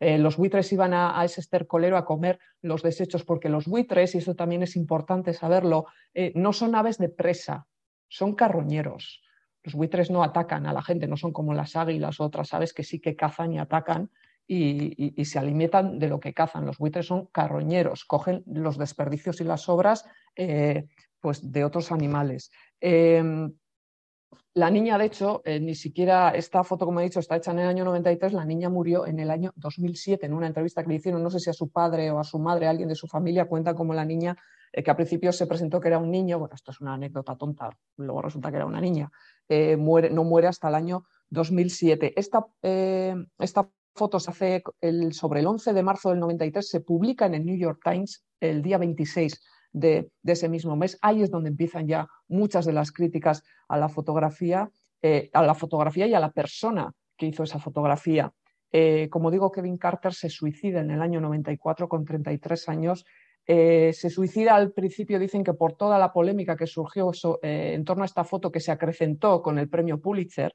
Eh, 0.00 0.18
los 0.18 0.36
buitres 0.36 0.72
iban 0.72 0.92
a, 0.94 1.24
ese 1.24 1.40
estercolero 1.40 1.96
a 1.96 2.04
comer 2.04 2.38
los 2.62 2.82
desechos 2.82 3.24
porque 3.24 3.48
los 3.48 3.66
buitres, 3.66 4.14
y 4.14 4.18
eso 4.18 4.34
también 4.34 4.62
es 4.62 4.76
importante 4.76 5.32
saberlo, 5.32 5.86
eh, 6.12 6.32
no 6.34 6.52
son 6.52 6.74
aves 6.74 6.98
de 6.98 7.08
presa, 7.08 7.66
son 8.08 8.34
carroñeros. 8.34 9.22
Los 9.62 9.74
buitres 9.74 10.10
no 10.10 10.22
atacan 10.22 10.66
a 10.66 10.72
la 10.72 10.82
gente, 10.82 11.06
no 11.06 11.16
son 11.16 11.32
como 11.32 11.54
las 11.54 11.74
águilas 11.76 12.20
o 12.20 12.24
otras 12.24 12.52
aves 12.52 12.74
que 12.74 12.84
sí 12.84 13.00
que 13.00 13.16
cazan 13.16 13.52
y 13.52 13.58
atacan 13.58 14.10
y, 14.46 15.24
se 15.24 15.38
alimentan 15.38 15.98
de 15.98 16.08
lo 16.08 16.20
que 16.20 16.34
cazan. 16.34 16.66
Los 16.66 16.76
buitres 16.76 17.06
son 17.06 17.26
carroñeros, 17.26 18.04
cogen 18.04 18.42
los 18.46 18.76
desperdicios 18.76 19.40
y 19.40 19.44
las 19.44 19.62
sobras 19.62 20.04
eh, 20.36 20.86
pues 21.18 21.50
de 21.50 21.64
otros 21.64 21.92
animales. 21.92 22.52
La 24.56 24.70
niña, 24.70 24.96
de 24.98 25.06
hecho, 25.06 25.42
eh, 25.44 25.58
ni 25.58 25.74
siquiera 25.74 26.30
esta 26.30 26.62
foto, 26.62 26.86
como 26.86 27.00
he 27.00 27.02
dicho, 27.02 27.18
está 27.18 27.34
hecha 27.34 27.50
en 27.50 27.58
el 27.58 27.66
año 27.66 27.84
93, 27.84 28.32
la 28.32 28.44
niña 28.44 28.68
murió 28.68 29.04
en 29.04 29.18
el 29.18 29.32
año 29.32 29.52
2007 29.56 30.26
en 30.26 30.32
una 30.32 30.46
entrevista 30.46 30.84
que 30.84 30.90
le 30.90 30.94
hicieron, 30.94 31.24
no 31.24 31.30
sé 31.30 31.40
si 31.40 31.50
a 31.50 31.52
su 31.52 31.70
padre 31.70 32.12
o 32.12 32.20
a 32.20 32.24
su 32.24 32.38
madre, 32.38 32.68
alguien 32.68 32.88
de 32.88 32.94
su 32.94 33.08
familia, 33.08 33.46
cuenta 33.46 33.74
como 33.74 33.94
la 33.94 34.04
niña, 34.04 34.36
eh, 34.72 34.84
que 34.84 34.90
al 34.92 34.96
principio 34.96 35.32
se 35.32 35.48
presentó 35.48 35.80
que 35.80 35.88
era 35.88 35.98
un 35.98 36.08
niño, 36.08 36.38
bueno, 36.38 36.54
esto 36.54 36.70
es 36.70 36.80
una 36.80 36.94
anécdota 36.94 37.36
tonta, 37.36 37.68
luego 37.96 38.22
resulta 38.22 38.50
que 38.50 38.56
era 38.58 38.66
una 38.66 38.80
niña, 38.80 39.10
eh, 39.48 39.76
muere, 39.76 40.10
no 40.10 40.22
muere 40.22 40.46
hasta 40.46 40.68
el 40.68 40.76
año 40.76 41.02
2007. 41.30 42.12
Esta, 42.16 42.46
esta 42.62 43.68
foto 43.92 44.20
se 44.20 44.30
hace 44.30 44.62
sobre 45.10 45.40
el 45.40 45.48
11 45.48 45.72
de 45.72 45.82
marzo 45.82 46.10
del 46.10 46.20
93, 46.20 46.68
se 46.68 46.80
publica 46.80 47.26
en 47.26 47.34
el 47.34 47.44
New 47.44 47.56
York 47.56 47.80
Times 47.82 48.24
el 48.38 48.62
día 48.62 48.78
26 48.78 49.40
de, 49.74 50.08
ese 50.24 50.48
mismo 50.48 50.76
mes. 50.76 50.96
Ahí 51.02 51.22
es 51.22 51.30
donde 51.30 51.50
empiezan 51.50 51.86
ya 51.86 52.08
muchas 52.28 52.64
de 52.64 52.72
las 52.72 52.92
críticas 52.92 53.42
a 53.68 53.76
la 53.76 53.88
fotografía, 53.88 54.70
eh, 55.02 55.28
a 55.34 55.42
la 55.42 55.54
fotografía 55.54 56.06
y 56.06 56.14
a 56.14 56.20
la 56.20 56.30
persona 56.30 56.92
que 57.16 57.26
hizo 57.26 57.42
esa 57.42 57.58
fotografía. 57.58 58.32
Eh, 58.72 59.08
como 59.10 59.30
digo, 59.30 59.52
Kevin 59.52 59.76
Carter 59.76 60.14
se 60.14 60.30
suicida 60.30 60.80
en 60.80 60.90
el 60.90 61.02
año 61.02 61.20
94 61.20 61.88
con 61.88 62.04
33 62.04 62.68
años. 62.68 63.04
Eh, 63.46 63.92
se 63.92 64.08
suicida 64.10 64.54
al 64.54 64.72
principio, 64.72 65.18
dicen 65.18 65.44
que 65.44 65.52
por 65.52 65.76
toda 65.76 65.98
la 65.98 66.12
polémica 66.12 66.56
que 66.56 66.66
surgió 66.66 67.10
en 67.42 67.84
torno 67.84 68.04
a 68.04 68.06
esta 68.06 68.24
foto 68.24 68.50
que 68.50 68.60
se 68.60 68.72
acrecentó 68.72 69.42
con 69.42 69.58
el 69.58 69.68
premio 69.68 70.00
Pulitzer. 70.00 70.54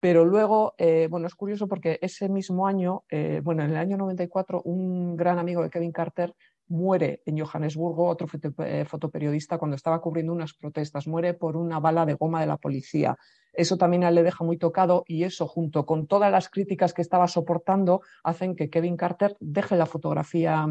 pero 0.00 0.24
luego, 0.24 0.74
bueno, 1.10 1.26
es 1.26 1.34
curioso 1.34 1.68
porque 1.68 1.98
ese 2.00 2.28
mismo 2.30 2.66
año, 2.66 3.04
bueno, 3.42 3.62
en 3.62 3.70
el 3.70 3.76
año 3.76 3.98
94, 3.98 4.62
un 4.64 5.14
gran 5.14 5.38
amigo 5.38 5.62
de 5.62 5.68
Kevin 5.68 5.92
Carter 5.92 6.34
muere 6.70 7.22
en 7.26 7.38
Johannesburgo 7.38 8.06
otro 8.06 8.28
eh, 8.64 8.84
fotoperiodista 8.86 9.58
cuando 9.58 9.76
estaba 9.76 10.00
cubriendo 10.00 10.32
unas 10.32 10.54
protestas, 10.54 11.06
muere 11.06 11.34
por 11.34 11.56
una 11.56 11.80
bala 11.80 12.06
de 12.06 12.14
goma 12.14 12.40
de 12.40 12.46
la 12.46 12.56
policía. 12.56 13.16
Eso 13.52 13.76
también 13.76 14.02
le 14.14 14.22
deja 14.22 14.44
muy 14.44 14.56
tocado 14.56 15.04
y 15.06 15.24
eso, 15.24 15.46
junto 15.46 15.84
con 15.84 16.06
todas 16.06 16.30
las 16.30 16.48
críticas 16.48 16.94
que 16.94 17.02
estaba 17.02 17.26
soportando, 17.26 18.02
hacen 18.22 18.54
que 18.54 18.70
Kevin 18.70 18.96
Carter 18.96 19.36
deje 19.40 19.76
la 19.76 19.86
fotografía 19.86 20.66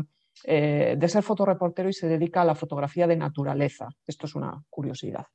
eh, 0.46 0.96
de 0.98 1.10
ser 1.10 1.22
fotoreportero 1.22 1.90
y 1.90 1.94
se 1.94 2.08
dedica 2.08 2.42
a 2.42 2.46
la 2.46 2.56
fotografía 2.56 3.06
de 3.06 3.18
naturaleza. 3.18 3.90
Esto 4.08 4.26
es 4.26 4.36
una 4.36 4.64
curiosidad. 4.70 5.26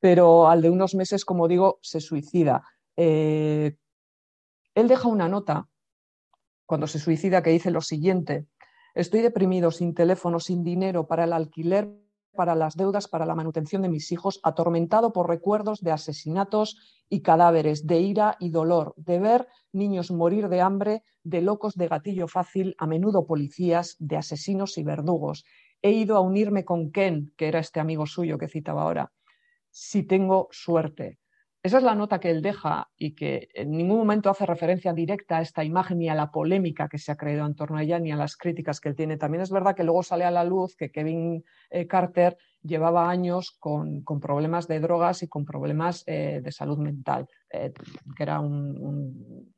Pero 0.00 0.48
al 0.48 0.62
de 0.62 0.70
unos 0.70 0.94
meses, 0.94 1.24
como 1.24 1.48
digo, 1.48 1.78
se 1.82 2.00
suicida. 2.00 2.62
Eh, 2.96 3.76
él 4.74 4.88
deja 4.88 5.08
una 5.08 5.28
nota 5.28 5.68
cuando 6.64 6.86
se 6.86 6.98
suicida 6.98 7.42
que 7.42 7.50
dice 7.50 7.70
lo 7.70 7.80
siguiente. 7.80 8.46
Estoy 8.98 9.20
deprimido, 9.20 9.70
sin 9.70 9.94
teléfono, 9.94 10.40
sin 10.40 10.64
dinero 10.64 11.06
para 11.06 11.22
el 11.22 11.32
alquiler, 11.32 11.88
para 12.34 12.56
las 12.56 12.76
deudas, 12.76 13.06
para 13.06 13.26
la 13.26 13.36
manutención 13.36 13.80
de 13.82 13.88
mis 13.88 14.10
hijos, 14.10 14.40
atormentado 14.42 15.12
por 15.12 15.28
recuerdos 15.28 15.82
de 15.82 15.92
asesinatos 15.92 17.04
y 17.08 17.22
cadáveres, 17.22 17.86
de 17.86 18.00
ira 18.00 18.36
y 18.40 18.50
dolor, 18.50 18.94
de 18.96 19.20
ver 19.20 19.46
niños 19.70 20.10
morir 20.10 20.48
de 20.48 20.60
hambre, 20.62 21.04
de 21.22 21.42
locos 21.42 21.76
de 21.76 21.86
gatillo 21.86 22.26
fácil, 22.26 22.74
a 22.76 22.88
menudo 22.88 23.24
policías, 23.24 23.94
de 24.00 24.16
asesinos 24.16 24.76
y 24.78 24.82
verdugos. 24.82 25.44
He 25.80 25.92
ido 25.92 26.16
a 26.16 26.20
unirme 26.20 26.64
con 26.64 26.90
Ken, 26.90 27.32
que 27.36 27.46
era 27.46 27.60
este 27.60 27.78
amigo 27.78 28.04
suyo 28.04 28.36
que 28.36 28.48
citaba 28.48 28.82
ahora, 28.82 29.12
si 29.70 30.02
tengo 30.02 30.48
suerte. 30.50 31.20
Esa 31.68 31.78
es 31.78 31.84
la 31.84 31.94
nota 31.94 32.18
que 32.18 32.30
él 32.30 32.40
deja 32.40 32.88
y 32.96 33.14
que 33.14 33.48
en 33.54 33.72
ningún 33.72 33.98
momento 33.98 34.30
hace 34.30 34.46
referencia 34.46 34.94
directa 34.94 35.36
a 35.36 35.42
esta 35.42 35.64
imagen 35.64 35.98
ni 35.98 36.08
a 36.08 36.14
la 36.14 36.30
polémica 36.30 36.88
que 36.88 36.96
se 36.98 37.12
ha 37.12 37.16
creado 37.16 37.46
en 37.46 37.54
torno 37.54 37.76
a 37.76 37.82
ella 37.82 37.98
ni 37.98 38.10
a 38.10 38.16
las 38.16 38.36
críticas 38.36 38.80
que 38.80 38.88
él 38.88 38.96
tiene. 38.96 39.18
También 39.18 39.42
es 39.42 39.50
verdad 39.50 39.76
que 39.76 39.84
luego 39.84 40.02
sale 40.02 40.24
a 40.24 40.30
la 40.30 40.44
luz 40.44 40.74
que 40.76 40.90
Kevin 40.90 41.44
eh, 41.68 41.86
Carter 41.86 42.38
llevaba 42.62 43.10
años 43.10 43.54
con, 43.60 44.02
problemas 44.20 44.66
de 44.66 44.80
drogas 44.80 45.22
y 45.22 45.28
con 45.28 45.44
problemas 45.44 46.04
eh, 46.06 46.40
de 46.42 46.52
salud 46.52 46.78
mental, 46.78 47.28
eh, 47.50 47.70
que 48.16 48.22
era 48.22 48.40
un 48.40 49.52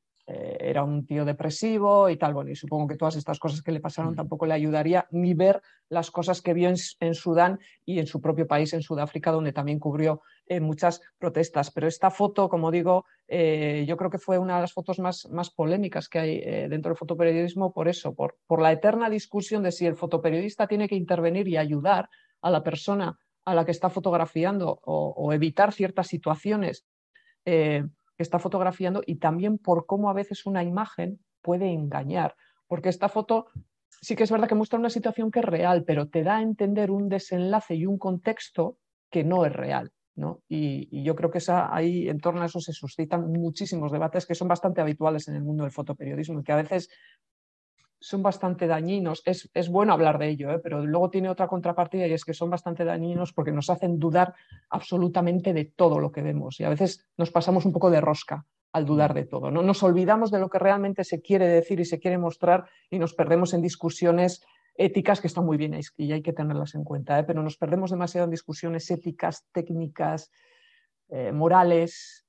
era 0.61 0.85
un 0.85 1.07
tío 1.07 1.25
depresivo 1.25 2.09
y 2.09 2.17
tal. 2.17 2.35
Bueno, 2.35 2.51
y 2.51 2.57
supongo 2.57 2.87
que 2.87 2.97
todas 2.97 3.17
estas 3.17 3.39
cosas 3.39 3.63
que 3.63 3.73
le 3.73 3.81
pasaron 3.81 4.13
mm. 4.13 4.17
tampoco 4.17 4.47
le 4.47 4.55
ayudaría 4.55 5.07
ni 5.11 5.35
ver 5.35 5.61
las 5.89 6.11
cosas 6.11 6.41
que 6.41 6.55
vio 6.55 6.69
en, 6.69 7.15
Sudán 7.15 7.59
y 7.85 7.99
en 7.99 8.07
su 8.07 8.21
propio 8.21 8.47
país, 8.47 8.73
en 8.73 8.83
Sudáfrica, 8.83 9.33
donde 9.33 9.53
también 9.53 9.79
cubrió 9.79 10.23
eh, 10.51 10.61
muchas 10.61 11.01
protestas. 11.19 11.71
Pero 11.71 11.87
esta 11.87 12.11
foto, 12.11 12.49
como 12.49 12.71
digo, 12.71 13.05
eh, 13.29 13.85
yo 13.87 13.97
creo 13.97 14.11
que 14.11 14.19
fue 14.19 14.39
una 14.39 14.57
de 14.57 14.63
las 14.63 14.73
fotos 14.73 14.99
más, 14.99 15.29
más 15.31 15.51
polémicas 15.51 16.09
que 16.09 16.19
hay 16.19 16.41
dentro 16.69 16.91
del 16.91 16.99
fotoperiodismo 16.99 17.73
por 17.73 17.89
eso, 17.89 18.15
por, 18.15 18.37
por 18.47 18.61
la 18.61 18.73
eterna 18.73 19.09
discusión 19.09 19.63
de 19.63 19.73
si 19.73 19.87
el 19.87 19.97
fotoperiodista 19.97 20.67
tiene 20.67 20.89
que 20.89 20.97
intervenir 20.97 21.47
y 21.49 21.57
ayudar 21.57 22.11
a 22.43 22.51
la 22.51 22.63
persona 22.63 23.19
a 23.45 23.55
la 23.55 23.65
que 23.65 23.71
está 23.71 23.91
fotografiando 23.91 24.81
o, 24.85 25.33
evitar 25.33 25.73
ciertas 25.73 26.09
situaciones 26.09 26.85
que 27.45 27.89
está 28.19 28.39
fotografiando 28.39 29.03
y 29.07 29.17
también 29.17 29.57
por 29.57 29.87
cómo 29.87 30.11
a 30.11 30.13
veces 30.13 30.45
una 30.45 30.63
imagen 30.63 31.21
puede 31.41 31.73
engañar. 31.73 32.37
Porque 32.67 32.91
esta 32.91 33.09
foto 33.09 33.47
sí 34.01 34.17
que 34.17 34.25
es 34.25 34.31
verdad 34.31 34.49
que 34.49 34.55
muestra 34.55 34.79
una 34.79 34.91
situación 34.91 35.31
que 35.31 35.41
es 35.41 35.45
real, 35.45 35.85
pero 35.85 36.09
te 36.09 36.23
da 36.23 36.37
a 36.37 36.43
entender 36.43 36.91
un 36.91 37.09
desenlace 37.09 37.75
y 37.75 37.87
un 37.87 37.99
contexto 37.99 38.79
que 39.11 39.25
no 39.25 39.45
es 39.45 39.53
real. 39.53 39.93
¿No? 40.17 40.43
Y, 40.49 41.03
yo 41.03 41.15
creo 41.15 41.31
que 41.31 41.39
esa, 41.39 41.75
ahí 41.75 42.09
en 42.09 42.21
torno 42.21 42.43
a 42.43 42.47
eso 42.47 42.61
se 42.61 42.73
suscitan 42.73 43.31
muchísimos 43.33 43.93
debates 43.93 44.27
que 44.27 44.35
son 44.35 44.49
bastante 44.49 44.81
habituales 44.81 45.29
en 45.29 45.37
el 45.37 45.43
mundo 45.43 45.65
del 45.65 45.73
fotoperiodismo 45.73 46.41
y 46.41 46.45
que 46.45 46.53
a 46.53 46.57
veces 46.57 46.91
son 48.01 48.23
bastante 48.23 48.67
dañinos. 48.67 49.23
Es, 49.25 49.69
bueno 49.69 49.93
hablar 49.93 50.19
de 50.19 50.29
ello, 50.29 50.51
¿eh? 50.51 50.59
pero 50.63 50.85
luego 50.85 51.11
tiene 51.11 51.29
otra 51.29 51.47
contrapartida 51.47 52.07
y 52.07 52.13
es 52.13 52.25
que 52.25 52.35
son 52.35 52.51
bastante 52.51 52.85
dañinos 52.85 53.33
porque 53.33 53.53
nos 53.53 53.71
hacen 53.71 53.99
dudar 53.99 54.35
absolutamente 54.71 55.53
de 55.53 55.67
todo 55.67 55.99
lo 55.99 56.11
que 56.11 56.23
vemos 56.23 56.59
y 56.61 56.65
a 56.65 56.71
veces 56.71 57.07
nos 57.17 57.31
pasamos 57.31 57.65
un 57.67 57.73
poco 57.73 57.91
de 57.91 58.01
rosca 58.01 58.47
al 58.73 58.87
dudar 58.87 59.15
de 59.15 59.25
todo. 59.25 59.51
¿no? 59.51 59.63
Nos 59.63 59.83
olvidamos 59.83 60.31
de 60.31 60.39
lo 60.39 60.49
que 60.49 60.59
realmente 60.59 61.05
se 61.05 61.21
quiere 61.21 61.47
decir 61.47 61.81
y 61.81 61.85
se 61.85 61.99
quiere 61.99 62.19
mostrar 62.19 62.65
y 62.89 62.99
nos 62.99 63.15
perdemos 63.15 63.53
en 63.53 63.63
discusiones 63.63 64.43
éticas 64.75 65.21
que 65.21 65.27
están 65.27 65.45
muy 65.45 65.57
bien 65.57 65.79
y 65.97 66.13
hay 66.13 66.23
que 66.23 66.33
tenerlas 66.33 66.75
en 66.75 66.85
cuenta, 66.85 67.19
¿eh? 67.19 67.25
pero 67.25 67.43
nos 67.43 67.57
perdemos 67.57 67.91
demasiado 67.91 68.25
en 68.25 68.31
discusiones 68.31 68.91
éticas, 68.91 69.47
técnicas, 69.53 70.31
eh, 71.09 71.33
morales. 71.33 72.27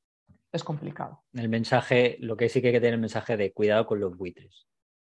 Es 0.52 0.64
complicado. 0.64 1.24
El 1.34 1.48
mensaje, 1.48 2.18
lo 2.20 2.36
que 2.36 2.50
sí 2.50 2.62
que 2.62 2.68
hay 2.68 2.74
que 2.74 2.82
tener 2.82 2.96
el 2.96 3.00
mensaje 3.00 3.38
de 3.38 3.54
cuidado 3.54 3.86
con 3.86 4.00
los 4.00 4.18
buitres. 4.18 4.68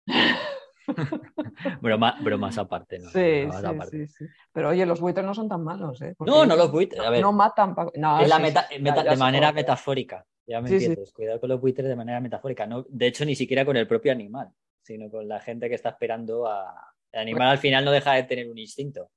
broma, 1.81 2.17
más 2.37 2.57
aparte, 2.57 2.99
¿no? 2.99 3.09
Sí, 3.09 3.47
sí, 3.89 4.07
sí, 4.07 4.25
Pero 4.51 4.69
oye, 4.69 4.85
los 4.85 5.01
buitres 5.01 5.25
no 5.25 5.33
son 5.33 5.49
tan 5.49 5.63
malos, 5.63 6.01
¿eh? 6.01 6.15
no, 6.19 6.45
no 6.45 6.55
los 6.55 6.71
buitres. 6.71 7.01
A 7.01 7.09
ver, 7.09 7.21
no 7.21 7.33
matan. 7.33 7.75
de 7.75 9.15
manera 9.17 9.51
metafórica. 9.51 10.25
Ya 10.47 10.61
me 10.61 10.69
entiendes. 10.69 11.11
Cuidado 11.11 11.39
con 11.39 11.49
los 11.49 11.59
buitres 11.59 11.87
de 11.87 11.95
manera 11.95 12.19
metafórica. 12.19 12.67
No, 12.67 12.85
de 12.87 13.07
hecho, 13.07 13.25
ni 13.25 13.35
siquiera 13.35 13.65
con 13.65 13.77
el 13.77 13.87
propio 13.87 14.11
animal, 14.11 14.49
sino 14.81 15.09
con 15.09 15.27
la 15.27 15.39
gente 15.39 15.69
que 15.69 15.75
está 15.75 15.89
esperando 15.89 16.47
a. 16.47 16.93
El 17.15 17.21
animal 17.21 17.47
al 17.47 17.57
final 17.57 17.85
no 17.85 17.91
deja 17.91 18.13
de 18.13 18.23
tener 18.23 18.49
un 18.49 18.57
instinto. 18.57 19.09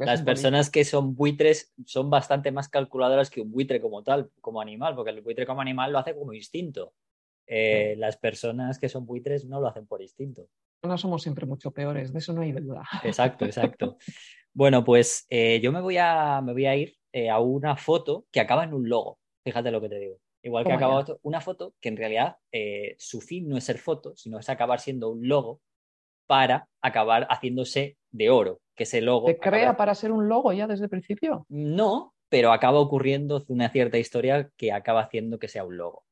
Las 0.00 0.22
personas 0.22 0.70
que 0.70 0.84
son 0.84 1.14
buitres 1.14 1.74
son 1.84 2.08
bastante 2.08 2.50
más 2.50 2.70
calculadoras 2.70 3.28
que 3.28 3.42
un 3.42 3.50
buitre 3.50 3.78
como 3.78 4.02
tal, 4.02 4.30
como 4.40 4.60
animal, 4.60 4.94
porque 4.94 5.10
el 5.10 5.20
buitre 5.20 5.44
como 5.44 5.60
animal 5.60 5.92
lo 5.92 5.98
hace 5.98 6.14
como 6.14 6.32
instinto. 6.32 6.94
Eh, 7.46 7.94
las 7.98 8.16
personas 8.16 8.78
que 8.78 8.88
son 8.88 9.04
buitres 9.04 9.44
no 9.44 9.60
lo 9.60 9.66
hacen 9.66 9.86
por 9.86 10.00
instinto. 10.00 10.48
No 10.82 10.96
somos 10.96 11.22
siempre 11.22 11.44
mucho 11.44 11.72
peores, 11.72 12.12
de 12.12 12.20
eso 12.20 12.32
no 12.32 12.40
hay 12.40 12.52
duda. 12.52 12.84
Exacto, 13.04 13.44
exacto. 13.44 13.98
bueno, 14.54 14.82
pues 14.82 15.26
eh, 15.28 15.60
yo 15.60 15.72
me 15.72 15.82
voy 15.82 15.98
a, 15.98 16.40
me 16.40 16.54
voy 16.54 16.64
a 16.64 16.74
ir 16.74 16.96
eh, 17.12 17.28
a 17.28 17.38
una 17.40 17.76
foto 17.76 18.24
que 18.32 18.40
acaba 18.40 18.64
en 18.64 18.72
un 18.72 18.88
logo. 18.88 19.18
Fíjate 19.44 19.70
lo 19.70 19.82
que 19.82 19.90
te 19.90 19.98
digo. 19.98 20.16
Igual 20.42 20.64
que 20.64 20.72
acaba 20.72 21.04
una 21.22 21.42
foto 21.42 21.74
que 21.80 21.90
en 21.90 21.96
realidad 21.98 22.36
su 22.98 23.20
fin 23.20 23.48
no 23.48 23.56
es 23.56 23.62
ser 23.62 23.78
foto, 23.78 24.16
sino 24.16 24.40
es 24.40 24.48
acabar 24.48 24.80
siendo 24.80 25.10
un 25.10 25.28
logo 25.28 25.60
para 26.26 26.68
acabar 26.80 27.26
haciéndose 27.30 27.96
de 28.10 28.30
oro, 28.30 28.60
que 28.74 28.84
ese 28.84 29.00
logo... 29.00 29.28
¿Se 29.28 29.38
crea 29.38 29.76
para 29.76 29.94
ser 29.94 30.12
un 30.12 30.28
logo 30.28 30.52
ya 30.52 30.66
desde 30.66 30.84
el 30.84 30.90
principio? 30.90 31.46
No, 31.48 32.14
pero 32.28 32.52
acaba 32.52 32.78
ocurriendo 32.78 33.44
una 33.48 33.70
cierta 33.70 33.98
historia 33.98 34.50
que 34.56 34.72
acaba 34.72 35.02
haciendo 35.02 35.38
que 35.38 35.48
sea 35.48 35.64
un 35.64 35.76
logo. 35.76 36.04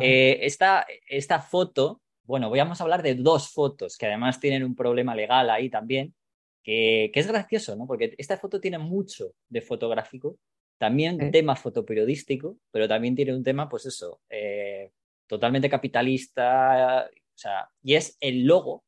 Eh, 0.00 0.38
esta, 0.42 0.86
esta 1.08 1.40
foto, 1.40 2.00
bueno, 2.22 2.48
voy 2.48 2.60
a 2.60 2.72
hablar 2.78 3.02
de 3.02 3.16
dos 3.16 3.50
fotos 3.50 3.96
que 3.96 4.06
además 4.06 4.38
tienen 4.38 4.62
un 4.62 4.76
problema 4.76 5.14
legal 5.16 5.50
ahí 5.50 5.68
también, 5.68 6.14
que, 6.62 7.10
es 7.12 7.26
gracioso, 7.26 7.74
¿no? 7.74 7.86
Porque 7.86 8.14
esta 8.18 8.36
foto 8.36 8.60
tiene 8.60 8.78
mucho 8.78 9.32
de 9.48 9.60
fotográfico, 9.60 10.38
también 10.78 11.30
tema 11.30 11.56
fotoperiodístico, 11.56 12.56
pero 12.70 12.86
también 12.86 13.14
tiene 13.16 13.34
un 13.34 13.42
tema, 13.42 13.68
pues 13.68 13.86
eso, 13.86 14.20
eh, 14.28 14.92
totalmente 15.26 15.68
capitalista, 15.68 17.08
o 17.12 17.38
sea, 17.38 17.68
y 17.82 17.94
es 17.94 18.16
el 18.20 18.44
logo 18.44 18.84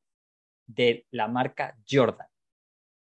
de 0.66 1.06
la 1.10 1.28
marca 1.28 1.76
Jordan, 1.88 2.28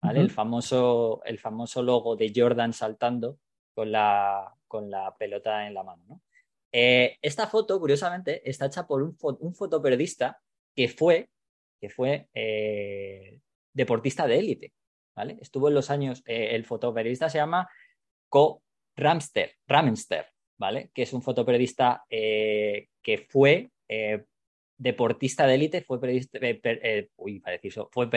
¿vale? 0.02 0.20
el, 0.20 0.30
famoso, 0.30 1.22
el 1.26 1.40
famoso 1.40 1.82
logo 1.82 2.16
de 2.16 2.32
Jordan 2.36 2.74
saltando 2.74 3.40
con 3.74 3.92
la, 3.92 4.54
con 4.68 4.90
la 4.90 5.16
pelota 5.18 5.68
en 5.68 5.74
la 5.74 5.84
mano, 5.84 6.04
¿no? 6.08 6.22
Eh, 6.72 7.18
esta 7.22 7.48
foto, 7.48 7.80
curiosamente, 7.80 8.48
está 8.48 8.66
hecha 8.68 8.86
por 8.86 9.02
un, 9.02 9.56
fotoperiodista 9.56 10.40
que 10.76 10.88
fue, 10.88 11.30
que 11.80 11.90
fue 11.90 12.28
eh, 12.34 13.40
deportista 13.74 14.28
de 14.28 14.40
élite. 14.40 14.74
¿vale? 15.16 15.38
Estuvo 15.42 15.70
en 15.70 15.76
los 15.76 15.90
años, 15.90 16.22
eh, 16.26 16.50
el 16.52 16.66
fotoperiodista 16.66 17.30
se 17.30 17.40
llama 17.40 17.70
Co 18.30 18.62
Ramster, 18.96 19.56
Ramenster, 19.66 20.28
¿vale? 20.58 20.92
que 20.94 21.04
es 21.04 21.14
un 21.14 21.22
fotoperiodista 21.22 22.04
que 22.10 23.26
fue 23.30 23.72
deportista 24.78 25.48
de 25.48 25.56
élite, 25.56 25.82
fue 25.82 26.00
periodista, 26.00 26.40
uy, 27.18 27.42
fue 27.92 28.10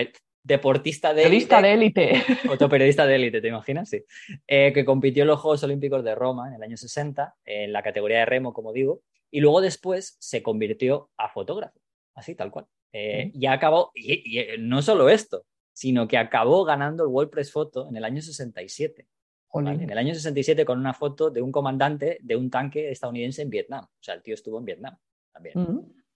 deportista 0.43 1.15
de 1.15 1.25
élite. 1.25 1.61
de 1.61 1.73
élite. 1.73 2.13
Otro 2.51 2.69
periodista 2.69 3.07
de 3.07 3.17
élite, 3.17 3.41
¿te 3.41 3.49
imaginas? 3.49 3.89
Sí. 3.89 4.05
Eh, 4.47 4.73
que 4.73 4.85
compitió 4.85 5.23
en 5.23 5.29
los 5.29 5.41
Juegos 5.41 5.63
Olímpicos 5.65 6.05
de 6.05 6.15
Roma 6.15 6.49
en 6.49 6.55
el 6.55 6.63
año 6.63 6.77
60, 6.77 7.35
en 7.45 7.73
la 7.73 7.83
categoría 7.83 8.21
de 8.21 8.27
remo, 8.27 8.53
como 8.53 8.73
digo, 8.73 9.03
y 9.31 9.41
luego 9.41 9.61
después 9.61 10.17
se 10.19 10.43
convirtió 10.43 11.11
a 11.17 11.29
fotógrafo, 11.29 11.79
así, 12.15 12.35
tal 12.35 12.51
cual. 12.51 12.67
Eh, 12.93 13.31
y 13.35 13.47
acabó, 13.47 13.93
y, 13.95 14.39
eh, 14.39 14.57
no 14.59 14.83
solo 14.83 15.09
esto, 15.09 15.45
sino 15.73 16.09
que 16.09 16.19
acabó 16.19 16.65
ganando 16.65 17.05
el 17.05 17.11
World 17.11 17.31
Press 17.31 17.53
Photo 17.53 17.89
en 17.89 17.97
el 17.97 18.05
año 18.05 18.21
67. 18.21 19.07
En 19.53 19.91
el 19.91 19.99
año 19.99 20.15
67 20.15 20.65
con 20.65 20.79
una 20.79 20.95
foto 20.95 21.29
de 21.29 21.43
un 21.43 21.51
comandante 21.51 22.19
de 22.21 22.37
un 22.37 22.51
tanque 22.51 22.91
estadounidense 22.91 23.43
en 23.43 23.51
Vietnam. 23.51 23.85
O 23.85 24.03
sea, 24.03 24.15
el 24.15 24.23
tío 24.23 24.35
estuvo 24.35 24.59
en 24.59 24.65
Vietnam 24.65 24.97
también. 25.33 25.55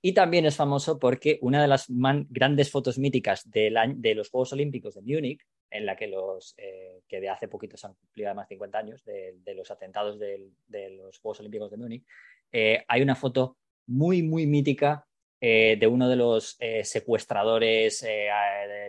Y 0.07 0.12
también 0.12 0.44
es 0.44 0.55
famoso 0.55 0.98
porque 0.98 1.38
una 1.40 1.62
de 1.62 1.66
las 1.66 1.86
grandes 1.88 2.70
fotos 2.70 2.98
míticas 2.98 3.50
de, 3.50 3.70
los 4.14 4.28
Juegos 4.28 4.52
Olímpicos 4.52 4.96
de 4.96 5.00
Múnich, 5.00 5.40
en 5.70 5.86
la 5.86 5.96
que 5.96 6.09
los 6.09 6.55
eh, 6.59 7.00
que 7.09 7.22
de 7.22 7.30
hace 7.30 7.48
poquito 7.48 7.78
se 7.78 7.86
han 7.86 7.94
cumplido 7.94 8.28
además 8.28 8.48
50 8.48 8.78
años 8.78 9.02
de, 9.02 9.55
los 9.55 9.70
atentados 9.70 10.18
de, 10.18 10.50
los 10.90 11.18
Juegos 11.20 11.40
Olímpicos 11.40 11.70
de 11.70 11.76
Múnich, 11.78 12.05
eh, 12.52 12.84
hay 12.86 13.00
una 13.00 13.14
foto 13.14 13.57
muy, 13.86 14.22
muy 14.22 14.46
mítica 14.46 15.07
eh, 15.40 15.78
de 15.80 15.86
uno 15.86 16.07
de 16.07 16.16
los 16.16 16.59
secuestradores 16.82 18.06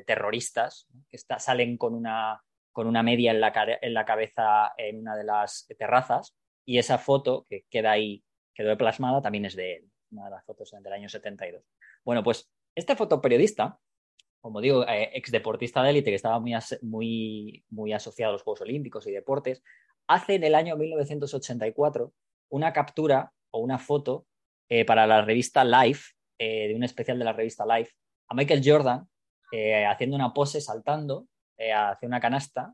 terroristas 0.05 0.85
que 1.09 1.17
salen 1.17 1.77
con 1.77 1.93
una, 1.93 2.43
con 2.73 2.87
una 2.87 3.03
media 3.03 3.31
en 3.31 3.39
la, 3.39 3.53
en 3.81 3.93
la 3.93 4.03
cabeza 4.03 4.73
en 4.77 4.99
una 4.99 5.15
de 5.15 5.23
las 5.23 5.65
terrazas 5.77 6.35
y 6.65 6.77
esa 6.77 6.97
foto 6.97 7.45
que 7.47 7.63
queda 7.69 7.91
ahí, 7.91 8.21
quedó 8.53 8.77
plasmada, 8.77 9.21
también 9.21 9.45
es 9.45 9.55
de 9.55 9.75
él 9.75 9.91
una 10.11 10.25
de 10.25 10.31
las 10.31 10.45
fotos 10.45 10.71
del 10.71 10.93
año 10.93 11.09
72. 11.09 11.63
Bueno, 12.03 12.23
pues 12.23 12.49
este 12.75 12.95
fotoperiodista, 12.95 13.79
como 14.41 14.61
digo, 14.61 14.85
eh, 14.87 15.11
ex 15.13 15.31
deportista 15.31 15.81
de 15.83 15.89
élite 15.91 16.11
que 16.11 16.15
estaba 16.15 16.39
muy, 16.39 16.53
muy, 16.81 17.65
muy 17.69 17.93
asociado 17.93 18.31
a 18.31 18.33
los 18.33 18.43
Juegos 18.43 18.61
Olímpicos 18.61 19.07
y 19.07 19.11
deportes, 19.11 19.63
hace 20.07 20.35
en 20.35 20.43
el 20.43 20.55
año 20.55 20.75
1984 20.75 22.13
una 22.49 22.73
captura 22.73 23.31
o 23.51 23.59
una 23.59 23.79
foto 23.79 24.27
eh, 24.69 24.85
para 24.85 25.07
la 25.07 25.23
revista 25.23 25.63
Life, 25.63 26.13
eh, 26.37 26.67
de 26.67 26.75
un 26.75 26.83
especial 26.83 27.17
de 27.17 27.25
la 27.25 27.33
revista 27.33 27.65
Life, 27.65 27.93
a 28.27 28.35
Michael 28.35 28.61
Jordan 28.63 29.07
haciendo 29.87 30.17
una 30.17 30.33
pose 30.33 30.59
saltando 30.59 31.29
hacia 31.57 32.07
una 32.07 32.19
canasta 32.19 32.73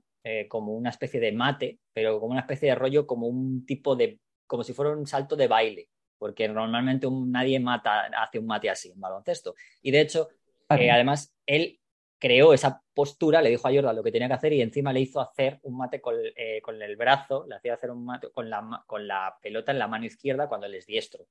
como 0.49 0.73
una 0.73 0.89
especie 0.89 1.19
de 1.19 1.31
mate, 1.31 1.77
pero 1.93 2.19
como 2.19 2.31
una 2.31 2.41
especie 2.41 2.69
de 2.69 2.75
rollo, 2.75 3.05
como 3.05 3.27
un 3.27 3.67
tipo 3.67 3.95
de, 3.95 4.19
como 4.47 4.63
si 4.63 4.73
fuera 4.73 4.97
un 4.97 5.05
salto 5.05 5.35
de 5.35 5.47
baile 5.47 5.89
porque 6.21 6.47
normalmente 6.47 7.07
nadie 7.09 7.59
mata, 7.59 8.01
hace 8.15 8.37
un 8.37 8.45
mate 8.45 8.69
así, 8.69 8.91
un 8.91 9.01
baloncesto. 9.01 9.55
Y 9.81 9.89
de 9.89 10.01
hecho, 10.01 10.29
eh, 10.69 10.91
además, 10.91 11.33
él 11.47 11.79
creó 12.19 12.53
esa 12.53 12.83
postura, 12.93 13.41
le 13.41 13.49
dijo 13.49 13.67
a 13.67 13.73
Jordan 13.73 13.95
lo 13.95 14.03
que 14.03 14.11
tenía 14.11 14.27
que 14.27 14.35
hacer 14.35 14.53
y 14.53 14.61
encima 14.61 14.93
le 14.93 14.99
hizo 14.99 15.19
hacer 15.19 15.59
un 15.63 15.77
mate 15.77 15.99
con, 15.99 16.13
eh, 16.15 16.61
el 16.63 16.95
brazo, 16.95 17.47
le 17.49 17.55
hacía 17.55 17.73
hacer 17.73 17.89
un 17.89 18.05
mate 18.05 18.29
con 18.31 18.51
la, 18.51 18.83
con 18.85 19.07
la, 19.07 19.35
pelota 19.41 19.71
en 19.71 19.79
la 19.79 19.87
mano 19.87 20.05
izquierda 20.05 20.47
cuando 20.47 20.67
él 20.67 20.75
es 20.75 20.85
diestro. 20.85 21.25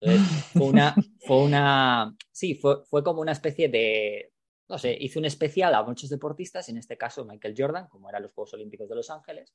Entonces, 0.00 0.26
fue 0.54 0.66
una, 0.66 0.96
fue 1.24 1.36
una, 1.36 2.12
sí, 2.32 2.56
fue, 2.56 2.84
fue 2.84 3.04
como 3.04 3.20
una 3.20 3.30
especie 3.30 3.68
de, 3.68 4.32
no 4.68 4.76
sé, 4.76 4.96
hizo 4.98 5.20
un 5.20 5.26
especial 5.26 5.72
a 5.72 5.84
muchos 5.84 6.10
deportistas, 6.10 6.68
en 6.68 6.78
este 6.78 6.96
caso 6.96 7.24
Michael 7.24 7.54
Jordan, 7.56 7.86
como 7.86 8.08
eran 8.08 8.24
los 8.24 8.32
Juegos 8.32 8.54
Olímpicos 8.54 8.88
de 8.88 8.96
Los 8.96 9.08
Ángeles, 9.08 9.54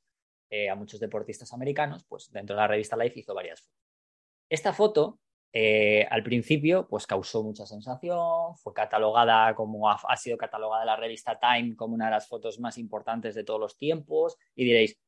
eh, 0.50 0.70
a 0.70 0.76
muchos 0.76 1.02
deportistas 1.02 1.52
americanos, 1.52 2.06
pues 2.08 2.32
dentro 2.32 2.56
de 2.56 2.62
la 2.62 2.70
revista 2.70 2.96
Life 2.96 3.20
hizo 3.20 3.34
varias. 3.34 3.68
Esta 4.50 4.74
foto 4.74 5.20
eh, 5.54 6.06
al 6.12 6.24
principio, 6.24 6.88
pues 6.88 7.08
causó 7.08 7.44
mucha 7.44 7.66
sensación, 7.66 8.56
fue 8.58 8.74
catalogada 8.74 9.56
como 9.56 9.90
ha, 9.90 10.18
sido 10.18 10.38
catalogada 10.38 10.86
la 10.86 10.96
revista 10.96 11.40
Time 11.40 11.76
como 11.76 11.96
una 11.96 12.06
de 12.06 12.12
las 12.12 12.28
fotos 12.28 12.60
más 12.60 12.78
importantes 12.78 13.34
de 13.34 13.44
todos 13.44 13.60
los 13.60 13.78
tiempos 13.78 14.38
y 14.56 14.66
diréis, 14.66 15.00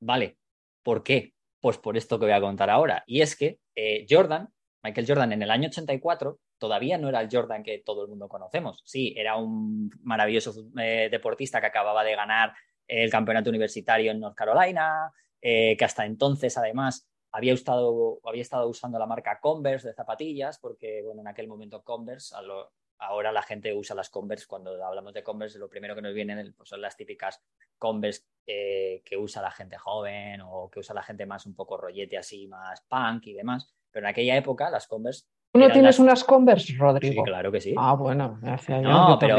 vale, 0.00 0.38
¿por 0.82 1.02
qué? 1.02 1.34
Pues 1.60 1.78
por 1.78 1.96
esto 1.96 2.18
que 2.18 2.26
voy 2.26 2.34
a 2.34 2.40
contar 2.40 2.70
ahora. 2.70 3.02
Y 3.06 3.20
es 3.20 3.36
que 3.36 3.58
eh, 3.74 4.06
Jordan, 4.08 4.48
Michael 4.82 5.06
Jordan 5.08 5.32
en 5.32 5.42
el 5.42 5.50
año 5.50 5.68
84, 5.68 6.38
todavía 6.58 6.98
no 6.98 7.08
era 7.08 7.20
el 7.20 7.28
Jordan 7.28 7.62
que 7.62 7.82
todo 7.84 8.02
el 8.02 8.08
mundo 8.08 8.28
conocemos. 8.28 8.82
Sí, 8.84 9.14
era 9.16 9.36
un 9.36 9.90
maravilloso 10.02 10.70
eh, 10.78 11.08
deportista 11.10 11.60
que 11.60 11.66
acababa 11.66 12.04
de 12.04 12.14
ganar 12.14 12.52
el 12.86 13.10
campeonato 13.10 13.50
universitario 13.50 14.12
en 14.12 14.20
North 14.20 14.36
Carolina, 14.36 15.12
que 15.40 15.76
hasta 15.80 16.06
entonces 16.06 16.56
además 16.56 17.07
había 17.32 17.52
estado, 17.52 18.20
había 18.24 18.42
estado 18.42 18.68
usando 18.68 18.98
la 18.98 19.06
marca 19.06 19.40
Converse 19.40 19.88
de 19.88 19.94
zapatillas, 19.94 20.58
porque 20.58 21.02
bueno, 21.04 21.20
en 21.20 21.28
aquel 21.28 21.48
momento 21.48 21.82
Converse, 21.82 22.34
ahora 22.98 23.32
la 23.32 23.42
gente 23.42 23.74
usa 23.74 23.94
las 23.94 24.10
Converse, 24.10 24.46
cuando 24.46 24.84
hablamos 24.84 25.12
de 25.12 25.22
Converse, 25.22 25.58
lo 25.58 25.68
primero 25.68 25.94
que 25.94 26.02
nos 26.02 26.14
vienen 26.14 26.54
pues 26.56 26.68
son 26.68 26.80
las 26.80 26.96
típicas 26.96 27.42
Converse 27.78 28.22
eh, 28.46 29.02
que 29.04 29.16
usa 29.16 29.42
la 29.42 29.50
gente 29.50 29.76
joven 29.76 30.40
o 30.42 30.70
que 30.70 30.80
usa 30.80 30.94
la 30.94 31.02
gente 31.02 31.26
más 31.26 31.46
un 31.46 31.54
poco 31.54 31.76
rollete 31.76 32.16
así, 32.16 32.46
más 32.46 32.80
punk 32.88 33.26
y 33.26 33.34
demás. 33.34 33.72
Pero 33.90 34.06
en 34.06 34.10
aquella 34.10 34.36
época 34.36 34.70
las 34.70 34.86
Converse... 34.86 35.26
¿Tú 35.52 35.60
no 35.60 35.70
tienes 35.70 35.98
unas 35.98 36.24
Converse, 36.24 36.74
Rodrigo? 36.76 37.24
Sí, 37.24 37.30
claro 37.30 37.50
que 37.50 37.60
sí. 37.60 37.74
Ah, 37.76 37.94
bueno, 37.94 38.38
gracias. 38.42 38.82
No, 38.82 39.16
pero, 39.18 39.36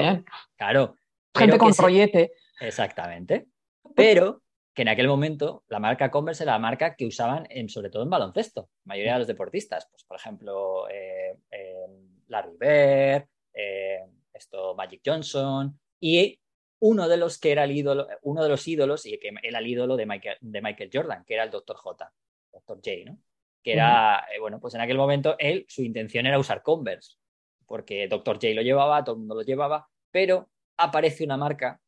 claro. 0.58 0.96
Gente 1.36 1.58
con 1.58 1.74
rollete. 1.74 2.32
Exactamente. 2.60 3.48
Pero 3.96 4.42
que 4.80 4.84
en 4.84 4.88
aquel 4.88 5.10
momento 5.10 5.66
la 5.68 5.78
marca 5.78 6.10
Converse 6.10 6.44
era 6.44 6.54
la 6.54 6.60
marca 6.60 6.96
que 6.96 7.06
usaban 7.06 7.46
sobre 7.68 7.90
todo 7.90 8.02
en 8.02 8.10
baloncesto, 8.10 8.70
la 8.86 8.92
mayoría 8.94 9.12
de 9.12 9.20
los 9.20 9.28
deportistas. 9.28 9.90
Pues, 9.92 10.06
por 10.06 10.16
ejemplo, 10.16 10.88
eh, 10.88 11.38
eh, 11.52 11.86
Larry 12.28 12.56
Bird, 12.58 13.28
eh, 13.54 14.06
esto, 14.32 14.76
Magic 14.76 15.02
Johnson, 15.06 15.78
y 16.00 16.40
uno 16.80 17.10
de 17.10 17.18
los 17.18 17.38
que 17.40 17.52
era 17.52 17.66
el 17.66 17.72
ídolo, 17.72 18.08
uno 18.22 18.42
de 18.42 18.48
los 18.48 18.66
ídolos, 18.70 19.06
y 19.06 19.20
que 19.20 19.34
era 19.44 19.60
el 19.60 19.68
ídolo 19.68 19.98
de 19.98 20.06
Michael, 20.06 20.38
de 20.40 20.62
Michael 20.62 20.90
Jordan, 20.94 21.26
que 21.26 21.34
era 21.34 21.44
el 21.44 21.52
Dr. 21.52 21.76
J, 21.76 22.14
Dr. 22.54 22.78
J, 22.78 22.90
¿no? 23.06 23.20
Que 23.62 23.74
era, 23.74 24.26
bueno, 24.40 24.62
pues 24.62 24.76
en 24.76 24.80
aquel 24.80 24.96
momento 24.96 25.36
él, 25.40 25.66
su 25.68 25.84
intención 25.84 26.26
era 26.26 26.40
usar 26.40 26.64
Converse, 26.64 27.18
porque 27.66 28.08
Dr. 28.08 28.36
J 28.36 28.54
lo 28.54 28.62
llevaba, 28.62 29.04
todo 29.04 29.16
el 29.16 29.20
mundo 29.20 29.36
lo 29.36 29.42
llevaba, 29.42 29.90
pero 30.10 30.50
aparece 30.78 31.26
una 31.26 31.36
marca 31.36 31.82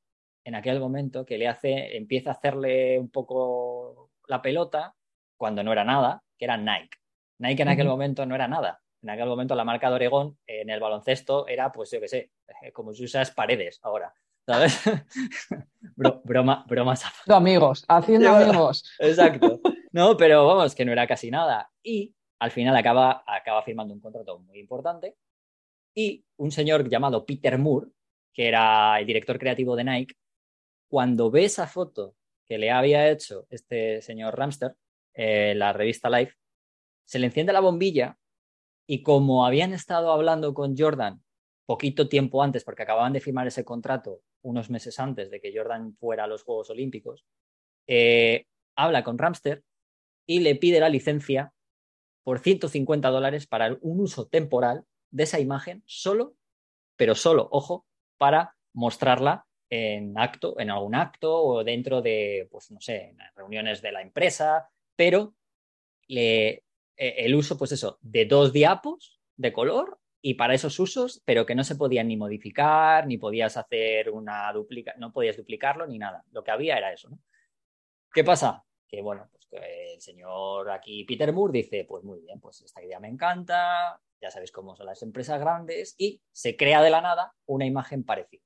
en 0.43 0.55
aquel 0.55 0.79
momento 0.79 1.25
que 1.25 1.37
le 1.37 1.47
hace, 1.47 1.95
empieza 1.97 2.31
a 2.31 2.33
hacerle 2.33 2.99
un 2.99 3.09
poco 3.09 4.11
la 4.27 4.41
pelota 4.41 4.95
cuando 5.37 5.63
no 5.63 5.71
era 5.71 5.83
nada, 5.83 6.23
que 6.37 6.45
era 6.45 6.57
Nike. 6.57 6.97
Nike 7.39 7.63
en 7.63 7.69
aquel 7.69 7.87
momento 7.87 8.25
no 8.25 8.35
era 8.35 8.47
nada. 8.47 8.81
En 9.01 9.09
aquel 9.09 9.27
momento 9.27 9.55
la 9.55 9.65
marca 9.65 9.89
de 9.89 9.95
Oregón 9.95 10.37
en 10.45 10.69
el 10.69 10.79
baloncesto 10.79 11.47
era, 11.47 11.71
pues 11.71 11.89
yo 11.91 11.99
qué 11.99 12.07
sé, 12.07 12.31
eh, 12.61 12.71
como 12.71 12.93
si 12.93 13.03
usas 13.03 13.31
paredes 13.31 13.79
ahora. 13.81 14.13
¿Sabes? 14.45 14.81
broma, 16.23 16.65
bromas. 16.67 17.03
Haciendo 17.05 17.35
amigos, 17.35 17.85
haciendo 17.87 18.29
amigos. 18.29 18.83
Exacto. 18.99 19.59
No, 19.93 20.15
pero 20.15 20.47
vamos, 20.47 20.73
que 20.73 20.85
no 20.85 20.93
era 20.93 21.05
casi 21.05 21.29
nada. 21.29 21.69
Y 21.83 22.15
al 22.39 22.51
final 22.51 22.73
acaba, 22.77 23.25
acaba 23.27 23.61
firmando 23.61 23.93
un 23.93 23.99
contrato 23.99 24.39
muy 24.39 24.57
importante. 24.57 25.17
Y 25.93 26.23
un 26.37 26.49
señor 26.49 26.87
llamado 26.87 27.25
Peter 27.25 27.57
Moore, 27.57 27.89
que 28.33 28.47
era 28.47 28.97
el 29.01 29.05
director 29.05 29.37
creativo 29.37 29.75
de 29.75 29.83
Nike, 29.83 30.15
cuando 30.91 31.31
ve 31.31 31.45
esa 31.45 31.67
foto 31.67 32.17
que 32.45 32.57
le 32.57 32.69
había 32.69 33.09
hecho 33.09 33.47
este 33.49 34.01
señor 34.01 34.37
Ramster, 34.37 34.75
en 35.13 35.57
la 35.57 35.71
revista 35.71 36.09
Life, 36.09 36.35
se 37.05 37.17
le 37.17 37.27
enciende 37.27 37.53
la 37.53 37.61
bombilla 37.61 38.17
y 38.85 39.01
como 39.01 39.45
habían 39.45 39.71
estado 39.71 40.11
hablando 40.11 40.53
con 40.53 40.75
Jordan 40.77 41.23
poquito 41.65 42.09
tiempo 42.09 42.43
antes, 42.43 42.65
porque 42.65 42.83
acababan 42.83 43.13
de 43.13 43.21
firmar 43.21 43.47
ese 43.47 43.63
contrato 43.63 44.21
unos 44.41 44.69
meses 44.69 44.99
antes 44.99 45.31
de 45.31 45.39
que 45.39 45.53
Jordan 45.55 45.95
fuera 45.95 46.25
a 46.25 46.27
los 46.27 46.43
Juegos 46.43 46.69
Olímpicos, 46.69 47.23
eh, 47.87 48.47
habla 48.75 49.05
con 49.05 49.17
Ramster 49.17 49.63
y 50.27 50.41
le 50.41 50.55
pide 50.55 50.81
la 50.81 50.89
licencia 50.89 51.53
por 52.25 52.39
150 52.39 53.07
dólares 53.07 53.47
para 53.47 53.77
un 53.79 54.01
uso 54.01 54.27
temporal 54.27 54.83
de 55.09 55.23
esa 55.23 55.39
imagen 55.39 55.83
solo, 55.85 56.35
pero 56.97 57.15
solo, 57.15 57.47
ojo, 57.49 57.85
para 58.17 58.57
mostrarla 58.73 59.45
en 59.71 60.17
acto, 60.17 60.59
en 60.59 60.69
algún 60.69 60.95
acto 60.95 61.33
o 61.33 61.63
dentro 61.63 62.01
de, 62.01 62.47
pues 62.51 62.71
no 62.71 62.81
sé, 62.81 63.05
en 63.05 63.17
reuniones 63.35 63.81
de 63.81 63.93
la 63.93 64.01
empresa, 64.01 64.69
pero 64.97 65.33
e, 66.09 66.63
el 66.97 67.33
uso, 67.33 67.57
pues 67.57 67.71
eso, 67.71 67.97
de 68.01 68.25
dos 68.25 68.51
diapos 68.51 69.21
de 69.37 69.53
color 69.53 69.97
y 70.21 70.33
para 70.33 70.53
esos 70.53 70.77
usos, 70.77 71.23
pero 71.25 71.45
que 71.45 71.55
no 71.55 71.63
se 71.63 71.77
podían 71.77 72.09
ni 72.09 72.17
modificar, 72.17 73.07
ni 73.07 73.17
podías 73.17 73.55
hacer 73.55 74.11
una 74.11 74.51
duplica, 74.51 74.93
no 74.97 75.13
podías 75.13 75.37
duplicarlo 75.37 75.87
ni 75.87 75.97
nada. 75.97 76.25
Lo 76.31 76.43
que 76.43 76.51
había 76.51 76.77
era 76.77 76.91
eso, 76.91 77.09
¿no? 77.09 77.19
¿Qué 78.13 78.25
pasa? 78.25 78.65
Que 78.89 79.01
bueno, 79.01 79.29
pues 79.31 79.45
que 79.45 79.93
el 79.93 80.01
señor 80.01 80.69
aquí, 80.69 81.05
Peter 81.05 81.31
Moore, 81.31 81.53
dice, 81.53 81.85
pues 81.87 82.03
muy 82.03 82.19
bien, 82.19 82.41
pues 82.41 82.61
esta 82.61 82.83
idea 82.83 82.99
me 82.99 83.07
encanta, 83.07 84.01
ya 84.21 84.29
sabéis 84.29 84.51
cómo 84.51 84.75
son 84.75 84.87
las 84.87 85.01
empresas 85.01 85.39
grandes, 85.39 85.95
y 85.97 86.21
se 86.33 86.57
crea 86.57 86.81
de 86.81 86.89
la 86.89 86.99
nada 86.99 87.33
una 87.45 87.65
imagen 87.65 88.03
parecida. 88.03 88.43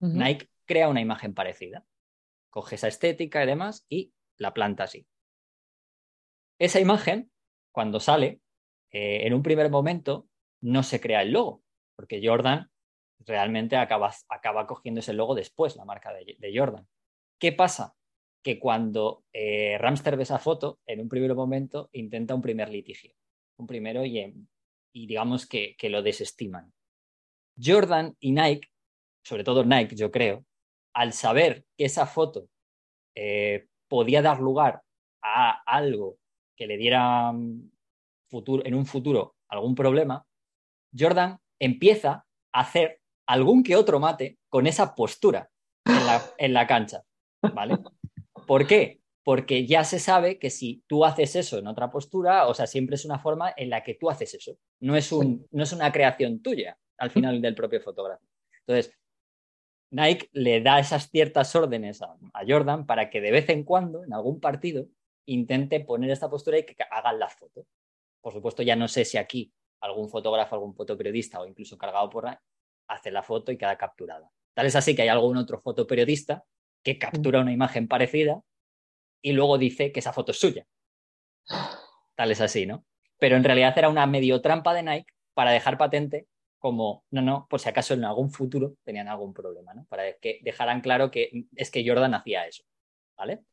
Nike 0.00 0.48
crea 0.64 0.88
una 0.88 1.00
imagen 1.00 1.34
parecida. 1.34 1.84
Coge 2.50 2.74
esa 2.74 2.88
estética 2.88 3.42
y 3.42 3.46
demás 3.46 3.86
y 3.88 4.12
la 4.36 4.52
planta 4.52 4.84
así. 4.84 5.06
Esa 6.58 6.80
imagen, 6.80 7.30
cuando 7.70 8.00
sale, 8.00 8.40
eh, 8.90 9.26
en 9.26 9.34
un 9.34 9.42
primer 9.42 9.70
momento 9.70 10.28
no 10.62 10.82
se 10.82 11.00
crea 11.00 11.22
el 11.22 11.32
logo, 11.32 11.62
porque 11.96 12.20
Jordan 12.22 12.70
realmente 13.20 13.76
acaba, 13.76 14.12
acaba 14.28 14.66
cogiendo 14.66 15.00
ese 15.00 15.12
logo 15.12 15.34
después, 15.34 15.76
la 15.76 15.84
marca 15.84 16.12
de, 16.12 16.52
Jordan. 16.54 16.86
¿Qué 17.38 17.52
pasa? 17.52 17.94
Que 18.42 18.58
cuando 18.58 19.24
eh, 19.32 19.76
Ramster 19.78 20.16
ve 20.16 20.22
esa 20.22 20.38
foto, 20.38 20.80
en 20.86 21.00
un 21.00 21.08
primer 21.08 21.34
momento 21.34 21.90
intenta 21.92 22.34
un 22.34 22.42
primer 22.42 22.70
litigio, 22.70 23.14
un 23.58 23.66
primero 23.66 24.04
y, 24.04 24.46
y 24.92 25.06
digamos 25.06 25.46
que, 25.46 25.76
que 25.76 25.90
lo 25.90 26.02
desestiman. 26.02 26.72
Jordan 27.58 28.16
y 28.20 28.32
Nike 28.32 28.68
sobre 29.26 29.42
todo 29.42 29.64
Nike, 29.64 29.96
yo 29.96 30.12
creo, 30.12 30.44
al 30.94 31.12
saber 31.12 31.64
que 31.76 31.86
esa 31.86 32.06
foto 32.06 32.48
eh, 33.16 33.66
podía 33.88 34.22
dar 34.22 34.38
lugar 34.38 34.82
a 35.20 35.62
algo 35.66 36.18
que 36.56 36.68
le 36.68 36.76
diera 36.76 37.32
mm, 37.32 37.72
futuro, 38.30 38.64
en 38.64 38.74
un 38.74 38.86
futuro 38.86 39.34
algún 39.48 39.74
problema, 39.74 40.24
Jordan 40.96 41.40
empieza 41.58 42.24
a 42.52 42.60
hacer 42.60 43.00
algún 43.26 43.64
que 43.64 43.74
otro 43.74 43.98
mate 43.98 44.38
con 44.48 44.68
esa 44.68 44.94
postura 44.94 45.50
en 45.84 46.06
la, 46.06 46.22
en 46.38 46.52
la 46.52 46.68
cancha. 46.68 47.02
¿Vale? 47.52 47.78
¿Por 48.46 48.64
qué? 48.68 49.00
Porque 49.24 49.66
ya 49.66 49.82
se 49.82 49.98
sabe 49.98 50.38
que 50.38 50.50
si 50.50 50.84
tú 50.86 51.04
haces 51.04 51.34
eso 51.34 51.58
en 51.58 51.66
otra 51.66 51.90
postura, 51.90 52.46
o 52.46 52.54
sea, 52.54 52.68
siempre 52.68 52.94
es 52.94 53.04
una 53.04 53.18
forma 53.18 53.52
en 53.56 53.70
la 53.70 53.82
que 53.82 53.94
tú 53.94 54.08
haces 54.08 54.34
eso. 54.34 54.56
No 54.78 54.94
es, 54.94 55.10
un, 55.10 55.48
no 55.50 55.64
es 55.64 55.72
una 55.72 55.90
creación 55.90 56.40
tuya 56.42 56.78
al 56.96 57.10
final 57.10 57.42
del 57.42 57.56
propio 57.56 57.80
fotógrafo. 57.80 58.24
Entonces, 58.60 58.96
Nike 59.90 60.28
le 60.32 60.60
da 60.60 60.78
esas 60.78 61.10
ciertas 61.10 61.54
órdenes 61.54 62.02
a, 62.02 62.16
Jordan 62.46 62.86
para 62.86 63.10
que 63.10 63.20
de 63.20 63.30
vez 63.30 63.48
en 63.48 63.64
cuando, 63.64 64.04
en 64.04 64.12
algún 64.12 64.40
partido, 64.40 64.86
intente 65.26 65.80
poner 65.80 66.10
esta 66.10 66.28
postura 66.28 66.58
y 66.58 66.64
que 66.64 66.76
hagan 66.90 67.18
la 67.18 67.28
foto. 67.28 67.66
Por 68.20 68.32
supuesto, 68.32 68.62
ya 68.62 68.76
no 68.76 68.88
sé 68.88 69.04
si 69.04 69.16
aquí 69.18 69.52
algún 69.80 70.08
fotógrafo, 70.08 70.54
algún 70.54 70.74
fotoperiodista 70.74 71.40
o 71.40 71.46
incluso 71.46 71.78
cargado 71.78 72.10
por 72.10 72.26
hace 72.88 73.10
la 73.10 73.22
foto 73.22 73.52
y 73.52 73.58
queda 73.58 73.76
capturada. 73.76 74.30
Tal 74.54 74.66
es 74.66 74.76
así 74.76 74.94
que 74.94 75.02
hay 75.02 75.08
algún 75.08 75.36
otro 75.36 75.60
fotoperiodista 75.60 76.44
que 76.82 76.98
captura 76.98 77.40
una 77.40 77.52
imagen 77.52 77.88
parecida 77.88 78.42
y 79.22 79.32
luego 79.32 79.58
dice 79.58 79.92
que 79.92 80.00
esa 80.00 80.12
foto 80.12 80.32
es 80.32 80.38
suya. 80.38 80.66
Tal 82.14 82.30
es 82.30 82.40
así, 82.40 82.66
¿no? 82.66 82.84
Pero 83.18 83.36
en 83.36 83.44
realidad 83.44 83.76
era 83.76 83.88
una 83.88 84.06
medio 84.06 84.40
trampa 84.40 84.74
de 84.74 84.82
Nike 84.82 85.12
para 85.34 85.50
dejar 85.50 85.78
patente 85.78 86.26
como, 86.66 87.04
no, 87.12 87.22
no, 87.22 87.46
por 87.48 87.60
si 87.60 87.68
acaso 87.68 87.94
en 87.94 88.04
algún 88.04 88.28
futuro 88.28 88.74
tenían 88.82 89.06
algún 89.06 89.32
problema, 89.32 89.72
¿no? 89.72 89.84
Para 89.84 90.14
que 90.14 90.40
dejaran 90.42 90.80
claro 90.80 91.12
que 91.12 91.46
es 91.54 91.70
que 91.70 91.86
Jordan 91.86 92.12
hacía 92.12 92.44
eso, 92.44 92.64
¿vale? 93.16 93.44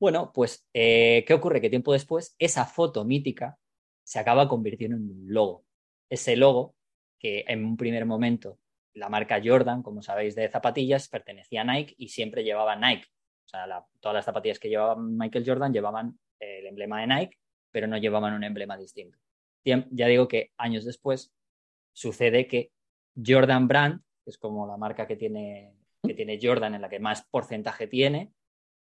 Bueno, 0.00 0.32
pues, 0.34 0.66
eh, 0.74 1.24
¿qué 1.28 1.34
ocurre? 1.34 1.60
Que 1.60 1.70
tiempo 1.70 1.92
después 1.92 2.34
esa 2.40 2.64
foto 2.64 3.04
mítica 3.04 3.56
se 4.02 4.18
acaba 4.18 4.48
convirtiendo 4.48 4.96
en 4.96 5.04
un 5.04 5.32
logo. 5.32 5.64
Ese 6.10 6.34
logo 6.34 6.74
que 7.20 7.44
en 7.46 7.64
un 7.64 7.76
primer 7.76 8.04
momento 8.04 8.58
la 8.94 9.08
marca 9.08 9.40
Jordan, 9.40 9.84
como 9.84 10.02
sabéis, 10.02 10.34
de 10.34 10.48
zapatillas, 10.48 11.06
pertenecía 11.06 11.60
a 11.60 11.64
Nike 11.72 11.94
y 11.98 12.08
siempre 12.08 12.42
llevaba 12.42 12.74
Nike. 12.74 13.06
O 13.46 13.48
sea, 13.48 13.86
todas 14.00 14.16
las 14.16 14.24
zapatillas 14.24 14.58
que 14.58 14.70
llevaba 14.70 14.96
Michael 15.00 15.44
Jordan 15.46 15.72
llevaban 15.72 16.18
el 16.40 16.66
emblema 16.66 17.00
de 17.00 17.06
Nike, 17.06 17.38
pero 17.70 17.86
no 17.86 17.96
llevaban 17.96 18.34
un 18.34 18.42
emblema 18.42 18.76
distinto. 18.76 19.16
Ya 19.62 20.08
digo 20.08 20.26
que 20.26 20.50
años 20.56 20.84
después 20.84 21.32
sucede 21.98 22.46
que 22.46 22.70
Jordan 23.16 23.66
Brand, 23.66 24.00
que 24.24 24.30
es 24.30 24.38
como 24.38 24.66
la 24.66 24.76
marca 24.76 25.06
que 25.06 25.16
tiene, 25.16 25.74
que 26.02 26.14
tiene 26.14 26.38
Jordan, 26.40 26.76
en 26.76 26.82
la 26.82 26.88
que 26.88 27.00
más 27.00 27.26
porcentaje 27.28 27.88
tiene, 27.88 28.32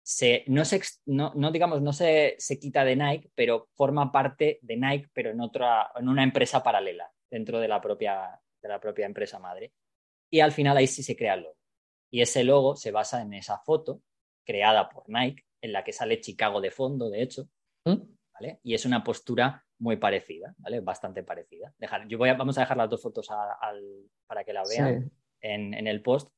se, 0.02 0.44
no, 0.48 0.64
se, 0.64 0.82
no, 1.06 1.32
no, 1.34 1.50
digamos, 1.50 1.80
no 1.80 1.92
se, 1.92 2.36
se, 2.38 2.58
quita 2.58 2.84
de 2.84 2.94
Nike, 2.94 3.30
pero 3.34 3.68
forma 3.74 4.12
parte 4.12 4.58
de 4.62 4.76
Nike, 4.76 5.08
pero 5.14 5.30
en, 5.30 5.40
otra, 5.40 5.90
en 5.96 6.08
una 6.08 6.22
empresa 6.22 6.62
paralela, 6.62 7.10
dentro 7.30 7.58
de 7.58 7.68
la, 7.68 7.80
propia, 7.80 8.38
de 8.60 8.68
la 8.68 8.78
propia 8.78 9.06
empresa 9.06 9.38
madre. 9.38 9.72
Y 10.30 10.40
al 10.40 10.52
final 10.52 10.76
ahí 10.76 10.86
sí 10.86 11.02
se 11.02 11.16
crea 11.16 11.34
el 11.34 11.44
logo. 11.44 11.56
Y 12.10 12.20
ese 12.20 12.44
logo 12.44 12.76
se 12.76 12.90
basa 12.90 13.22
en 13.22 13.32
esa 13.32 13.58
foto 13.58 14.02
creada 14.44 14.88
por 14.88 15.08
Nike, 15.08 15.44
en 15.60 15.72
la 15.72 15.82
que 15.82 15.92
sale 15.92 16.20
Chicago 16.20 16.60
de 16.60 16.70
fondo, 16.70 17.08
de 17.08 17.22
hecho, 17.22 17.48
¿Mm? 17.84 18.15
¿Vale? 18.38 18.60
Y 18.62 18.74
es 18.74 18.84
una 18.84 19.02
postura 19.02 19.64
muy 19.78 19.96
parecida, 19.96 20.54
¿vale? 20.58 20.80
Bastante 20.80 21.22
parecida. 21.22 21.72
Dejar, 21.78 22.06
yo 22.08 22.18
voy 22.18 22.28
a, 22.28 22.34
vamos 22.34 22.56
a 22.58 22.62
dejar 22.62 22.76
las 22.76 22.90
dos 22.90 23.02
fotos 23.02 23.28
para 24.26 24.44
que 24.44 24.52
la 24.52 24.62
vean 24.68 25.10
en, 25.40 25.74
en, 25.74 25.86
el 25.86 26.02
post. 26.02 26.30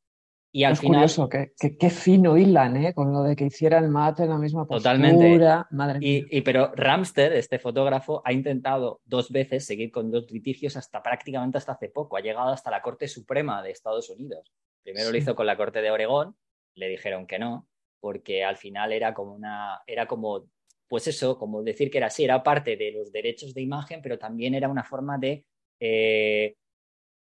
Y 0.50 0.64
al 0.64 0.72
es 0.72 0.80
final. 0.80 1.00
Curioso, 1.00 1.28
que, 1.28 1.52
qué 1.56 1.90
fino 1.90 2.36
hilan, 2.36 2.76
¿eh? 2.78 2.94
Con 2.94 3.12
lo 3.12 3.22
de 3.22 3.36
que 3.36 3.44
hiciera 3.44 3.78
el 3.78 3.88
mate 3.88 4.22
en 4.22 4.30
la 4.30 4.38
misma 4.38 4.66
postura. 4.66 4.94
Totalmente. 4.94 5.46
Madre 5.70 5.98
y, 6.00 6.24
y, 6.36 6.40
pero 6.40 6.72
Ramster, 6.74 7.32
este 7.34 7.58
fotógrafo, 7.58 8.22
ha 8.24 8.32
intentado 8.32 9.00
dos 9.04 9.30
veces 9.30 9.66
seguir 9.66 9.90
con 9.90 10.10
dos 10.10 10.30
litigios 10.30 10.76
hasta 10.76 11.02
prácticamente 11.02 11.58
hasta 11.58 11.72
hace 11.72 11.88
poco. 11.88 12.16
Ha 12.16 12.20
llegado 12.20 12.48
hasta 12.48 12.70
la 12.70 12.80
Corte 12.80 13.08
Suprema 13.08 13.62
de 13.62 13.70
Estados 13.70 14.08
Unidos. 14.08 14.52
Primero 14.82 15.10
lo 15.10 15.18
hizo 15.18 15.34
con 15.34 15.46
la 15.46 15.56
Corte 15.56 15.82
de 15.82 15.90
Oregón, 15.90 16.34
le 16.74 16.88
dijeron 16.88 17.26
que 17.26 17.38
no, 17.38 17.68
porque 18.00 18.44
al 18.44 18.56
final 18.56 18.92
era 18.92 19.12
como 19.14 19.34
una. 19.34 19.82
Era 19.86 20.06
como. 20.06 20.46
Pues 20.88 21.06
eso, 21.06 21.38
como 21.38 21.62
decir 21.62 21.90
que 21.90 21.98
era 21.98 22.06
así, 22.06 22.24
era 22.24 22.42
parte 22.42 22.76
de 22.76 22.92
los 22.92 23.12
derechos 23.12 23.54
de 23.54 23.62
imagen, 23.62 24.00
pero 24.02 24.18
también 24.18 24.54
era 24.54 24.68
una 24.68 24.84
forma 24.84 25.18
de. 25.18 25.44
Eh, 25.80 26.56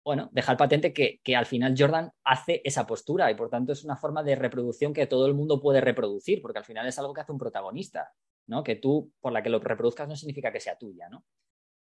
bueno, 0.05 0.29
dejar 0.33 0.57
patente 0.57 0.91
que, 0.91 1.21
que, 1.23 1.35
al 1.35 1.45
final 1.45 1.75
Jordan 1.77 2.11
hace 2.25 2.61
esa 2.65 2.85
postura 2.85 3.31
y 3.31 3.35
por 3.35 3.49
tanto 3.49 3.71
es 3.71 3.85
una 3.85 3.95
forma 3.95 4.21
de 4.21 4.35
reproducción 4.35 4.93
que 4.93 5.07
todo 5.07 5.27
el 5.27 5.33
mundo 5.33 5.61
puede 5.61 5.79
reproducir, 5.79 6.41
porque 6.41 6.59
al 6.59 6.65
final 6.65 6.85
es 6.87 6.99
algo 6.99 7.13
que 7.13 7.21
hace 7.21 7.31
un 7.31 7.37
protagonista, 7.37 8.11
¿no? 8.47 8.63
Que 8.63 8.75
tú, 8.75 9.13
por 9.21 9.31
la 9.31 9.41
que 9.41 9.49
lo 9.49 9.59
reproduzcas, 9.59 10.09
no 10.09 10.17
significa 10.17 10.51
que 10.51 10.59
sea 10.59 10.77
tuya, 10.77 11.07
¿no? 11.07 11.23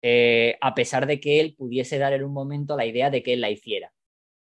Eh, 0.02 0.58
a 0.62 0.74
pesar 0.74 1.06
de 1.06 1.20
que 1.20 1.42
él 1.42 1.56
pudiese 1.58 1.98
dar 1.98 2.14
en 2.14 2.24
un 2.24 2.32
momento 2.32 2.78
la 2.78 2.86
idea 2.86 3.10
de 3.10 3.22
que 3.22 3.34
él 3.34 3.42
la 3.42 3.50
hiciera, 3.50 3.92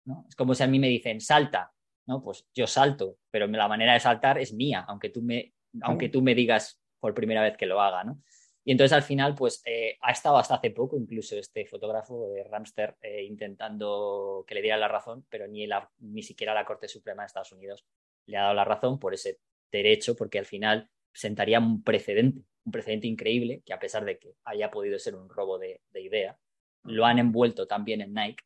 ¿no? 0.06 0.26
Es 0.28 0.36
como 0.36 0.56
si 0.56 0.64
a 0.64 0.68
mí 0.68 0.78
me 0.80 0.90
dicen, 0.90 1.22
salta, 1.22 1.72
¿no? 2.06 2.22
Pues 2.22 2.45
yo 2.54 2.68
salto, 2.68 3.18
pero 3.32 3.48
la 3.48 3.68
manera 3.70 3.94
de 3.94 4.00
saltar 4.02 4.40
es 4.40 4.54
mía, 4.54 4.84
aunque 4.88 5.10
tú 5.10 5.22
me, 5.22 5.54
aunque 5.82 6.10
tú 6.10 6.22
me 6.22 6.36
digas 6.36 6.82
por 7.03 7.13
primera 7.13 7.43
vez 7.43 7.57
que 7.57 7.65
lo 7.65 7.81
haga, 7.81 8.05
¿no? 8.05 8.21
Y 8.63 8.71
entonces 8.71 8.93
al 8.93 9.03
final, 9.03 9.35
pues 9.35 9.61
eh, 9.65 9.97
ha 9.99 10.13
estado 10.13 10.38
hasta 10.38 10.55
hace 10.55 10.71
poco 10.71 10.95
incluso 10.97 11.35
este 11.35 11.65
fotógrafo 11.65 12.30
de 12.30 12.45
Ramster 12.45 12.95
eh, 13.01 13.23
intentando 13.23 14.45
que 14.47 14.55
le 14.55 14.61
diera 14.61 14.77
la 14.77 14.88
razón, 14.88 15.25
pero 15.30 15.49
ni, 15.49 15.67
ni 15.99 16.23
siquiera 16.23 16.53
la 16.53 16.63
Corte 16.63 16.88
Suprema 16.88 17.23
de 17.23 17.27
Estados 17.27 17.51
Unidos 17.51 17.85
le 18.25 18.38
ha 18.38 18.43
dado 18.43 18.53
la 18.53 18.63
razón 18.63 18.99
por 18.99 19.13
ese 19.13 19.41
derecho, 19.69 20.15
porque 20.15 20.39
al 20.39 20.45
final 20.45 20.89
sentaría 21.11 21.59
un 21.59 21.84
precedente, 21.84 22.39
un 22.63 22.71
precedente 22.71 23.07
increíble, 23.07 23.61
que 23.65 23.73
a 23.73 23.80
pesar 23.80 24.05
de 24.05 24.17
que 24.17 24.35
haya 24.45 24.71
podido 24.71 24.97
ser 24.97 25.15
un 25.15 25.27
robo 25.27 25.59
de, 25.59 25.81
de 25.91 25.99
idea, 25.99 26.39
lo 26.84 27.05
han 27.05 27.19
envuelto 27.19 27.67
también 27.67 27.99
en 27.99 28.13
Nike, 28.13 28.45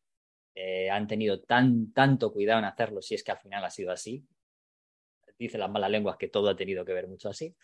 eh, 0.56 0.90
han 0.90 1.06
tenido 1.06 1.40
tan, 1.42 1.92
tanto 1.92 2.32
cuidado 2.32 2.58
en 2.58 2.64
hacerlo, 2.64 3.00
si 3.02 3.14
es 3.14 3.22
que 3.22 3.30
al 3.30 3.38
final 3.38 3.64
ha 3.64 3.70
sido 3.70 3.92
así. 3.92 4.26
Dice 5.38 5.56
las 5.56 5.70
malas 5.70 5.92
lenguas 5.92 6.16
que 6.16 6.26
todo 6.26 6.48
ha 6.48 6.56
tenido 6.56 6.84
que 6.84 6.92
ver 6.92 7.06
mucho 7.06 7.28
así. 7.28 7.54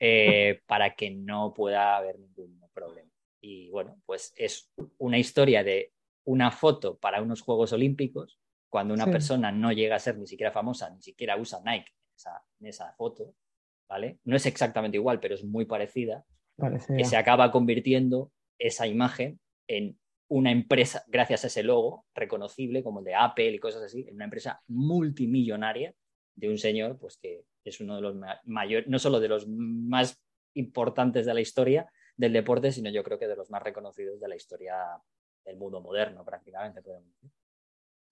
Eh, 0.00 0.60
para 0.66 0.94
que 0.94 1.10
no 1.10 1.52
pueda 1.54 1.96
haber 1.96 2.18
ningún 2.18 2.60
problema. 2.72 3.10
Y 3.40 3.70
bueno, 3.70 4.00
pues 4.06 4.32
es 4.36 4.70
una 4.98 5.18
historia 5.18 5.62
de 5.62 5.92
una 6.24 6.50
foto 6.50 6.98
para 6.98 7.22
unos 7.22 7.42
Juegos 7.42 7.72
Olímpicos, 7.72 8.38
cuando 8.68 8.94
una 8.94 9.06
persona 9.06 9.50
no 9.50 9.72
llega 9.72 9.96
a 9.96 10.00
ser 10.00 10.16
ni 10.18 10.26
siquiera 10.26 10.52
famosa, 10.52 10.90
ni 10.90 11.02
siquiera 11.02 11.36
usa 11.36 11.60
Nike 11.64 11.90
en 11.90 12.14
esa, 12.14 12.44
en 12.60 12.66
esa 12.66 12.92
foto, 12.92 13.34
¿vale? 13.88 14.18
No 14.24 14.36
es 14.36 14.46
exactamente 14.46 14.96
igual, 14.96 15.18
pero 15.20 15.34
es 15.34 15.44
muy 15.44 15.64
parecida, 15.64 16.24
que 16.96 17.04
se 17.04 17.16
acaba 17.16 17.50
convirtiendo 17.50 18.30
esa 18.58 18.86
imagen 18.86 19.40
en 19.66 19.98
una 20.28 20.52
empresa, 20.52 21.04
gracias 21.08 21.44
a 21.44 21.46
ese 21.48 21.62
logo 21.64 22.04
reconocible 22.14 22.84
como 22.84 23.00
el 23.00 23.06
de 23.06 23.14
Apple 23.16 23.50
y 23.50 23.58
cosas 23.58 23.82
así, 23.82 24.06
en 24.06 24.14
una 24.14 24.24
empresa 24.24 24.62
multimillonaria 24.68 25.94
de 26.36 26.48
un 26.48 26.58
señor 26.58 26.98
pues 26.98 27.16
que 27.16 27.44
es 27.64 27.80
uno 27.80 27.96
de 27.96 28.02
los 28.02 28.16
mayores, 28.44 28.88
no 28.88 28.98
solo 28.98 29.20
de 29.20 29.28
los 29.28 29.46
más 29.48 30.22
importantes 30.54 31.26
de 31.26 31.34
la 31.34 31.40
historia 31.40 31.90
del 32.16 32.32
deporte, 32.32 32.72
sino 32.72 32.90
yo 32.90 33.02
creo 33.02 33.18
que 33.18 33.28
de 33.28 33.36
los 33.36 33.50
más 33.50 33.62
reconocidos 33.62 34.20
de 34.20 34.28
la 34.28 34.36
historia 34.36 34.74
del 35.44 35.56
mundo 35.56 35.80
moderno, 35.80 36.24
prácticamente. 36.24 36.82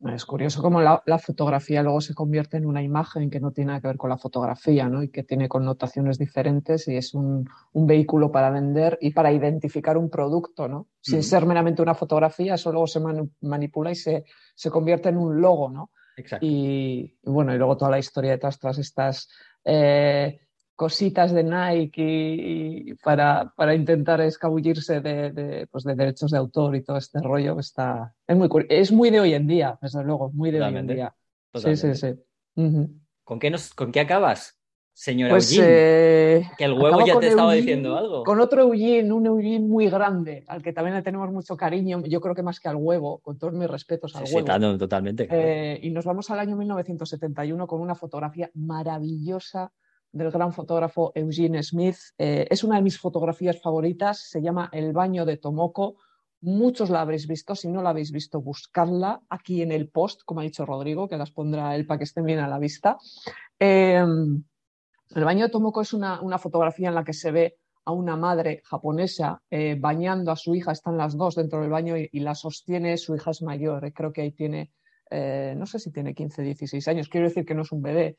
Es 0.00 0.24
curioso 0.24 0.62
cómo 0.62 0.80
la, 0.80 1.18
fotografía 1.18 1.82
luego 1.82 2.00
se 2.00 2.14
convierte 2.14 2.56
en 2.56 2.66
una 2.66 2.82
imagen 2.82 3.30
que 3.30 3.40
no 3.40 3.50
tiene 3.50 3.68
nada 3.68 3.80
que 3.80 3.88
ver 3.88 3.96
con 3.96 4.10
la 4.10 4.16
fotografía, 4.16 4.88
¿no? 4.88 5.02
Y 5.02 5.08
que 5.08 5.24
tiene 5.24 5.48
connotaciones 5.48 6.18
diferentes 6.18 6.86
y 6.86 6.96
es 6.96 7.14
un, 7.14 7.48
vehículo 7.74 8.30
para 8.30 8.50
vender 8.50 8.96
y 9.00 9.10
para 9.10 9.32
identificar 9.32 9.98
un 9.98 10.08
producto, 10.08 10.68
¿no? 10.68 10.86
Sin 11.00 11.24
ser 11.24 11.46
meramente 11.46 11.82
una 11.82 11.94
fotografía, 11.94 12.54
eso 12.54 12.70
luego 12.70 12.86
se 12.86 13.00
manipula 13.40 13.90
y 13.90 13.96
se, 13.96 14.24
se 14.54 14.70
convierte 14.70 15.08
en 15.08 15.16
un 15.16 15.40
logo, 15.40 15.68
¿no? 15.68 15.90
Y, 16.40 17.14
bueno, 17.22 17.54
y 17.54 17.58
luego 17.58 17.76
toda 17.76 17.90
la 17.90 17.98
historia 17.98 18.32
detrás, 18.32 18.58
todas 18.58 18.78
estas 18.78 19.28
eh, 19.64 20.40
cositas 20.74 21.32
de 21.32 21.44
Nike 21.44 22.02
y, 22.02 22.94
para, 22.94 23.52
para, 23.56 23.74
intentar 23.74 24.20
escabullirse 24.20 25.00
de, 25.00 25.66
pues 25.70 25.84
de, 25.84 25.94
derechos 25.94 26.30
de 26.30 26.38
autor 26.38 26.76
y 26.76 26.82
todo 26.82 26.98
este 26.98 27.20
rollo 27.20 27.58
está 27.58 28.14
es 28.26 28.36
muy 28.36 28.48
es 28.68 28.92
muy 28.92 29.10
de 29.10 29.20
hoy 29.20 29.34
en 29.34 29.46
día 29.46 29.78
desde 29.82 30.04
luego 30.04 30.30
muy 30.32 30.50
de 30.50 30.62
hoy 30.62 30.76
en 30.76 30.86
día. 30.86 31.14
Sí 31.54 31.76
sí 31.76 31.94
sí. 31.94 32.14
¿Con 33.24 33.38
qué 33.38 33.50
nos 33.50 33.74
con 33.74 33.92
qué 33.92 34.00
acabas 34.00 34.57
señora 34.98 35.30
pues, 35.30 35.56
eh, 35.56 36.42
que 36.58 36.64
el 36.64 36.72
huevo 36.72 37.06
ya 37.06 37.20
te 37.20 37.28
estaba 37.28 37.52
diciendo 37.52 37.96
algo. 37.96 38.24
Con 38.24 38.40
otro 38.40 38.62
Eugene, 38.62 39.12
un 39.12 39.26
Eugene 39.26 39.60
muy 39.60 39.88
grande, 39.88 40.42
al 40.48 40.60
que 40.60 40.72
también 40.72 40.96
le 40.96 41.02
tenemos 41.02 41.30
mucho 41.30 41.56
cariño, 41.56 42.02
yo 42.04 42.20
creo 42.20 42.34
que 42.34 42.42
más 42.42 42.58
que 42.58 42.68
al 42.68 42.74
huevo, 42.74 43.18
con 43.20 43.38
todos 43.38 43.54
mis 43.54 43.70
respetos 43.70 44.16
al 44.16 44.24
huevo. 44.24 44.72
Sí, 44.72 44.78
totalmente. 44.78 45.28
Eh, 45.30 45.78
y 45.84 45.90
nos 45.90 46.04
vamos 46.04 46.28
al 46.32 46.40
año 46.40 46.56
1971 46.56 47.66
con 47.68 47.80
una 47.80 47.94
fotografía 47.94 48.50
maravillosa 48.54 49.70
del 50.10 50.32
gran 50.32 50.52
fotógrafo 50.52 51.12
Eugene 51.14 51.62
Smith. 51.62 51.98
Eh, 52.18 52.48
es 52.50 52.64
una 52.64 52.76
de 52.76 52.82
mis 52.82 52.98
fotografías 52.98 53.60
favoritas, 53.60 54.18
se 54.28 54.42
llama 54.42 54.68
El 54.72 54.92
baño 54.92 55.24
de 55.24 55.36
Tomoko. 55.36 55.94
Muchos 56.40 56.90
la 56.90 57.02
habréis 57.02 57.28
visto, 57.28 57.54
si 57.54 57.68
no 57.68 57.82
la 57.82 57.90
habéis 57.90 58.10
visto, 58.10 58.40
buscadla 58.40 59.20
aquí 59.28 59.62
en 59.62 59.70
el 59.70 59.90
post, 59.90 60.22
como 60.24 60.40
ha 60.40 60.44
dicho 60.44 60.66
Rodrigo, 60.66 61.08
que 61.08 61.16
las 61.16 61.30
pondrá 61.30 61.76
él 61.76 61.86
para 61.86 61.98
que 61.98 62.04
estén 62.04 62.24
bien 62.24 62.40
a 62.40 62.48
la 62.48 62.58
vista. 62.58 62.98
El 65.14 65.24
baño 65.24 65.46
de 65.46 65.50
Tomoko 65.50 65.80
es 65.80 65.94
una, 65.94 66.38
fotografía 66.38 66.88
en 66.88 66.94
la 66.94 67.04
que 67.04 67.14
se 67.14 67.30
ve 67.30 67.56
a 67.84 67.92
una 67.92 68.16
madre 68.16 68.60
japonesa 68.64 69.42
eh, 69.50 69.74
bañando 69.78 70.30
a 70.30 70.36
su 70.36 70.54
hija, 70.54 70.72
están 70.72 70.98
las 70.98 71.16
dos 71.16 71.34
dentro 71.34 71.62
del 71.62 71.70
baño 71.70 71.96
y, 71.96 72.20
la 72.20 72.34
sostiene, 72.34 72.98
su 72.98 73.16
hija 73.16 73.30
es 73.30 73.40
mayor, 73.40 73.86
eh, 73.86 73.92
creo 73.94 74.12
que 74.12 74.20
ahí 74.20 74.32
tiene, 74.32 74.70
eh, 75.10 75.54
no 75.56 75.64
sé 75.64 75.78
si 75.78 75.90
tiene 75.90 76.14
15, 76.14 76.42
16 76.42 76.86
años, 76.88 77.08
quiero 77.08 77.28
decir 77.28 77.46
que 77.46 77.54
no 77.54 77.62
es 77.62 77.72
un 77.72 77.80
bebé. 77.80 78.16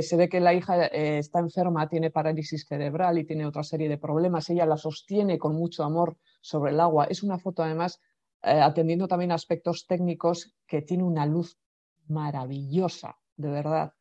se 0.00 0.16
ve 0.16 0.28
que 0.28 0.40
la 0.40 0.54
hija 0.54 0.86
está 0.86 1.40
enferma, 1.40 1.88
tiene 1.88 2.10
parálisis 2.10 2.64
cerebral 2.66 3.18
y 3.18 3.24
tiene 3.26 3.44
otra 3.44 3.64
serie 3.64 3.88
de 3.88 3.98
problemas. 3.98 4.48
Ella 4.48 4.64
la 4.64 4.76
sostiene 4.76 5.38
con 5.38 5.56
mucho 5.56 5.82
amor 5.82 6.16
sobre 6.40 6.70
el 6.70 6.78
agua. 6.80 7.06
Es 7.10 7.24
una 7.24 7.38
foto 7.38 7.64
además 7.64 8.00
atendiendo 8.42 9.08
también 9.08 9.32
aspectos 9.32 9.86
técnicos 9.88 10.54
que 10.68 10.82
tiene 10.82 11.02
una 11.02 11.26
luz 11.26 11.58
maravillosa, 12.06 13.18
de 13.36 13.50
verdad. 13.50 13.92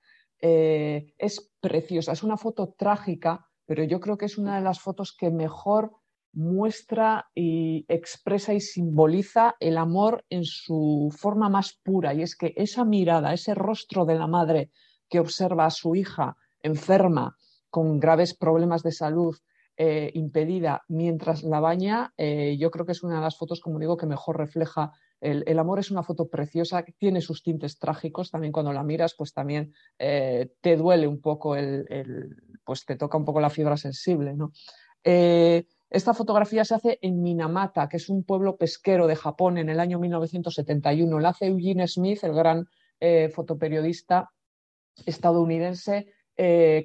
Eh, 0.42 1.14
es 1.18 1.52
preciosa, 1.60 2.12
es 2.12 2.24
una 2.24 2.38
foto 2.38 2.74
trágica, 2.78 3.48
pero 3.66 3.84
yo 3.84 4.00
creo 4.00 4.18
que 4.18 4.26
es 4.26 4.38
una 4.38 4.56
de 4.56 4.64
las 4.64 4.80
fotos 4.80 5.16
que 5.18 5.30
mejor 5.30 5.92
muestra 6.34 7.30
y 7.36 7.86
expresa 7.88 8.54
y 8.54 8.62
simboliza 8.62 9.56
el 9.60 9.78
amor 9.78 10.26
en 10.30 10.44
su 10.46 11.14
forma 11.16 11.50
más 11.50 11.80
pura. 11.84 12.14
Y 12.14 12.24
es 12.24 12.36
que 12.36 12.54
esa 12.56 12.86
mirada, 12.86 13.34
ese 13.34 13.54
rostro 13.54 14.06
de 14.06 14.16
la 14.16 14.28
madre 14.28 14.72
que 15.10 15.20
observa 15.20 15.66
a 15.66 15.70
su 15.70 15.96
hija 15.96 16.36
enferma, 16.64 17.36
con 17.70 18.00
graves 18.00 18.36
problemas 18.36 18.84
de 18.84 18.92
salud, 18.92 19.36
eh, 19.78 20.12
impedida 20.14 20.84
mientras 20.90 21.44
la 21.44 21.60
baña, 21.60 22.14
eh, 22.18 22.58
yo 22.60 22.70
creo 22.72 22.86
que 22.86 22.92
es 22.92 23.04
una 23.04 23.16
de 23.16 23.22
las 23.22 23.38
fotos, 23.38 23.62
como 23.62 23.80
digo, 23.80 23.98
que 23.98 24.06
mejor 24.06 24.38
refleja 24.38 24.92
el, 25.22 25.60
amor 25.60 25.78
es 25.78 25.92
una 25.92 26.02
foto 26.02 26.30
preciosa, 26.30 26.84
tiene 26.98 27.22
sus 27.22 27.44
tintes 27.44 27.78
trágicos, 27.78 28.32
también 28.32 28.52
cuando 28.52 28.74
la 28.74 28.84
miras, 28.84 29.14
pues 29.14 29.34
también 29.34 29.72
eh, 30.00 30.52
te 30.62 30.76
duele 30.76 31.06
un 31.06 31.22
poco, 31.22 31.56
el, 31.56 32.36
pues 32.64 32.86
te 32.86 32.96
toca 32.96 33.20
un 33.20 33.26
poco 33.26 33.40
la 33.40 33.52
fibra 33.52 33.78
sensible. 33.78 34.34
¿no? 34.34 34.52
Eh, 35.04 35.68
Esta 35.92 36.16
fotografía 36.16 36.66
se 36.66 36.74
hace 36.74 37.00
en 37.04 37.22
Minamata, 37.22 37.88
que 37.88 37.98
es 37.98 38.10
un 38.10 38.24
pueblo 38.24 38.58
pesquero 38.58 39.06
de 39.06 39.16
Japón 39.16 39.60
en 39.60 39.70
el 39.70 39.80
año 39.80 40.00
1971. 40.00 41.20
La 41.20 41.30
hace 41.30 41.46
Eugene 41.46 41.88
Smith, 41.88 42.24
el 42.24 42.34
gran 42.34 42.66
eh, 43.00 43.30
fotoperiodista 43.30 44.32
estadounidense, 45.06 46.08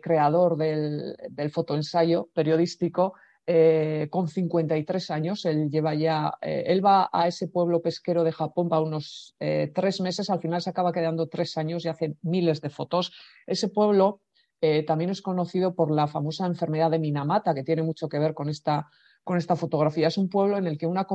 creador 0.02 0.58
del, 0.58 1.16
del, 1.30 1.50
fotoensayo 1.50 2.28
periodístico, 2.34 3.14
eh, 3.46 4.08
con 4.10 4.28
53 4.28 5.10
años. 5.10 5.44
Él 5.44 5.70
lleva 5.70 5.94
ya, 5.94 6.32
él 6.40 6.84
va 6.84 7.08
a 7.12 7.28
ese 7.28 7.48
pueblo 7.48 7.80
pesquero 7.80 8.24
de 8.24 8.32
Japón, 8.32 8.68
va 8.72 8.80
unos 8.80 9.34
tres 9.38 10.00
meses, 10.00 10.30
al 10.30 10.40
final 10.40 10.60
se 10.60 10.70
acaba 10.70 10.92
quedando 10.92 11.28
tres 11.28 11.56
años 11.56 11.84
y 11.84 11.88
hace 11.88 12.16
miles 12.22 12.60
de 12.60 12.70
fotos. 12.70 13.12
Ese 13.46 13.68
pueblo 13.68 14.20
eh, 14.60 14.84
también 14.84 15.10
es 15.10 15.20
conocido 15.20 15.74
por 15.74 15.90
la 15.90 16.06
famosa 16.06 16.46
enfermedad 16.46 16.90
de 16.90 16.98
Minamata, 16.98 17.54
que 17.54 17.62
tiene 17.62 17.82
mucho 17.82 18.08
que 18.08 18.18
ver 18.18 18.34
con 18.34 18.48
esta, 18.48 18.88
con 19.22 19.36
esta 19.36 19.56
fotografía. 19.56 20.08
Es 20.08 20.18
un 20.18 20.28
pueblo 20.28 20.56
en 20.56 20.66
el 20.66 20.78
que 20.78 20.86
una, 20.86 21.06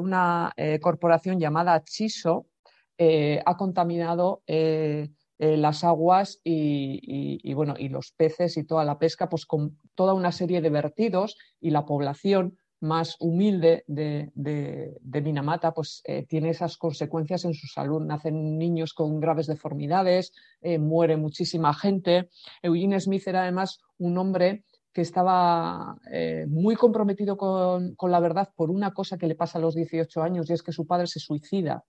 una 0.00 0.52
eh, 0.56 0.80
corporación 0.80 1.38
llamada 1.38 1.84
Chiso 1.84 2.46
eh, 2.96 3.42
ha 3.44 3.56
contaminado 3.56 4.42
las 5.38 5.84
aguas 5.84 6.40
y, 6.44 7.52
bueno, 7.54 7.74
y 7.78 7.88
los 7.88 8.12
peces 8.12 8.56
y 8.56 8.64
toda 8.64 8.84
la 8.84 8.98
pesca 8.98 9.28
pues, 9.28 9.44
con 9.44 9.78
toda 9.94 10.14
una 10.14 10.32
serie 10.32 10.60
de 10.60 10.70
vertidos 10.70 11.36
y 11.60 11.70
la 11.70 11.84
población 11.84 12.58
más 12.80 13.16
humilde 13.20 13.84
de, 13.86 14.32
Minamata, 15.04 15.72
pues 15.72 16.02
eh, 16.04 16.24
tiene 16.28 16.50
esas 16.50 16.76
consecuencias 16.76 17.44
en 17.44 17.54
su 17.54 17.66
salud. 17.66 18.02
Nacen 18.02 18.58
niños 18.58 18.92
con 18.92 19.20
graves 19.20 19.46
deformidades, 19.46 20.32
eh, 20.60 20.78
muere 20.78 21.16
muchísima 21.16 21.74
gente. 21.74 22.30
Eugene 22.62 23.00
Smith 23.00 23.26
era 23.26 23.42
además 23.42 23.80
un 23.98 24.18
hombre 24.18 24.64
que 24.92 25.02
estaba 25.02 25.98
eh, 26.10 26.46
muy 26.48 26.74
comprometido 26.74 27.36
con, 27.36 27.96
la 28.00 28.20
verdad 28.20 28.48
por 28.56 28.70
una 28.70 28.94
cosa 28.94 29.18
que 29.18 29.26
le 29.26 29.34
pasa 29.34 29.58
a 29.58 29.60
los 29.60 29.74
18 29.74 30.22
años 30.22 30.48
y 30.48 30.54
es 30.54 30.62
que 30.62 30.72
su 30.72 30.86
padre 30.86 31.06
se 31.06 31.20
suicida. 31.20 31.84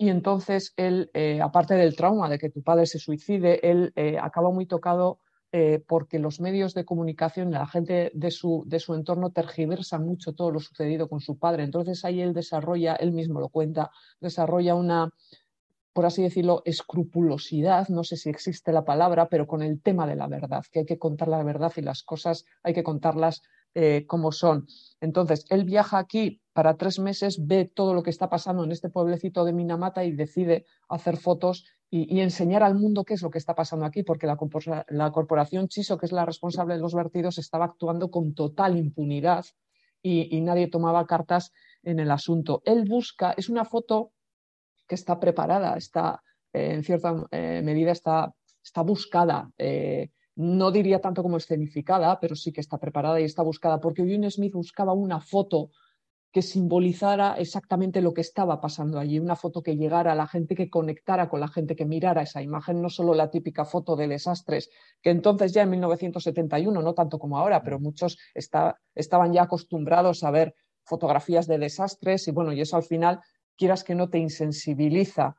Y 0.00 0.08
entonces 0.08 0.72
él, 0.78 1.10
aparte 1.42 1.74
del 1.74 1.94
trauma 1.94 2.30
de 2.30 2.38
que 2.38 2.48
tu 2.48 2.62
padre 2.62 2.86
se 2.86 2.98
suicide, 2.98 3.60
él 3.70 3.92
acaba 4.18 4.50
muy 4.50 4.64
tocado 4.64 5.18
eh, 5.52 5.82
porque 5.84 6.20
los 6.20 6.40
medios 6.40 6.74
de 6.74 6.84
comunicación, 6.84 7.50
la 7.50 7.66
gente 7.66 8.12
de 8.14 8.30
su, 8.30 8.62
de 8.66 8.78
su 8.78 8.94
entorno 8.94 9.30
tergiversan 9.30 10.06
mucho 10.06 10.32
todo 10.32 10.52
lo 10.52 10.60
sucedido 10.60 11.08
con 11.08 11.20
su 11.20 11.38
padre. 11.38 11.64
Entonces 11.64 12.04
ahí 12.04 12.20
él 12.20 12.32
desarrolla, 12.34 12.94
él 12.94 13.10
mismo 13.10 13.40
lo 13.40 13.48
cuenta, 13.48 13.90
desarrolla 14.20 14.76
una, 14.76 15.10
por 15.92 16.06
así 16.06 16.22
decirlo, 16.22 16.62
escrupulosidad, 16.64 17.88
no 17.88 18.04
sé 18.04 18.16
si 18.16 18.30
existe 18.30 18.70
la 18.70 18.84
palabra, 18.84 19.28
pero 19.28 19.48
con 19.48 19.62
el 19.62 19.82
tema 19.82 20.06
de 20.06 20.14
la 20.14 20.28
verdad, 20.28 20.64
que 20.70 20.80
hay 20.80 20.86
que 20.86 20.98
contar 20.98 21.26
la 21.26 21.42
verdad 21.42 21.72
y 21.76 21.82
las 21.82 22.04
cosas 22.04 22.44
hay 22.62 22.72
que 22.72 22.84
contarlas 22.84 23.42
eh, 23.74 24.04
como 24.06 24.32
son. 24.32 24.66
Entonces, 25.00 25.44
él 25.48 25.64
viaja 25.64 25.98
aquí 25.98 26.40
para 26.52 26.76
tres 26.76 26.98
meses, 26.98 27.46
ve 27.46 27.64
todo 27.64 27.94
lo 27.94 28.02
que 28.02 28.10
está 28.10 28.28
pasando 28.28 28.64
en 28.64 28.72
este 28.72 28.90
pueblecito 28.90 29.44
de 29.44 29.52
Minamata 29.52 30.04
y 30.04 30.12
decide 30.12 30.66
hacer 30.88 31.16
fotos 31.16 31.64
y, 31.88 32.20
enseñar 32.20 32.62
al 32.62 32.76
mundo 32.76 33.04
qué 33.04 33.14
es 33.14 33.22
lo 33.22 33.30
que 33.30 33.38
está 33.38 33.54
pasando 33.54 33.84
aquí, 33.84 34.02
porque 34.02 34.26
la, 34.26 35.10
corporación 35.10 35.68
Chiso, 35.68 35.98
que 35.98 36.06
es 36.06 36.12
la 36.12 36.24
responsable 36.24 36.74
de 36.74 36.80
los 36.80 36.94
vertidos, 36.94 37.38
estaba 37.38 37.64
actuando 37.64 38.10
con 38.10 38.34
total 38.34 38.76
impunidad 38.76 39.44
y, 40.02 40.40
nadie 40.40 40.68
tomaba 40.68 41.06
cartas 41.06 41.52
en 41.82 41.98
el 41.98 42.10
asunto. 42.10 42.62
Él 42.64 42.84
busca, 42.88 43.32
es 43.36 43.48
una 43.48 43.64
foto 43.64 44.12
que 44.86 44.94
está 44.94 45.18
preparada, 45.18 45.76
está 45.76 46.22
eh, 46.52 46.74
en 46.74 46.84
cierta 46.84 47.26
eh, 47.30 47.62
medida 47.64 47.92
está, 47.92 48.32
buscada. 48.84 49.50
Eh, 49.58 50.10
no 50.40 50.70
diría 50.70 51.02
tanto 51.02 51.22
como 51.22 51.36
escenificada, 51.36 52.18
pero 52.18 52.34
sí 52.34 52.50
que 52.50 52.62
está 52.62 52.78
preparada 52.78 53.20
y 53.20 53.24
está 53.24 53.42
buscada, 53.42 53.78
porque 53.78 54.00
Eugene 54.00 54.30
Smith 54.30 54.54
buscaba 54.54 54.94
una 54.94 55.20
foto 55.20 55.70
que 56.32 56.40
simbolizara 56.40 57.34
exactamente 57.34 58.00
lo 58.00 58.14
que 58.14 58.22
estaba 58.22 58.58
pasando 58.58 58.98
allí, 58.98 59.18
una 59.18 59.36
foto 59.36 59.62
que 59.62 59.76
llegara 59.76 60.12
a 60.12 60.14
la 60.14 60.26
gente, 60.26 60.54
que 60.54 60.70
conectara 60.70 61.28
con 61.28 61.40
la 61.40 61.48
gente, 61.48 61.76
que 61.76 61.84
mirara 61.84 62.22
esa 62.22 62.40
imagen, 62.40 62.80
no 62.80 62.88
solo 62.88 63.12
la 63.12 63.28
típica 63.30 63.66
foto 63.66 63.96
de 63.96 64.08
desastres, 64.08 64.70
que 65.02 65.10
entonces 65.10 65.52
ya 65.52 65.62
en 65.62 65.70
1971, 65.70 66.80
no 66.80 66.94
tanto 66.94 67.18
como 67.18 67.36
ahora, 67.36 67.62
pero 67.62 67.78
muchos 67.78 68.16
estaban 68.34 69.32
ya 69.32 69.42
acostumbrados 69.42 70.22
a 70.24 70.30
ver 70.30 70.54
fotografías 70.84 71.48
de 71.48 71.58
desastres 71.58 72.28
y 72.28 72.30
bueno, 72.30 72.52
y 72.52 72.62
eso 72.62 72.76
al 72.76 72.84
final, 72.84 73.20
quieras 73.56 73.84
que 73.84 73.94
no 73.94 74.08
te 74.08 74.18
insensibiliza 74.18 75.36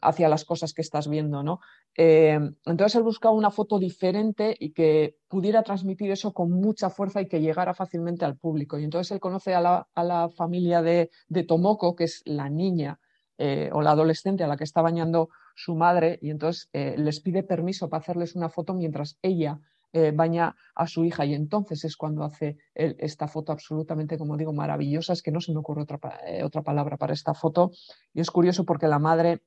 hacia 0.00 0.28
las 0.28 0.44
cosas 0.44 0.72
que 0.72 0.82
estás 0.82 1.08
viendo, 1.08 1.42
¿no? 1.42 1.58
Eh, 2.00 2.38
entonces 2.64 2.94
él 2.94 3.02
buscaba 3.02 3.34
una 3.34 3.50
foto 3.50 3.80
diferente 3.80 4.56
y 4.56 4.70
que 4.70 5.16
pudiera 5.26 5.64
transmitir 5.64 6.12
eso 6.12 6.32
con 6.32 6.52
mucha 6.52 6.90
fuerza 6.90 7.20
y 7.20 7.26
que 7.26 7.40
llegara 7.40 7.74
fácilmente 7.74 8.24
al 8.24 8.36
público. 8.36 8.78
Y 8.78 8.84
entonces 8.84 9.10
él 9.10 9.18
conoce 9.18 9.52
a 9.52 9.60
la, 9.60 10.28
familia 10.28 10.80
de, 10.80 11.10
Tomoko, 11.48 11.96
que 11.96 12.04
es 12.04 12.22
la 12.24 12.48
niña 12.48 13.00
eh, 13.36 13.70
o 13.72 13.82
la 13.82 13.90
adolescente 13.90 14.44
a 14.44 14.46
la 14.46 14.56
que 14.56 14.62
está 14.62 14.80
bañando 14.80 15.30
su 15.56 15.74
madre, 15.74 16.20
y 16.22 16.30
entonces 16.30 16.68
eh, 16.72 16.94
les 16.96 17.18
pide 17.18 17.42
permiso 17.42 17.88
para 17.88 18.00
hacerles 18.00 18.36
una 18.36 18.48
foto 18.48 18.74
mientras 18.74 19.18
ella 19.20 19.58
eh, 19.92 20.12
baña 20.14 20.54
a 20.76 20.86
su 20.86 21.04
hija 21.04 21.24
y 21.24 21.34
entonces 21.34 21.82
es 21.84 21.96
cuando 21.96 22.22
hace 22.22 22.58
esta 22.74 23.26
foto 23.26 23.50
absolutamente, 23.50 24.18
como 24.18 24.36
digo, 24.36 24.52
maravillosa. 24.52 25.14
Es 25.14 25.22
que 25.22 25.32
no 25.32 25.40
se 25.40 25.52
me 25.52 25.58
ocurre 25.58 25.82
otra 25.82 26.62
palabra 26.62 26.96
para 26.96 27.12
esta 27.12 27.34
foto. 27.34 27.72
Y 28.14 28.20
es 28.20 28.30
curioso 28.30 28.64
porque 28.64 28.86
la 28.86 29.00
madre, 29.00 29.42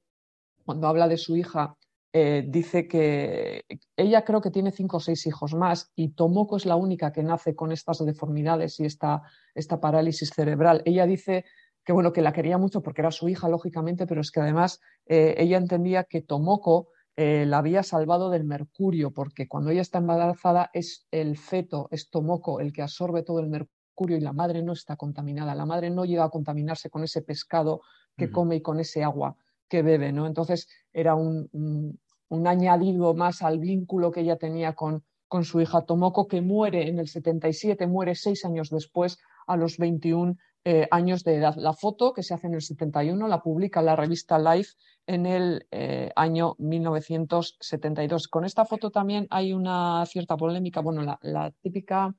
cuando 0.66 0.90
habla 0.90 1.08
de 1.08 1.16
su 1.16 1.38
hija, 1.38 1.78
eh, 2.14 2.46
dice 2.48 2.88
que 2.88 3.64
ella 3.96 4.24
creo 4.24 4.42
que 4.42 4.52
tiene 4.52 4.72
cinco 4.72 4.98
o 4.98 5.00
seis 5.00 5.26
hijos 5.28 5.54
más 5.54 5.92
y 5.96 6.10
Tomoko 6.10 6.58
es 6.58 6.66
la 6.66 6.76
única 6.76 7.12
que 7.12 7.24
nace 7.24 7.56
con 7.56 7.72
estas 7.72 8.06
deformidades 8.06 8.80
y 8.80 8.86
esta, 8.86 9.22
esta 9.56 9.80
parálisis 9.80 10.30
cerebral. 10.30 10.82
Ella 10.86 11.06
dice 11.06 11.46
que 11.84 11.94
bueno, 11.94 12.14
que 12.14 12.22
la 12.22 12.34
quería 12.34 12.58
mucho 12.58 12.82
porque 12.82 13.02
era 13.02 13.12
su 13.12 13.30
hija, 13.30 13.50
lógicamente, 13.50 14.06
pero 14.06 14.22
es 14.22 14.32
que 14.32 14.40
además 14.40 14.80
ella 15.08 15.58
entendía 15.58 16.04
que 16.04 16.22
Tomoko 16.22 16.90
eh, 17.18 17.46
la 17.46 17.58
había 17.58 17.84
salvado 17.84 18.30
del 18.30 18.46
mercurio, 18.46 19.12
porque 19.12 19.48
cuando 19.48 19.70
ella 19.70 19.82
está 19.82 19.98
embarazada 19.98 20.70
es 20.74 21.08
el 21.12 21.38
feto, 21.38 21.88
es 21.92 22.10
Tomoko, 22.10 22.62
el 22.62 22.72
que 22.72 22.82
absorbe 22.82 23.22
todo 23.24 23.40
el 23.40 23.50
mercurio 23.50 24.18
y 24.18 24.22
la 24.22 24.34
madre 24.34 24.64
no 24.64 24.74
está 24.74 24.96
contaminada. 24.96 25.54
La 25.54 25.66
madre 25.66 25.90
no 25.90 26.06
llega 26.06 26.24
a 26.24 26.30
contaminarse 26.30 26.90
con 26.90 27.04
ese 27.04 27.22
pescado 27.22 27.82
que 28.18 28.32
come 28.32 28.56
y 28.58 28.62
con 28.62 28.80
ese 28.80 29.04
agua 29.04 29.36
que 29.72 29.82
bebe, 29.84 30.12
¿no? 30.12 30.28
Entonces 30.28 30.68
era 30.92 31.16
un, 31.16 31.50
un, 32.28 32.48
añadido 32.48 33.14
más 33.14 33.42
al 33.42 33.58
vínculo 33.60 34.12
que 34.12 34.20
ella 34.20 34.36
tenía 34.36 34.74
con, 34.74 35.04
con 35.30 35.46
su 35.46 35.62
hija 35.62 35.86
Tomoko, 35.86 36.28
que 36.28 36.42
muere 36.42 36.90
en 36.90 37.00
el 37.00 37.08
77, 37.08 37.88
muere 37.88 38.16
seis 38.16 38.44
años 38.44 38.70
después, 38.70 39.18
a 39.48 39.56
los 39.56 39.78
21 39.78 40.36
eh, 40.66 40.88
años 40.92 41.24
de 41.24 41.38
edad. 41.38 41.56
La 41.56 41.74
foto 41.74 42.12
que 42.14 42.22
se 42.22 42.34
hace 42.34 42.48
en 42.48 42.56
el 42.56 42.62
71 42.62 43.28
la 43.30 43.42
publica 43.42 43.82
la 43.82 43.96
revista 43.96 44.38
Life 44.38 44.74
en 45.08 45.26
el 45.26 45.66
eh, 45.72 46.12
año 46.18 46.56
1972. 46.60 48.28
Con 48.28 48.44
esta 48.44 48.66
foto 48.66 48.92
también 48.92 49.26
hay 49.30 49.54
una 49.54 50.06
cierta 50.06 50.36
polémica. 50.36 50.82
Bueno, 50.82 51.18
la, 51.22 51.52
típica, 51.62 52.14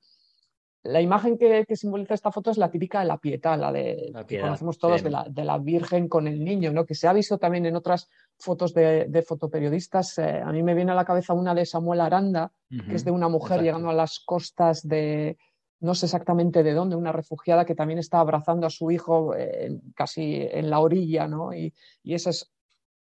la 0.84 1.00
imagen 1.00 1.38
que, 1.38 1.64
simboliza 1.76 2.14
esta 2.14 2.32
foto 2.32 2.50
es 2.50 2.59
la 2.59 2.70
típica 2.70 3.00
de 3.00 3.06
la 3.06 3.18
pieta, 3.18 3.56
la 3.56 3.70
de 3.70 4.12
que 4.26 4.40
conocemos 4.40 4.78
todos 4.78 5.02
de, 5.02 5.10
la, 5.44 5.59
Virgen 5.59 6.09
con 6.09 6.26
el 6.26 6.42
niño, 6.42 6.72
¿no? 6.72 6.84
que 6.84 6.96
se 6.96 7.06
ha 7.06 7.12
visto 7.12 7.38
también 7.38 7.66
en 7.66 7.76
otras 7.76 8.09
fotos 8.36 8.74
de, 8.74 9.24
fotoperiodistas. 9.26 10.18
Eh, 10.18 10.42
a 10.44 10.50
mí 10.50 10.62
me 10.62 10.74
viene 10.74 10.90
a 10.90 10.96
la 10.96 11.04
cabeza 11.04 11.34
una 11.34 11.54
de 11.54 11.66
Samuel 11.66 12.00
Aranda, 12.00 12.52
que 12.68 12.96
es 12.96 13.04
de 13.04 13.12
una 13.12 13.28
mujer 13.28 13.62
llegando 13.62 13.90
a 13.90 13.94
las 13.94 14.18
costas 14.20 14.86
de 14.86 15.38
no 15.78 15.96
sé 15.96 16.06
exactamente 16.06 16.62
de 16.62 16.74
dónde, 16.74 16.94
una 16.94 17.10
refugiada 17.10 17.64
que 17.64 17.74
también 17.74 17.98
está 17.98 18.20
abrazando 18.20 18.68
a 18.68 18.70
su 18.70 18.92
hijo 18.92 19.34
eh, 19.36 19.80
casi 19.96 20.46
en 20.48 20.70
la 20.70 20.78
orilla, 20.78 21.26
¿no? 21.26 21.52
Y, 21.52 21.74
y 22.04 22.14
esas, 22.14 22.52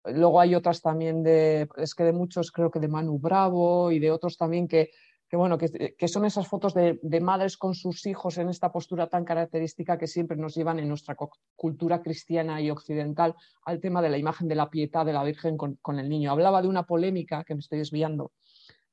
luego 0.03 0.39
hay 0.39 0.55
otras 0.55 0.81
también 0.81 1.21
de, 1.21 1.69
es 1.77 1.93
que 1.93 2.03
de 2.03 2.11
muchos 2.11 2.51
creo 2.51 2.71
que 2.71 2.79
de 2.79 2.87
Manu 2.87 3.19
Bravo 3.19 3.91
y 3.91 3.99
de 3.99 4.09
otros 4.09 4.35
también 4.35 4.67
que, 4.67 4.89
bueno, 5.37 5.57
que, 5.57 5.95
que 5.97 6.07
son 6.07 6.25
esas 6.25 6.47
fotos 6.47 6.73
de, 6.73 7.19
madres 7.21 7.57
con 7.57 7.73
sus 7.73 8.05
hijos 8.05 8.37
en 8.37 8.49
esta 8.49 8.71
postura 8.71 9.07
tan 9.07 9.23
característica 9.23 9.97
que 9.97 10.07
siempre 10.07 10.37
nos 10.37 10.55
llevan 10.55 10.79
en 10.79 10.89
nuestra 10.89 11.15
cultura 11.55 12.01
cristiana 12.01 12.59
y 12.61 12.69
occidental 12.69 13.35
al 13.65 13.79
tema 13.79 14.01
de 14.01 14.09
la 14.09 14.17
imagen 14.17 14.47
de 14.47 14.55
la 14.55 14.69
pietad 14.69 15.05
de 15.05 15.13
la 15.13 15.23
Virgen 15.23 15.57
con 15.57 15.99
el 15.99 16.09
niño. 16.09 16.31
Hablaba 16.31 16.61
de 16.61 16.67
una 16.67 16.83
polémica 16.83 17.43
que 17.43 17.55
me 17.55 17.61
estoy 17.61 17.79
desviando 17.79 18.31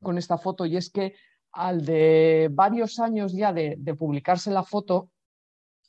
con 0.03 0.19
esta 0.19 0.39
foto 0.39 0.67
y 0.67 0.77
es 0.77 0.91
que 0.91 1.15
al 1.53 1.85
de 1.85 2.49
varios 2.53 2.99
años 2.99 3.33
ya 3.33 3.53
de, 3.53 3.77
publicarse 3.99 4.51
la 4.51 4.63
foto, 4.63 5.11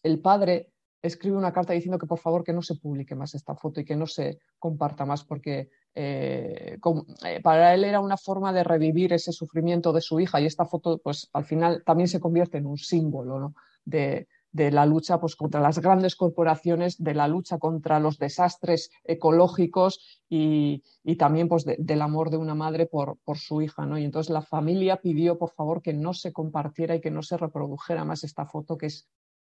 el 0.04 0.20
padre 0.20 0.72
escribe 1.02 1.38
una 1.38 1.54
carta 1.54 1.74
diciendo 1.74 1.98
que 1.98 2.08
por 2.08 2.20
favor 2.20 2.44
que 2.44 2.54
no 2.54 2.62
se 2.62 2.76
publique 2.76 3.16
más 3.16 3.34
esta 3.34 3.56
foto 3.56 3.80
y 3.80 3.86
que 3.86 3.96
no 3.96 4.06
se 4.06 4.40
comparta 4.58 5.06
más 5.06 5.24
porque 5.24 5.70
eh, 5.96 6.78
eh, 7.26 7.42
para 7.42 7.74
él 7.74 7.84
era 7.84 8.00
una 8.00 8.18
forma 8.18 8.52
de 8.52 8.64
revivir 8.64 9.14
ese 9.14 9.32
sufrimiento 9.32 9.94
de 9.94 10.02
su 10.02 10.20
hija 10.20 10.42
y 10.42 10.46
esta 10.46 10.66
foto 10.66 11.00
pues 11.04 11.30
al 11.34 11.46
final 11.46 11.84
también 11.86 12.08
se 12.08 12.20
convierte 12.20 12.58
en 12.58 12.66
un 12.66 12.78
símbolo 12.78 13.54
de, 13.86 14.28
la 14.52 14.86
lucha 14.86 15.20
pues, 15.20 15.36
contra 15.36 15.62
las 15.62 15.80
grandes 15.80 16.16
corporaciones, 16.16 17.02
de 17.02 17.14
la 17.14 17.28
lucha 17.28 17.60
contra 17.60 18.00
los 18.00 18.18
desastres 18.18 18.92
ecológicos 19.04 20.24
y, 20.28 20.84
también 21.18 21.48
pues, 21.48 21.66
del 21.66 22.02
amor 22.02 22.30
de 22.30 22.38
una 22.38 22.56
madre 22.56 22.86
por, 22.88 23.18
por 23.24 23.38
su 23.38 23.62
hija. 23.62 23.86
¿no? 23.86 23.98
Y 23.98 24.06
entonces 24.06 24.32
la 24.32 24.42
familia 24.42 24.98
pidió, 24.98 25.38
por 25.38 25.52
favor, 25.52 25.82
que 25.82 25.94
no 25.94 26.14
se 26.14 26.34
compartiera 26.34 26.96
y 26.96 27.02
que 27.02 27.12
no 27.12 27.22
se 27.22 27.38
reprodujera 27.38 28.06
más 28.06 28.24
esta 28.24 28.46
foto 28.46 28.78
que 28.78 28.88
es 28.88 29.08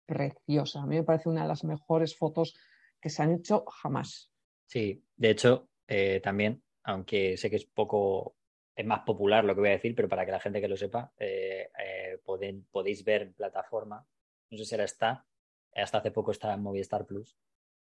preciosa. 0.06 0.82
A 0.82 0.86
mí 0.86 0.96
me 0.96 1.04
parece 1.04 1.28
una 1.28 1.42
de 1.42 1.48
las 1.48 1.64
mejores 1.64 2.16
fotos 2.16 2.56
que 3.00 3.10
se 3.10 3.22
han 3.22 3.32
hecho 3.32 3.64
jamás. 3.66 4.32
Sí, 4.66 5.04
de 5.16 5.30
hecho, 5.30 5.68
eh, 5.86 6.20
también, 6.22 6.62
aunque 6.82 7.36
sé 7.36 7.50
que 7.50 7.56
es 7.56 7.66
poco, 7.66 8.36
es 8.74 8.86
más 8.86 9.00
popular 9.00 9.44
lo 9.44 9.54
que 9.54 9.60
voy 9.60 9.70
a 9.70 9.72
decir, 9.72 9.94
pero 9.94 10.08
para 10.08 10.24
que 10.24 10.32
la 10.32 10.40
gente 10.40 10.60
que 10.60 10.68
lo 10.68 10.76
sepa, 10.76 11.12
eh, 11.18 11.70
eh, 11.78 12.18
podéis 12.24 13.04
ver 13.04 13.22
en 13.22 13.34
plataforma 13.34 14.06
no 14.50 14.58
sé 14.58 14.64
si 14.64 14.74
ahora 14.74 14.84
está, 14.84 15.26
hasta 15.74 15.98
hace 15.98 16.10
poco 16.10 16.30
estaba 16.30 16.54
en 16.54 16.62
Movistar 16.62 17.06
Plus, 17.06 17.36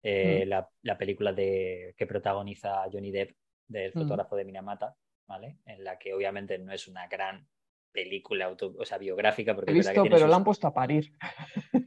mm. 0.02 0.48
la, 0.48 0.98
película 0.98 1.32
de, 1.32 1.94
que 1.96 2.06
protagoniza 2.06 2.84
Johnny 2.92 3.10
Depp, 3.10 3.36
del 3.68 3.92
mm. 3.94 4.00
fotógrafo 4.00 4.36
de 4.36 4.44
Minamata, 4.44 4.96
¿vale? 5.26 5.58
En 5.64 5.84
la 5.84 5.98
que 5.98 6.12
obviamente 6.12 6.58
no 6.58 6.72
es 6.72 6.88
una 6.88 7.06
gran 7.06 7.46
película 7.96 8.44
auto, 8.44 8.74
o 8.78 8.84
sea, 8.84 8.98
biográfica. 8.98 9.54
Porque 9.54 9.70
he 9.70 9.74
visto, 9.74 10.04
pero 10.04 10.26
la 10.26 10.36
han 10.36 10.44
puesto 10.44 10.66
a 10.66 10.74
parir. 10.74 11.14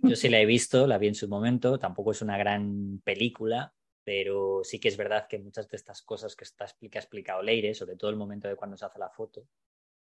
Yo 0.02 0.16
sí 0.16 0.28
la 0.28 0.42
he 0.42 0.46
visto, 0.58 0.88
la 0.88 0.98
vi 0.98 1.08
en 1.08 1.16
su 1.16 1.28
momento, 1.28 1.78
tampoco 1.78 2.12
es 2.12 2.22
una 2.24 2.36
gran 2.36 3.00
película, 3.04 3.72
pero 4.04 4.62
sí 4.64 4.80
que 4.80 4.88
es 4.88 4.98
verdad 4.98 5.28
que 5.30 5.38
muchas 5.38 5.70
de 5.70 5.78
estas 5.78 6.02
cosas 6.02 6.36
que, 6.36 6.44
está, 6.44 6.66
que 6.66 6.98
ha 6.98 7.02
explicado 7.02 7.44
Leire, 7.44 7.76
sobre 7.76 7.96
todo 7.96 8.10
el 8.10 8.18
momento 8.18 8.48
de 8.48 8.56
cuando 8.56 8.76
se 8.76 8.86
hace 8.86 8.98
la 8.98 9.12
foto, 9.12 9.46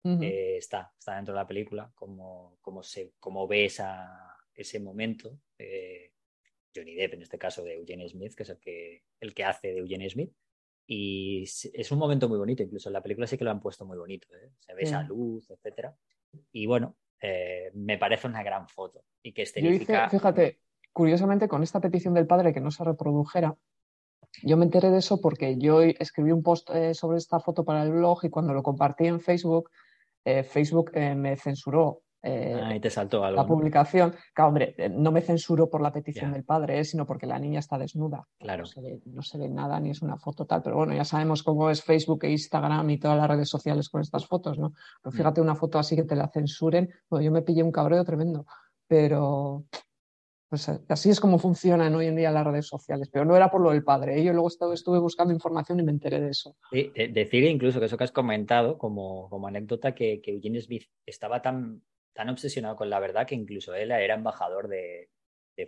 eh, 0.03 0.57
está, 0.57 0.93
está 0.99 1.15
dentro 1.15 1.33
de 1.33 1.39
la 1.39 1.47
película, 1.47 1.91
como, 1.95 2.59
como, 2.61 2.83
se, 2.83 3.13
como 3.19 3.47
ve 3.47 3.65
esa, 3.65 4.37
ese 4.53 4.79
momento, 4.79 5.39
eh, 5.57 6.11
Johnny 6.75 6.93
Depp 6.93 7.15
en 7.15 7.23
este 7.23 7.39
caso 7.39 7.63
de 7.63 7.73
Eugene 7.73 8.07
Smith, 8.07 8.35
que 8.35 8.43
es 8.43 8.49
el 8.49 8.59
que, 8.59 9.03
el 9.19 9.33
que 9.33 9.43
hace 9.43 9.73
de 9.73 9.79
Eugene 9.79 10.07
Smith. 10.07 10.31
Y 10.87 11.43
es 11.43 11.91
un 11.91 11.97
momento 11.97 12.29
muy 12.29 12.37
bonito, 12.37 12.61
incluso 12.61 12.89
en 12.89 12.93
la 12.93 13.01
película 13.01 13.25
sí 13.25 13.37
que 13.37 13.43
lo 13.43 13.51
han 13.51 13.59
puesto 13.59 13.85
muy 13.85 13.97
bonito, 13.97 14.27
¿eh? 14.35 14.51
se 14.59 14.73
ve 14.73 14.83
esa 14.83 15.01
luz, 15.01 15.49
etcétera. 15.49 15.95
Y 16.51 16.67
bueno, 16.67 16.95
eh, 17.21 17.71
me 17.73 17.97
parece 17.97 18.27
una 18.27 18.43
gran 18.43 18.67
foto. 18.67 19.03
Y 19.23 19.33
que 19.33 19.43
escenifica... 19.43 20.09
fíjate, 20.09 20.59
curiosamente 20.93 21.47
con 21.47 21.63
esta 21.63 21.81
petición 21.81 22.13
del 22.13 22.27
padre 22.27 22.53
que 22.53 22.61
no 22.61 22.69
se 22.69 22.83
reprodujera, 22.83 23.57
yo 24.43 24.57
me 24.57 24.65
enteré 24.65 24.91
de 24.91 24.99
eso 24.99 25.21
porque 25.21 25.57
yo 25.57 25.81
escribí 25.81 26.31
un 26.31 26.43
post 26.43 26.69
sobre 26.93 27.17
esta 27.17 27.39
foto 27.39 27.65
para 27.65 27.83
el 27.83 27.91
blog 27.91 28.25
y 28.25 28.29
cuando 28.29 28.53
lo 28.53 28.61
compartí 28.61 29.07
en 29.07 29.21
Facebook, 29.21 29.71
Facebook 30.23 30.91
me 30.93 31.37
censuró 31.37 32.01
eh, 32.27 32.79
te 32.79 32.89
saltó 32.89 33.23
algo. 33.23 33.39
La 33.39 33.47
publicación. 33.47 34.15
Claro, 34.33 34.47
hombre, 34.49 34.73
eh, 34.77 34.89
no 34.89 35.11
me 35.11 35.21
censuro 35.21 35.69
por 35.69 35.81
la 35.81 35.93
petición 35.93 36.33
del 36.33 36.43
padre, 36.43 36.79
eh, 36.79 36.83
sino 36.83 37.05
porque 37.05 37.27
la 37.27 37.37
niña 37.37 37.59
está 37.59 37.77
desnuda. 37.77 38.27
Claro. 38.39 38.63
No 39.05 39.21
se, 39.21 39.37
ve, 39.37 39.47
nada 39.47 39.79
ni 39.79 39.91
es 39.91 40.01
una 40.01 40.17
foto 40.17 40.45
tal. 40.45 40.63
Pero 40.63 40.77
bueno, 40.77 40.95
ya 40.95 41.05
sabemos 41.05 41.43
cómo 41.43 41.69
es 41.69 41.83
Facebook 41.83 42.23
e 42.23 42.31
Instagram 42.31 42.89
y 42.89 42.97
todas 42.97 43.17
las 43.17 43.27
redes 43.27 43.47
sociales 43.47 43.89
con 43.89 44.01
estas 44.01 44.25
fotos, 44.25 44.57
¿no? 44.57 44.73
Pero 45.03 45.13
mm. 45.13 45.17
fíjate 45.17 45.41
una 45.41 45.55
foto 45.55 45.77
así 45.77 45.95
que 45.95 46.03
te 46.03 46.15
la 46.15 46.27
censuren. 46.27 46.89
Bueno, 47.09 47.23
yo 47.23 47.31
me 47.31 47.43
pillé 47.43 47.61
un 47.61 47.71
cabreo 47.71 48.03
tremendo. 48.03 48.47
Pero 48.87 49.65
pues 50.49 50.69
así 50.69 51.09
es 51.09 51.19
como 51.19 51.37
funcionan 51.37 51.93
hoy 51.93 52.07
en 52.07 52.15
día 52.15 52.31
las 52.31 52.45
redes 52.45 52.67
sociales, 52.67 53.09
pero 53.11 53.25
no 53.25 53.35
era 53.35 53.51
por 53.51 53.61
lo 53.61 53.71
del 53.71 53.83
padre. 53.83 54.23
Yo 54.23 54.31
luego 54.31 54.47
estuve, 54.47 54.99
buscando 54.99 55.33
información 55.33 55.79
y 55.79 55.83
me 55.83 55.91
enteré 55.91 56.21
de 56.21 56.29
eso. 56.29 56.55
Sí, 56.71 56.91
decir 56.95 57.43
incluso 57.43 57.79
que 57.79 57.87
eso 57.87 57.97
que 57.97 58.03
has 58.03 58.11
comentado 58.11 58.77
como, 58.77 59.27
como 59.29 59.47
anécdota, 59.47 59.93
que, 59.93 60.21
que 60.21 60.31
Eugene 60.31 60.61
Smith 60.61 60.85
estaba 61.05 61.41
tan 61.41 61.81
tan 62.15 62.29
obsesionado 62.29 62.75
con 62.75 62.89
la 62.89 62.99
verdad 62.99 63.27
que 63.27 63.35
incluso 63.35 63.75
él 63.75 63.91
era 63.91 64.15
embajador 64.15 64.67
de, 64.67 65.09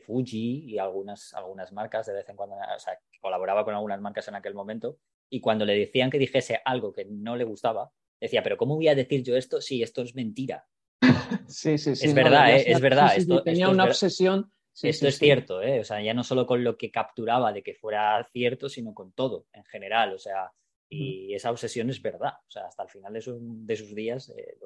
Fuji 0.06 0.66
y 0.66 0.80
algunas, 0.80 1.34
algunas 1.34 1.72
marcas 1.72 2.08
de 2.08 2.14
vez 2.14 2.28
en 2.28 2.36
cuando, 2.36 2.56
o 2.56 2.80
sea, 2.80 3.00
colaboraba 3.22 3.64
con 3.64 3.74
algunas 3.74 4.02
marcas 4.02 4.28
en 4.28 4.36
aquel 4.36 4.54
momento. 4.54 5.00
Y 5.30 5.40
cuando 5.40 5.64
le 5.64 5.78
decían 5.78 6.10
que 6.10 6.20
dijese 6.20 6.60
algo 6.66 6.92
que 6.92 7.06
no 7.06 7.38
le 7.38 7.46
gustaba, 7.46 7.92
decía, 8.20 8.44
pero 8.44 8.58
¿cómo 8.58 8.76
voy 8.76 8.90
a 8.90 8.96
decir 8.96 9.24
yo 9.24 9.38
esto 9.38 9.62
si 9.62 9.82
esto 9.84 10.02
es 10.02 10.16
mentira? 10.16 10.66
Sí, 11.48 11.78
sí, 11.78 11.96
sí. 11.96 12.08
Es 12.08 12.14
verdad, 12.14 12.56
¿eh? 12.56 12.64
es 12.68 12.82
verdad. 12.82 13.16
esto, 13.16 13.44
tenía 13.44 13.70
una 13.70 13.86
obsesión. 13.86 14.52
esto 14.82 15.08
es 15.08 15.18
cierto, 15.18 15.62
¿eh? 15.62 15.80
o 15.80 15.84
sea, 15.84 16.02
ya 16.02 16.14
no 16.14 16.24
solo 16.24 16.46
con 16.46 16.64
lo 16.64 16.78
que 16.78 16.92
capturaba 16.92 17.54
de 17.54 17.64
que 17.64 17.74
fuera 17.74 18.28
cierto, 18.32 18.68
sino 18.68 18.94
con 18.94 19.14
todo 19.14 19.48
en 19.54 19.64
general, 19.66 20.14
o 20.14 20.20
sea, 20.20 20.52
y 20.90 21.34
esa 21.34 21.52
obsesión 21.52 21.90
es 21.90 22.02
verdad, 22.02 22.34
o 22.48 22.52
sea, 22.52 22.66
hasta 22.66 22.84
el 22.84 22.90
final 22.90 23.14
de, 23.14 23.76
sus 23.76 23.96
días 23.96 24.34
eh, 24.38 24.58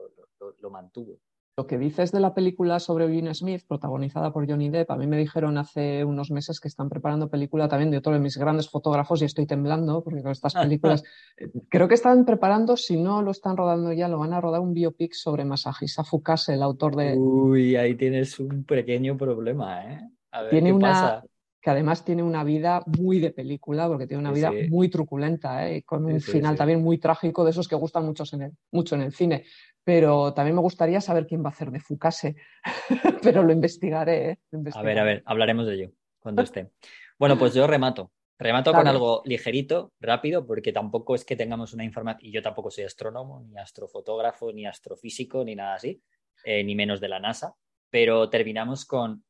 lo 0.60 0.70
mantuvo. 0.70 1.20
Lo 1.62 1.68
que 1.68 1.78
dices 1.78 2.12
de 2.12 2.20
la 2.20 2.34
película 2.34 2.80
sobre 2.80 3.06
Eugene 3.06 3.36
Smith, 3.36 3.62
protagonizada 3.68 4.34
por 4.34 4.50
Johnny 4.50 4.72
Depp, 4.72 4.90
a 4.90 4.98
mí 4.98 5.06
me 5.06 5.16
dijeron 5.16 5.60
hace 5.60 6.04
unos 6.04 6.32
meses 6.32 6.60
que 6.60 6.68
están 6.68 6.90
preparando 6.90 7.30
película 7.30 7.68
también 7.68 7.92
de 7.92 8.00
otro 8.00 8.14
de 8.14 8.20
mis 8.20 8.36
grandes 8.36 8.68
fotógrafos 8.68 9.22
y 9.22 9.26
estoy 9.26 9.46
temblando 9.46 10.04
porque 10.04 10.24
con 10.24 10.32
estas 10.32 10.54
películas 10.56 11.04
eh, 11.38 11.52
creo 11.70 11.88
que 11.88 11.94
están 11.94 12.26
preparando, 12.26 12.76
si 12.78 12.98
no 12.98 13.22
lo 13.22 13.30
están 13.30 13.58
rodando 13.58 13.94
ya, 13.94 14.08
lo 14.08 14.18
van 14.18 14.34
a 14.34 14.42
rodar 14.42 14.60
un 14.60 14.74
biopic 14.74 15.14
sobre 15.14 15.46
Masahisa 15.46 16.04
Fukase, 16.04 16.56
el 16.56 16.64
autor 16.64 16.96
de... 16.96 17.16
Uy, 17.16 17.76
ahí 17.76 17.94
tienes 17.94 18.40
un 18.40 18.64
pequeño 18.64 19.16
problema, 19.16 19.84
¿eh? 19.84 20.02
A 20.32 20.42
ver, 20.42 20.50
tiene 20.50 20.70
¿qué 20.70 20.74
una... 20.74 20.90
Pasa? 20.90 21.24
Que 21.62 21.70
además 21.70 22.04
tiene 22.04 22.24
una 22.24 22.44
vida 22.44 22.84
muy 22.98 23.20
de 23.20 23.32
película, 23.32 23.88
porque 23.88 24.08
tiene 24.08 24.22
una 24.22 24.32
vida 24.32 24.52
muy 24.70 24.90
truculenta, 24.90 25.70
¿eh? 25.70 25.84
con 25.84 26.06
un 26.06 26.20
final 26.20 26.56
también 26.56 26.82
muy 26.82 26.98
trágico, 26.98 27.44
de 27.44 27.52
esos 27.52 27.68
que 27.68 27.76
gustan 27.76 28.06
mucho 28.06 28.24
en 28.34 28.42
el, 28.42 28.52
mucho 28.72 28.96
en 28.96 29.02
el 29.02 29.14
cine 29.14 29.44
pero 29.84 30.34
también 30.34 30.56
me 30.56 30.62
gustaría 30.62 31.02
saber 31.02 31.26
quién 31.26 31.44
va 31.44 31.48
a 31.48 31.52
hacer 31.52 31.72
de 31.72 31.80
Fukase, 31.80 32.36
pero 33.24 33.44
lo 33.44 33.52
investigaré, 33.52 34.32
¿eh? 34.32 34.40
A 34.74 34.82
ver, 34.82 35.00
a 35.00 35.04
ver, 35.04 35.24
hablaremos 35.26 35.66
de 35.66 35.76
ello 35.76 35.92
cuando 36.20 36.44
esté. 36.44 36.72
Bueno, 37.18 37.38
pues 37.38 37.54
yo 37.54 37.68
remato. 37.68 38.12
Remato 38.38 38.74
con 38.74 38.88
algo 38.88 39.22
ligerito, 39.26 39.94
rápido, 40.00 40.48
porque 40.48 40.72
tampoco 40.72 41.14
es 41.14 41.24
que 41.24 41.36
tengamos 41.36 41.74
una 41.74 41.84
información, 41.84 42.28
y 42.28 42.32
yo 42.32 42.42
tampoco 42.42 42.72
soy 42.72 42.86
astrónomo, 42.86 43.44
ni 43.48 43.56
astrofotógrafo, 43.60 44.52
ni 44.52 44.66
astrofísico, 44.66 45.46
ni 45.46 45.56
nada 45.56 45.76
así, 45.76 46.02
eh, 46.44 46.64
ni 46.64 46.74
menos 46.74 47.00
de 47.00 47.08
la 47.08 47.20
NASA, 47.20 47.54
pero 47.92 48.30
terminamos 48.32 48.86
con 48.86 49.24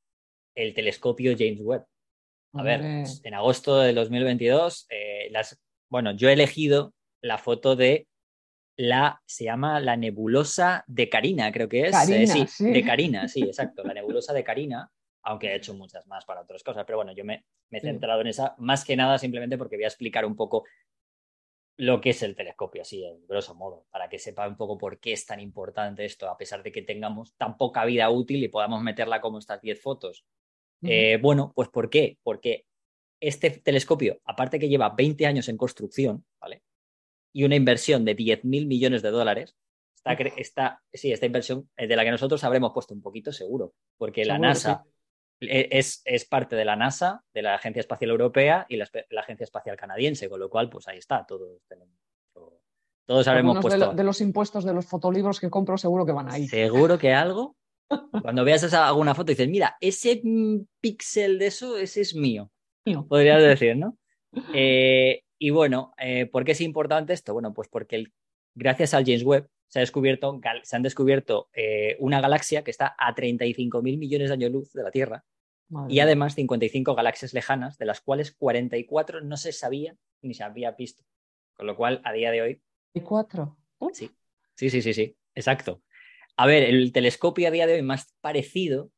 el 0.55 0.73
telescopio 0.73 1.33
James 1.37 1.59
Webb. 1.61 1.85
A 2.53 2.63
ver, 2.63 2.81
en 2.81 3.33
agosto 3.33 3.79
de 3.79 3.93
2022, 3.93 4.87
eh, 4.89 5.29
las, 5.31 5.59
bueno, 5.89 6.11
yo 6.11 6.29
he 6.29 6.33
elegido 6.33 6.93
la 7.21 7.37
foto 7.37 7.75
de 7.75 8.07
la, 8.75 9.21
se 9.25 9.45
llama 9.45 9.79
la 9.79 9.95
nebulosa 9.95 10.83
de 10.87 11.07
Carina, 11.07 11.51
creo 11.51 11.69
que 11.69 11.87
es. 11.87 12.09
Eh, 12.09 12.27
sí, 12.47 12.71
de 12.71 12.83
Carina, 12.83 13.27
sí, 13.27 13.43
exacto, 13.43 13.83
la 13.83 13.93
nebulosa 13.93 14.33
de 14.33 14.43
Carina, 14.43 14.91
aunque 15.23 15.47
he 15.47 15.55
hecho 15.55 15.73
muchas 15.73 16.07
más 16.07 16.25
para 16.25 16.41
otras 16.41 16.63
cosas, 16.63 16.83
pero 16.85 16.97
bueno, 16.97 17.13
yo 17.13 17.23
me, 17.23 17.45
he 17.69 17.79
centrado 17.79 18.21
en 18.21 18.27
esa, 18.27 18.55
más 18.57 18.83
que 18.83 18.95
nada 18.95 19.17
simplemente 19.17 19.57
porque 19.57 19.77
voy 19.77 19.85
a 19.85 19.89
explicar 19.89 20.25
un 20.25 20.35
poco 20.35 20.65
lo 21.77 22.01
que 22.01 22.11
es 22.11 22.21
el 22.21 22.35
telescopio, 22.35 22.81
así 22.81 23.03
en 23.03 23.25
grosso 23.27 23.55
modo, 23.55 23.85
para 23.91 24.09
que 24.09 24.19
sepa 24.19 24.47
un 24.47 24.57
poco 24.57 24.77
por 24.77 24.99
qué 24.99 25.13
es 25.13 25.25
tan 25.25 25.39
importante 25.39 26.05
esto, 26.05 26.29
a 26.29 26.37
pesar 26.37 26.63
de 26.63 26.71
que 26.71 26.81
tengamos 26.81 27.33
tan 27.37 27.57
poca 27.57 27.85
vida 27.85 28.09
útil 28.09 28.43
y 28.43 28.49
podamos 28.49 28.81
meterla 28.81 29.21
como 29.21 29.39
estas 29.39 29.61
10 29.61 29.81
fotos. 29.81 30.25
Eh, 30.83 31.19
bueno, 31.21 31.51
pues 31.55 31.69
¿por 31.69 31.89
qué? 31.89 32.17
Porque 32.23 32.65
este 33.19 33.51
telescopio, 33.51 34.19
aparte 34.25 34.57
que 34.57 34.69
lleva 34.69 34.89
20 34.89 35.27
años 35.27 35.47
en 35.47 35.57
construcción, 35.57 36.25
¿vale? 36.39 36.63
y 37.33 37.43
una 37.43 37.55
inversión 37.55 38.05
de 38.05 38.15
10.000 38.15 38.67
millones 38.67 39.01
de 39.01 39.11
dólares, 39.11 39.55
está, 40.37 40.81
sí, 40.91 41.11
esta 41.11 41.25
inversión 41.25 41.69
de 41.77 41.95
la 41.95 42.03
que 42.03 42.11
nosotros 42.11 42.43
habremos 42.43 42.71
puesto 42.73 42.93
un 42.93 43.01
poquito 43.01 43.31
seguro, 43.31 43.73
porque 43.97 44.25
la 44.25 44.39
NASA 44.39 44.83
e, 45.39 45.69
es, 45.71 46.01
es, 46.05 46.25
parte 46.25 46.55
de 46.55 46.65
la 46.65 46.75
NASA, 46.75 47.23
de 47.33 47.41
la 47.41 47.55
Agencia 47.55 47.79
Espacial 47.79 48.11
Europea 48.11 48.65
y 48.67 48.77
la, 48.77 48.89
Agencia 49.17 49.43
Espacial 49.43 49.77
Canadiense, 49.77 50.29
con 50.29 50.39
lo 50.39 50.49
cual, 50.49 50.69
pues 50.69 50.87
ahí 50.87 50.97
está, 50.97 51.25
todo, 51.25 51.59
todos 53.05 53.27
habremos 53.27 53.59
puesto... 53.59 53.93
De, 53.93 54.03
los 54.03 54.21
impuestos 54.21 54.63
de 54.63 54.73
los 54.73 54.85
fotolibros 54.85 55.39
que 55.39 55.49
compro, 55.49 55.77
seguro 55.77 56.05
que 56.05 56.11
van 56.11 56.31
ahí. 56.31 56.47
Seguro 56.47 56.97
que 56.97 57.13
algo. 57.13 57.55
Cuando 58.21 58.43
veas 58.43 58.63
esa, 58.63 58.87
alguna 58.87 59.15
foto 59.15 59.31
dices, 59.31 59.49
mira, 59.49 59.77
ese 59.81 60.21
píxel 60.79 61.39
de 61.39 61.47
eso, 61.47 61.77
ese 61.77 62.01
es 62.01 62.15
mío. 62.15 62.51
mío. 62.85 63.05
Podrías 63.09 63.41
decir, 63.41 63.77
¿no? 63.77 63.97
Eh, 64.55 65.23
y 65.37 65.49
bueno, 65.49 65.93
eh, 65.97 66.25
¿por 66.25 66.45
qué 66.45 66.53
es 66.53 66.61
importante 66.61 67.11
esto? 67.11 67.33
Bueno, 67.33 67.53
pues 67.53 67.67
porque 67.67 68.05
gracias 68.55 68.93
al 68.93 69.03
James 69.03 69.23
Webb 69.23 69.49
se, 69.67 69.79
ha 69.79 69.81
descubierto, 69.81 70.39
se 70.63 70.75
han 70.77 70.83
descubierto 70.83 71.49
eh, 71.53 71.97
una 71.99 72.21
galaxia 72.21 72.63
que 72.63 72.71
está 72.71 72.95
a 72.97 73.13
35.000 73.13 73.81
millones 73.97 74.29
de 74.29 74.33
años 74.33 74.51
luz 74.51 74.71
de 74.71 74.83
la 74.83 74.91
Tierra 74.91 75.25
y 75.87 75.99
además 75.99 76.35
55 76.35 76.95
galaxias 76.95 77.33
lejanas, 77.33 77.77
de 77.77 77.85
las 77.85 78.01
cuales 78.01 78.33
44 78.33 79.21
no 79.21 79.37
se 79.37 79.51
sabía 79.51 79.95
ni 80.21 80.33
se 80.33 80.43
había 80.43 80.71
visto. 80.71 81.03
Con 81.53 81.67
lo 81.67 81.75
cual, 81.75 82.01
a 82.03 82.11
día 82.11 82.31
de 82.31 82.41
hoy... 82.41 82.61
¿44? 82.93 83.55
Sí, 83.93 84.11
sí, 84.53 84.69
sí, 84.69 84.81
sí, 84.81 84.93
sí, 84.93 85.17
exacto. 85.33 85.81
A 86.37 86.45
ver, 86.45 86.63
el 86.63 86.91
telescopio 86.91 87.47
a 87.47 87.51
día 87.51 87.67
de 87.67 87.75
hoy 87.75 87.81
más 87.81 88.13
parecido, 88.21 88.91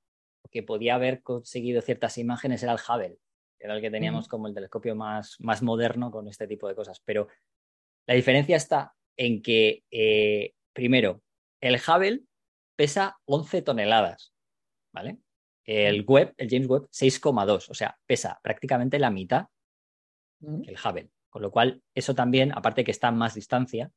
que 0.51 0.63
podía 0.63 0.95
haber 0.95 1.21
conseguido 1.21 1.81
ciertas 1.81 2.17
imágenes, 2.17 2.61
era 2.63 2.73
el 2.73 2.79
Hubble 2.79 3.17
era 3.63 3.75
el 3.75 3.81
que 3.81 3.89
teníamos 3.89 4.27
como 4.27 4.47
el 4.47 4.53
telescopio 4.53 4.93
más, 4.93 5.37
más 5.39 5.63
moderno 5.63 6.11
con 6.11 6.27
este 6.27 6.47
tipo 6.47 6.67
de 6.67 6.75
cosas. 6.75 6.99
Pero 7.05 7.29
la 8.05 8.13
diferencia 8.13 8.57
está 8.57 8.93
en 9.15 9.41
que, 9.41 9.85
eh, 9.89 10.53
primero, 10.73 11.21
el 11.61 11.75
Hubble 11.75 12.23
pesa 12.75 13.17
11 13.23 13.61
toneladas, 13.61 14.33
¿vale? 14.93 15.19
El 15.63 16.03
Webb, 16.05 16.33
el 16.35 16.49
James 16.49 16.67
Webb, 16.67 16.89
6,2, 16.91 17.69
o 17.69 17.73
sea, 17.73 17.97
pesa 18.05 18.37
prácticamente 18.43 18.99
la 18.99 19.09
mitad 19.09 19.47
que 20.41 20.71
el 20.71 20.77
Hubble. 20.77 21.09
Con 21.29 21.41
lo 21.41 21.49
cual, 21.49 21.81
eso 21.95 22.13
también, 22.13 22.51
aparte 22.51 22.83
que 22.83 22.91
está 22.91 23.07
a 23.07 23.11
más 23.11 23.33
distancia, 23.33 23.91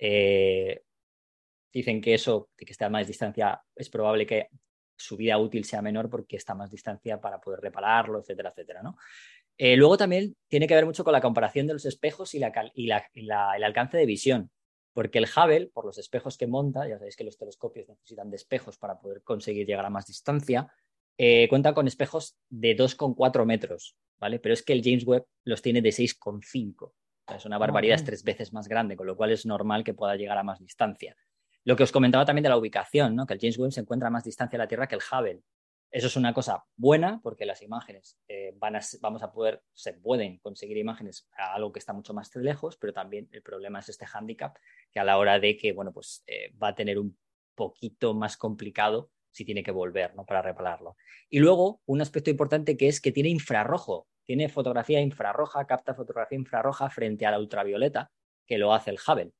eh, 0.00 0.82
dicen 1.74 2.00
que 2.00 2.14
eso, 2.14 2.48
que 2.56 2.64
está 2.70 2.86
a 2.86 2.90
más 2.90 3.06
distancia, 3.06 3.60
es 3.74 3.90
probable 3.90 4.24
que 4.24 4.48
su 4.96 5.16
vida 5.16 5.36
útil 5.38 5.64
sea 5.64 5.82
menor 5.82 6.08
porque 6.08 6.36
está 6.36 6.52
a 6.52 6.56
más 6.56 6.70
distancia 6.70 7.20
para 7.20 7.40
poder 7.40 7.60
repararlo, 7.60 8.20
etcétera, 8.20 8.50
etcétera, 8.50 8.82
¿no? 8.82 8.96
Eh, 9.56 9.76
luego 9.76 9.96
también 9.96 10.36
tiene 10.48 10.66
que 10.66 10.74
ver 10.74 10.86
mucho 10.86 11.04
con 11.04 11.12
la 11.12 11.20
comparación 11.20 11.66
de 11.66 11.74
los 11.74 11.84
espejos 11.84 12.34
y, 12.34 12.42
el 12.42 13.64
alcance 13.64 13.96
de 13.96 14.06
visión, 14.06 14.50
porque 14.92 15.18
el 15.18 15.26
Hubble, 15.26 15.70
por 15.72 15.84
los 15.84 15.98
espejos 15.98 16.36
que 16.36 16.46
monta, 16.46 16.88
ya 16.88 16.98
sabéis 16.98 17.16
que 17.16 17.24
los 17.24 17.36
telescopios 17.36 17.88
necesitan 17.88 18.30
de 18.30 18.36
espejos 18.36 18.78
para 18.78 18.98
poder 18.98 19.22
conseguir 19.22 19.66
llegar 19.66 19.86
a 19.86 19.90
más 19.90 20.06
distancia, 20.06 20.72
eh, 21.16 21.48
cuenta 21.48 21.72
con 21.72 21.86
espejos 21.86 22.36
de 22.48 22.76
2,4 22.76 23.46
metros, 23.46 23.96
¿vale? 24.18 24.40
Pero 24.40 24.54
es 24.54 24.62
que 24.62 24.72
el 24.72 24.82
James 24.82 25.06
Webb 25.06 25.24
los 25.44 25.62
tiene 25.62 25.80
de 25.80 25.90
6,5. 25.92 26.92
es 27.36 27.44
una 27.44 27.58
barbaridad, 27.58 27.94
es 27.94 28.04
tres 28.04 28.24
veces 28.24 28.52
más 28.52 28.66
grande, 28.66 28.96
con 28.96 29.06
lo 29.06 29.16
cual 29.16 29.30
es 29.30 29.46
normal 29.46 29.84
que 29.84 29.94
pueda 29.94 30.16
llegar 30.16 30.36
a 30.38 30.42
más 30.42 30.58
distancia. 30.58 31.16
Lo 31.64 31.76
que 31.76 31.82
os 31.82 31.92
comentaba 31.92 32.24
también 32.24 32.42
de 32.42 32.50
la 32.50 32.58
ubicación, 32.58 33.16
¿no? 33.16 33.26
que 33.26 33.34
el 33.34 33.40
James 33.40 33.58
Webb 33.58 33.72
se 33.72 33.80
encuentra 33.80 34.08
a 34.08 34.10
más 34.10 34.24
distancia 34.24 34.58
de 34.58 34.64
la 34.64 34.68
Tierra 34.68 34.86
que 34.86 34.96
el 34.96 35.00
Hubble. 35.00 35.42
Eso 35.90 36.08
es 36.08 36.16
una 36.16 36.34
cosa 36.34 36.64
buena 36.76 37.20
porque 37.22 37.46
las 37.46 37.62
imágenes 37.62 38.18
eh, 38.26 38.52
vamos 39.00 39.22
a 39.22 39.32
poder, 39.32 39.62
se 39.72 39.92
pueden 39.92 40.38
conseguir 40.38 40.76
imágenes 40.76 41.28
a 41.36 41.54
algo 41.54 41.72
que 41.72 41.78
está 41.78 41.92
mucho 41.92 42.12
más 42.12 42.34
lejos, 42.34 42.76
pero 42.76 42.92
también 42.92 43.28
el 43.30 43.42
problema 43.42 43.78
es 43.78 43.88
este 43.88 44.04
hándicap 44.04 44.56
que 44.92 44.98
a 44.98 45.04
la 45.04 45.16
hora 45.18 45.38
de 45.38 45.56
que, 45.56 45.72
bueno, 45.72 45.92
pues 45.92 46.24
eh, 46.26 46.52
va 46.60 46.68
a 46.68 46.74
tener 46.74 46.98
un 46.98 47.16
poquito 47.54 48.12
más 48.12 48.36
complicado 48.36 49.10
si 49.30 49.44
tiene 49.44 49.62
que 49.62 49.70
volver. 49.70 50.12
Para 50.26 50.42
repararlo. 50.42 50.96
Y 51.30 51.38
luego, 51.38 51.80
un 51.86 52.00
aspecto 52.00 52.28
importante 52.28 52.76
que 52.76 52.88
es 52.88 53.00
que 53.00 53.12
tiene 53.12 53.28
infrarrojo, 53.28 54.08
tiene 54.24 54.48
fotografía 54.48 55.00
infrarroja, 55.00 55.66
capta 55.66 55.94
fotografía 55.94 56.38
infrarroja 56.38 56.90
frente 56.90 57.24
a 57.24 57.30
la 57.30 57.38
ultravioleta, 57.38 58.10
que 58.46 58.58
lo 58.58 58.74
hace 58.74 58.90
el 58.90 58.98
Hubble. 58.98 59.32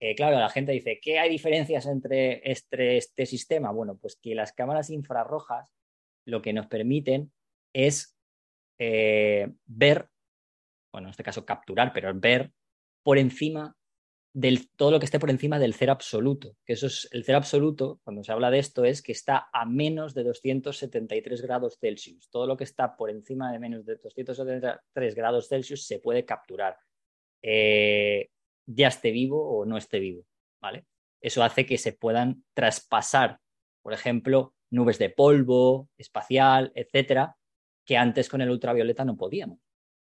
Eh, 0.00 0.14
claro, 0.14 0.38
la 0.38 0.48
gente 0.48 0.72
dice, 0.72 0.98
¿qué 1.00 1.18
hay 1.18 1.28
diferencias 1.28 1.84
entre 1.86 2.40
este, 2.50 3.26
sistema? 3.26 3.70
Bueno, 3.70 3.98
pues 3.98 4.16
que 4.16 4.34
las 4.34 4.52
cámaras 4.52 4.88
infrarrojas 4.88 5.70
lo 6.24 6.40
que 6.40 6.54
nos 6.54 6.66
permiten 6.66 7.32
es 7.74 8.16
eh, 8.78 9.52
ver, 9.66 10.08
bueno, 10.90 11.08
en 11.08 11.10
este 11.10 11.22
caso 11.22 11.44
capturar, 11.44 11.92
pero 11.92 12.12
ver 12.14 12.50
por 13.02 13.18
encima 13.18 13.76
del 14.32 14.70
todo 14.70 14.92
lo 14.92 15.00
que 15.00 15.06
esté 15.06 15.18
por 15.18 15.28
encima 15.28 15.58
del 15.58 15.74
cero 15.74 15.92
absoluto. 15.92 16.56
Que 16.64 16.74
eso 16.74 16.86
es 16.86 17.06
el 17.10 17.24
cero 17.24 17.38
absoluto, 17.38 18.00
cuando 18.02 18.24
se 18.24 18.32
habla 18.32 18.50
de 18.50 18.58
esto, 18.58 18.84
es 18.84 19.02
que 19.02 19.12
está 19.12 19.50
a 19.52 19.66
menos 19.66 20.14
de 20.14 20.22
273 20.24 21.42
grados 21.42 21.78
Celsius. 21.78 22.30
Todo 22.30 22.46
lo 22.46 22.56
que 22.56 22.64
está 22.64 22.96
por 22.96 23.10
encima 23.10 23.52
de 23.52 23.58
menos 23.58 23.84
de 23.84 23.96
273 23.96 25.14
grados 25.14 25.48
Celsius 25.48 25.86
se 25.86 25.98
puede 25.98 26.24
capturar. 26.24 26.78
Eh, 27.42 28.30
ya 28.66 28.88
esté 28.88 29.10
vivo 29.10 29.58
o 29.58 29.64
no 29.64 29.76
esté 29.76 29.98
vivo, 29.98 30.24
¿vale? 30.60 30.86
Eso 31.20 31.42
hace 31.42 31.66
que 31.66 31.78
se 31.78 31.92
puedan 31.92 32.44
traspasar, 32.54 33.40
por 33.82 33.92
ejemplo, 33.92 34.54
nubes 34.70 34.98
de 34.98 35.10
polvo, 35.10 35.88
espacial, 35.96 36.72
etcétera, 36.74 37.36
que 37.84 37.96
antes 37.96 38.28
con 38.28 38.40
el 38.40 38.50
ultravioleta 38.50 39.04
no 39.04 39.16
podíamos. 39.16 39.58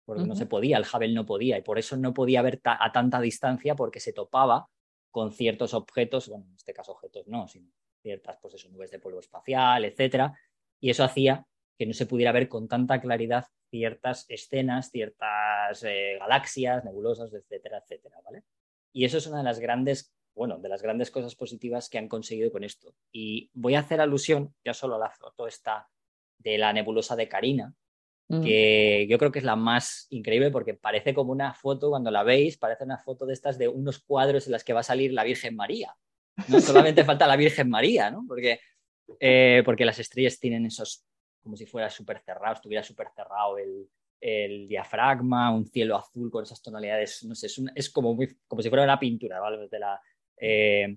Porque 0.04 0.24
no 0.24 0.34
se 0.34 0.46
podía, 0.46 0.78
el 0.78 0.84
Hubble 0.84 1.14
no 1.14 1.24
podía, 1.24 1.56
y 1.58 1.62
por 1.62 1.78
eso 1.78 1.96
no 1.96 2.12
podía 2.12 2.42
ver 2.42 2.60
a 2.64 2.90
tanta 2.92 3.20
distancia 3.20 3.76
porque 3.76 4.00
se 4.00 4.12
topaba 4.12 4.68
con 5.10 5.30
ciertos 5.30 5.74
objetos, 5.74 6.28
bueno, 6.28 6.46
en 6.48 6.56
este 6.56 6.72
caso 6.72 6.92
objetos 6.92 7.28
no, 7.28 7.46
sino 7.46 7.70
ciertas, 8.02 8.36
pues 8.42 8.54
eso, 8.54 8.68
nubes 8.70 8.90
de 8.90 8.98
polvo 8.98 9.20
espacial, 9.20 9.84
etcétera, 9.84 10.36
y 10.80 10.90
eso 10.90 11.04
hacía 11.04 11.46
que 11.78 11.86
no 11.86 11.92
se 11.92 12.06
pudiera 12.06 12.32
ver 12.32 12.48
con 12.48 12.68
tanta 12.68 13.00
claridad 13.00 13.46
ciertas 13.70 14.26
escenas, 14.28 14.90
ciertas 14.90 15.82
eh, 15.82 16.16
galaxias, 16.18 16.84
nebulosas, 16.84 17.32
etcétera, 17.32 17.78
etcétera, 17.78 18.20
¿vale? 18.24 18.44
Y 18.92 19.06
eso 19.06 19.18
es 19.18 19.26
una 19.26 19.38
de 19.38 19.44
las 19.44 19.58
grandes, 19.58 20.14
bueno, 20.34 20.58
de 20.58 20.68
las 20.68 20.82
grandes 20.82 21.10
cosas 21.10 21.34
positivas 21.34 21.88
que 21.88 21.98
han 21.98 22.08
conseguido 22.08 22.52
con 22.52 22.64
esto. 22.64 22.94
Y 23.10 23.50
voy 23.54 23.74
a 23.74 23.80
hacer 23.80 24.00
alusión 24.00 24.54
ya 24.62 24.74
solo 24.74 24.96
a 24.96 24.98
la 24.98 25.10
foto 25.10 25.46
esta 25.46 25.88
de 26.38 26.58
la 26.58 26.72
nebulosa 26.74 27.16
de 27.16 27.28
Carina, 27.28 27.74
mm. 28.28 28.42
que 28.42 29.06
yo 29.08 29.18
creo 29.18 29.32
que 29.32 29.38
es 29.38 29.44
la 29.44 29.56
más 29.56 30.06
increíble 30.10 30.50
porque 30.50 30.74
parece 30.74 31.14
como 31.14 31.32
una 31.32 31.54
foto, 31.54 31.88
cuando 31.88 32.10
la 32.10 32.22
veis, 32.22 32.58
parece 32.58 32.84
una 32.84 32.98
foto 32.98 33.24
de 33.24 33.32
estas 33.32 33.56
de 33.56 33.68
unos 33.68 34.00
cuadros 34.00 34.46
en 34.46 34.52
las 34.52 34.64
que 34.64 34.74
va 34.74 34.80
a 34.80 34.84
salir 34.84 35.14
la 35.14 35.24
Virgen 35.24 35.56
María. 35.56 35.96
No 36.48 36.60
solamente 36.60 37.04
falta 37.04 37.26
la 37.26 37.36
Virgen 37.36 37.70
María, 37.70 38.10
¿no? 38.10 38.24
Porque, 38.28 38.60
eh, 39.18 39.62
porque 39.64 39.86
las 39.86 39.98
estrellas 39.98 40.38
tienen 40.38 40.66
esos 40.66 41.06
como 41.42 41.56
si 41.56 41.66
fuera 41.66 41.90
súper 41.90 42.20
cerrado, 42.20 42.54
estuviera 42.54 42.82
súper 42.82 43.08
cerrado 43.14 43.58
el, 43.58 43.88
diafragma, 44.68 45.52
un 45.52 45.66
cielo 45.66 45.96
azul 45.96 46.30
con 46.30 46.44
esas 46.44 46.62
tonalidades, 46.62 47.24
no 47.24 47.34
sé, 47.34 47.48
es, 47.74 47.90
como, 47.90 48.16
como 48.46 48.62
si 48.62 48.68
fuera 48.68 48.84
una 48.84 49.00
pintura, 49.00 49.40
¿vale? 49.40 49.68
la, 49.72 50.00
eh, 50.36 50.96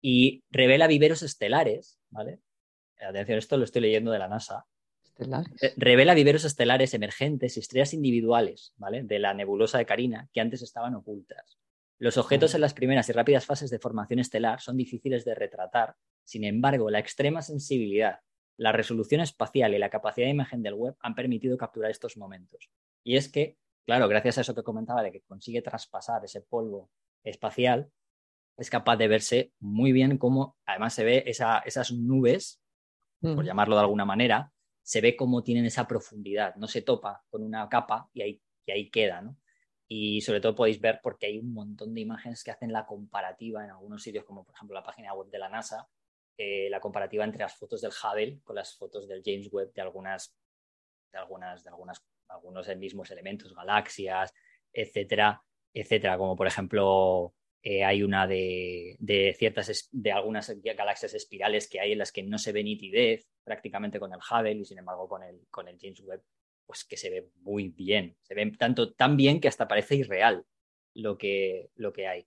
y 0.00 0.42
revela 0.50 0.86
viveros 0.86 1.22
estelares, 1.22 2.00
¿vale? 2.08 2.40
Atención, 2.98 3.38
esto 3.38 3.58
lo 3.58 3.64
estoy 3.64 3.82
leyendo 3.82 4.10
de 4.10 4.18
la 4.18 4.28
NASA. 4.28 4.64
Estelares. 5.04 5.62
Eh, 5.62 5.74
revela 5.76 6.14
viveros 6.14 6.44
estelares 6.44 6.94
emergentes 6.94 7.56
y 7.56 7.60
estrellas 7.60 7.92
individuales, 7.92 8.72
¿vale? 8.76 9.02
De 9.02 9.18
la 9.18 9.34
nebulosa 9.34 9.76
de 9.76 9.84
Carina, 9.84 10.30
que 10.32 10.40
antes 10.40 10.62
estaban 10.62 10.94
ocultas. 10.94 11.58
Los 11.98 12.16
objetos 12.16 12.54
en 12.54 12.62
las 12.62 12.72
primeras 12.72 13.08
y 13.10 13.12
rápidas 13.12 13.44
fases 13.44 13.70
de 13.70 13.78
formación 13.78 14.18
estelar 14.18 14.60
son 14.60 14.78
difíciles 14.78 15.26
de 15.26 15.34
retratar, 15.34 15.94
sin 16.24 16.44
embargo, 16.44 16.90
la 16.90 16.98
extrema 16.98 17.42
sensibilidad 17.42 18.20
la 18.56 18.72
resolución 18.72 19.20
espacial 19.20 19.74
y 19.74 19.78
la 19.78 19.90
capacidad 19.90 20.26
de 20.26 20.32
imagen 20.32 20.62
del 20.62 20.74
web 20.74 20.96
han 21.00 21.14
permitido 21.14 21.56
capturar 21.56 21.90
estos 21.90 22.16
momentos. 22.16 22.70
Y 23.02 23.16
es 23.16 23.30
que, 23.30 23.56
claro, 23.84 24.08
gracias 24.08 24.38
a 24.38 24.40
eso 24.42 24.54
que 24.54 24.62
comentaba 24.62 25.02
de 25.02 25.12
que 25.12 25.22
consigue 25.22 25.62
traspasar 25.62 26.24
ese 26.24 26.40
polvo 26.40 26.90
espacial, 27.24 27.90
es 28.56 28.70
capaz 28.70 28.96
de 28.96 29.08
verse 29.08 29.52
muy 29.58 29.92
bien 29.92 30.18
cómo, 30.18 30.56
además 30.66 30.94
se 30.94 31.04
ve 31.04 31.24
esas 31.26 31.92
nubes, 31.92 32.60
por 33.20 33.44
mm. 33.44 33.46
llamarlo 33.46 33.76
de 33.76 33.82
alguna 33.82 34.04
manera, 34.04 34.52
se 34.82 35.00
ve 35.00 35.16
cómo 35.16 35.42
tienen 35.42 35.64
esa 35.64 35.86
profundidad, 35.86 36.54
no 36.56 36.66
se 36.66 36.82
topa 36.82 37.24
con 37.30 37.42
una 37.42 37.68
capa 37.68 38.08
y 38.12 38.22
ahí, 38.22 38.42
y 38.66 38.72
ahí 38.72 38.90
queda, 38.90 39.22
¿no? 39.22 39.36
Y 39.88 40.22
sobre 40.22 40.40
todo 40.40 40.54
podéis 40.54 40.80
ver 40.80 41.00
porque 41.02 41.26
hay 41.26 41.38
un 41.38 41.52
montón 41.52 41.94
de 41.94 42.00
imágenes 42.00 42.42
que 42.42 42.50
hacen 42.50 42.72
la 42.72 42.86
comparativa 42.86 43.62
en 43.62 43.70
algunos 43.70 44.02
sitios, 44.02 44.24
como 44.24 44.44
por 44.44 44.54
ejemplo 44.54 44.74
la 44.74 44.82
página 44.82 45.12
web 45.12 45.28
de 45.28 45.38
la 45.38 45.48
NASA, 45.48 45.86
eh, 46.44 46.68
la 46.68 46.80
comparativa 46.80 47.22
entre 47.22 47.42
las 47.42 47.56
fotos 47.56 47.80
del 47.80 47.92
Hubble 47.92 48.40
con 48.42 48.56
las 48.56 48.76
fotos 48.76 49.06
del 49.06 49.22
James 49.24 49.48
Webb 49.52 49.72
de 49.74 49.80
algunas, 49.80 50.36
de 51.12 51.18
algunas, 51.18 51.62
de 51.62 51.70
algunas, 51.70 52.04
algunos 52.26 52.76
mismos 52.76 53.12
elementos, 53.12 53.54
galaxias, 53.54 54.34
etcétera, 54.72 55.40
etcétera. 55.72 56.18
Como 56.18 56.34
por 56.34 56.48
ejemplo, 56.48 57.32
eh, 57.62 57.84
hay 57.84 58.02
una 58.02 58.26
de, 58.26 58.96
ciertas, 59.38 59.88
de 59.92 60.10
algunas 60.10 60.52
galaxias 60.62 61.14
espirales 61.14 61.68
que 61.68 61.78
hay 61.78 61.92
en 61.92 61.98
las 61.98 62.10
que 62.10 62.24
no 62.24 62.38
se 62.38 62.50
ve 62.50 62.64
nitidez 62.64 63.28
prácticamente 63.44 64.00
con 64.00 64.12
el 64.12 64.18
Hubble 64.18 64.50
y 64.62 64.64
sin 64.64 64.78
embargo 64.78 65.08
con 65.08 65.22
el, 65.22 65.46
con 65.48 65.68
el 65.68 65.78
James 65.80 66.00
Webb, 66.00 66.24
pues 66.66 66.84
que 66.84 66.96
se 66.96 67.08
ve 67.08 67.30
muy 67.36 67.68
bien. 67.68 68.16
Se 68.22 68.34
ve 68.34 68.50
tanto 68.58 68.92
tan 68.94 69.16
bien 69.16 69.40
que 69.40 69.46
hasta 69.46 69.68
parece 69.68 69.94
irreal 69.94 70.44
lo 70.92 71.16
que, 71.16 71.70
lo 71.76 71.92
que 71.92 72.08
hay. 72.08 72.26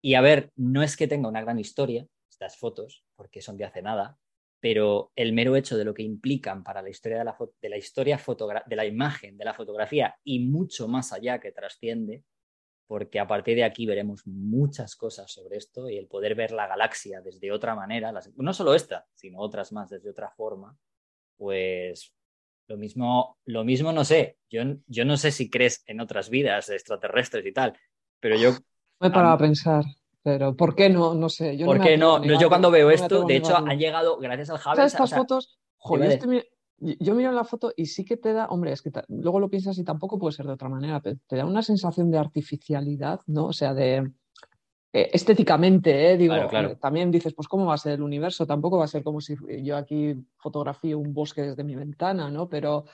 Y 0.00 0.14
a 0.14 0.22
ver, 0.22 0.52
no 0.56 0.82
es 0.82 0.96
que 0.96 1.06
tenga 1.06 1.28
una 1.28 1.42
gran 1.42 1.58
historia, 1.58 2.06
estas 2.42 2.58
fotos, 2.58 3.04
porque 3.16 3.40
son 3.40 3.56
de 3.56 3.64
hace 3.64 3.82
nada, 3.82 4.18
pero 4.60 5.12
el 5.16 5.32
mero 5.32 5.56
hecho 5.56 5.76
de 5.76 5.84
lo 5.84 5.94
que 5.94 6.02
implican 6.02 6.62
para 6.62 6.82
la 6.82 6.90
historia 6.90 7.18
de 7.18 7.24
la, 7.24 7.36
de 7.60 7.68
la 7.68 7.76
historia 7.76 8.20
de 8.66 8.76
la 8.76 8.86
imagen, 8.86 9.36
de 9.36 9.44
la 9.44 9.54
fotografía 9.54 10.16
y 10.24 10.40
mucho 10.40 10.88
más 10.88 11.12
allá 11.12 11.40
que 11.40 11.52
trasciende, 11.52 12.24
porque 12.86 13.18
a 13.20 13.26
partir 13.26 13.56
de 13.56 13.64
aquí 13.64 13.86
veremos 13.86 14.26
muchas 14.26 14.96
cosas 14.96 15.32
sobre 15.32 15.56
esto 15.56 15.88
y 15.88 15.96
el 15.96 16.08
poder 16.08 16.34
ver 16.34 16.52
la 16.52 16.66
galaxia 16.66 17.20
desde 17.20 17.52
otra 17.52 17.74
manera, 17.74 18.12
no 18.36 18.52
solo 18.52 18.74
esta, 18.74 19.06
sino 19.14 19.38
otras 19.40 19.72
más 19.72 19.90
desde 19.90 20.10
otra 20.10 20.30
forma, 20.30 20.76
pues 21.36 22.12
lo 22.68 22.76
mismo, 22.76 23.38
lo 23.44 23.64
mismo 23.64 23.92
no 23.92 24.04
sé, 24.04 24.38
yo, 24.50 24.62
yo 24.86 25.04
no 25.04 25.16
sé 25.16 25.30
si 25.30 25.50
crees 25.50 25.82
en 25.86 26.00
otras 26.00 26.28
vidas 26.28 26.70
extraterrestres 26.70 27.46
y 27.46 27.52
tal, 27.52 27.76
pero 28.20 28.36
yo... 28.36 28.52
Me 29.00 29.08
he 29.08 29.10
parado 29.10 29.34
a 29.34 29.38
pensar. 29.38 29.84
Pero 30.22 30.56
¿por 30.56 30.74
qué 30.74 30.88
no? 30.88 31.14
No 31.14 31.28
sé. 31.28 31.56
Yo 31.56 31.66
¿Por 31.66 31.80
qué 31.80 31.96
no? 31.96 32.22
yo 32.24 32.48
cuando 32.48 32.70
veo 32.70 32.90
esto, 32.90 33.24
de 33.24 33.36
hecho, 33.36 33.56
han 33.56 33.78
llegado, 33.78 34.18
gracias 34.18 34.50
al 34.50 34.58
Javi. 34.58 34.76
¿Sabes 34.76 34.92
estas 34.92 35.14
fotos? 35.14 35.58
Joder, 35.78 36.20
yo 36.78 37.14
miro 37.14 37.30
la 37.32 37.44
foto 37.44 37.72
y 37.76 37.86
sí 37.86 38.04
que 38.04 38.16
te 38.16 38.32
da, 38.32 38.46
hombre, 38.46 38.72
es 38.72 38.82
que 38.82 38.90
luego 39.08 39.38
lo 39.38 39.48
piensas 39.48 39.78
y 39.78 39.84
tampoco 39.84 40.18
puede 40.18 40.32
ser 40.32 40.46
de 40.46 40.52
otra 40.52 40.68
manera, 40.68 41.00
pero 41.00 41.16
te 41.26 41.36
da 41.36 41.44
una 41.44 41.62
sensación 41.62 42.10
de 42.10 42.18
artificialidad, 42.18 43.20
¿no? 43.26 43.46
O 43.46 43.52
sea, 43.52 43.72
de 43.72 44.10
eh, 44.92 45.10
estéticamente, 45.12 46.12
¿eh? 46.12 46.16
Digo, 46.16 46.34
claro, 46.48 46.76
también 46.76 47.10
dices, 47.10 47.34
pues 47.34 47.46
cómo 47.46 47.66
va 47.66 47.74
a 47.74 47.78
ser 47.78 47.94
el 47.94 48.02
universo, 48.02 48.46
tampoco 48.46 48.78
va 48.78 48.84
a 48.84 48.88
ser 48.88 49.04
como 49.04 49.20
si 49.20 49.36
yo 49.62 49.76
aquí 49.76 50.14
fotografío 50.36 50.98
un 50.98 51.14
bosque 51.14 51.42
desde 51.42 51.64
mi 51.64 51.76
ventana, 51.76 52.30
¿no? 52.30 52.48
Pero 52.48 52.84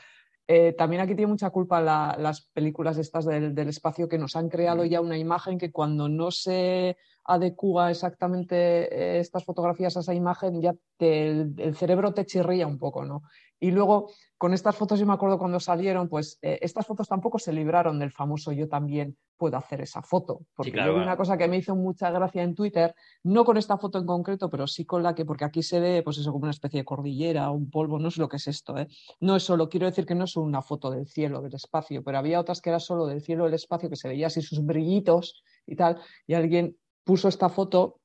eh, 0.47 0.75
también 0.75 1.03
aquí 1.03 1.15
tiene 1.15 1.33
mucha 1.33 1.51
culpa 1.51 1.81
las 1.81 2.43
películas 2.53 2.99
estas 2.99 3.25
del, 3.25 3.55
del, 3.55 3.69
espacio 3.69 4.09
que 4.09 4.19
nos 4.19 4.37
han 4.37 4.49
creado 4.49 4.85
ya 4.85 5.01
una 5.01 5.19
imagen 5.19 5.59
que 5.59 5.73
cuando 5.73 6.09
no 6.09 6.31
se 6.31 6.97
adecua 7.29 7.91
exactamente 7.91 8.57
eh, 8.57 9.21
estas 9.21 9.45
fotografías 9.45 9.97
a 9.97 10.01
esa 10.01 10.15
imagen, 10.15 10.63
ya 10.63 10.75
el, 10.99 11.77
cerebro 11.77 12.15
te 12.15 12.25
chirría 12.25 12.67
un 12.67 12.79
poco, 12.79 13.05
¿no? 13.05 13.23
Y 13.61 13.71
luego, 13.71 14.11
con 14.39 14.55
estas 14.55 14.77
fotos, 14.77 14.99
yo 14.99 15.07
me 15.07 15.13
acuerdo 15.13 15.37
cuando 15.37 15.61
salieron, 15.61 16.09
pues 16.09 16.39
eh, 16.43 16.59
estas 16.63 16.87
fotos 16.87 17.09
tampoco 17.09 17.39
se 17.39 17.53
libraron 17.53 17.99
del 17.99 18.13
famoso 18.13 18.53
yo 18.53 18.69
también 18.69 19.17
puedo 19.37 19.57
hacer 19.57 19.81
esa 19.81 20.01
foto. 20.01 20.43
Porque 20.55 20.73
yo 20.73 20.95
vi 20.95 21.01
una 21.01 21.17
cosa 21.17 21.37
que 21.37 21.49
me 21.49 21.59
hizo 21.59 21.77
mucha 21.77 22.11
gracia 22.11 22.43
en 22.43 22.55
Twitter, 22.55 22.95
no 23.25 23.45
con 23.45 23.57
esta 23.57 23.77
foto 23.77 23.99
en 23.99 24.07
concreto, 24.07 24.49
pero 24.49 24.67
sí 24.67 24.87
con 24.87 25.03
la 25.03 25.15
que, 25.15 25.25
porque 25.25 25.45
aquí 25.45 25.63
se 25.63 25.81
ve, 25.81 26.03
pues 26.03 26.19
eso, 26.19 26.33
como 26.33 26.45
una 26.45 26.53
especie 26.53 26.81
de 26.81 26.85
cordillera, 26.85 27.51
un 27.51 27.69
polvo, 27.69 27.99
no 27.99 28.11
sé 28.11 28.21
lo 28.21 28.29
que 28.29 28.37
es 28.37 28.47
esto, 28.47 28.79
¿eh? 28.79 28.89
No 29.21 29.37
es 29.37 29.43
solo, 29.43 29.69
quiero 29.69 29.87
decir 29.87 30.07
que 30.07 30.15
no 30.15 30.25
es 30.25 30.37
una 30.37 30.63
foto 30.63 30.91
del 30.91 31.07
cielo, 31.07 31.43
del 31.43 31.55
espacio, 31.55 32.03
pero 32.03 32.19
había 32.19 32.41
otras 32.41 32.63
que 32.63 32.71
era 32.71 32.81
solo 32.81 33.07
del 33.07 33.21
cielo, 33.21 33.45
del 33.45 33.55
espacio, 33.55 33.91
que 33.91 33.97
se 33.97 34.09
veía 34.09 34.29
así 34.29 34.41
sus 34.41 34.65
brillitos 34.65 35.43
y 35.67 35.77
tal, 35.77 36.01
y 36.27 36.35
alguien 36.35 36.77
puso 37.09 37.29
esta 37.29 37.49
foto 37.49 38.03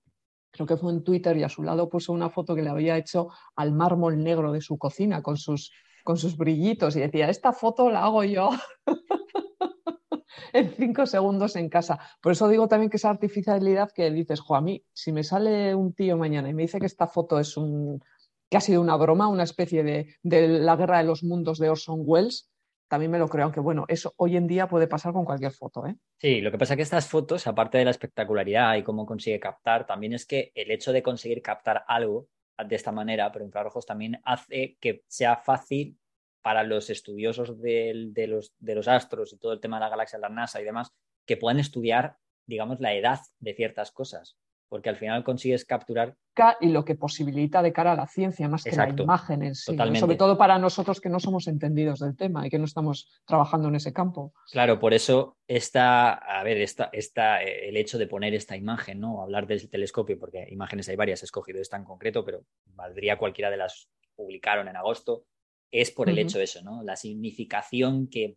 creo 0.50 0.66
que 0.66 0.78
fue 0.78 0.94
en 0.94 1.04
Twitter, 1.04 1.36
y 1.36 1.44
a 1.44 1.50
su 1.50 1.62
lado 1.62 1.90
puso 1.90 2.14
una 2.14 2.30
foto 2.30 2.56
que 2.56 2.62
le 2.62 2.70
había 2.70 2.96
hecho 2.96 3.28
al 3.58 3.74
mármol 3.74 4.24
negro 4.24 4.54
de 4.54 4.62
su 4.62 4.78
cocina 4.78 5.22
con 5.22 5.36
sus, 5.36 5.74
con 6.06 6.16
sus 6.16 6.38
brillitos 6.38 6.96
y 6.96 7.02
decía, 7.02 7.28
esta 7.30 7.52
foto 7.52 7.90
la 7.90 8.06
hago 8.06 8.24
yo 8.24 8.52
en 10.54 10.74
cinco 10.78 11.06
segundos 11.06 11.58
en 11.58 11.68
casa. 11.68 12.00
Por 12.22 12.32
eso 12.32 12.48
digo 12.48 12.70
también 12.70 12.90
que 12.90 12.96
esa 12.96 13.10
artificialidad 13.10 13.92
que 13.92 14.10
dices, 14.10 14.40
jo, 14.40 14.56
a 14.56 14.62
mí, 14.62 14.86
si 14.94 15.12
me 15.12 15.24
sale 15.24 15.76
un 15.76 15.94
tío 15.94 16.16
mañana 16.16 16.48
y 16.48 16.54
me 16.54 16.62
dice 16.62 16.80
que 16.80 16.86
esta 16.86 17.08
foto 17.08 17.40
es 17.40 17.58
un 17.58 18.02
que 18.50 18.58
ha 18.58 18.62
sido 18.62 18.80
una 18.80 18.96
broma, 18.96 19.28
una 19.28 19.44
especie 19.44 19.84
de, 19.84 20.16
de 20.22 20.48
la 20.48 20.78
guerra 20.78 21.00
de 21.00 21.06
los 21.06 21.24
mundos 21.24 21.58
de 21.58 21.70
Orson 21.70 22.04
Welles, 22.06 22.53
también 22.94 23.10
me 23.10 23.18
lo 23.18 23.28
creo, 23.28 23.46
aunque 23.46 23.60
bueno, 23.60 23.86
eso 23.88 24.14
hoy 24.18 24.38
en 24.38 24.46
día 24.46 24.68
puede 24.68 24.86
pasar 24.86 25.14
con 25.14 25.26
cualquier 25.26 25.52
foto. 25.52 25.88
¿eh? 25.88 25.96
Sí, 26.20 26.42
lo 26.42 26.52
que 26.52 26.60
pasa 26.60 26.76
es 26.76 26.78
que 26.78 26.84
estas 26.84 27.08
fotos, 27.08 27.48
aparte 27.48 27.80
de 27.80 27.86
la 27.86 27.90
espectacularidad 27.90 28.76
y 28.76 28.84
cómo 28.84 29.08
consigue 29.08 29.40
captar, 29.40 29.88
también 29.88 30.14
es 30.14 30.28
que 30.28 30.52
el 30.54 30.70
hecho 30.70 30.94
de 30.94 31.02
conseguir 31.02 31.42
captar 31.42 31.86
algo 31.88 32.28
de 32.64 32.76
esta 32.76 32.92
manera, 32.92 33.32
pero 33.32 33.46
infrarrojos, 33.46 33.88
también 33.88 34.22
hace 34.26 34.78
que 34.80 35.04
sea 35.08 35.38
fácil 35.38 35.98
para 36.44 36.62
los 36.62 36.92
estudiosos 36.92 37.60
de, 37.60 38.14
los, 38.28 38.54
de 38.60 38.76
los 38.76 38.88
astros 38.88 39.34
y 39.34 39.40
todo 39.40 39.54
el 39.54 39.60
tema 39.60 39.78
de 39.78 39.86
la 39.86 39.90
galaxia, 39.90 40.20
la 40.20 40.30
NASA 40.30 40.62
y 40.62 40.64
demás, 40.64 40.94
que 41.26 41.36
puedan 41.36 41.60
estudiar, 41.60 42.18
digamos, 42.46 42.80
la 42.80 42.94
edad 42.94 43.22
de 43.40 43.56
ciertas 43.56 43.92
cosas 43.92 44.38
porque 44.74 44.90
al 44.90 44.96
final 44.96 45.24
consigues 45.24 45.66
capturar. 45.66 46.16
Y 46.60 46.70
lo 46.70 46.84
que 46.84 46.96
posibilita 46.96 47.62
de 47.62 47.72
cara 47.72 47.92
a 47.92 47.96
la 47.96 48.08
ciencia, 48.08 48.50
más 48.50 48.64
que 48.64 48.76
la 48.76 48.90
imagen 48.90 49.44
en 49.44 49.54
sí. 49.54 49.78
Sobre 50.00 50.16
todo 50.16 50.36
para 50.36 50.58
nosotros 50.58 51.00
que 51.00 51.10
no 51.10 51.20
somos 51.20 51.48
entendidos 51.48 52.00
del 52.00 52.18
tema 52.18 52.48
y 52.48 52.50
que 52.50 52.58
no 52.58 52.66
estamos 52.66 53.22
trabajando 53.24 53.68
en 53.68 53.76
ese 53.76 53.94
campo. 53.94 54.34
Claro, 54.52 54.80
por 54.80 54.96
eso 54.96 55.38
está, 55.48 56.14
a 56.14 56.42
ver, 56.42 56.58
está, 56.58 56.90
está 56.92 57.44
el 57.44 57.78
hecho 57.78 58.00
de 58.00 58.08
poner 58.08 58.34
esta 58.34 58.58
imagen, 58.58 59.00
¿no? 59.00 59.22
Hablar 59.22 59.46
del 59.46 59.70
telescopio, 59.70 60.18
porque 60.18 60.48
imágenes 60.50 60.90
hay 60.90 60.96
varias, 60.96 61.22
he 61.22 61.26
escogido 61.26 61.62
esta 61.62 61.78
en 61.78 61.84
concreto, 61.84 62.26
pero 62.26 62.44
valdría 62.66 63.20
cualquiera 63.20 63.52
de 63.52 63.58
las 63.58 63.92
publicaron 64.16 64.68
en 64.70 64.76
agosto, 64.76 65.28
es 65.70 65.92
por 65.92 66.10
el 66.10 66.18
hecho 66.18 66.40
de 66.40 66.46
eso, 66.46 66.64
¿no? 66.64 66.82
La 66.82 66.96
significación 66.96 68.08
que, 68.08 68.34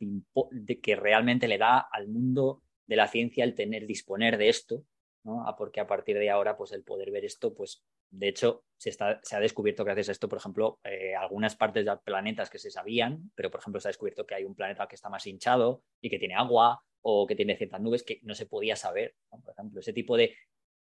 que 0.82 0.96
realmente 0.96 1.48
le 1.48 1.56
da 1.56 1.78
al 1.78 2.08
mundo 2.08 2.60
de 2.86 2.96
la 2.96 3.08
ciencia 3.08 3.42
el 3.42 3.54
tener, 3.54 3.86
disponer 3.86 4.36
de 4.36 4.50
esto 4.50 4.84
porque 5.58 5.80
a 5.80 5.86
partir 5.86 6.18
de 6.18 6.30
ahora, 6.30 6.56
pues 6.56 6.72
el 6.72 6.82
poder 6.84 7.10
ver 7.10 7.24
esto, 7.24 7.54
pues 7.54 7.84
de 8.10 8.28
hecho 8.28 8.64
se, 8.76 8.90
está, 8.90 9.20
se 9.22 9.36
ha 9.36 9.40
descubierto 9.40 9.84
gracias 9.84 10.08
a 10.08 10.12
esto, 10.12 10.28
por 10.28 10.38
ejemplo, 10.38 10.78
eh, 10.84 11.14
algunas 11.14 11.56
partes 11.56 11.84
de 11.84 11.96
planetas 12.04 12.50
que 12.50 12.58
se 12.58 12.70
sabían, 12.70 13.30
pero 13.34 13.50
por 13.50 13.60
ejemplo 13.60 13.80
se 13.80 13.88
ha 13.88 13.90
descubierto 13.90 14.26
que 14.26 14.34
hay 14.34 14.44
un 14.44 14.54
planeta 14.54 14.86
que 14.86 14.94
está 14.94 15.08
más 15.08 15.26
hinchado 15.26 15.82
y 16.00 16.10
que 16.10 16.18
tiene 16.18 16.34
agua 16.34 16.82
o 17.02 17.26
que 17.26 17.36
tiene 17.36 17.56
ciertas 17.56 17.80
nubes 17.80 18.02
que 18.02 18.20
no 18.22 18.34
se 18.34 18.46
podía 18.46 18.76
saber. 18.76 19.14
Por 19.30 19.52
ejemplo, 19.52 19.80
ese 19.80 19.92
tipo 19.92 20.16
de 20.16 20.34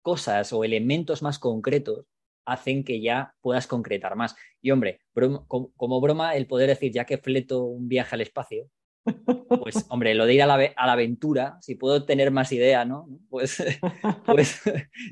cosas 0.03 0.53
o 0.53 0.65
elementos 0.65 1.23
más 1.23 1.39
concretos 1.39 2.07
hacen 2.45 2.85
que 2.85 3.01
ya 3.01 3.35
puedas 3.41 3.67
concretar 3.67 4.17
más. 4.17 4.37
Y 4.61 4.71
hombre, 4.71 5.01
como, 5.47 6.01
broma, 6.01 6.37
el 6.37 6.47
poder 6.47 6.69
decir, 6.69 6.93
ya 6.93 7.05
que 7.05 7.19
fleto 7.19 7.65
un 7.65 7.89
viaje 7.89 8.15
al 8.15 8.21
espacio, 8.21 8.69
pues, 9.05 9.85
hombre, 9.89 10.15
lo 10.15 10.27
de 10.27 10.35
ir 10.35 10.43
a 10.43 10.47
la, 10.47 10.55
a 10.55 10.87
la, 10.87 10.93
aventura, 10.93 11.59
si 11.61 11.75
puedo 11.75 12.05
tener 12.05 12.31
más 12.31 12.53
idea, 12.53 12.85
¿no? 12.85 13.09
Pues, 13.29 13.63
pues 14.27 14.63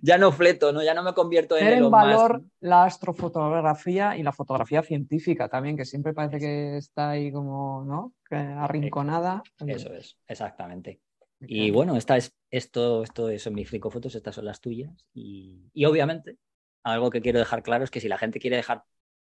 ya 0.03 0.19
no 0.19 0.33
fleto, 0.33 0.73
¿no? 0.73 0.83
Ya 0.83 0.95
no 0.95 1.03
me 1.03 1.15
convierto 1.15 1.57
en. 1.57 1.65
Tener 1.65 1.83
en 1.83 1.91
valor 1.91 2.43
la 2.61 2.85
astrofotografía 2.85 4.17
y 4.17 4.23
la 4.23 4.33
fotografía 4.33 4.83
científica 4.83 5.49
también, 5.49 5.77
que 5.77 5.85
siempre 5.85 6.15
parece 6.15 6.39
que 6.39 6.77
está 6.77 7.11
ahí 7.11 7.33
como, 7.33 7.85
¿no? 7.85 8.15
arrinconada. 8.31 9.43
Eso 9.67 9.93
es, 9.93 10.17
exactamente. 10.27 11.01
Y 11.41 11.71
bueno, 11.71 11.97
esta 11.97 12.17
es, 12.17 12.37
esto, 12.51 13.03
esto 13.03 13.37
son 13.39 13.55
mis 13.55 13.69
fricofotos, 13.69 14.15
estas 14.15 14.35
son 14.35 14.45
las 14.45 14.61
tuyas. 14.61 15.07
Y, 15.15 15.71
y 15.73 15.85
obviamente, 15.87 16.37
algo 16.85 17.11
que 17.11 17.23
quiero 17.23 17.39
dejar 17.39 17.63
claro 17.63 17.83
es 17.83 17.91
que 17.91 18.01
si 18.01 18.09
la 18.09 18.19
gente 18.19 18.39
quiere 18.39 18.57
dejar 18.57 18.85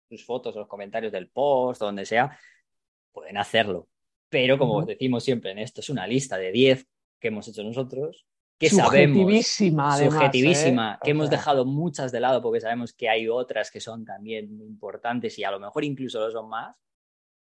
sus 0.08 0.24
fotos 0.24 0.54
o 0.54 0.60
los 0.60 0.68
comentarios 0.68 1.10
del 1.10 1.30
post 1.30 1.80
o 1.82 1.86
donde 1.86 2.04
sea, 2.04 2.38
pueden 3.12 3.38
hacerlo 3.38 3.88
pero 4.32 4.56
como 4.56 4.82
decimos 4.86 5.22
siempre 5.22 5.50
en 5.50 5.58
esto, 5.58 5.82
es 5.82 5.90
una 5.90 6.06
lista 6.06 6.38
de 6.38 6.50
10 6.50 6.88
que 7.20 7.28
hemos 7.28 7.46
hecho 7.48 7.62
nosotros, 7.62 8.26
que 8.58 8.70
subjetivísima, 8.70 9.92
sabemos, 9.92 10.14
subjetivísima, 10.14 10.94
¿eh? 10.94 10.98
que 11.04 11.10
hemos 11.10 11.28
dejado 11.28 11.66
muchas 11.66 12.12
de 12.12 12.20
lado 12.20 12.40
porque 12.40 12.62
sabemos 12.62 12.94
que 12.94 13.10
hay 13.10 13.28
otras 13.28 13.70
que 13.70 13.78
son 13.78 14.06
también 14.06 14.56
muy 14.56 14.68
importantes 14.68 15.38
y 15.38 15.44
a 15.44 15.50
lo 15.50 15.60
mejor 15.60 15.84
incluso 15.84 16.18
lo 16.18 16.30
son 16.30 16.48
más, 16.48 16.74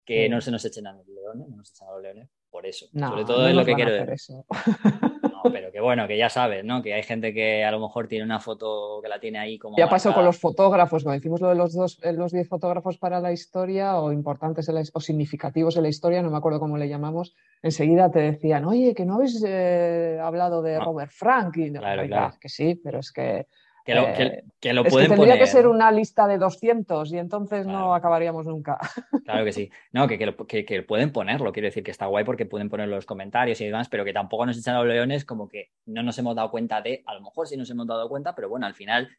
que 0.03 0.27
no 0.27 0.41
se 0.41 0.51
nos 0.51 0.65
echen 0.65 0.85
a 0.85 0.91
los 0.91 1.07
leones, 1.07 1.47
no 1.47 1.55
nos 1.55 1.71
echen 1.71 1.87
a 1.87 1.91
los 1.93 2.01
leones 2.01 2.29
por 2.49 2.65
eso. 2.65 2.87
Sobre 2.87 3.23
todo 3.23 3.47
es 3.47 3.55
lo 3.55 3.63
que 3.63 3.73
quiero 3.73 3.93
decir. 3.93 4.35
pero 5.51 5.71
que 5.71 5.79
bueno, 5.79 6.07
que 6.07 6.17
ya 6.17 6.29
sabes, 6.29 6.63
¿no? 6.63 6.81
Que 6.81 6.93
hay 6.93 7.03
gente 7.03 7.33
que 7.33 7.63
a 7.63 7.71
lo 7.71 7.79
mejor 7.79 8.07
tiene 8.07 8.25
una 8.25 8.39
foto 8.39 8.99
que 9.01 9.09
la 9.09 9.19
tiene 9.19 9.39
ahí 9.39 9.57
como. 9.57 9.77
Ya 9.77 9.89
pasó 9.89 10.13
con 10.13 10.25
los 10.25 10.39
fotógrafos, 10.39 11.03
cuando 11.03 11.19
decimos 11.19 11.41
lo 11.41 11.49
de 11.49 11.55
los 11.55 11.73
dos, 11.73 11.99
eh, 12.03 12.13
los 12.13 12.31
10 12.31 12.47
fotógrafos 12.47 12.97
para 12.97 13.19
la 13.19 13.31
historia, 13.31 13.97
o 13.97 14.11
importantes 14.11 14.69
o 14.93 14.99
significativos 14.99 15.77
en 15.77 15.83
la 15.83 15.89
historia, 15.89 16.21
no 16.21 16.31
me 16.31 16.37
acuerdo 16.37 16.59
cómo 16.59 16.77
le 16.77 16.89
llamamos, 16.89 17.35
enseguida 17.61 18.11
te 18.11 18.19
decían, 18.19 18.65
oye, 18.65 18.93
que 18.93 19.05
no 19.05 19.15
habéis 19.15 19.43
eh, 19.45 20.19
hablado 20.21 20.61
de 20.61 20.79
Robert 20.79 21.11
Frank. 21.11 21.57
Y, 21.57 21.71
claro, 21.71 22.05
claro. 22.07 22.35
que 22.39 22.49
sí, 22.49 22.75
pero 22.75 22.99
es 22.99 23.11
que 23.11 23.47
que 23.85 23.95
lo, 23.95 24.05
que, 24.59 24.73
lo 24.73 24.83
pueden 24.83 25.09
tendría 25.09 25.37
que 25.37 25.47
ser 25.47 25.67
una 25.67 25.91
lista 25.91 26.27
de 26.27 26.37
200 26.37 27.11
y 27.11 27.17
entonces 27.17 27.65
no 27.65 27.95
acabaríamos 27.95 28.45
nunca. 28.45 28.77
Claro 29.25 29.45
que 29.45 29.53
sí. 29.53 29.69
No, 29.93 30.07
que, 30.07 30.17
que, 30.65 30.83
pueden 30.83 31.11
ponerlo. 31.11 31.51
Quiero 31.53 31.67
decir 31.67 31.83
que 31.83 31.91
está 31.91 32.07
guay 32.07 32.25
porque 32.25 32.45
pueden 32.45 32.69
poner 32.69 32.89
los 32.89 33.05
comentarios 33.05 33.61
y 33.61 33.65
demás, 33.65 33.87
pero 33.87 34.03
que 34.03 34.13
tampoco 34.13 34.45
nos 34.45 34.57
echan 34.57 34.75
a 34.75 34.79
los 34.79 34.87
leones 34.87 35.25
como 35.25 35.47
que 35.47 35.69
no 35.85 36.03
nos 36.03 36.17
hemos 36.17 36.35
dado 36.35 36.51
cuenta 36.51 36.81
de, 36.81 37.03
a 37.05 37.13
lo 37.13 37.21
mejor 37.21 37.47
sí 37.47 37.55
nos 37.55 37.69
hemos 37.69 37.87
dado 37.87 38.09
cuenta, 38.09 38.35
pero 38.35 38.49
bueno, 38.49 38.65
al 38.65 38.73
final 38.73 39.09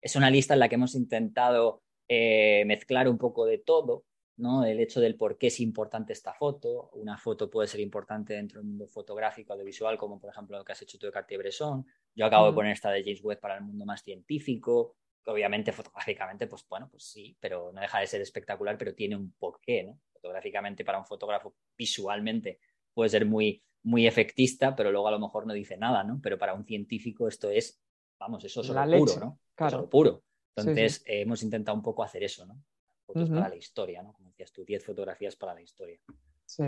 es 0.00 0.16
una 0.16 0.30
lista 0.30 0.54
en 0.54 0.60
la 0.60 0.68
que 0.68 0.76
hemos 0.76 0.94
intentado 0.94 1.82
eh, 2.08 2.64
mezclar 2.66 3.08
un 3.08 3.18
poco 3.18 3.46
de 3.46 3.58
todo 3.58 4.04
¿no? 4.38 4.64
El 4.64 4.80
hecho 4.80 5.00
del 5.00 5.16
por 5.16 5.36
qué 5.36 5.48
es 5.48 5.60
importante 5.60 6.12
esta 6.12 6.32
foto. 6.32 6.90
Una 6.94 7.18
foto 7.18 7.50
puede 7.50 7.68
ser 7.68 7.80
importante 7.80 8.34
dentro 8.34 8.60
del 8.60 8.68
mundo 8.68 8.86
fotográfico, 8.86 9.52
audiovisual, 9.52 9.98
como 9.98 10.18
por 10.18 10.30
ejemplo 10.30 10.56
lo 10.56 10.64
que 10.64 10.72
has 10.72 10.82
hecho 10.82 10.98
tú 10.98 11.06
de 11.06 11.12
Cartier-Bresson. 11.12 11.84
Yo 12.14 12.26
acabo 12.26 12.46
de 12.46 12.52
poner 12.52 12.72
esta 12.72 12.90
de 12.90 13.02
James 13.02 13.22
Webb 13.22 13.40
para 13.40 13.56
el 13.56 13.62
mundo 13.62 13.84
más 13.84 14.02
científico. 14.02 14.96
Obviamente, 15.26 15.72
fotográficamente, 15.72 16.46
pues 16.46 16.64
bueno, 16.68 16.88
pues 16.90 17.04
sí, 17.04 17.36
pero 17.38 17.70
no 17.72 17.80
deja 17.80 17.98
de 17.98 18.06
ser 18.06 18.20
espectacular, 18.20 18.78
pero 18.78 18.94
tiene 18.94 19.16
un 19.16 19.32
porqué, 19.32 19.82
¿no? 19.82 20.00
Fotográficamente, 20.12 20.84
para 20.84 20.98
un 20.98 21.04
fotógrafo, 21.04 21.54
visualmente 21.76 22.60
puede 22.94 23.10
ser 23.10 23.26
muy, 23.26 23.62
muy 23.82 24.06
efectista, 24.06 24.74
pero 24.74 24.90
luego 24.90 25.08
a 25.08 25.12
lo 25.12 25.18
mejor 25.18 25.46
no 25.46 25.52
dice 25.52 25.76
nada, 25.76 26.02
¿no? 26.04 26.20
Pero 26.22 26.38
para 26.38 26.54
un 26.54 26.64
científico 26.64 27.28
esto 27.28 27.50
es, 27.50 27.80
vamos, 28.18 28.44
eso 28.44 28.62
es 28.62 28.68
lo 28.68 28.98
puro, 28.98 29.16
¿no? 29.20 29.40
Claro. 29.54 29.88
puro. 29.90 30.22
Entonces, 30.56 31.02
hemos 31.06 31.42
intentado 31.42 31.76
un 31.76 31.82
poco 31.82 32.02
hacer 32.02 32.22
eso, 32.22 32.46
¿no? 32.46 32.60
Fotos 33.08 33.30
para 33.30 33.48
la 33.48 33.56
historia, 33.56 34.02
¿no? 34.02 34.14
tú, 34.52 34.64
10 34.66 34.84
fotografías 34.84 35.34
para 35.34 35.54
la 35.54 35.62
historia. 35.62 35.98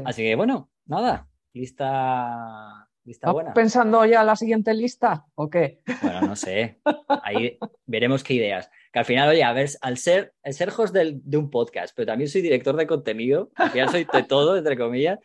Así 0.07 0.23
que 0.23 0.35
bueno, 0.37 0.71
nada, 0.87 1.29
lista, 1.53 2.89
lista 3.05 3.31
buena. 3.31 3.53
¿Pensando 3.53 4.07
ya 4.07 4.25
la 4.25 4.37
siguiente 4.37 4.73
lista 4.73 5.27
o 5.35 5.51
qué? 5.51 5.81
Bueno, 6.01 6.23
no 6.23 6.37
sé. 6.37 6.81
Ahí 7.23 7.59
veremos 7.85 8.25
qué 8.25 8.35
ideas. 8.35 8.71
Que 8.91 9.01
al 9.01 9.05
final, 9.05 9.29
oye, 9.29 9.45
a 9.45 9.53
ver, 9.53 9.69
al 9.83 9.99
ser, 9.99 10.33
el 10.43 10.55
ser 10.55 10.71
host 10.75 10.95
de 10.95 11.37
un 11.37 11.51
podcast, 11.51 11.95
pero 11.95 12.07
también 12.07 12.31
soy 12.31 12.41
director 12.41 12.75
de 12.75 12.87
contenido, 12.87 13.51
al 13.57 13.71
final 13.71 13.91
soy 13.91 14.07
de 14.11 14.23
todo, 14.23 14.57
entre 14.57 14.79
comillas, 14.79 15.19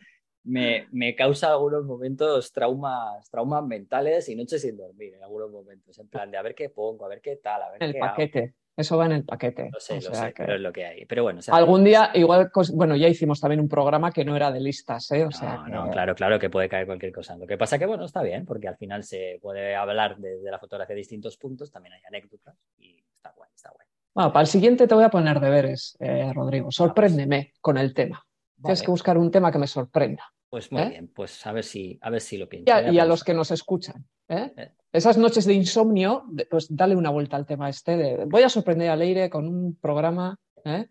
me, 0.44 0.86
me, 0.92 1.16
causa 1.16 1.50
algunos 1.50 1.86
momentos 1.86 2.52
traumas, 2.52 3.28
traumas 3.30 3.64
mentales 3.64 4.28
y 4.28 4.36
noches 4.36 4.60
sin 4.60 4.76
dormir 4.76 5.14
en 5.14 5.22
algunos 5.22 5.50
momentos. 5.50 5.98
En 5.98 6.08
plan 6.08 6.30
de 6.30 6.36
a 6.36 6.42
ver 6.42 6.54
qué 6.54 6.68
pongo, 6.68 7.06
a 7.06 7.08
ver 7.08 7.22
qué 7.22 7.36
tal, 7.36 7.62
a 7.62 7.70
ver 7.70 7.82
el 7.82 7.98
paquete. 7.98 8.54
Eso 8.76 8.98
va 8.98 9.06
en 9.06 9.12
el 9.12 9.24
paquete. 9.24 9.70
Lo 9.72 9.80
sé, 9.80 9.94
lo 9.94 10.14
sé, 10.14 10.34
pero 10.36 10.54
es 10.54 10.60
lo 10.60 10.70
que 10.70 10.84
hay. 10.84 11.06
Pero 11.06 11.22
bueno, 11.22 11.40
algún 11.48 11.82
día, 11.82 12.10
igual, 12.12 12.50
bueno, 12.74 12.94
ya 12.94 13.08
hicimos 13.08 13.40
también 13.40 13.60
un 13.60 13.68
programa 13.68 14.12
que 14.12 14.24
no 14.24 14.36
era 14.36 14.52
de 14.52 14.60
listas, 14.60 15.10
¿eh? 15.12 15.24
O 15.24 15.30
sea, 15.30 15.64
no, 15.68 15.90
claro, 15.90 16.14
claro 16.14 16.38
que 16.38 16.50
puede 16.50 16.68
caer 16.68 16.84
cualquier 16.84 17.12
cosa. 17.12 17.36
Lo 17.36 17.46
que 17.46 17.56
pasa 17.56 17.78
que, 17.78 17.86
bueno, 17.86 18.04
está 18.04 18.22
bien, 18.22 18.44
porque 18.44 18.68
al 18.68 18.76
final 18.76 19.02
se 19.02 19.38
puede 19.40 19.74
hablar 19.74 20.18
de, 20.18 20.38
la 20.42 20.58
fotografía 20.58 20.94
de 20.94 20.98
distintos 20.98 21.38
puntos, 21.38 21.72
también 21.72 21.94
hay 21.94 22.02
anécdotas 22.06 22.54
y 22.76 23.02
está 23.14 23.32
guay, 23.34 23.50
está 23.54 23.70
guay. 23.70 23.86
Bueno, 24.14 24.32
para 24.32 24.42
el 24.42 24.46
siguiente 24.46 24.86
te 24.86 24.94
voy 24.94 25.04
a 25.04 25.10
poner 25.10 25.40
deberes, 25.40 25.96
eh, 25.98 26.30
Rodrigo. 26.34 26.70
Sorpréndeme 26.70 27.54
con 27.60 27.78
el 27.78 27.94
tema. 27.94 28.22
Tienes 28.60 28.82
que 28.82 28.90
buscar 28.90 29.16
un 29.16 29.30
tema 29.30 29.50
que 29.50 29.58
me 29.58 29.66
sorprenda. 29.66 30.22
Pues 30.56 30.72
muy 30.72 30.80
¿Eh? 30.80 30.88
bien, 30.88 31.08
pues 31.14 31.46
a 31.46 31.52
ver 31.52 31.64
si, 31.64 31.98
a 32.00 32.08
ver 32.08 32.22
si 32.22 32.38
lo 32.38 32.48
pienso. 32.48 32.72
a 32.72 32.80
y 32.90 32.98
a 32.98 33.04
los 33.04 33.20
pensar. 33.20 33.26
que 33.26 33.34
nos 33.34 33.50
escuchan. 33.50 34.08
¿eh? 34.26 34.50
Eh. 34.56 34.70
Esas 34.90 35.18
noches 35.18 35.44
de 35.44 35.52
insomnio, 35.52 36.24
pues 36.50 36.74
dale 36.74 36.96
una 36.96 37.10
vuelta 37.10 37.36
al 37.36 37.44
tema 37.44 37.68
este. 37.68 37.94
de- 37.98 38.24
voy 38.24 38.42
a 38.42 38.48
sorprender 38.48 38.88
a 38.88 38.96
Leire 38.96 39.28
con 39.28 39.46
un 39.46 39.76
programa. 39.78 40.34
¿eh? 40.64 40.88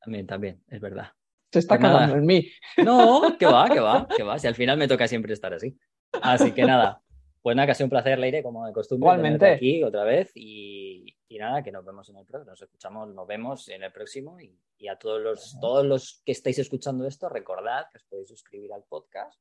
También, 0.00 0.24
también, 0.24 0.62
es 0.68 0.80
verdad. 0.80 1.08
Se 1.52 1.58
está 1.58 1.80
Pues 1.80 1.90
cagando 1.90 2.14
en 2.14 2.26
mí. 2.26 2.48
No, 2.84 3.36
que 3.36 3.46
va, 3.46 3.68
que 3.68 3.80
va, 3.80 4.06
que 4.16 4.22
va. 4.22 4.38
Si 4.38 4.46
al 4.46 4.54
final 4.54 4.78
me 4.78 4.86
toca 4.86 5.08
siempre 5.08 5.32
estar 5.32 5.52
así. 5.52 5.76
Así 6.22 6.52
que 6.52 6.62
nada, 6.64 7.02
pues 7.48 7.56
nada, 7.56 7.64
que 7.64 7.72
ha 7.72 7.74
sido 7.74 7.86
un 7.86 7.90
placer, 7.90 8.18
Leire, 8.18 8.42
como 8.42 8.66
de 8.66 8.74
costumbre. 8.74 9.06
Igualmente. 9.06 9.46
aquí 9.46 9.82
otra 9.82 10.04
vez 10.04 10.32
y, 10.34 11.16
y 11.28 11.38
nada, 11.38 11.62
que 11.62 11.72
nos 11.72 11.82
vemos 11.82 12.06
en 12.10 12.18
el 12.18 12.26
próximo, 12.26 12.50
nos 12.50 12.60
escuchamos, 12.60 13.08
nos 13.14 13.26
vemos 13.26 13.70
en 13.70 13.84
el 13.84 13.90
próximo 13.90 14.38
y, 14.38 14.54
y 14.76 14.88
a 14.88 14.96
todos 14.96 15.22
los, 15.22 15.58
todos 15.58 15.86
los 15.86 16.20
que 16.26 16.32
estáis 16.32 16.58
escuchando 16.58 17.06
esto, 17.06 17.26
recordad 17.30 17.86
que 17.90 17.96
os 17.96 18.04
podéis 18.04 18.28
suscribir 18.28 18.70
al 18.74 18.84
podcast, 18.84 19.40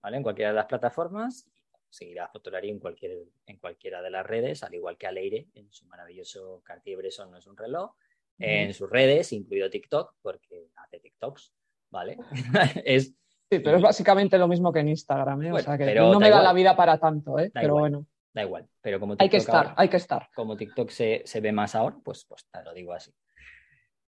¿vale? 0.00 0.18
En 0.18 0.22
cualquiera 0.22 0.50
de 0.50 0.54
las 0.54 0.66
plataformas 0.66 1.50
seguir 1.90 2.20
a 2.20 2.28
Fotolari 2.28 2.70
en, 2.70 2.78
cualquier, 2.78 3.24
en 3.46 3.58
cualquiera 3.58 4.02
de 4.02 4.10
las 4.10 4.24
redes, 4.24 4.62
al 4.62 4.74
igual 4.74 4.96
que 4.96 5.08
a 5.08 5.10
Leire 5.10 5.48
en 5.54 5.72
su 5.72 5.84
maravilloso 5.86 6.62
Cartier-Bresson 6.64 7.28
no 7.28 7.38
es 7.38 7.46
un 7.48 7.56
reloj, 7.56 7.92
en 8.38 8.72
sus 8.72 8.88
redes, 8.88 9.32
incluido 9.32 9.68
TikTok, 9.68 10.14
porque 10.22 10.68
hace 10.76 11.00
TikToks, 11.00 11.52
¿vale? 11.90 12.18
es 12.84 13.16
Sí, 13.50 13.60
pero 13.60 13.76
es 13.78 13.82
básicamente 13.82 14.36
lo 14.38 14.46
mismo 14.48 14.72
que 14.72 14.80
en 14.80 14.88
Instagram. 14.88 15.42
¿eh? 15.44 15.52
o 15.52 15.58
sea 15.58 15.78
que 15.78 15.84
pero 15.86 16.04
no 16.04 16.12
da 16.12 16.18
me 16.18 16.24
da 16.24 16.28
igual. 16.28 16.44
la 16.44 16.52
vida 16.52 16.76
para 16.76 16.98
tanto. 16.98 17.38
¿eh? 17.38 17.50
Da 17.54 17.60
Pero 17.60 17.68
igual. 17.74 17.80
bueno, 17.92 18.06
Da 18.34 18.42
igual, 18.42 18.68
pero 18.82 19.00
como 19.00 19.16
hay 19.18 19.28
que 19.30 19.38
estar, 19.38 19.56
ahora- 19.56 19.74
hay 19.76 19.88
que 19.88 19.96
estar. 19.96 20.28
como 20.34 20.56
TikTok 20.56 20.90
se, 20.90 21.22
se 21.24 21.40
ve 21.40 21.50
más 21.50 21.74
ahora, 21.74 21.96
pues, 22.04 22.24
pues 22.28 22.46
te 22.52 22.62
lo 22.62 22.72
digo 22.74 22.92
así. 22.92 23.10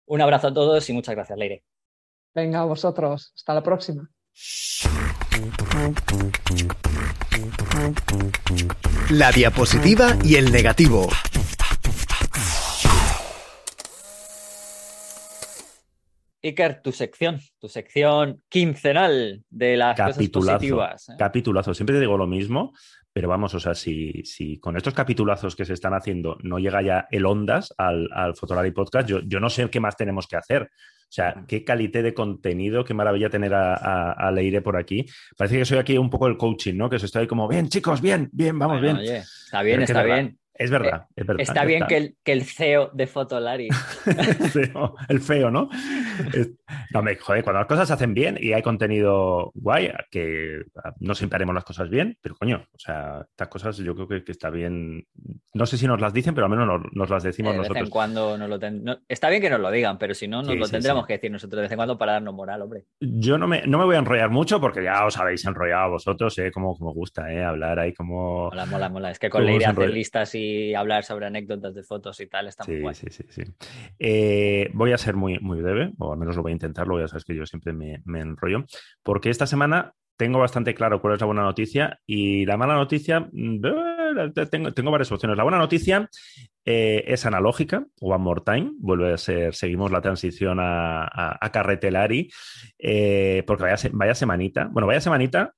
Un 0.06 0.20
abrazo 0.20 0.48
a 0.48 0.55
todos 0.55 0.89
y 0.89 0.93
muchas 0.93 1.15
gracias, 1.15 1.36
Leire. 1.39 1.65
Venga, 2.35 2.65
vosotros. 2.65 3.32
Hasta 3.35 3.55
la 3.55 3.62
próxima. 3.62 4.09
La 9.11 9.31
diapositiva 9.31 10.16
y 10.24 10.36
el 10.36 10.51
negativo. 10.51 11.09
Iker, 16.45 16.83
tu 16.83 16.93
sección, 16.93 17.41
tu 17.59 17.69
sección 17.69 18.43
quincenal 18.49 19.43
de 19.51 19.77
las 19.77 19.97
cosas 19.97 20.15
Capitulazo. 20.16 20.53
positivas. 20.59 21.09
¿eh? 21.09 21.12
Capitulazo. 21.19 21.75
Siempre 21.75 21.95
te 21.97 22.01
digo 22.01 22.16
lo 22.19 22.27
mismo, 22.27 22.73
pero 23.12 23.29
vamos, 23.29 23.55
o 23.55 23.61
sea, 23.61 23.75
si, 23.75 24.23
si 24.25 24.59
con 24.59 24.77
estos 24.77 24.93
capitulazos 24.95 25.57
que 25.57 25.65
se 25.65 25.73
están 25.73 25.95
haciendo 25.95 26.37
no 26.43 26.59
llega 26.59 26.83
ya 26.83 27.07
el 27.11 27.25
Ondas 27.27 27.73
al, 27.79 28.09
al 28.12 28.35
Fotolari 28.37 28.73
Podcast, 28.73 29.09
yo, 29.09 29.21
yo 29.25 29.41
no 29.41 29.49
sé 29.51 29.69
qué 29.71 29.81
más 29.81 29.97
tenemos 29.97 30.27
que 30.27 30.37
hacer. 30.37 30.62
O 30.62 31.12
sea, 31.15 31.45
qué 31.47 31.62
calidad 31.62 32.03
de 32.03 32.12
contenido, 32.12 32.85
qué 32.85 32.93
maravilla 32.93 33.31
tener 33.31 33.55
a, 33.55 33.75
a- 33.75 34.12
a 34.12 34.31
Leire 34.33 34.62
por 34.62 34.77
aquí. 34.77 35.07
Parece 35.37 35.59
que 35.59 35.65
soy 35.65 35.79
aquí 35.79 35.97
un 35.97 36.11
poco 36.11 36.27
el 36.27 36.37
coaching, 36.37 36.75
¿no? 36.75 36.91
Que 36.91 36.97
os 36.97 37.05
estoy 37.05 37.29
como, 37.29 37.47
bien, 37.47 37.69
chicos, 37.69 38.01
bien, 38.01 38.29
bien, 38.33 38.59
vamos 38.59 38.81
Bueno, 38.81 38.99
bien. 38.99 39.09
oye, 39.11 39.19
está 39.19 39.62
bien, 39.62 39.77
Pero 39.77 39.85
está 39.85 40.01
es 40.01 40.07
bien. 40.07 40.39
Es 40.56 40.70
verdad, 40.70 41.06
es 41.16 41.26
verdad. 41.26 41.40
Está 41.43 41.64
bien 41.64 41.85
que 41.89 41.97
el, 41.97 42.16
que 42.22 42.32
el 42.32 42.44
CEO 42.44 42.90
de 42.93 43.06
Fotolari. 43.09 43.68
el 44.06 44.51
feo, 44.51 44.94
el 45.09 45.20
feo, 45.20 45.51
¿no? 45.51 45.68
No, 46.93 47.02
me 47.02 47.16
joder, 47.16 47.43
cuando 47.43 47.59
las 47.60 47.66
cosas 47.68 47.89
se 47.89 47.94
hacen 47.94 48.14
bien 48.14 48.39
y 48.40 48.52
hay 48.52 48.62
contenido 48.62 49.51
guay, 49.55 49.90
que 50.10 50.62
no 51.01 51.14
siempre 51.14 51.36
haremos 51.36 51.55
las 51.55 51.64
cosas 51.64 51.89
bien, 51.90 52.16
pero 52.20 52.36
coño, 52.36 52.64
o 52.72 52.78
sea, 52.78 53.26
estas 53.28 53.48
cosas 53.48 53.76
yo 53.78 53.94
creo 53.94 54.06
que, 54.09 54.24
que 54.24 54.32
está 54.32 54.51
bien. 54.51 55.05
No 55.55 55.66
sé 55.66 55.76
si 55.76 55.86
nos 55.86 56.01
las 56.01 56.12
dicen, 56.12 56.35
pero 56.35 56.47
al 56.47 56.51
menos 56.51 56.66
nos, 56.66 56.93
nos 56.93 57.10
las 57.10 57.24
Eh, 57.24 57.28
decimos 57.28 57.52
de 57.52 57.59
vez 57.59 57.66
en 57.66 57.72
nosotros. 57.72 57.90
cuando 57.90 58.39
nos 58.39 58.48
lo 58.48 58.59
ten- 58.59 58.85
no- 58.85 58.98
Está 59.09 59.28
bien 59.31 59.43
que 59.43 59.51
nos 59.51 59.60
lo 59.60 59.70
digan, 59.70 59.98
pero 59.98 60.14
si 60.14 60.28
no, 60.28 60.43
nos 60.43 60.52
Sí, 60.52 60.59
lo 60.59 60.66
sí, 60.66 60.72
tendremos 60.72 61.02
sí. 61.02 61.06
que 61.09 61.12
decir 61.14 61.31
nosotros 61.32 61.56
de 61.59 61.62
vez 61.62 61.72
en 61.72 61.76
cuando 61.76 61.98
para 61.98 62.12
darnos 62.12 62.35
moral, 62.35 62.62
hombre. 62.62 62.85
Yo 63.01 63.39
no 63.39 63.47
me, 63.48 63.66
no 63.66 63.78
me 63.78 63.85
voy 63.85 63.97
a 63.97 63.98
enrollar 63.98 64.31
mucho 64.31 64.60
porque 64.60 64.85
ya 64.85 65.05
os 65.05 65.18
habéis 65.18 65.44
enrollado 65.47 65.90
vosotros, 65.90 66.39
¿eh? 66.39 66.51
Como, 66.52 66.76
como 66.78 66.93
gusta, 66.93 67.32
¿eh? 67.32 67.43
Hablar 67.43 67.78
ahí 67.81 67.93
como. 67.93 68.51
Mola, 68.51 68.66
mola, 68.66 68.89
mola. 68.89 69.10
Es 69.10 69.18
que 69.18 69.28
con 69.31 69.40
¿Cómo 69.40 69.48
Leire 69.51 69.64
se 69.64 69.70
hacer 69.70 69.90
listas 69.90 70.35
y 70.35 70.44
hablar 70.77 71.05
sobre 71.05 71.27
anécdotas 71.27 71.75
de 71.75 71.83
fotos 71.83 72.21
y 72.21 72.27
tal 72.27 72.49
está 72.49 72.65
muy 72.66 72.81
guay. 72.81 72.95
sí, 72.95 73.07
sí, 73.11 73.25
sí. 73.29 73.43
Eh, 73.99 74.71
voy 74.73 74.93
a 74.93 74.99
ser 74.99 75.15
muy, 75.15 75.39
muy 75.41 75.61
breve, 75.61 75.93
o 75.99 76.12
al 76.12 76.19
menos 76.19 76.37
lo 76.37 76.43
voy 76.43 76.53
a 76.53 76.55
intentarlo, 76.55 76.99
ya 76.99 77.09
sabes 77.09 77.25
que 77.25 77.35
yo 77.35 77.47
siempre 77.47 77.73
me, 77.73 78.03
me 78.05 78.21
enrollo, 78.21 78.65
porque 79.03 79.31
esta 79.31 79.47
semana 79.47 79.95
tengo 80.16 80.39
bastante 80.39 80.75
claro 80.75 81.01
cuál 81.01 81.15
es 81.15 81.21
la 81.21 81.27
buena 81.27 81.43
noticia 81.43 81.99
y 82.07 82.47
la 82.47 82.57
mala 82.57 82.75
noticia, 82.75 83.29
mm, 83.33 83.61
tengo, 84.51 84.73
tengo 84.73 84.91
varias 84.91 85.11
opciones. 85.11 85.37
La 85.37 85.43
buena 85.43 85.59
noticia 85.59 86.09
eh, 86.65 87.05
es 87.07 87.27
analógica, 87.27 87.85
One 88.01 88.23
More 88.23 88.43
Time, 88.45 88.73
vuelve 88.79 89.12
a 89.12 89.19
ser, 89.19 89.55
seguimos 89.55 89.91
la 89.91 90.01
transición 90.01 90.61
a, 90.61 91.05
a, 91.05 91.39
a 91.41 91.51
Carretelari, 91.51 92.31
eh, 92.79 93.43
porque 93.47 93.65
vaya, 93.65 93.91
vaya 93.93 94.15
semanita, 94.15 94.69
bueno, 94.71 94.87
vaya 94.87 95.01
semanita, 95.01 95.53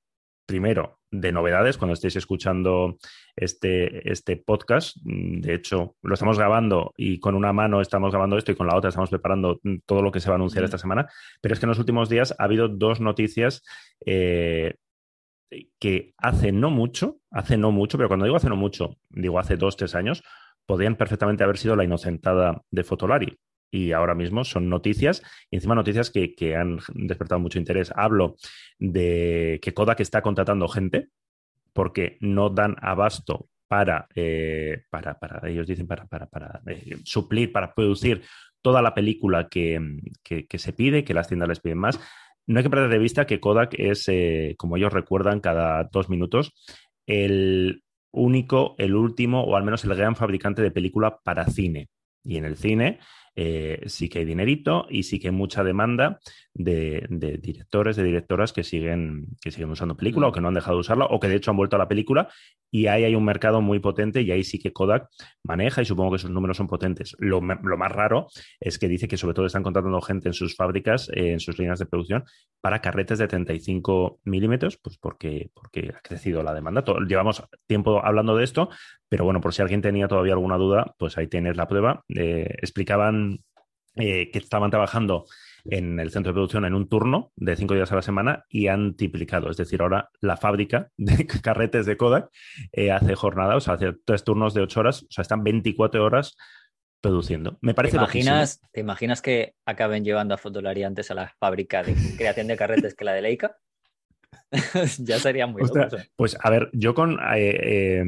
primero, 0.45 0.96
de 1.09 1.31
novedades 1.31 1.77
cuando 1.77 1.93
estéis 1.93 2.15
escuchando 2.17 2.97
este, 3.35 4.11
este 4.11 4.37
podcast. 4.37 4.97
De 5.03 5.53
hecho, 5.53 5.95
lo 6.01 6.13
estamos 6.13 6.37
grabando 6.37 6.93
y 6.97 7.19
con 7.19 7.35
una 7.35 7.53
mano 7.53 7.81
estamos 7.81 8.11
grabando 8.11 8.37
esto 8.37 8.51
y 8.51 8.55
con 8.55 8.67
la 8.67 8.75
otra 8.75 8.89
estamos 8.89 9.09
preparando 9.09 9.59
mm, 9.63 9.77
todo 9.85 10.01
lo 10.01 10.11
que 10.11 10.19
se 10.19 10.29
va 10.29 10.35
a 10.35 10.37
anunciar 10.37 10.63
Mm. 10.63 10.65
esta 10.65 10.77
semana. 10.77 11.07
Pero 11.41 11.53
es 11.53 11.59
que 11.59 11.65
en 11.65 11.69
los 11.69 11.79
últimos 11.79 12.09
días 12.09 12.35
ha 12.37 12.43
habido 12.43 12.67
dos 12.67 12.99
noticias 12.99 13.63
eh, 14.05 14.75
que 15.79 16.13
hace 16.17 16.51
no 16.51 16.69
mucho, 16.69 17.19
hace 17.31 17.57
no 17.57 17.71
mucho, 17.71 17.97
pero 17.97 18.09
cuando 18.09 18.25
digo 18.25 18.37
hace 18.37 18.49
no 18.49 18.55
mucho, 18.55 18.97
digo 19.09 19.39
hace 19.39 19.55
dos, 19.55 19.77
tres 19.77 19.95
años, 19.95 20.23
podrían 20.65 20.95
perfectamente 20.95 21.43
haber 21.43 21.57
sido 21.57 21.75
la 21.75 21.83
inocentada 21.83 22.63
de 22.69 22.83
Fotolari. 22.83 23.39
Y 23.69 23.91
ahora 23.91 24.15
mismo 24.15 24.43
son 24.43 24.69
noticias, 24.69 25.21
y 25.51 25.57
encima 25.57 25.75
noticias 25.75 26.09
que, 26.09 26.33
que 26.33 26.55
han 26.55 26.79
despertado 26.93 27.39
mucho 27.39 27.59
interés. 27.59 27.91
Hablo 27.95 28.35
de 28.79 29.59
que 29.61 29.73
Kodak 29.73 29.99
está 29.99 30.21
contratando 30.21 30.67
gente 30.67 31.09
porque 31.73 32.17
no 32.21 32.49
dan 32.49 32.75
abasto 32.81 33.49
para, 33.67 34.07
eh, 34.15 34.83
para, 34.89 35.19
para 35.19 35.47
ellos 35.49 35.67
dicen, 35.67 35.87
para, 35.87 36.05
para, 36.05 36.25
para 36.27 36.61
eh, 36.67 36.97
suplir, 37.03 37.51
para 37.51 37.73
producir 37.73 38.23
toda 38.61 38.81
la 38.81 38.93
película 38.93 39.47
que, 39.47 39.79
que, 40.23 40.57
se 40.57 40.73
pide, 40.73 41.03
que 41.03 41.13
las 41.13 41.27
tiendas 41.27 41.49
les 41.49 41.59
piden 41.59 41.77
más. 41.77 41.99
No 42.47 42.57
hay 42.57 42.63
que 42.63 42.69
perder 42.69 42.89
de 42.89 42.97
vista 42.97 43.27
que 43.27 43.39
Kodak 43.39 43.75
es, 43.77 44.07
eh, 44.07 44.55
como 44.57 44.77
ellos 44.77 44.93
recuerdan 44.93 45.39
cada 45.39 45.83
dos 45.83 46.09
minutos, 46.09 46.53
el 47.05 47.83
único, 48.11 48.75
el 48.77 48.95
último 48.95 49.43
o 49.43 49.55
al 49.55 49.63
menos 49.63 49.83
el 49.83 49.95
gran 49.95 50.15
fabricante 50.15 50.61
de 50.61 50.71
película 50.71 51.19
para 51.23 51.45
cine. 51.45 51.89
Y 52.23 52.37
en 52.37 52.45
el 52.45 52.57
cine 52.57 52.99
eh, 53.39 53.83
sí 53.85 54.09
que 54.09 54.19
hay 54.19 54.25
dinerito 54.25 54.87
y 54.89 55.03
sí 55.03 55.19
que 55.19 55.27
hay 55.27 55.33
mucha 55.33 55.63
demanda 55.63 56.19
de, 56.55 57.05
de 57.09 57.37
directores, 57.37 57.95
de 57.95 58.03
directoras 58.03 58.51
que 58.51 58.63
siguen, 58.63 59.27
que 59.41 59.51
siguen 59.51 59.69
usando 59.69 59.95
película 59.95 60.27
o 60.27 60.31
que 60.31 60.41
no 60.41 60.47
han 60.47 60.55
dejado 60.55 60.77
de 60.77 60.81
usarla 60.81 61.05
o 61.05 61.19
que 61.19 61.27
de 61.27 61.35
hecho 61.35 61.51
han 61.51 61.57
vuelto 61.57 61.75
a 61.75 61.79
la 61.79 61.87
película 61.87 62.29
y 62.71 62.87
ahí 62.87 63.03
hay 63.03 63.13
un 63.13 63.23
mercado 63.23 63.61
muy 63.61 63.77
potente 63.79 64.21
y 64.23 64.31
ahí 64.31 64.43
sí 64.43 64.57
que 64.57 64.73
Kodak 64.73 65.07
maneja 65.43 65.83
y 65.83 65.85
supongo 65.85 66.13
que 66.13 66.17
sus 66.17 66.31
números 66.31 66.57
son 66.57 66.67
potentes. 66.67 67.15
Lo, 67.19 67.39
lo 67.39 67.77
más 67.77 67.91
raro 67.91 68.27
es 68.59 68.79
que 68.79 68.87
dice 68.87 69.07
que 69.07 69.17
sobre 69.17 69.35
todo 69.35 69.45
están 69.45 69.61
contratando 69.63 70.01
gente 70.01 70.27
en 70.29 70.33
sus 70.33 70.55
fábricas, 70.55 71.07
eh, 71.13 71.31
en 71.33 71.39
sus 71.39 71.59
líneas 71.59 71.77
de 71.79 71.85
producción, 71.85 72.25
para 72.59 72.81
carretes 72.81 73.19
de 73.19 73.27
35 73.27 74.19
milímetros, 74.25 74.77
pues 74.77 74.97
porque, 74.97 75.51
porque 75.53 75.93
ha 75.95 76.01
crecido 76.01 76.41
la 76.43 76.53
demanda. 76.55 76.83
To- 76.83 76.99
Llevamos 77.01 77.43
tiempo 77.67 78.03
hablando 78.03 78.35
de 78.35 78.43
esto, 78.43 78.69
pero 79.09 79.25
bueno, 79.25 79.41
por 79.41 79.53
si 79.53 79.61
alguien 79.61 79.81
tenía 79.81 80.07
todavía 80.07 80.33
alguna 80.33 80.57
duda, 80.57 80.93
pues 80.97 81.17
ahí 81.17 81.27
tienes 81.27 81.57
la 81.57 81.67
prueba. 81.67 82.03
Eh, 82.09 82.55
explicaban 82.61 83.39
eh, 83.95 84.29
que 84.31 84.39
estaban 84.39 84.69
trabajando 84.69 85.25
en 85.65 85.99
el 85.99 86.11
centro 86.11 86.31
de 86.31 86.35
producción 86.35 86.65
en 86.65 86.75
un 86.75 86.87
turno 86.87 87.31
de 87.35 87.55
cinco 87.55 87.73
días 87.73 87.91
a 87.91 87.95
la 87.95 88.01
semana 88.01 88.45
y 88.49 88.67
han 88.67 88.95
triplicado. 88.95 89.49
Es 89.49 89.57
decir, 89.57 89.81
ahora 89.81 90.09
la 90.21 90.37
fábrica 90.37 90.89
de 90.97 91.25
carretes 91.25 91.85
de 91.85 91.97
Kodak 91.97 92.29
eh, 92.71 92.91
hace 92.91 93.15
jornada, 93.15 93.55
o 93.55 93.59
sea, 93.59 93.73
hace 93.73 93.93
tres 94.05 94.23
turnos 94.23 94.53
de 94.53 94.61
ocho 94.61 94.81
horas, 94.81 95.03
o 95.03 95.07
sea, 95.09 95.23
están 95.23 95.43
24 95.43 96.03
horas 96.03 96.35
produciendo. 97.01 97.57
Me 97.61 97.71
¿Te 97.71 97.75
parece 97.75 97.97
loquísimo. 97.97 98.35
imaginas, 98.35 98.61
¿Te 98.71 98.81
imaginas 98.81 99.21
que 99.21 99.55
acaben 99.65 100.03
llevando 100.03 100.33
a 100.33 100.37
Fotolari 100.37 100.83
antes 100.83 101.09
a 101.11 101.15
la 101.15 101.33
fábrica 101.39 101.83
de 101.83 101.95
creación 102.17 102.47
de 102.47 102.57
carretes 102.57 102.95
que 102.95 103.05
la 103.05 103.13
de 103.13 103.21
Leica? 103.21 103.57
ya 104.99 105.19
sería 105.19 105.47
muy 105.47 105.61
Ostras, 105.61 105.91
loco. 105.91 106.03
Pues 106.15 106.37
a 106.41 106.49
ver, 106.49 106.69
yo 106.73 106.93
con. 106.93 107.13
eh, 107.35 107.99
eh, 108.01 108.03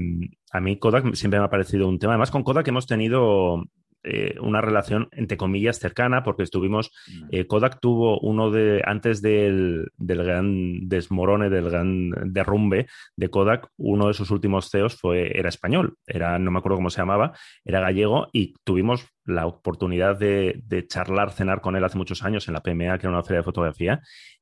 a 0.52 0.60
mí 0.60 0.78
Kodak 0.78 1.14
siempre 1.16 1.40
me 1.40 1.46
ha 1.46 1.50
parecido 1.50 1.88
un 1.88 2.00
tema. 2.00 2.14
Además, 2.14 2.32
con 2.32 2.44
Kodak 2.44 2.68
hemos 2.68 2.88
tenido 2.88 3.64
eh, 4.04 4.36
una 4.42 4.62
relación, 4.62 5.10
entre 5.12 5.36
comillas, 5.36 5.78
cercana, 5.78 6.24
porque 6.24 6.44
estuvimos. 6.44 6.92
eh, 7.32 7.46
Kodak 7.46 7.80
tuvo 7.82 8.20
uno 8.22 8.50
de. 8.50 8.82
Antes 8.86 9.22
del, 9.22 9.92
del 9.98 10.24
gran 10.24 10.88
desmorone, 10.88 11.50
del 11.50 11.70
gran 11.70 12.12
derrumbe 12.34 12.88
de 13.18 13.30
Kodak, 13.30 13.68
uno 13.78 14.08
de 14.08 14.14
sus 14.14 14.32
últimos 14.32 14.70
CEOs 14.70 14.96
fue, 14.96 15.38
era 15.38 15.50
español. 15.50 15.96
Era, 16.08 16.40
no 16.40 16.50
me 16.52 16.60
acuerdo 16.60 16.78
cómo 16.78 16.90
se 16.90 17.02
llamaba, 17.02 17.34
era 17.66 17.82
gallego, 17.82 18.30
y 18.32 18.54
tuvimos 18.64 19.06
la 19.26 19.46
oportunidad 19.46 20.18
de, 20.18 20.62
de 20.66 20.88
charlar, 20.88 21.32
cenar 21.32 21.62
con 21.62 21.76
él 21.76 21.84
hace 21.84 21.98
muchos 21.98 22.24
años 22.24 22.48
en 22.48 22.56
la 22.56 22.62
PMA, 22.64 22.98
que 22.98 23.06
era 23.06 23.10
una 23.10 23.24
feria 23.24 23.40
de 23.40 23.44
fotografía. 23.44 24.02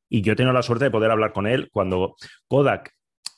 Y 0.09 0.21
yo 0.21 0.33
he 0.33 0.35
tenido 0.35 0.53
la 0.53 0.63
suerte 0.63 0.85
de 0.85 0.91
poder 0.91 1.11
hablar 1.11 1.33
con 1.33 1.47
él 1.47 1.69
cuando 1.71 2.15
Kodak 2.47 2.93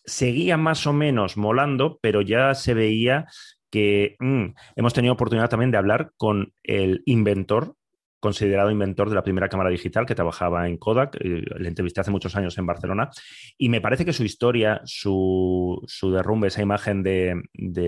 seguía 0.06 0.58
más 0.58 0.88
o 0.88 0.94
menos 0.94 1.38
molando, 1.38 2.00
pero 2.02 2.22
ya 2.22 2.54
se 2.56 2.74
veía 2.74 3.28
que 3.70 4.16
mm, 4.20 4.46
hemos 4.76 4.94
tenido 4.94 5.14
oportunidad 5.14 5.50
también 5.50 5.72
de 5.72 5.78
hablar 5.78 6.12
con 6.18 6.54
el 6.64 7.04
inventor 7.06 7.76
considerado 8.20 8.72
inventor 8.72 9.10
de 9.10 9.16
la 9.16 9.24
primera 9.24 9.50
cámara 9.50 9.70
digital 9.70 10.06
que 10.06 10.16
trabajaba 10.16 10.68
en 10.68 10.78
Kodak. 10.78 11.16
Eh, 11.16 11.42
le 11.58 11.68
entrevisté 11.68 12.02
hace 12.02 12.12
muchos 12.12 12.36
años 12.36 12.58
en 12.58 12.66
Barcelona 12.66 13.10
y 13.58 13.70
me 13.70 13.82
parece 13.82 14.06
que 14.06 14.14
su 14.14 14.24
historia, 14.24 14.82
su, 14.86 15.86
derrumbe, 16.14 16.48
esa 16.48 16.62
imagen 16.62 17.04
de, 17.04 17.42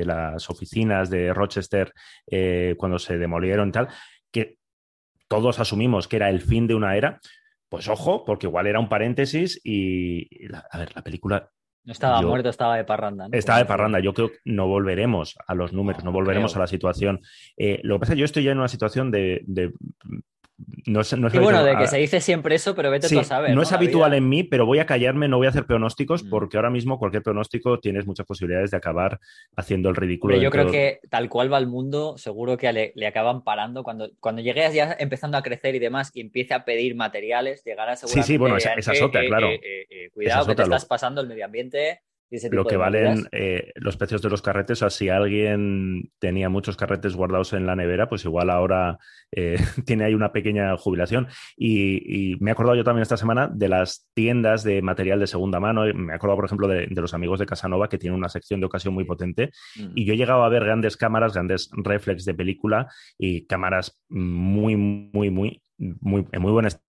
las 0.05 0.49
oficinas 0.49 1.09
de 1.09 1.33
Rochester 1.33 1.93
eh, 2.27 2.75
cuando 2.77 2.97
se 2.99 3.17
demolieron 3.17 3.69
y 3.69 3.71
tal, 3.71 3.87
que 4.31 4.57
todos 5.27 5.59
asumimos 5.59 6.07
que 6.07 6.17
era 6.17 6.29
el 6.29 6.41
fin 6.41 6.67
de 6.67 6.75
una 6.75 6.95
era, 6.95 7.19
pues 7.71 7.87
ojo, 7.87 8.25
porque 8.25 8.47
igual 8.47 8.67
era 8.67 8.81
un 8.81 8.89
paréntesis 8.89 9.61
y, 9.63 10.27
a 10.71 10.77
ver, 10.77 10.93
la 10.93 11.01
película 11.01 11.49
no 11.85 11.93
estaba 11.93 12.21
muerto, 12.21 12.49
estaba 12.49 12.75
de 12.75 12.83
parranda. 12.83 13.29
Estaba 13.31 13.59
de 13.59 13.65
parranda. 13.65 13.99
Yo 14.01 14.13
creo 14.13 14.29
que 14.29 14.39
no 14.43 14.67
volveremos 14.67 15.37
a 15.47 15.55
los 15.55 15.71
números, 15.71 16.03
no, 16.03 16.11
volveremos 16.11 16.53
a 16.57 16.59
la 16.59 16.67
situación. 16.67 17.21
Eh, 17.55 17.79
lo 17.83 17.95
que 17.95 17.99
pasa 18.01 18.11
es 18.11 18.15
que 18.17 18.19
yo 18.19 18.25
estoy 18.25 18.43
ya 18.43 18.51
en 18.51 18.57
una 18.57 18.67
situación 18.67 19.09
de, 19.09 19.71
no 20.85 21.01
es, 21.01 21.17
no 21.17 21.27
es 21.27 21.33
y 21.33 21.37
bueno, 21.37 21.63
de 21.63 21.75
que 21.77 21.87
se 21.87 21.97
dice 21.97 22.21
siempre 22.21 22.55
eso, 22.55 22.75
pero 22.75 22.89
vete 22.89 23.07
tú 23.07 23.19
a 23.19 23.23
saber. 23.23 23.55
No, 23.55 23.61
es 23.61 23.71
habitual 23.71 24.13
en 24.13 24.27
mí, 24.27 24.43
pero 24.43 24.65
voy 24.65 24.79
a 24.79 24.85
callarme, 24.85 25.27
no 25.27 25.37
voy 25.37 25.47
a 25.47 25.49
hacer 25.49 25.65
pronósticos, 25.65 26.23
mm. 26.23 26.29
porque 26.29 26.57
ahora 26.57 26.69
mismo 26.69 26.99
cualquier 26.99 27.23
pronóstico 27.23 27.79
tienes 27.79 28.05
muchas 28.05 28.25
posibilidades 28.25 28.71
de 28.71 28.77
acabar 28.77 29.19
haciendo 29.55 29.89
el 29.89 29.95
ridículo. 29.95 30.33
Pero 30.33 30.43
yo 30.43 30.51
creo 30.51 30.71
que 30.71 30.99
tal 31.09 31.29
cual 31.29 31.51
va 31.51 31.57
el 31.57 31.67
mundo, 31.67 32.17
seguro 32.17 32.57
que 32.57 32.93
le, 32.95 33.07
acaban 33.07 33.43
parando. 33.43 33.83
Cuando, 33.83 34.09
cuando 34.19 34.41
llegues 34.41 34.73
ya 34.73 34.95
empezando 34.99 35.37
a 35.37 35.43
crecer 35.43 35.75
y 35.75 35.79
demás 35.79 36.11
y 36.13 36.21
empiece 36.21 36.53
a 36.53 36.65
pedir 36.65 36.95
materiales, 36.95 37.63
llegará 37.63 37.95
seguramente... 37.95 38.27
Sí, 38.27 38.33
sí, 38.33 38.37
bueno, 38.37 38.57
esa, 38.57 38.73
es 38.73 39.01
otra, 39.01 39.25
claro. 39.25 39.49
cuidado, 40.13 40.47
que 40.47 40.55
te 40.55 40.63
estás 40.63 40.85
pasando 40.85 41.21
el 41.21 41.27
medio 41.27 41.45
ambiente 41.45 42.01
lo 42.51 42.65
que 42.65 42.77
valen 42.77 43.27
eh, 43.31 43.71
los 43.75 43.97
precios 43.97 44.21
de 44.21 44.29
los 44.29 44.41
carretes, 44.41 44.77
o 44.77 44.79
sea, 44.79 44.89
si 44.89 45.09
alguien 45.09 46.11
tenía 46.19 46.49
muchos 46.49 46.77
carretes 46.77 47.15
guardados 47.15 47.51
en 47.53 47.65
la 47.65 47.75
nevera, 47.75 48.07
pues 48.07 48.23
igual 48.23 48.49
ahora 48.49 48.99
eh, 49.31 49.57
tiene 49.85 50.05
ahí 50.05 50.13
una 50.13 50.31
pequeña 50.31 50.77
jubilación. 50.77 51.27
Y, 51.57 52.37
me 52.39 52.51
he 52.51 52.53
acordado 52.53 52.75
yo 52.75 52.83
también 52.83 53.01
esta 53.01 53.17
semana 53.17 53.49
de 53.53 53.67
las 53.67 54.07
tiendas 54.13 54.63
de 54.63 54.81
material 54.81 55.19
de 55.19 55.27
segunda 55.27 55.59
mano. 55.59 55.83
Me 55.93 56.13
he 56.13 56.15
acordado, 56.15 56.37
por 56.37 56.45
ejemplo, 56.45 56.67
de, 56.67 56.87
los 56.87 57.13
amigos 57.13 57.39
de 57.39 57.45
Casanova, 57.45 57.89
que 57.89 57.97
tienen 57.97 58.17
una 58.17 58.29
sección 58.29 58.59
de 58.59 58.67
ocasión 58.67 58.93
muy 58.93 59.03
potente. 59.03 59.51
Mm. 59.75 59.91
Y 59.95 60.05
yo 60.05 60.13
he 60.13 60.17
llegado 60.17 60.43
a 60.43 60.49
ver 60.49 60.63
grandes 60.63 60.97
cámaras, 60.97 61.33
grandes 61.33 61.69
reflex 61.73 62.25
de 62.25 62.33
película 62.33 62.87
y 63.17 63.45
cámaras 63.45 63.99
muy, 64.09 64.75
muy, 64.75 65.29
muy, 65.29 65.61
muy, 65.77 66.27
en 66.31 66.41
muy 66.41 66.51
buen 66.51 66.65
estado 66.65 66.90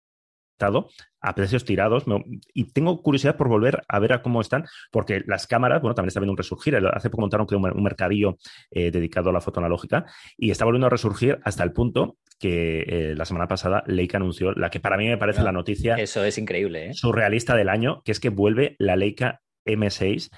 a 1.21 1.35
precios 1.35 1.65
tirados. 1.65 2.05
Y 2.53 2.73
tengo 2.73 3.03
curiosidad 3.03 3.37
por 3.37 3.49
volver 3.49 3.83
a 3.89 3.99
ver 3.99 4.13
a 4.13 4.23
cómo 4.23 4.41
están, 4.41 4.67
porque 4.91 5.23
las 5.27 5.47
cámaras, 5.47 5.81
bueno, 5.81 5.95
también 5.95 6.09
está 6.09 6.21
viendo 6.21 6.33
un 6.33 6.39
resurgir. 6.39 6.77
Hace 6.77 7.11
poco 7.11 7.23
montaron 7.23 7.47
un, 7.51 7.83
mercadillo 7.83 8.37
eh, 8.71 8.91
dedicado 8.91 9.31
a 9.31 9.33
la 9.33 9.41
foto 9.41 9.61
analógica 9.61 10.07
y 10.37 10.51
está 10.51 10.65
volviendo 10.65 10.87
a 10.87 10.91
resurgir 10.91 11.39
hasta 11.45 11.63
el 11.63 11.73
punto 11.73 12.17
que 12.39 12.83
eh, 12.83 13.15
la 13.17 13.25
semana 13.25 13.49
pasada 13.49 13.83
Leica 13.87 14.17
anunció 14.17 14.53
la 14.53 14.71
que 14.71 14.79
para 14.79 14.97
mí 14.97 15.09
me 15.09 15.19
parece 15.19 15.43
la 15.43 15.53
noticia. 15.53 15.97
Eso 15.97 16.25
es 16.25 16.39
increíble, 16.39 16.91
¿eh? 16.91 16.95
Surrealista 16.95 17.57
del 17.57 17.69
año, 17.69 18.03
que 18.05 18.13
es 18.13 18.21
que 18.21 18.29
vuelve 18.29 18.77
la 18.79 18.95
Leica 18.95 19.41
M6 19.67 20.31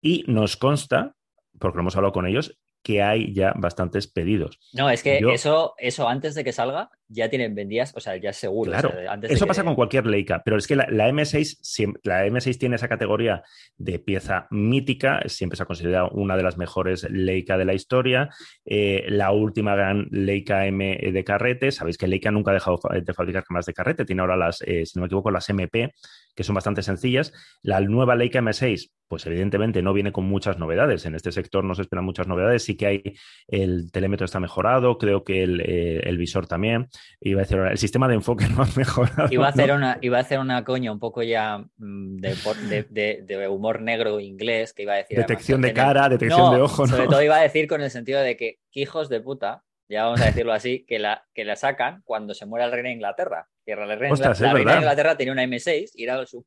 y 0.00 0.24
nos 0.28 0.56
consta, 0.56 1.16
porque 1.58 1.76
lo 1.76 1.80
hemos 1.82 1.96
hablado 1.96 2.12
con 2.12 2.26
ellos, 2.26 2.56
que 2.82 3.02
hay 3.02 3.34
ya 3.34 3.52
bastantes 3.56 4.06
pedidos. 4.06 4.60
No, 4.72 4.88
es 4.88 5.02
que 5.02 5.18
eso, 5.32 5.74
eso 5.78 6.08
antes 6.08 6.36
de 6.36 6.44
que 6.44 6.52
salga 6.52 6.90
ya 7.08 7.28
tienen 7.28 7.54
vendidas, 7.54 7.92
o 7.96 8.00
sea, 8.00 8.16
ya 8.16 8.30
es 8.30 8.36
seguro. 8.36 8.72
Claro, 8.72 8.92
eso 9.22 9.46
pasa 9.46 9.64
con 9.64 9.74
cualquier 9.74 10.06
Leica, 10.06 10.42
pero 10.44 10.56
es 10.56 10.66
que 10.66 10.76
la, 10.76 10.86
M6, 10.86 11.98
la 12.02 12.26
M6 12.26 12.58
tiene 12.58 12.76
esa 12.76 12.88
categoría 12.88 13.42
de 13.76 13.98
pieza 13.98 14.46
mítica, 14.50 15.20
siempre 15.26 15.56
se 15.56 15.62
ha 15.62 15.66
considerado 15.66 16.10
una 16.10 16.36
de 16.36 16.42
las 16.42 16.58
mejores 16.58 17.08
Leica 17.10 17.56
de 17.56 17.64
la 17.64 17.74
historia, 17.74 18.30
eh, 18.64 19.04
la 19.08 19.32
última 19.32 19.74
gran 19.74 20.06
Leica 20.10 20.66
M 20.66 20.96
de 20.96 21.24
carrete, 21.24 21.70
sabéis 21.70 21.98
que 21.98 22.08
Leica 22.08 22.30
nunca 22.30 22.50
ha 22.50 22.54
dejado 22.54 22.78
de 22.90 23.14
fabricar 23.14 23.44
cámaras 23.44 23.66
de 23.66 23.74
carrete, 23.74 24.04
tiene 24.04 24.22
ahora 24.22 24.36
las, 24.36 24.62
eh, 24.62 24.84
si 24.86 24.98
no 24.98 25.02
me 25.02 25.06
equivoco, 25.06 25.30
las 25.30 25.48
MP, 25.48 25.92
que 26.36 26.44
son 26.44 26.54
bastante 26.54 26.82
sencillas. 26.82 27.32
La 27.62 27.80
nueva 27.80 28.14
Leica 28.14 28.40
M6, 28.40 28.90
pues 29.08 29.26
evidentemente 29.26 29.82
no 29.82 29.92
viene 29.94 30.12
con 30.12 30.26
muchas 30.26 30.58
novedades. 30.58 31.06
En 31.06 31.14
este 31.14 31.32
sector 31.32 31.64
no 31.64 31.74
se 31.74 31.82
esperan 31.82 32.04
muchas 32.04 32.28
novedades. 32.28 32.62
Sí 32.62 32.76
que 32.76 32.86
hay 32.86 33.02
el 33.48 33.90
telémetro 33.90 34.26
está 34.26 34.38
mejorado, 34.38 34.98
creo 34.98 35.24
que 35.24 35.42
el, 35.42 35.62
eh, 35.64 36.16
visor 36.16 36.46
también. 36.46 36.88
Iba 37.20 37.40
a 37.40 37.44
decir, 37.44 37.58
el 37.58 37.78
sistema 37.78 38.08
de 38.08 38.14
enfoque 38.14 38.46
no 38.56 38.62
ha 38.62 38.68
mejorado. 38.76 39.28
Iba 39.30 39.46
a 39.46 39.50
hacer, 39.50 39.72
una, 39.72 39.98
iba 40.00 40.18
a 40.18 40.20
hacer 40.20 40.38
una 40.38 40.64
coña 40.64 40.92
un 40.92 40.98
poco 40.98 41.22
ya 41.22 41.58
mm, 41.76 42.16
de, 42.18 43.48
humor 43.48 43.82
negro 43.82 44.20
inglés, 44.20 44.72
que 44.72 44.82
iba 44.82 44.94
a 44.94 44.96
decir. 44.96 45.16
Detección 45.18 45.60
de 45.62 45.72
cara, 45.72 46.08
detección 46.08 46.54
de 46.54 46.60
ojo. 46.60 46.86
Sobre 46.86 47.06
todo 47.06 47.22
iba 47.22 47.36
a 47.36 47.42
decir 47.42 47.66
con 47.68 47.80
el 47.80 47.90
sentido 47.90 48.20
de 48.20 48.36
que 48.36 48.58
hijos 48.72 49.08
de 49.08 49.20
puta, 49.20 49.64
ya 49.88 50.04
vamos 50.04 50.20
a 50.20 50.26
decirlo 50.26 50.52
así, 50.52 50.84
que 50.88 50.98
la, 50.98 51.26
que 51.34 51.44
la 51.44 51.56
sacan 51.56 52.02
cuando 52.04 52.34
se 52.34 52.46
muere 52.46 52.66
el 52.66 52.72
rey 52.72 52.82
de 52.82 52.92
Inglaterra. 52.92 53.48
Que 53.64 53.74
la, 53.74 53.96
reina, 53.96 54.14
de 54.14 54.60
Inglaterra 54.60 55.16
tenía 55.16 55.32
una 55.32 55.44
M6 55.44 55.90
y 55.94 56.04
era 56.04 56.24
su 56.24 56.46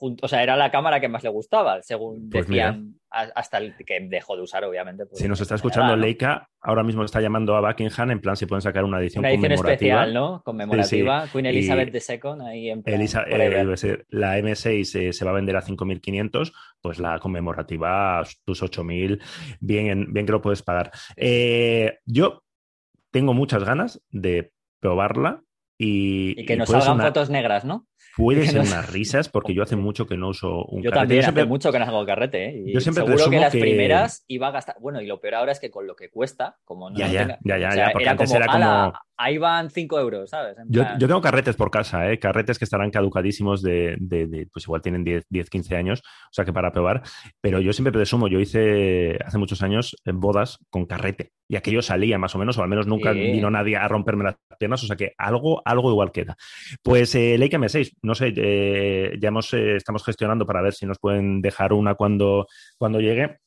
o 0.00 0.28
sea, 0.28 0.42
era 0.42 0.56
la 0.56 0.70
cámara 0.70 1.00
que 1.00 1.08
más 1.08 1.22
le 1.22 1.28
gustaba, 1.30 1.82
según 1.82 2.30
pues 2.30 2.46
decían, 2.46 3.00
hasta 3.10 3.58
el 3.58 3.74
que 3.76 4.00
dejó 4.08 4.36
de 4.36 4.42
usar, 4.42 4.64
obviamente. 4.64 5.04
si 5.12 5.28
nos 5.28 5.40
está 5.40 5.56
escuchando 5.56 5.96
Leica, 5.96 6.48
ahora 6.60 6.82
mismo 6.82 7.04
está 7.04 7.20
llamando 7.20 7.56
a 7.56 7.60
Buckingham 7.60 8.12
en 8.12 8.20
plan 8.20 8.36
si 8.36 8.46
pueden 8.46 8.62
sacar 8.62 8.84
una 8.84 9.00
edición, 9.00 9.24
una 9.24 9.32
edición 9.32 9.52
especial, 9.52 10.14
¿no? 10.14 10.42
Conmemorativa. 10.44 11.26
Queen 11.32 11.46
Elizabeth 11.46 11.94
II, 11.94 12.46
ahí 12.46 12.70
en 12.70 12.82
plan, 12.82 13.00
eh, 13.00 14.04
La 14.08 14.38
M6 14.38 14.94
eh, 14.98 15.12
se 15.12 15.24
va 15.24 15.32
a 15.32 15.34
vender 15.34 15.56
a 15.56 15.62
5.500, 15.62 16.52
pues 16.80 16.98
la 16.98 17.18
conmemorativa, 17.18 18.22
tus 18.44 18.62
8.000, 18.62 19.20
bien, 19.60 20.12
bien 20.12 20.26
que 20.26 20.32
lo 20.32 20.40
puedes 20.40 20.62
pagar. 20.62 20.92
Eh, 21.16 21.98
yo 22.06 22.44
tengo 23.10 23.34
muchas 23.34 23.64
ganas 23.64 24.00
de 24.10 24.52
probarla 24.78 25.42
y, 25.76 26.40
y 26.40 26.46
que 26.46 26.56
nos 26.56 26.68
salgan 26.68 27.00
fotos 27.00 27.28
negras, 27.28 27.64
¿no? 27.64 27.86
Puede 28.16 28.46
ser 28.46 28.60
unas 28.60 28.90
risas, 28.90 29.28
porque 29.28 29.54
yo 29.54 29.62
hace 29.62 29.76
mucho 29.76 30.06
que 30.06 30.16
no 30.16 30.28
uso 30.28 30.64
un 30.64 30.82
yo 30.82 30.90
También, 30.90 31.24
hace 31.24 31.44
mucho 31.44 31.72
que 31.72 31.78
no 31.78 31.84
hago 31.84 32.06
carrete, 32.06 32.48
¿eh? 32.48 32.64
yo 32.72 32.80
siempre 32.80 33.04
seguro 33.04 33.30
que 33.30 33.40
las 33.40 33.52
primeras 33.52 34.24
iba 34.28 34.48
a 34.48 34.50
gastar. 34.50 34.76
Bueno, 34.80 35.00
y 35.00 35.06
lo 35.06 35.20
peor 35.20 35.36
ahora 35.36 35.52
es 35.52 35.60
que 35.60 35.70
con 35.70 35.86
lo 35.86 35.96
que 35.96 36.10
cuesta, 36.10 36.58
como 36.64 36.90
no. 36.90 36.98
Ya, 36.98 37.08
ya, 37.08 37.38
ya, 37.44 37.74
ya, 37.74 37.90
porque 37.92 38.08
antes 38.08 38.32
era 38.32 38.46
como 38.46 38.92
ahí 39.20 39.38
van 39.38 39.70
5 39.70 40.00
euros, 40.00 40.30
¿sabes? 40.30 40.56
Yo, 40.66 40.84
tengo 40.98 41.20
carretes 41.20 41.54
por 41.54 41.70
casa, 41.70 42.10
¿eh? 42.10 42.18
carretes 42.18 42.58
que 42.58 42.64
estarán 42.64 42.90
caducadísimos 42.90 43.62
de, 43.62 43.98
pues 44.52 44.64
igual 44.64 44.82
tienen 44.82 45.04
10, 45.04 45.26
10, 45.28 45.50
15 45.50 45.76
años, 45.76 46.00
o 46.00 46.32
sea 46.32 46.44
que 46.44 46.52
para 46.52 46.72
probar, 46.72 47.02
pero 47.40 47.60
yo 47.60 47.72
siempre 47.72 47.92
presumo, 47.92 48.28
yo 48.28 48.40
hice 48.40 49.18
hace 49.24 49.38
muchos 49.38 49.62
años 49.62 49.94
bodas 50.06 50.58
con 50.70 50.86
carrete 50.86 51.32
y 51.48 51.56
aquello 51.56 51.82
salía 51.82 52.16
más 52.16 52.34
o 52.34 52.38
menos, 52.38 52.56
o 52.56 52.62
al 52.62 52.68
menos 52.68 52.86
nunca 52.86 53.12
vino 53.12 53.50
nadie 53.50 53.76
a 53.76 53.88
romperme 53.88 54.24
las 54.24 54.36
piernas, 54.58 54.82
o 54.84 54.86
sea 54.86 54.96
que 54.96 55.12
algo, 55.18 55.60
algo 55.64 55.90
igual 55.90 56.12
queda. 56.12 56.36
Pues 56.82 57.14
eh, 57.14 57.36
Leica 57.36 57.58
M6, 57.58 57.96
no 58.02 58.14
sé, 58.14 58.32
eh, 58.36 59.18
ya 59.20 59.28
hemos, 59.28 59.52
eh, 59.52 59.76
estamos 59.76 60.04
gestionando 60.04 60.46
para 60.46 60.62
ver 60.62 60.74
si 60.74 60.86
nos 60.86 60.98
pueden 60.98 61.42
dejar 61.42 61.72
una 61.72 61.96
cuando, 61.96 62.46
cuando 62.78 63.00
llegue 63.00 63.38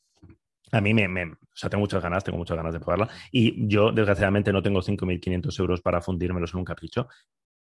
a 0.73 0.81
mí 0.81 0.93
me, 0.93 1.05
o 1.25 1.37
sea, 1.53 1.69
tengo 1.69 1.81
muchas 1.81 2.01
ganas, 2.01 2.23
tengo 2.23 2.37
muchas 2.37 2.57
ganas 2.57 2.73
de 2.73 2.79
probarla. 2.79 3.07
Y 3.31 3.67
yo, 3.67 3.91
desgraciadamente, 3.91 4.51
no 4.51 4.63
tengo 4.63 4.81
5.500 4.81 5.59
euros 5.59 5.81
para 5.81 6.01
fundírmelos 6.01 6.53
en 6.53 6.59
un 6.59 6.65
capricho, 6.65 7.07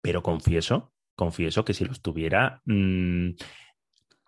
pero 0.01 0.21
confieso, 0.21 0.93
confieso 1.15 1.63
que 1.63 1.73
si 1.73 1.85
los 1.85 2.01
tuviera, 2.01 2.61
mm, 2.65 3.29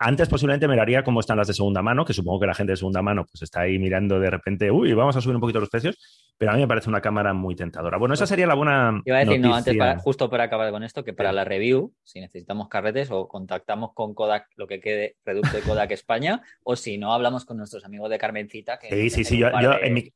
antes 0.00 0.28
posiblemente 0.28 0.66
me 0.66 0.80
haría 0.80 1.04
como 1.04 1.20
están 1.20 1.36
las 1.36 1.46
de 1.46 1.52
segunda 1.52 1.82
mano, 1.82 2.06
que 2.06 2.14
supongo 2.14 2.40
que 2.40 2.46
la 2.46 2.54
gente 2.54 2.72
de 2.72 2.76
segunda 2.78 3.02
mano 3.02 3.26
pues 3.30 3.42
está 3.42 3.60
ahí 3.60 3.78
mirando 3.78 4.18
de 4.18 4.30
repente, 4.30 4.70
uy, 4.70 4.94
vamos 4.94 5.14
a 5.14 5.20
subir 5.20 5.36
un 5.36 5.42
poquito 5.42 5.60
los 5.60 5.68
precios, 5.68 5.98
pero 6.38 6.52
a 6.52 6.54
mí 6.54 6.60
me 6.62 6.66
parece 6.66 6.88
una 6.88 7.02
cámara 7.02 7.34
muy 7.34 7.54
tentadora. 7.54 7.98
Bueno, 7.98 8.14
esa 8.14 8.26
sería 8.26 8.46
la 8.46 8.54
buena. 8.54 9.02
Iba 9.04 9.18
a 9.18 9.24
decir, 9.26 9.40
no, 9.40 9.54
antes, 9.54 9.76
justo 10.02 10.30
para 10.30 10.44
acabar 10.44 10.70
con 10.70 10.82
esto, 10.84 11.04
que 11.04 11.12
para 11.12 11.32
la 11.32 11.44
review, 11.44 11.92
si 12.02 12.18
necesitamos 12.18 12.68
carretes 12.68 13.10
o 13.10 13.28
contactamos 13.28 13.92
con 13.92 14.14
Kodak, 14.14 14.46
lo 14.56 14.66
que 14.66 14.80
quede, 14.80 15.16
Reducto 15.22 15.58
de 15.58 15.62
Kodak 15.62 15.90
España, 15.90 16.40
o 16.62 16.76
si 16.76 16.96
no, 16.96 17.12
hablamos 17.12 17.44
con 17.44 17.58
nuestros 17.58 17.84
amigos 17.84 18.08
de 18.08 18.16
Carmencita. 18.16 18.78
Que 18.78 18.88
sí, 18.88 19.10
sí, 19.10 19.24
sí, 19.24 19.38
yo, 19.38 19.48
en, 19.50 19.92
mi, 19.92 20.10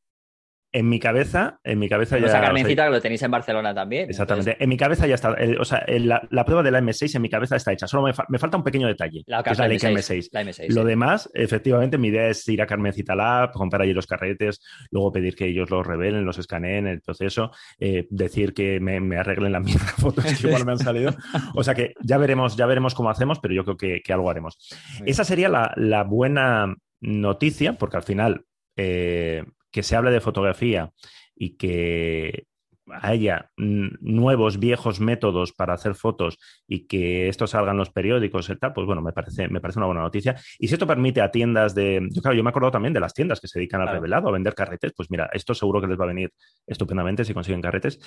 en 0.74 0.88
mi 0.88 0.98
cabeza, 0.98 1.60
en 1.62 1.78
mi 1.78 1.88
cabeza 1.88 2.18
ya. 2.18 2.26
O 2.26 2.28
sea, 2.28 2.40
Carmencita, 2.40 2.86
que 2.86 2.90
lo 2.90 3.00
tenéis 3.00 3.22
en 3.22 3.30
Barcelona 3.30 3.72
también. 3.72 4.10
Exactamente. 4.10 4.56
En 4.58 4.68
mi 4.68 4.76
cabeza 4.76 5.06
ya 5.06 5.14
está. 5.14 5.36
o 5.60 5.64
sea, 5.64 5.84
la, 5.86 6.44
prueba 6.44 6.64
de 6.64 6.72
la 6.72 6.80
M6 6.80 7.14
en 7.14 7.22
mi 7.22 7.30
cabeza 7.30 7.54
está 7.54 7.72
hecha. 7.72 7.86
Solo 7.86 8.02
me, 8.02 8.38
falta 8.38 8.56
un 8.56 8.64
pequeño 8.64 8.88
detalle. 8.88 9.22
La, 9.26 9.44
que 9.44 9.50
es 9.50 9.58
la 9.58 9.68
M6. 9.68 10.30
La 10.32 10.42
M6 10.42 10.74
lo 10.74 10.84
demás, 10.84 11.30
efectivamente, 11.32 11.96
mi 11.96 12.08
idea 12.08 12.28
es 12.28 12.48
ir 12.48 12.60
a 12.60 12.66
Carmencita 12.66 13.14
Lab, 13.14 13.52
comprar 13.52 13.82
allí 13.82 13.92
los 13.92 14.08
carretes, 14.08 14.60
luego 14.90 15.12
pedir 15.12 15.36
que 15.36 15.46
ellos 15.46 15.70
los 15.70 15.86
revelen, 15.86 16.24
los 16.24 16.38
escaneen 16.38 16.88
el 16.88 17.00
proceso, 17.02 17.52
eh, 17.78 18.08
decir 18.10 18.52
que 18.52 18.80
me, 18.80 19.16
arreglen 19.16 19.52
las 19.52 19.62
mismas 19.62 19.92
fotos 20.00 20.24
que 20.24 20.48
igual 20.48 20.66
me 20.66 20.72
han 20.72 20.78
salido. 20.78 21.14
O 21.54 21.62
sea 21.62 21.74
que 21.74 21.94
ya 22.02 22.18
veremos, 22.18 22.56
ya 22.56 22.66
veremos 22.66 22.96
cómo 22.96 23.10
hacemos, 23.10 23.38
pero 23.38 23.54
yo 23.54 23.64
creo 23.64 23.76
que, 23.76 24.12
algo 24.12 24.28
haremos. 24.28 24.58
Esa 25.06 25.22
sería 25.22 25.48
la, 25.48 26.02
buena 26.02 26.74
noticia, 27.00 27.74
porque 27.74 27.96
al 27.96 28.02
final. 28.02 28.44
Eh, 28.76 29.44
que 29.74 29.82
se 29.82 29.96
hable 29.96 30.12
de 30.12 30.20
fotografía 30.20 30.92
y 31.34 31.56
que 31.56 32.46
haya 32.86 33.50
nuevos, 33.56 34.60
viejos 34.60 35.00
métodos 35.00 35.52
para 35.52 35.74
hacer 35.74 35.96
fotos 35.96 36.38
y 36.68 36.86
que 36.86 37.28
esto 37.28 37.48
salga 37.48 37.72
en 37.72 37.78
los 37.78 37.90
periódicos 37.90 38.48
y 38.50 38.56
tal, 38.56 38.72
pues 38.72 38.86
bueno, 38.86 39.02
me 39.02 39.12
parece, 39.12 39.48
me 39.48 39.60
parece 39.60 39.80
una 39.80 39.86
buena 39.86 40.02
noticia. 40.02 40.36
Y 40.60 40.68
si 40.68 40.74
esto 40.74 40.86
permite 40.86 41.20
a 41.22 41.32
tiendas 41.32 41.74
de. 41.74 42.06
Yo, 42.12 42.22
claro, 42.22 42.36
yo 42.36 42.44
me 42.44 42.50
acuerdo 42.50 42.70
también 42.70 42.94
de 42.94 43.00
las 43.00 43.14
tiendas 43.14 43.40
que 43.40 43.48
se 43.48 43.58
dedican 43.58 43.80
al 43.80 43.88
revelado, 43.88 44.28
a 44.28 44.32
vender 44.32 44.54
carretes, 44.54 44.92
pues 44.96 45.10
mira, 45.10 45.28
esto 45.32 45.54
seguro 45.54 45.80
que 45.80 45.88
les 45.88 45.98
va 45.98 46.04
a 46.04 46.08
venir 46.08 46.30
estupendamente 46.68 47.24
si 47.24 47.34
consiguen 47.34 47.60
carretes. 47.60 47.98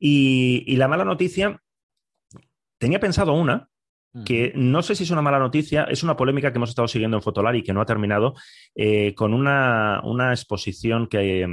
Y, 0.00 0.64
y 0.66 0.74
la 0.74 0.88
mala 0.88 1.04
noticia, 1.04 1.56
tenía 2.78 2.98
pensado 2.98 3.32
una, 3.34 3.68
que 4.24 4.52
no 4.54 4.82
sé 4.82 4.94
si 4.94 5.04
es 5.04 5.10
una 5.10 5.22
mala 5.22 5.38
noticia, 5.38 5.84
es 5.84 6.02
una 6.02 6.16
polémica 6.16 6.52
que 6.52 6.58
hemos 6.58 6.68
estado 6.68 6.88
siguiendo 6.88 7.16
en 7.16 7.22
Fotolari 7.22 7.62
que 7.62 7.72
no 7.72 7.80
ha 7.80 7.86
terminado, 7.86 8.34
eh, 8.74 9.14
con 9.14 9.32
una, 9.32 10.00
exposición 10.30 11.06
que, 11.06 11.44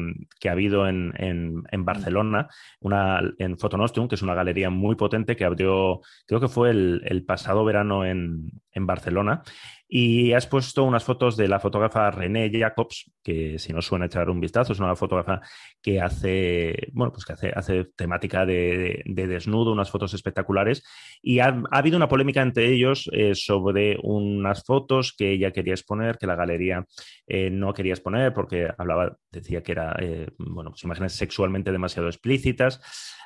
ha 0.45 0.51
habido 0.51 0.87
en, 0.87 1.63
Barcelona, 1.79 2.49
una, 2.81 3.21
en 3.37 3.57
Fotonostium, 3.57 4.07
que 4.07 4.15
es 4.15 4.21
una 4.21 4.35
galería 4.35 4.69
muy 4.69 4.95
potente 4.95 5.35
que 5.35 5.45
abrió, 5.45 6.01
creo 6.25 6.39
que 6.41 6.49
fue 6.49 6.71
el, 6.71 7.01
el 7.05 7.23
pasado 7.23 7.63
verano 7.63 8.03
en, 8.05 8.51
en 8.73 8.85
Barcelona 8.85 9.43
y 9.91 10.33
has 10.33 10.45
puesto 10.45 10.83
unas 10.83 11.03
fotos 11.03 11.35
de 11.35 11.47
la 11.47 11.59
fotógrafa 11.59 12.11
René 12.11 12.51
Jacobs, 12.53 13.11
que 13.23 13.57
si 13.57 13.73
no 13.73 13.81
suena 13.81 14.05
echar 14.05 14.29
un 14.29 14.39
vistazo, 14.39 14.73
es 14.73 14.79
una 14.79 14.95
fotógrafa 14.95 15.41
que 15.81 15.99
hace, 15.99 16.89
bueno, 16.93 17.11
pues 17.11 17.25
que 17.25 17.33
hace, 17.33 17.51
hace 17.55 17.85
temática 17.95 18.45
de, 18.45 19.01
desnudo, 19.07 19.71
unas 19.71 19.89
fotos 19.89 20.13
espectaculares. 20.13 20.83
Y 21.23 21.39
ha, 21.39 21.63
habido 21.71 21.97
una 21.97 22.07
polémica 22.07 22.43
entre 22.43 22.71
ellos 22.71 23.09
eh, 23.11 23.33
sobre 23.33 23.97
unas 24.03 24.63
fotos 24.63 25.15
que 25.17 25.31
ella 25.31 25.51
quería 25.51 25.73
exponer, 25.73 26.19
que 26.19 26.27
la 26.27 26.35
galería 26.35 26.85
eh, 27.25 27.49
no 27.49 27.73
quería 27.73 27.93
exponer 27.93 28.31
porque 28.31 28.69
hablaba, 28.77 29.17
decía 29.31 29.63
que 29.63 29.71
era, 29.71 29.95
eh, 29.99 30.27
bueno, 30.37 30.69
pues 30.69 30.83
imágenes 30.83 31.13
sexualmente 31.13 31.71
demasiado 31.71 32.09
explícitas. 32.09 32.79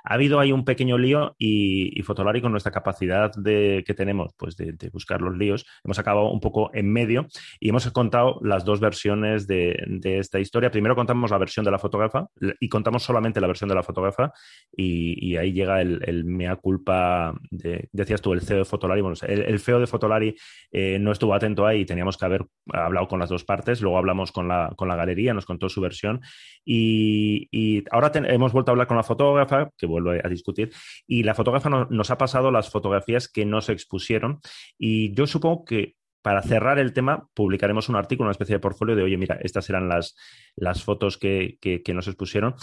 Ha 0.06 0.16
habido 0.16 0.40
ahí 0.40 0.52
un 0.52 0.66
pequeño 0.66 0.98
lío 0.98 1.36
y, 1.38 1.98
y 1.98 2.04
Fotolari 2.04 2.42
con 2.42 2.52
nuestra 2.52 2.72
capacidad 2.72 3.32
de, 3.36 3.84
que 3.86 3.94
tenemos 3.94 4.34
pues 4.38 4.58
de, 4.58 4.90
buscar 4.92 5.22
los 5.22 5.38
líos, 5.38 5.66
hemos 5.84 5.98
acabado 5.98 6.30
un 6.30 6.40
poco 6.40 6.53
en 6.74 6.92
medio 6.92 7.28
y 7.60 7.70
hemos 7.70 7.90
contado 7.92 8.40
las 8.42 8.66
dos 8.66 8.80
versiones 8.80 9.48
de, 9.48 9.76
esta 10.04 10.40
historia. 10.40 10.72
Primero 10.72 10.96
contamos 10.96 11.32
la 11.32 11.38
versión 11.38 11.66
de 11.66 11.72
la 11.72 11.80
fotógrafa 11.80 12.28
y 12.60 12.70
contamos 12.70 13.04
solamente 13.04 13.42
la 13.42 13.48
versión 13.48 13.70
de 13.70 13.76
la 13.76 13.84
fotógrafa 13.84 14.32
y, 14.76 15.36
ahí 15.36 15.54
llega 15.54 15.82
el, 15.82 16.24
mea 16.26 16.56
culpa, 16.56 17.34
de, 17.50 17.90
decías 17.92 18.22
tú, 18.22 18.34
el 18.34 18.42
CEO 18.42 18.60
de 18.60 18.66
Fotolari. 18.66 19.02
Bueno, 19.02 19.16
el, 19.28 19.60
CEO 19.60 19.80
de 19.80 19.88
Fotolari 19.88 20.36
eh, 20.72 20.98
no 21.00 21.12
estuvo 21.12 21.34
atento 21.34 21.66
ahí 21.66 21.82
y 21.82 21.86
teníamos 21.86 22.18
que 22.18 22.26
haber 22.26 22.46
hablado 22.72 23.08
con 23.08 23.20
las 23.20 23.30
dos 23.30 23.44
partes. 23.44 23.82
Luego 23.82 23.98
hablamos 23.98 24.32
con 24.32 24.48
la, 24.48 24.72
con 24.76 24.88
la 24.88 24.96
galería, 24.96 25.34
nos 25.34 25.46
contó 25.46 25.70
su 25.70 25.82
versión 25.82 26.22
y, 26.66 27.84
ahora 27.92 28.12
hemos 28.14 28.54
vuelto 28.54 28.72
a 28.72 28.74
hablar 28.74 28.88
con 28.88 28.98
la 28.98 29.04
fotógrafa, 29.04 29.70
que 29.78 29.86
vuelve 29.86 30.22
a 30.24 30.30
discutir, 30.30 30.72
y 31.08 31.24
la 31.24 31.36
fotógrafa 31.36 31.70
nos 31.70 32.12
ha 32.12 32.18
pasado 32.18 32.52
las 32.52 32.70
fotografías 32.70 33.28
que 33.28 33.46
no 33.46 33.62
se 33.62 33.74
expusieron. 33.74 34.40
Y 34.78 35.14
yo 35.14 35.28
supongo 35.28 35.66
que 35.66 35.96
para 36.24 36.42
cerrar 36.42 36.80
el 36.80 36.94
tema, 36.94 37.30
publicaremos 37.36 37.90
un 37.90 37.98
artículo, 37.98 38.28
una 38.28 38.32
especie 38.32 38.56
de 38.56 38.60
portfolio 38.62 38.96
de, 38.96 39.04
oye, 39.04 39.18
mira, 39.18 39.38
estas 39.42 39.70
eran 39.70 39.90
las, 39.90 40.16
las 40.56 40.82
fotos 40.82 41.18
que, 41.18 41.58
que, 41.62 41.84
que 41.84 41.94
nos 41.94 42.08
expusieron 42.08 42.56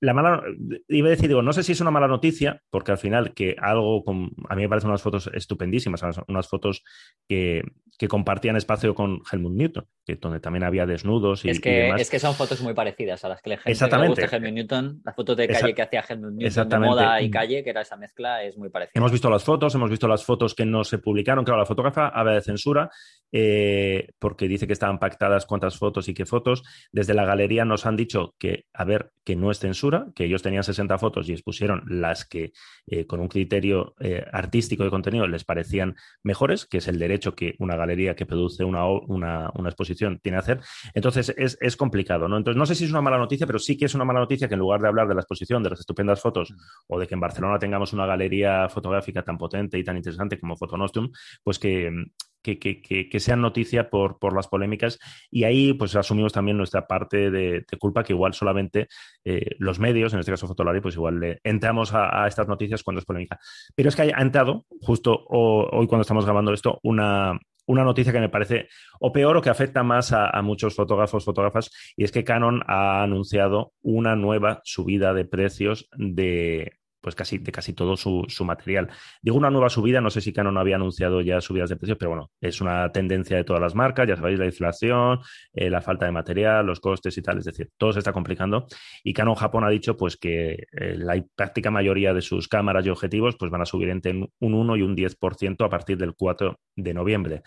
la 0.00 0.12
mala, 0.12 0.42
iba 0.88 1.08
a 1.08 1.10
decir, 1.10 1.28
digo, 1.28 1.42
no 1.42 1.52
sé 1.52 1.62
si 1.62 1.72
es 1.72 1.80
una 1.80 1.90
mala 1.90 2.08
noticia, 2.08 2.60
porque 2.70 2.92
al 2.92 2.98
final 2.98 3.32
que 3.32 3.56
algo, 3.58 4.04
con, 4.04 4.30
a 4.48 4.54
mí 4.54 4.62
me 4.62 4.68
parecen 4.68 4.90
unas 4.90 5.02
fotos 5.02 5.30
estupendísimas, 5.32 6.02
unas 6.28 6.48
fotos 6.48 6.82
que, 7.28 7.62
compartían 8.08 8.56
espacio 8.56 8.94
con 8.94 9.22
Helmut 9.32 9.54
Newton, 9.54 9.86
que 10.04 10.16
donde 10.16 10.38
también 10.38 10.64
había 10.64 10.84
desnudos 10.84 11.46
y, 11.46 11.48
es 11.48 11.60
que, 11.60 11.70
demás. 11.70 12.02
Es 12.02 12.10
que 12.10 12.18
son 12.18 12.34
fotos 12.34 12.60
muy 12.60 12.74
parecidas 12.74 13.24
a 13.24 13.30
las 13.30 13.40
que 13.40 13.50
le 13.50 13.58
Exactamente. 13.64 14.20
gusta 14.20 14.36
Helmut 14.36 14.52
Newton, 14.52 15.00
las 15.02 15.14
fotos 15.16 15.36
de 15.38 15.48
calle 15.48 15.74
que 15.74 15.82
hacía 15.82 16.04
Helmut 16.06 16.34
Newton 16.34 16.68
de 16.68 16.78
moda 16.78 17.22
y 17.22 17.30
calle, 17.30 17.64
que 17.64 17.70
era 17.70 17.80
esa 17.80 17.96
mezcla, 17.96 18.42
es 18.42 18.58
muy 18.58 18.68
parecida. 18.68 18.92
Hemos 18.96 19.10
visto 19.10 19.30
las 19.30 19.42
fotos, 19.42 19.74
hemos 19.74 19.88
visto 19.88 20.06
las 20.06 20.22
fotos 20.22 20.54
que 20.54 20.66
no 20.66 20.84
se 20.84 20.98
publicaron, 20.98 21.44
claro, 21.44 21.60
la 21.60 21.66
fotógrafa 21.66 22.08
habla 22.08 22.34
de 22.34 22.42
censura, 22.42 22.90
eh, 23.32 24.08
porque 24.18 24.48
dice 24.48 24.66
que 24.66 24.74
estaban 24.74 24.98
pactadas 24.98 25.46
cuántas 25.46 25.78
fotos 25.78 26.08
y 26.08 26.14
qué 26.14 26.26
fotos. 26.26 26.62
Desde 26.92 27.14
la 27.14 27.24
galería 27.24 27.64
nos 27.64 27.86
han 27.86 27.96
dicho 27.96 28.34
que, 28.38 28.66
a 28.74 28.84
ver, 28.84 29.12
que 29.24 29.34
no 29.34 29.50
es 29.50 29.60
censura, 29.60 29.83
que 30.14 30.24
ellos 30.24 30.42
tenían 30.42 30.64
60 30.64 30.98
fotos 30.98 31.28
y 31.28 31.32
expusieron 31.32 31.82
las 31.86 32.24
que 32.24 32.52
eh, 32.86 33.06
con 33.06 33.20
un 33.20 33.28
criterio 33.28 33.94
eh, 34.00 34.24
artístico 34.32 34.84
de 34.84 34.90
contenido 34.90 35.26
les 35.26 35.44
parecían 35.44 35.96
mejores, 36.22 36.66
que 36.66 36.78
es 36.78 36.88
el 36.88 36.98
derecho 36.98 37.34
que 37.34 37.54
una 37.58 37.76
galería 37.76 38.14
que 38.14 38.26
produce 38.26 38.64
una, 38.64 38.86
una, 38.86 39.50
exposición 39.64 40.20
tiene 40.22 40.36
a 40.36 40.40
hacer. 40.40 40.60
Entonces 40.94 41.34
es, 41.36 41.76
complicado, 41.76 42.28
¿no? 42.28 42.36
Entonces 42.36 42.58
no 42.58 42.66
sé 42.66 42.74
si 42.74 42.84
es 42.84 42.90
una 42.90 43.00
mala 43.00 43.18
noticia, 43.18 43.46
pero 43.46 43.58
sí 43.58 43.76
que 43.76 43.86
es 43.86 43.94
una 43.94 44.04
mala 44.04 44.20
noticia 44.20 44.48
que 44.48 44.54
en 44.54 44.60
lugar 44.60 44.80
de 44.80 44.88
hablar 44.88 45.08
de 45.08 45.14
la 45.14 45.20
exposición, 45.20 45.62
de 45.62 45.70
las 45.70 45.80
estupendas 45.80 46.20
fotos 46.20 46.50
mm. 46.52 46.54
o 46.88 46.98
de 46.98 47.06
que 47.06 47.14
en 47.14 47.20
Barcelona 47.20 47.58
tengamos 47.58 47.92
una 47.92 48.06
galería 48.06 48.68
fotográfica 48.68 49.22
tan 49.22 49.38
potente 49.38 49.78
y 49.78 49.84
tan 49.84 49.96
interesante 49.96 50.38
como 50.38 50.56
Fotonostum, 50.56 51.10
pues 51.42 51.58
que, 51.58 51.90
que, 52.44 53.20
sean 53.20 53.40
noticia 53.40 53.88
por, 53.88 54.18
por, 54.18 54.34
las 54.34 54.48
polémicas 54.48 54.98
y 55.30 55.44
ahí 55.44 55.72
pues 55.72 55.96
asumimos 55.96 56.32
también 56.32 56.58
nuestra 56.58 56.86
parte 56.86 57.30
de, 57.30 57.64
culpa 57.78 58.04
que 58.04 58.12
igual 58.12 58.34
solamente 58.34 58.88
eh, 59.24 59.56
los 59.58 59.78
medios, 59.78 60.12
en 60.12 60.20
este 60.20 60.32
caso 60.32 60.46
Fotolari, 60.46 60.80
pues 60.80 60.94
igual 60.94 61.18
le 61.18 61.40
entramos 61.42 61.92
a, 61.94 62.26
estas 62.26 62.46
noticias 62.46 62.82
cuando 62.82 63.00
es 63.00 63.06
polémica. 63.06 63.38
Pero 63.74 63.88
es 63.88 63.96
que 63.96 64.12
ha 64.14 64.22
entrado 64.22 64.66
justo 64.82 65.24
hoy 65.28 65.86
cuando 65.86 66.02
estamos 66.02 66.24
grabando 66.24 66.52
esto 66.52 66.78
una, 66.82 67.38
una 67.66 67.84
noticia 67.84 68.12
que 68.12 68.20
me 68.20 68.28
parece 68.28 68.68
o 69.00 69.10
peor 69.10 69.38
o 69.38 69.42
que 69.42 69.50
afecta 69.50 69.82
más 69.82 70.12
a, 70.12 70.28
a, 70.28 70.42
muchos 70.42 70.74
fotógrafos, 70.74 71.24
fotógrafas, 71.24 71.70
y 71.96 72.04
es 72.04 72.12
que 72.12 72.24
Canon 72.24 72.62
ha 72.66 73.02
anunciado 73.02 73.72
una 73.82 74.16
nueva 74.16 74.60
subida 74.64 75.14
de 75.14 75.24
precios 75.24 75.88
de, 75.96 76.72
pues 77.04 77.14
casi, 77.14 77.36
de 77.36 77.52
casi 77.52 77.74
todo 77.74 77.98
su, 77.98 78.26
material. 78.46 78.88
Digo 79.20 79.36
una 79.36 79.50
nueva 79.50 79.68
subida, 79.68 80.00
no 80.00 80.08
sé 80.08 80.22
si 80.22 80.32
Canon 80.32 80.56
había 80.56 80.76
anunciado 80.76 81.20
ya 81.20 81.42
subidas 81.42 81.68
de 81.68 81.76
precios, 81.76 81.98
pero 81.98 82.12
bueno, 82.12 82.30
es 82.40 82.62
una 82.62 82.90
tendencia 82.92 83.36
de 83.36 83.44
todas 83.44 83.60
las 83.60 83.74
marcas, 83.74 84.08
ya 84.08 84.16
sabéis, 84.16 84.38
la 84.38 84.46
inflación, 84.46 85.20
eh, 85.52 85.68
la 85.68 85.82
falta 85.82 86.06
de 86.06 86.12
material, 86.12 86.64
los 86.64 86.80
costes 86.80 87.16
y 87.18 87.22
tal, 87.22 87.36
es 87.38 87.44
decir, 87.44 87.70
todo 87.76 87.92
se 87.92 87.98
está 87.98 88.14
complicando. 88.14 88.66
Y 89.02 89.12
Canon 89.12 89.34
Japón 89.34 89.64
ha 89.64 89.68
dicho 89.68 89.98
pues 89.98 90.16
que 90.16 90.52
eh, 90.72 90.94
la 90.96 91.22
práctica 91.36 91.70
mayoría 91.70 92.14
de 92.14 92.22
sus 92.22 92.48
cámaras 92.48 92.86
y 92.86 92.88
objetivos 92.88 93.36
pues 93.38 93.50
van 93.50 93.60
a 93.60 93.66
subir 93.66 93.90
entre 93.90 94.12
un 94.12 94.30
1 94.40 94.76
y 94.76 94.82
un 94.82 94.96
10% 94.96 95.62
a 95.62 95.68
partir 95.68 95.98
del 95.98 96.14
4 96.14 96.58
de 96.76 96.94
noviembre. 96.94 97.42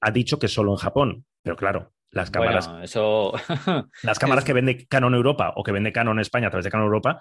Ha 0.00 0.10
dicho 0.10 0.40
que 0.40 0.48
solo 0.48 0.72
en 0.72 0.78
Japón, 0.78 1.24
pero 1.42 1.54
claro, 1.54 1.92
las 2.10 2.32
cámaras, 2.32 2.68
eso... 2.82 3.34
las 4.02 4.18
cámaras 4.18 4.44
que 4.44 4.52
vende 4.52 4.88
Canon 4.88 5.14
Europa 5.14 5.52
o 5.54 5.62
que 5.62 5.70
vende 5.70 5.92
Canon 5.92 6.18
España 6.18 6.48
a 6.48 6.50
través 6.50 6.64
de 6.64 6.70
Canon 6.72 6.86
Europa 6.86 7.20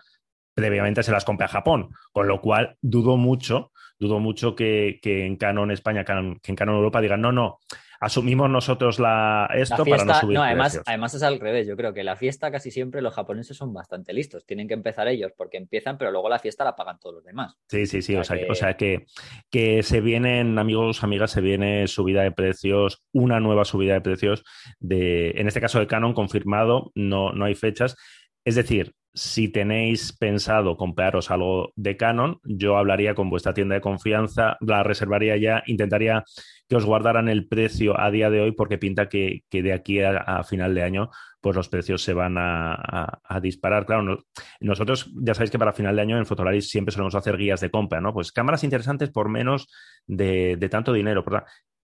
previamente 0.57 1.03
se 1.03 1.11
las 1.11 1.23
compre 1.23 1.45
a 1.45 1.49
Japón, 1.49 1.89
con 2.11 2.27
lo 2.27 2.41
cual 2.41 2.77
dudo 2.81 3.15
mucho, 3.15 3.71
dudo 3.99 4.19
mucho 4.19 4.55
que, 4.55 4.99
en 5.03 5.35
Canon 5.35 5.69
España, 5.69 6.03
que 6.03 6.51
en 6.51 6.55
Canon 6.55 6.77
Europa 6.77 6.99
digan, 6.99 7.21
no, 7.21 7.31
no, 7.31 7.59
asumimos 7.99 8.49
nosotros 8.49 8.97
la, 8.97 9.47
esto 9.53 9.85
para 9.85 10.03
no 10.03 10.15
subir 10.15 10.35
no, 10.35 10.43
además, 10.43 10.81
además 10.83 11.13
es 11.13 11.21
al 11.21 11.39
revés. 11.39 11.67
Yo 11.67 11.77
creo 11.77 11.93
que 11.93 12.03
la 12.03 12.15
fiesta 12.15 12.49
casi 12.49 12.71
siempre 12.71 13.03
los 13.03 13.13
japoneses 13.13 13.55
son 13.55 13.71
bastante 13.71 14.13
listos. 14.13 14.47
Tienen 14.47 14.67
que 14.67 14.73
empezar 14.73 15.07
ellos 15.07 15.31
porque 15.37 15.57
empiezan, 15.57 15.99
pero 15.99 16.09
luego 16.09 16.27
la 16.27 16.39
fiesta 16.39 16.63
la 16.63 16.75
pagan 16.75 16.97
todos 16.99 17.17
los 17.17 17.23
demás. 17.23 17.55
Sí, 17.69 17.85
sí, 17.85 18.01
sí. 18.01 18.15
O 18.15 18.23
sea, 18.23 18.39
que... 18.39 18.49
o 18.49 18.55
sea, 18.55 18.77
que, 18.77 19.05
que, 19.51 19.83
se 19.83 20.01
vienen, 20.01 20.57
amigos, 20.57 21.03
amigas, 21.03 21.29
se 21.29 21.41
viene 21.41 21.87
subida 21.87 22.23
de 22.23 22.31
precios, 22.31 23.03
una 23.13 23.39
nueva 23.39 23.63
subida 23.63 23.93
de 23.93 24.01
precios 24.01 24.43
de, 24.79 25.35
en 25.35 25.47
este 25.47 25.61
caso 25.61 25.77
de 25.77 25.85
Canon, 25.85 26.15
confirmado, 26.15 26.91
no, 26.95 27.31
no 27.31 27.45
hay 27.45 27.53
fechas. 27.53 27.95
Es 28.43 28.55
decir, 28.55 28.95
si 29.17 29.49
tenéis 29.49 30.13
pensado 30.13 30.77
compraros 30.77 31.31
algo 31.31 31.73
de 31.75 31.97
Canon, 31.97 32.39
yo 32.43 32.77
hablaría 32.77 33.15
con 33.15 33.31
vuestra 33.31 33.51
tienda 33.51 33.73
de 33.73 33.81
confianza, 33.81 34.57
la 34.61 34.83
reservaría 34.83 35.35
ya, 35.37 35.63
intentaría 35.65 36.23
que 36.69 36.75
os 36.75 36.85
guardaran 36.85 37.27
el 37.27 37.47
precio 37.47 37.99
a 37.99 38.11
día 38.11 38.29
de 38.29 38.41
hoy 38.41 38.51
porque 38.51 38.77
pinta 38.77 39.09
que, 39.09 39.41
de 39.49 39.73
aquí 39.73 40.01
a, 40.01 40.43
final 40.43 40.75
de 40.75 40.83
año 40.83 41.09
pues 41.41 41.55
los 41.55 41.67
precios 41.67 42.03
se 42.03 42.13
van 42.13 42.35
a, 42.37 43.19
disparar. 43.41 43.87
Claro, 43.87 44.19
nosotros 44.59 45.11
ya 45.15 45.33
sabéis 45.33 45.49
que 45.49 45.59
para 45.59 45.73
final 45.73 45.95
de 45.95 46.01
año 46.03 46.17
en 46.19 46.27
Fotolaris 46.27 46.69
siempre 46.69 46.93
solemos 46.93 47.15
hacer 47.15 47.37
guías 47.37 47.61
de 47.61 47.71
compra, 47.71 47.99
¿no? 47.99 48.13
Pues 48.13 48.31
cámaras 48.31 48.63
interesantes 48.63 49.09
por 49.09 49.29
menos 49.29 49.67
de, 50.05 50.57
tanto 50.69 50.93
dinero. 50.93 51.25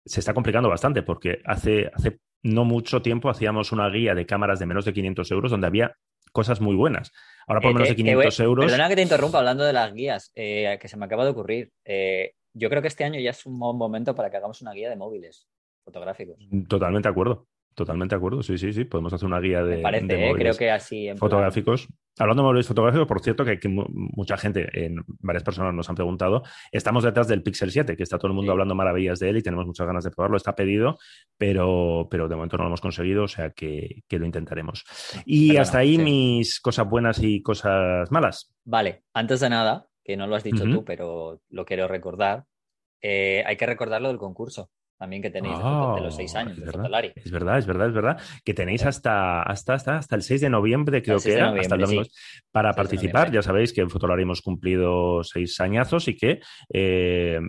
Se 0.06 0.20
está 0.20 0.36
complicando 0.36 0.70
bastante 0.70 1.02
porque 1.02 1.42
hace, 1.46 1.90
hace 1.96 2.20
no 2.44 2.64
mucho 2.64 3.02
tiempo 3.02 3.30
hacíamos 3.30 3.72
una 3.72 3.90
guía 3.90 4.14
de 4.14 4.28
cámaras 4.28 4.60
de 4.60 4.68
menos 4.68 4.86
de 4.86 4.94
500 4.94 5.32
euros 5.32 5.50
donde 5.50 5.68
había 5.68 5.96
cosas 6.34 6.60
muy 6.60 6.76
buenas. 6.76 7.14
Ahora 7.48 7.62
por 7.62 7.74
menos 7.74 7.88
de 7.88 7.96
500 7.96 8.40
euros. 8.42 8.66
Perdona 8.66 8.90
que 8.90 8.96
te 8.96 9.02
interrumpa 9.02 9.38
hablando 9.38 9.64
de 9.64 9.72
las 9.72 9.94
guías, 9.94 10.32
eh, 10.36 10.78
que 10.82 10.90
se 10.90 10.98
me 10.98 11.06
acaba 11.06 11.24
de 11.24 11.32
ocurrir. 11.32 11.72
Eh, 11.86 12.34
yo 12.54 12.70
creo 12.70 12.82
que 12.82 12.90
este 12.90 13.06
año 13.06 13.20
ya 13.20 13.30
es 13.30 13.46
un 13.46 13.58
buen 13.58 13.78
momento 13.78 14.14
para 14.14 14.30
que 14.30 14.38
hagamos 14.38 14.62
una 14.62 14.74
guía 14.74 14.90
de 14.90 14.98
móviles 14.98 15.48
fotográficos. 15.84 16.38
Totalmente 16.68 17.08
de 17.08 17.12
acuerdo. 17.12 17.48
Totalmente 17.76 18.14
de 18.16 18.18
acuerdo, 18.18 18.44
sí, 18.44 18.58
sí, 18.58 18.72
sí. 18.72 18.86
Podemos 18.86 19.12
hacer 19.14 19.26
una 19.26 19.40
guía 19.40 19.64
de, 19.64 19.78
Me 19.78 19.82
parece, 19.82 20.06
de 20.06 20.14
¿eh? 20.16 20.30
móviles 20.30 20.58
creo 20.58 20.68
que 20.68 20.72
así. 20.72 21.08
en 21.08 21.16
plan- 21.16 21.18
fotográficos. 21.20 21.88
Hablando 22.20 22.44
de 22.44 22.48
móviles 22.48 22.68
fotográficos, 22.68 23.08
por 23.08 23.22
cierto, 23.22 23.44
que, 23.44 23.60
que 23.60 23.68
mu- 23.70 23.86
mucha 23.90 24.38
gente, 24.38 24.68
en 24.86 25.04
varias 25.20 25.44
personas 25.44 25.74
nos 25.74 25.90
han 25.90 25.96
preguntado, 25.96 26.44
estamos 26.72 27.04
detrás 27.04 27.28
del 27.28 27.42
Pixel 27.42 27.72
7, 27.72 27.98
que 27.98 28.04
está 28.04 28.18
todo 28.20 28.28
el 28.28 28.36
mundo 28.36 28.52
Sí. 28.52 28.54
hablando 28.54 28.76
maravillas 28.76 29.18
de 29.20 29.30
él 29.30 29.38
y 29.38 29.42
tenemos 29.42 29.66
muchas 29.66 29.88
ganas 29.88 30.04
de 30.04 30.12
probarlo. 30.12 30.38
Está 30.38 30.56
pedido, 30.56 31.00
pero, 31.38 32.08
pero 32.12 32.28
de 32.28 32.36
momento 32.36 32.58
no 32.58 32.64
lo 32.64 32.68
hemos 32.70 32.82
conseguido, 32.82 33.24
o 33.24 33.28
sea 33.28 33.50
que, 33.52 34.04
que 34.08 34.20
lo 34.20 34.26
intentaremos. 34.26 34.84
Y 35.26 35.58
hasta 35.58 35.80
ahí 35.80 35.96
sí. 35.98 36.04
mis 36.04 36.60
cosas 36.60 36.88
buenas 36.88 37.22
y 37.24 37.42
cosas 37.42 38.12
malas. 38.12 38.54
Vale, 38.64 39.04
antes 39.14 39.40
de 39.40 39.50
nada, 39.50 39.88
que 40.04 40.16
no 40.16 40.28
lo 40.28 40.36
has 40.36 40.44
dicho 40.44 40.64
tú, 40.66 40.84
pero 40.86 41.42
lo 41.50 41.66
quiero 41.66 41.88
recordar, 41.88 42.46
eh, 43.02 43.44
hay 43.46 43.58
que 43.58 43.66
recordar 43.66 44.02
lo 44.02 44.10
del 44.10 44.18
concurso 44.18 44.70
también 45.04 45.22
que 45.22 45.30
tenéis 45.30 45.58
de, 45.58 45.64
foto- 45.64 45.96
de 45.96 46.02
los 46.02 46.16
seis 46.16 46.34
Ah, 46.34 46.40
años 46.40 46.52
es 46.54 46.60
de 46.60 46.66
verdad. 46.66 46.80
Fotolari. 46.84 47.12
Es 47.14 47.30
verdad, 47.32 47.58
es 47.58 47.66
verdad, 47.66 47.88
es 47.90 47.94
verdad. 47.94 48.18
Que 48.46 48.54
tenéis 48.54 48.86
hasta, 48.86 49.42
hasta, 49.44 49.74
hasta, 49.74 49.98
hasta 49.98 50.16
el 50.16 50.22
6 50.22 50.40
de 50.40 50.50
noviembre, 50.50 51.02
creo 51.04 51.20
6 51.20 51.34
que 51.36 51.38
era, 51.40 51.50
hasta 51.50 51.76
el 51.76 51.82
domingo, 51.82 52.04
para 52.54 52.70
6 52.70 52.76
de 52.76 52.82
participar. 52.82 53.32
Ya 53.32 53.42
sabéis 53.42 53.74
que 53.74 53.82
en 53.82 53.90
Fotolari 53.90 54.24
hemos 54.24 54.42
cumplido 54.42 55.22
seis 55.26 55.60
añazos 55.60 56.08
y 56.08 56.16
que 56.16 56.40
eh, 56.74 57.42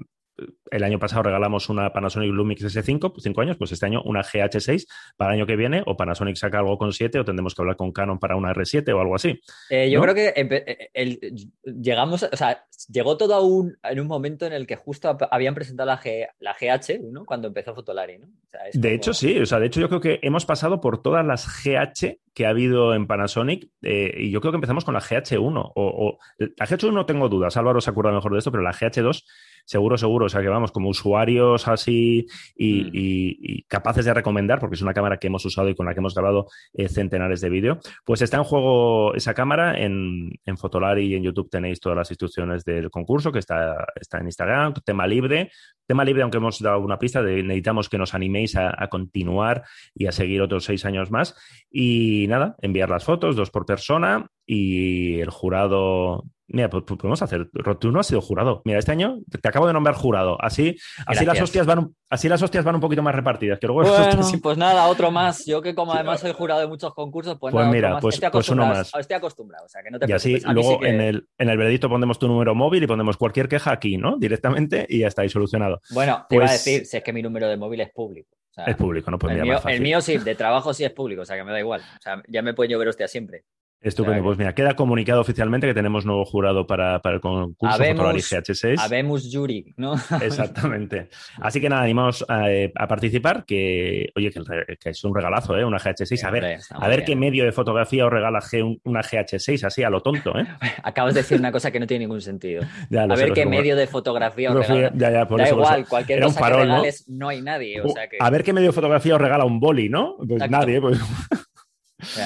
el 0.71 0.83
año 0.83 0.99
pasado 0.99 1.23
regalamos 1.23 1.69
una 1.69 1.93
Panasonic 1.93 2.33
Lumix 2.33 2.63
S5, 2.65 3.13
pues 3.13 3.23
cinco 3.23 3.41
años, 3.41 3.57
pues 3.57 3.71
este 3.73 3.87
año 3.87 4.03
una 4.05 4.23
GH6 4.23 4.87
para 5.17 5.33
el 5.33 5.39
año 5.41 5.47
que 5.47 5.55
viene, 5.57 5.83
o 5.87 5.97
Panasonic 5.97 6.37
saca 6.37 6.59
algo 6.59 6.77
con 6.77 6.93
7, 6.93 7.21
o 7.21 7.25
tendremos 7.25 7.55
que 7.55 7.63
hablar 7.63 7.77
con 7.77 7.93
Canon 7.93 8.19
para 8.19 8.35
una 8.37 8.53
R7 8.53 8.93
o 8.95 9.01
algo 9.01 9.15
así. 9.15 9.41
Eh, 9.71 9.91
yo 9.91 9.99
¿no? 10.01 10.03
creo 10.03 10.15
que 10.15 10.33
eh, 10.37 10.91
el- 10.93 11.19
llegamos, 11.65 12.23
o 12.25 12.37
sea, 12.37 12.65
llegó 12.89 13.17
todo 13.17 13.35
a 13.35 13.41
un, 13.41 13.77
en 13.83 14.01
un 14.01 14.07
momento 14.09 14.47
en 14.47 14.53
el 14.53 14.67
que 14.67 14.77
justo 14.77 15.17
habían 15.31 15.55
presentado 15.55 15.87
la, 15.87 15.99
G, 16.01 16.27
la 16.41 16.55
GH1 16.57 17.25
cuando 17.25 17.49
empezó 17.49 17.75
Fotolari, 17.75 18.19
¿no? 18.19 18.27
O 18.27 18.49
sea, 18.51 18.67
es 18.69 18.75
De 18.81 18.89
como- 18.89 18.95
hecho, 18.97 19.15
sí. 19.15 19.39
O 19.39 19.47
sea, 19.47 19.59
de 19.61 19.67
hecho, 19.67 19.81
yo 19.81 19.89
creo 19.89 20.01
que 20.01 20.19
hemos 20.23 20.45
pasado 20.47 20.81
por 20.81 21.01
todas 21.03 21.25
las 21.25 21.47
GH 21.65 22.19
que 22.35 22.47
ha 22.47 22.51
habido 22.51 22.95
en 22.95 23.07
Panasonic 23.07 23.69
eh, 23.83 24.13
y 24.19 24.31
yo 24.33 24.41
creo 24.41 24.51
que 24.53 24.57
empezamos 24.57 24.85
con 24.85 24.95
la 24.95 25.01
GH1. 25.01 25.73
O, 25.77 25.85
o- 26.09 26.19
la 26.39 26.67
GH1 26.67 26.93
no 26.93 27.07
tengo 27.07 27.29
dudas, 27.29 27.57
Álvaro 27.57 27.81
se 27.81 27.91
acuerda 27.91 28.11
mejor 28.13 28.33
de 28.33 28.39
esto, 28.39 28.51
pero 28.51 28.63
la 28.65 28.73
GH2 28.73 29.23
seguro, 29.65 29.97
seguro. 29.99 30.27
O 30.27 30.29
sea, 30.29 30.41
que 30.43 30.49
vamos, 30.49 30.73
como 30.73 30.89
usuarios 30.89 31.67
así 31.69 32.27
y, 32.57 32.83
Mm. 32.85 32.91
y- 32.93 33.37
y 33.41 33.63
capaces 33.65 34.05
de 34.05 34.15
recomendar, 34.15 34.61
porque 34.61 34.75
es 34.77 34.83
una 34.83 34.95
cámara 34.95 35.19
que 35.19 35.27
hemos 35.29 35.45
usado 35.45 35.69
y 35.69 35.75
con 35.75 35.87
la 35.87 35.95
que 35.95 36.01
hemos 36.01 36.15
grabado 36.15 36.47
eh, 36.75 36.89
centenares 36.89 37.41
de 37.41 37.51
vídeo, 37.51 37.79
pues 38.05 38.23
está 38.23 38.37
en 38.37 38.45
juego 38.45 39.15
esa 39.15 39.35
cámara. 39.35 39.75
En, 39.81 40.31
en 40.45 40.57
Fotolari 40.57 41.07
y 41.07 41.15
en 41.15 41.23
YouTube 41.23 41.51
tenéis 41.51 41.81
todas 41.81 41.97
las 41.97 42.11
instrucciones 42.11 42.65
del 42.65 42.91
concurso, 42.91 43.33
que 43.33 43.39
está, 43.39 43.87
está 44.01 44.19
en 44.19 44.27
Instagram, 44.27 44.75
tema 44.85 45.07
libre. 45.07 45.51
Tema 45.87 46.05
libre, 46.05 46.23
aunque 46.23 46.39
hemos 46.39 46.59
dado 46.61 46.81
una 46.81 46.99
pista, 46.99 47.23
de, 47.23 47.43
necesitamos 47.43 47.89
que 47.91 47.99
nos 47.99 48.15
animéis 48.15 48.57
a, 48.57 48.75
a 48.77 48.89
continuar 48.89 49.65
y 49.95 50.07
a 50.07 50.13
seguir 50.13 50.41
otros 50.41 50.65
seis 50.65 50.85
años 50.87 51.11
más. 51.11 51.37
Y 51.71 52.27
nada, 52.29 52.57
enviar 52.63 52.89
las 52.89 53.05
fotos, 53.05 53.37
dos 53.37 53.51
por 53.51 53.67
persona, 53.67 54.27
y 54.47 55.21
el 55.21 55.31
jurado. 55.31 56.25
Mira, 56.47 56.69
pues, 56.69 56.85
pues 56.87 56.99
podemos 57.01 57.23
hacer. 57.23 57.49
Tú 57.81 57.91
no 57.91 58.01
has 58.01 58.07
sido 58.07 58.21
jurado. 58.21 58.61
Mira, 58.67 58.79
este 58.79 58.93
año 58.93 59.19
te, 59.41 59.49
acabo 59.49 59.67
de 59.67 59.73
nombrar 59.73 59.95
jurado. 59.95 60.37
Así, 60.43 60.77
así 61.07 61.25
las 61.25 61.41
hostias 61.41 61.65
van, 61.67 61.79
un- 61.79 61.97
así 62.11 62.29
las 62.29 62.43
hostias 62.43 62.65
van 62.65 62.75
un 62.75 62.83
poquito 62.83 63.03
más 63.03 63.15
repartidas. 63.15 63.59
Que 63.59 63.67
luego 63.67 63.81
las 63.83 63.91
Bueno, 63.93 64.05
hostias 64.11 64.31
sí- 64.31 64.37
pues 64.37 64.59
nada, 64.59 64.87
otro 64.89 65.11
más. 65.11 65.47
Yo 65.47 65.63
que 65.63 65.75
como 65.75 65.95
además 65.95 66.21
soy 66.21 66.33
jurado 66.33 66.61
de 66.61 66.67
muchos 66.67 66.93
concursos, 66.93 67.39
pues, 67.41 67.53
Pues 67.53 67.63
nada, 67.65 67.73
mira, 67.75 67.99
pues- 67.99 68.17
estoy, 68.17 68.31
pues 68.31 68.49
uno 68.51 68.67
más. 68.67 68.93
estoy 68.95 69.17
acostumbrado, 69.17 69.65
o 69.65 69.69
sea, 69.69 69.83
que 69.83 69.91
no 69.91 69.99
te 69.99 70.07
y 70.07 70.13
así, 70.13 70.39
luego 70.41 70.73
sí 70.75 70.79
que- 70.81 70.89
en, 70.91 71.01
el, 71.01 71.29
en 71.39 71.49
el 71.49 71.57
veredicto 71.57 71.89
ponemos 71.89 72.19
tu 72.19 72.29
número 72.29 72.55
móvil 72.55 72.83
y 72.83 72.87
ponemos 72.87 73.17
cualquier 73.17 73.49
queja 73.49 73.73
aquí, 73.73 73.97
¿no? 73.97 74.17
Directamente 74.19 74.85
y 74.89 74.99
ya 75.01 75.09
está 75.09 75.23
ahí 75.23 75.31
solucionado. 75.31 75.81
Bueno, 75.95 76.27
te 76.29 76.37
iba 76.37 76.45
a 76.45 76.49
Pues- 76.49 76.65
decir, 76.65 76.85
si 76.87 76.99
es 76.99 77.03
que 77.03 77.13
mi 77.15 77.23
número 77.23 77.49
de 77.49 77.57
móvil 77.57 77.81
es 77.81 77.91
público. 77.91 78.29
o 78.51 78.55
sea, 78.55 78.67
Es 78.67 78.77
público, 78.77 79.11
¿no? 79.11 79.19
Pues 79.19 79.31
el, 79.33 79.37
mira, 79.37 79.45
mío, 79.45 79.55
más 79.55 79.63
fácil. 79.65 79.77
el 79.77 79.83
mío 79.83 80.01
sí, 80.01 80.19
de 80.19 80.35
trabajo 80.37 80.73
sí 80.73 80.85
es 80.85 80.93
público, 80.93 81.23
o 81.23 81.25
sea 81.25 81.37
que 81.37 81.43
me 81.43 81.51
da 81.51 81.59
igual. 81.59 81.81
O 81.81 82.01
sea, 82.03 82.23
ya 82.29 82.41
me 82.43 82.55
pueden 82.55 82.71
llover 82.71 82.87
hostia 82.87 83.09
siempre. 83.09 83.43
Estupendo. 83.85 84.23
Pues 84.25 84.39
mira, 84.39 84.55
queda 84.55 84.75
comunicado 84.75 85.21
oficialmente 85.21 85.67
que 85.67 85.75
tenemos 85.75 86.07
nuevo 86.07 86.25
jurado 86.25 86.67
para, 86.67 87.01
para 87.01 87.17
el 87.17 87.21
concurso 87.21 87.77
Fotolari 87.77 88.19
GH6. 88.21 88.79
Habemos 88.79 89.29
jury, 89.31 89.75
¿no? 89.77 89.95
Exactamente. 90.23 91.09
Así 91.41 91.61
que 91.61 91.69
nada, 91.69 91.83
animamos 91.83 92.25
a, 92.29 92.51
eh, 92.51 92.73
a 92.75 92.89
participar, 92.89 93.45
que 93.45 94.09
oye, 94.17 94.31
que, 94.31 94.39
el 94.39 94.47
re- 94.47 94.79
que 94.81 94.91
es 94.91 95.05
un 95.05 95.15
regalazo, 95.15 95.57
¿eh? 95.59 95.65
Una 95.65 95.79
GH6. 95.79 96.25
A 96.25 96.31
ver, 96.31 96.59
a 96.71 96.89
ver 96.89 96.97
bien. 97.01 97.07
qué 97.07 97.17
medio 97.17 97.45
de 97.45 97.53
fotografía 97.53 98.07
os 98.07 98.13
regala 98.13 98.41
G- 98.41 98.81
una 98.85 99.03
GH6, 99.03 99.65
así 99.65 99.83
a 99.83 99.91
lo 99.91 100.01
tonto, 100.01 100.37
¿eh? 100.39 100.47
Acabas 100.83 101.13
de 101.15 101.21
decir 101.21 101.39
una 101.39 101.53
cosa 101.53 101.71
que 101.71 101.79
no 101.79 101.87
tiene 101.87 102.05
ningún 102.07 102.21
sentido. 102.23 102.63
Ya, 102.91 103.03
A 103.03 103.07
ver 103.17 103.33
qué 103.33 103.45
como- 103.45 103.57
medio 103.57 103.77
de 103.77 103.87
fotografía 103.87 104.51
os 104.51 104.67
regala. 104.67 104.93
ya, 104.95 105.11
ya, 105.11 105.29
por 105.29 105.39
Da 105.41 105.45
eso, 105.45 105.57
por 105.57 105.65
igual, 105.65 105.81
eso. 105.81 105.89
cualquier 105.91 106.19
Era 106.19 106.27
un 106.27 106.33
cosa 106.33 106.41
farol, 106.41 106.59
que 106.61 106.65
regales, 106.67 107.05
no 107.09 107.29
hay 107.29 107.43
nadie. 107.43 107.81
O 107.83 107.89
sea 107.91 108.09
que... 108.09 108.17
A 108.19 108.31
ver 108.31 108.43
qué 108.45 108.53
medio 108.55 108.69
de 108.69 108.73
fotografía 108.73 109.15
os 109.17 109.21
regala 109.21 109.45
un 109.45 109.61
boli, 109.61 109.89
¿no? 109.91 110.17
Pues 110.17 110.31
Exacto. 110.43 110.57
nadie, 110.57 110.81
pues. 110.81 110.99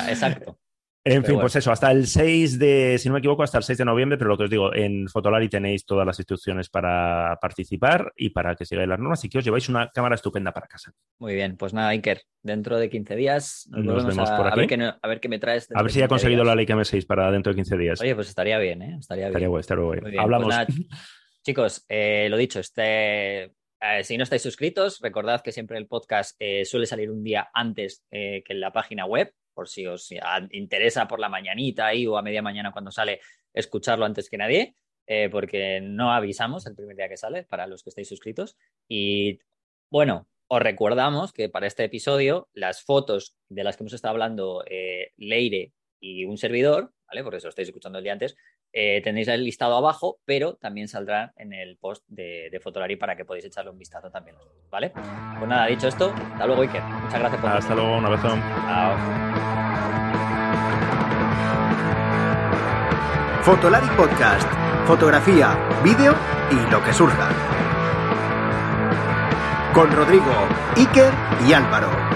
exacto. 0.08 0.56
En 1.10 1.22
Pero 1.22 1.22
fin, 1.22 1.34
bueno. 1.36 1.40
pues 1.42 1.56
eso, 1.56 1.72
hasta 1.72 1.90
el 1.90 2.06
6 2.06 2.58
de, 2.58 2.96
si 2.98 3.08
no 3.08 3.14
me 3.14 3.20
equivoco, 3.20 3.42
hasta 3.42 3.56
el 3.58 3.64
6 3.64 3.78
de 3.78 3.84
noviembre, 3.86 4.18
pero 4.18 4.28
lo 4.28 4.36
que 4.36 4.44
os 4.44 4.50
digo, 4.50 4.74
en 4.74 5.08
Fotolari 5.08 5.48
tenéis 5.48 5.86
todas 5.86 6.06
las 6.06 6.18
instrucciones 6.18 6.68
para 6.68 7.38
participar 7.40 8.12
y 8.16 8.30
para 8.30 8.54
que 8.54 8.64
sigáis 8.66 8.88
las 8.88 8.98
normas 8.98 9.24
y 9.24 9.28
que 9.28 9.38
os 9.38 9.44
lleváis 9.44 9.68
una 9.68 9.88
cámara 9.90 10.16
estupenda 10.16 10.52
para 10.52 10.66
casa. 10.66 10.92
Muy 11.18 11.34
bien, 11.34 11.56
pues 11.56 11.72
nada, 11.72 11.88
Iker, 11.90 12.20
dentro 12.42 12.78
de 12.78 12.90
15 12.90 13.16
días 13.16 13.66
nos, 13.70 14.04
vemos 14.06 14.28
a, 14.30 14.36
por 14.36 14.46
a 14.46 14.50
aquí. 14.50 14.58
ver 14.60 14.68
qué, 14.68 14.76
no- 14.76 14.96
a 15.00 15.08
ver 15.08 15.20
qué 15.20 15.28
me 15.30 15.38
traes. 15.38 15.68
A 15.74 15.82
ver 15.82 15.90
si 15.92 15.98
ya 16.00 16.04
ha 16.04 16.08
15 16.08 16.14
conseguido 16.14 16.42
días. 16.42 16.46
la 16.48 16.54
Leica 16.56 16.74
M6 16.74 17.06
para 17.06 17.30
dentro 17.30 17.52
de 17.52 17.56
15 17.56 17.76
días. 17.78 18.00
Oye, 18.00 18.14
pues 18.14 18.28
estaría 18.28 18.58
bien, 18.58 18.82
¿eh? 18.82 18.96
Estaría 19.00 19.24
bien. 19.24 19.28
estaría 19.30 19.48
guay, 19.48 19.60
estaría 19.60 19.84
guay. 19.84 20.00
Muy 20.02 20.10
bien, 20.10 20.22
Hablamos. 20.22 20.46
pues 20.46 20.56
nada, 20.56 20.66
chicos, 21.42 21.84
eh, 21.88 22.26
lo 22.28 22.36
dicho, 22.36 22.60
este, 22.60 23.44
eh, 23.44 24.02
si 24.02 24.16
no 24.18 24.24
estáis 24.24 24.42
suscritos, 24.42 24.98
recordad 25.00 25.40
que 25.40 25.52
siempre 25.52 25.78
el 25.78 25.86
podcast 25.86 26.36
eh, 26.38 26.64
suele 26.64 26.84
salir 26.86 27.10
un 27.10 27.22
día 27.22 27.48
antes 27.54 28.04
eh, 28.10 28.42
que 28.44 28.52
en 28.52 28.60
la 28.60 28.72
página 28.72 29.06
web, 29.06 29.32
por 29.58 29.68
si 29.68 29.88
os 29.88 30.14
interesa 30.52 31.08
por 31.08 31.18
la 31.18 31.28
mañanita 31.28 31.88
ahí 31.88 32.06
o 32.06 32.16
a 32.16 32.22
media 32.22 32.42
mañana 32.42 32.70
cuando 32.70 32.92
sale, 32.92 33.20
escucharlo 33.52 34.04
antes 34.04 34.30
que 34.30 34.38
nadie, 34.38 34.76
eh, 35.04 35.28
porque 35.32 35.80
no 35.80 36.12
avisamos 36.12 36.64
el 36.68 36.76
primer 36.76 36.94
día 36.94 37.08
que 37.08 37.16
sale 37.16 37.42
para 37.42 37.66
los 37.66 37.82
que 37.82 37.90
estáis 37.90 38.06
suscritos. 38.08 38.56
Y 38.86 39.40
bueno, 39.90 40.28
os 40.46 40.62
recordamos 40.62 41.32
que 41.32 41.48
para 41.48 41.66
este 41.66 41.82
episodio 41.82 42.48
las 42.52 42.84
fotos 42.84 43.36
de 43.48 43.64
las 43.64 43.76
que 43.76 43.82
hemos 43.82 43.94
estado 43.94 44.12
hablando 44.12 44.62
eh, 44.64 45.10
Leire 45.16 45.72
y 45.98 46.24
un 46.24 46.38
servidor, 46.38 46.92
¿vale? 47.08 47.22
Porque 47.22 47.38
eso 47.38 47.46
lo 47.46 47.50
estáis 47.50 47.68
escuchando 47.68 47.98
el 47.98 48.04
día 48.04 48.12
antes, 48.12 48.36
eh, 48.72 49.00
tenéis 49.02 49.28
el 49.28 49.44
listado 49.44 49.76
abajo, 49.76 50.20
pero 50.24 50.54
también 50.54 50.88
saldrá 50.88 51.32
en 51.36 51.52
el 51.52 51.76
post 51.78 52.04
de, 52.08 52.48
de 52.50 52.60
Fotolari 52.60 52.96
para 52.96 53.16
que 53.16 53.24
podáis 53.24 53.44
echarle 53.44 53.70
un 53.70 53.78
vistazo 53.78 54.10
también, 54.10 54.36
¿vale? 54.70 54.90
Pues 54.90 55.48
nada, 55.48 55.66
dicho 55.66 55.88
esto, 55.88 56.12
hasta 56.32 56.46
luego, 56.46 56.62
Iker. 56.62 56.82
Muchas 56.82 57.20
gracias 57.20 57.40
por 57.40 57.50
Hasta 57.50 57.74
luego, 57.74 57.98
un 57.98 58.04
abrazo. 58.04 58.28
Chao. 58.28 59.38
Fotolari 63.42 63.86
Podcast. 63.96 64.46
Fotografía, 64.86 65.56
vídeo 65.82 66.14
y 66.50 66.70
lo 66.70 66.82
que 66.84 66.92
surja. 66.92 67.30
Con 69.72 69.90
Rodrigo, 69.90 70.32
Iker 70.76 71.12
y 71.46 71.52
Álvaro. 71.52 72.07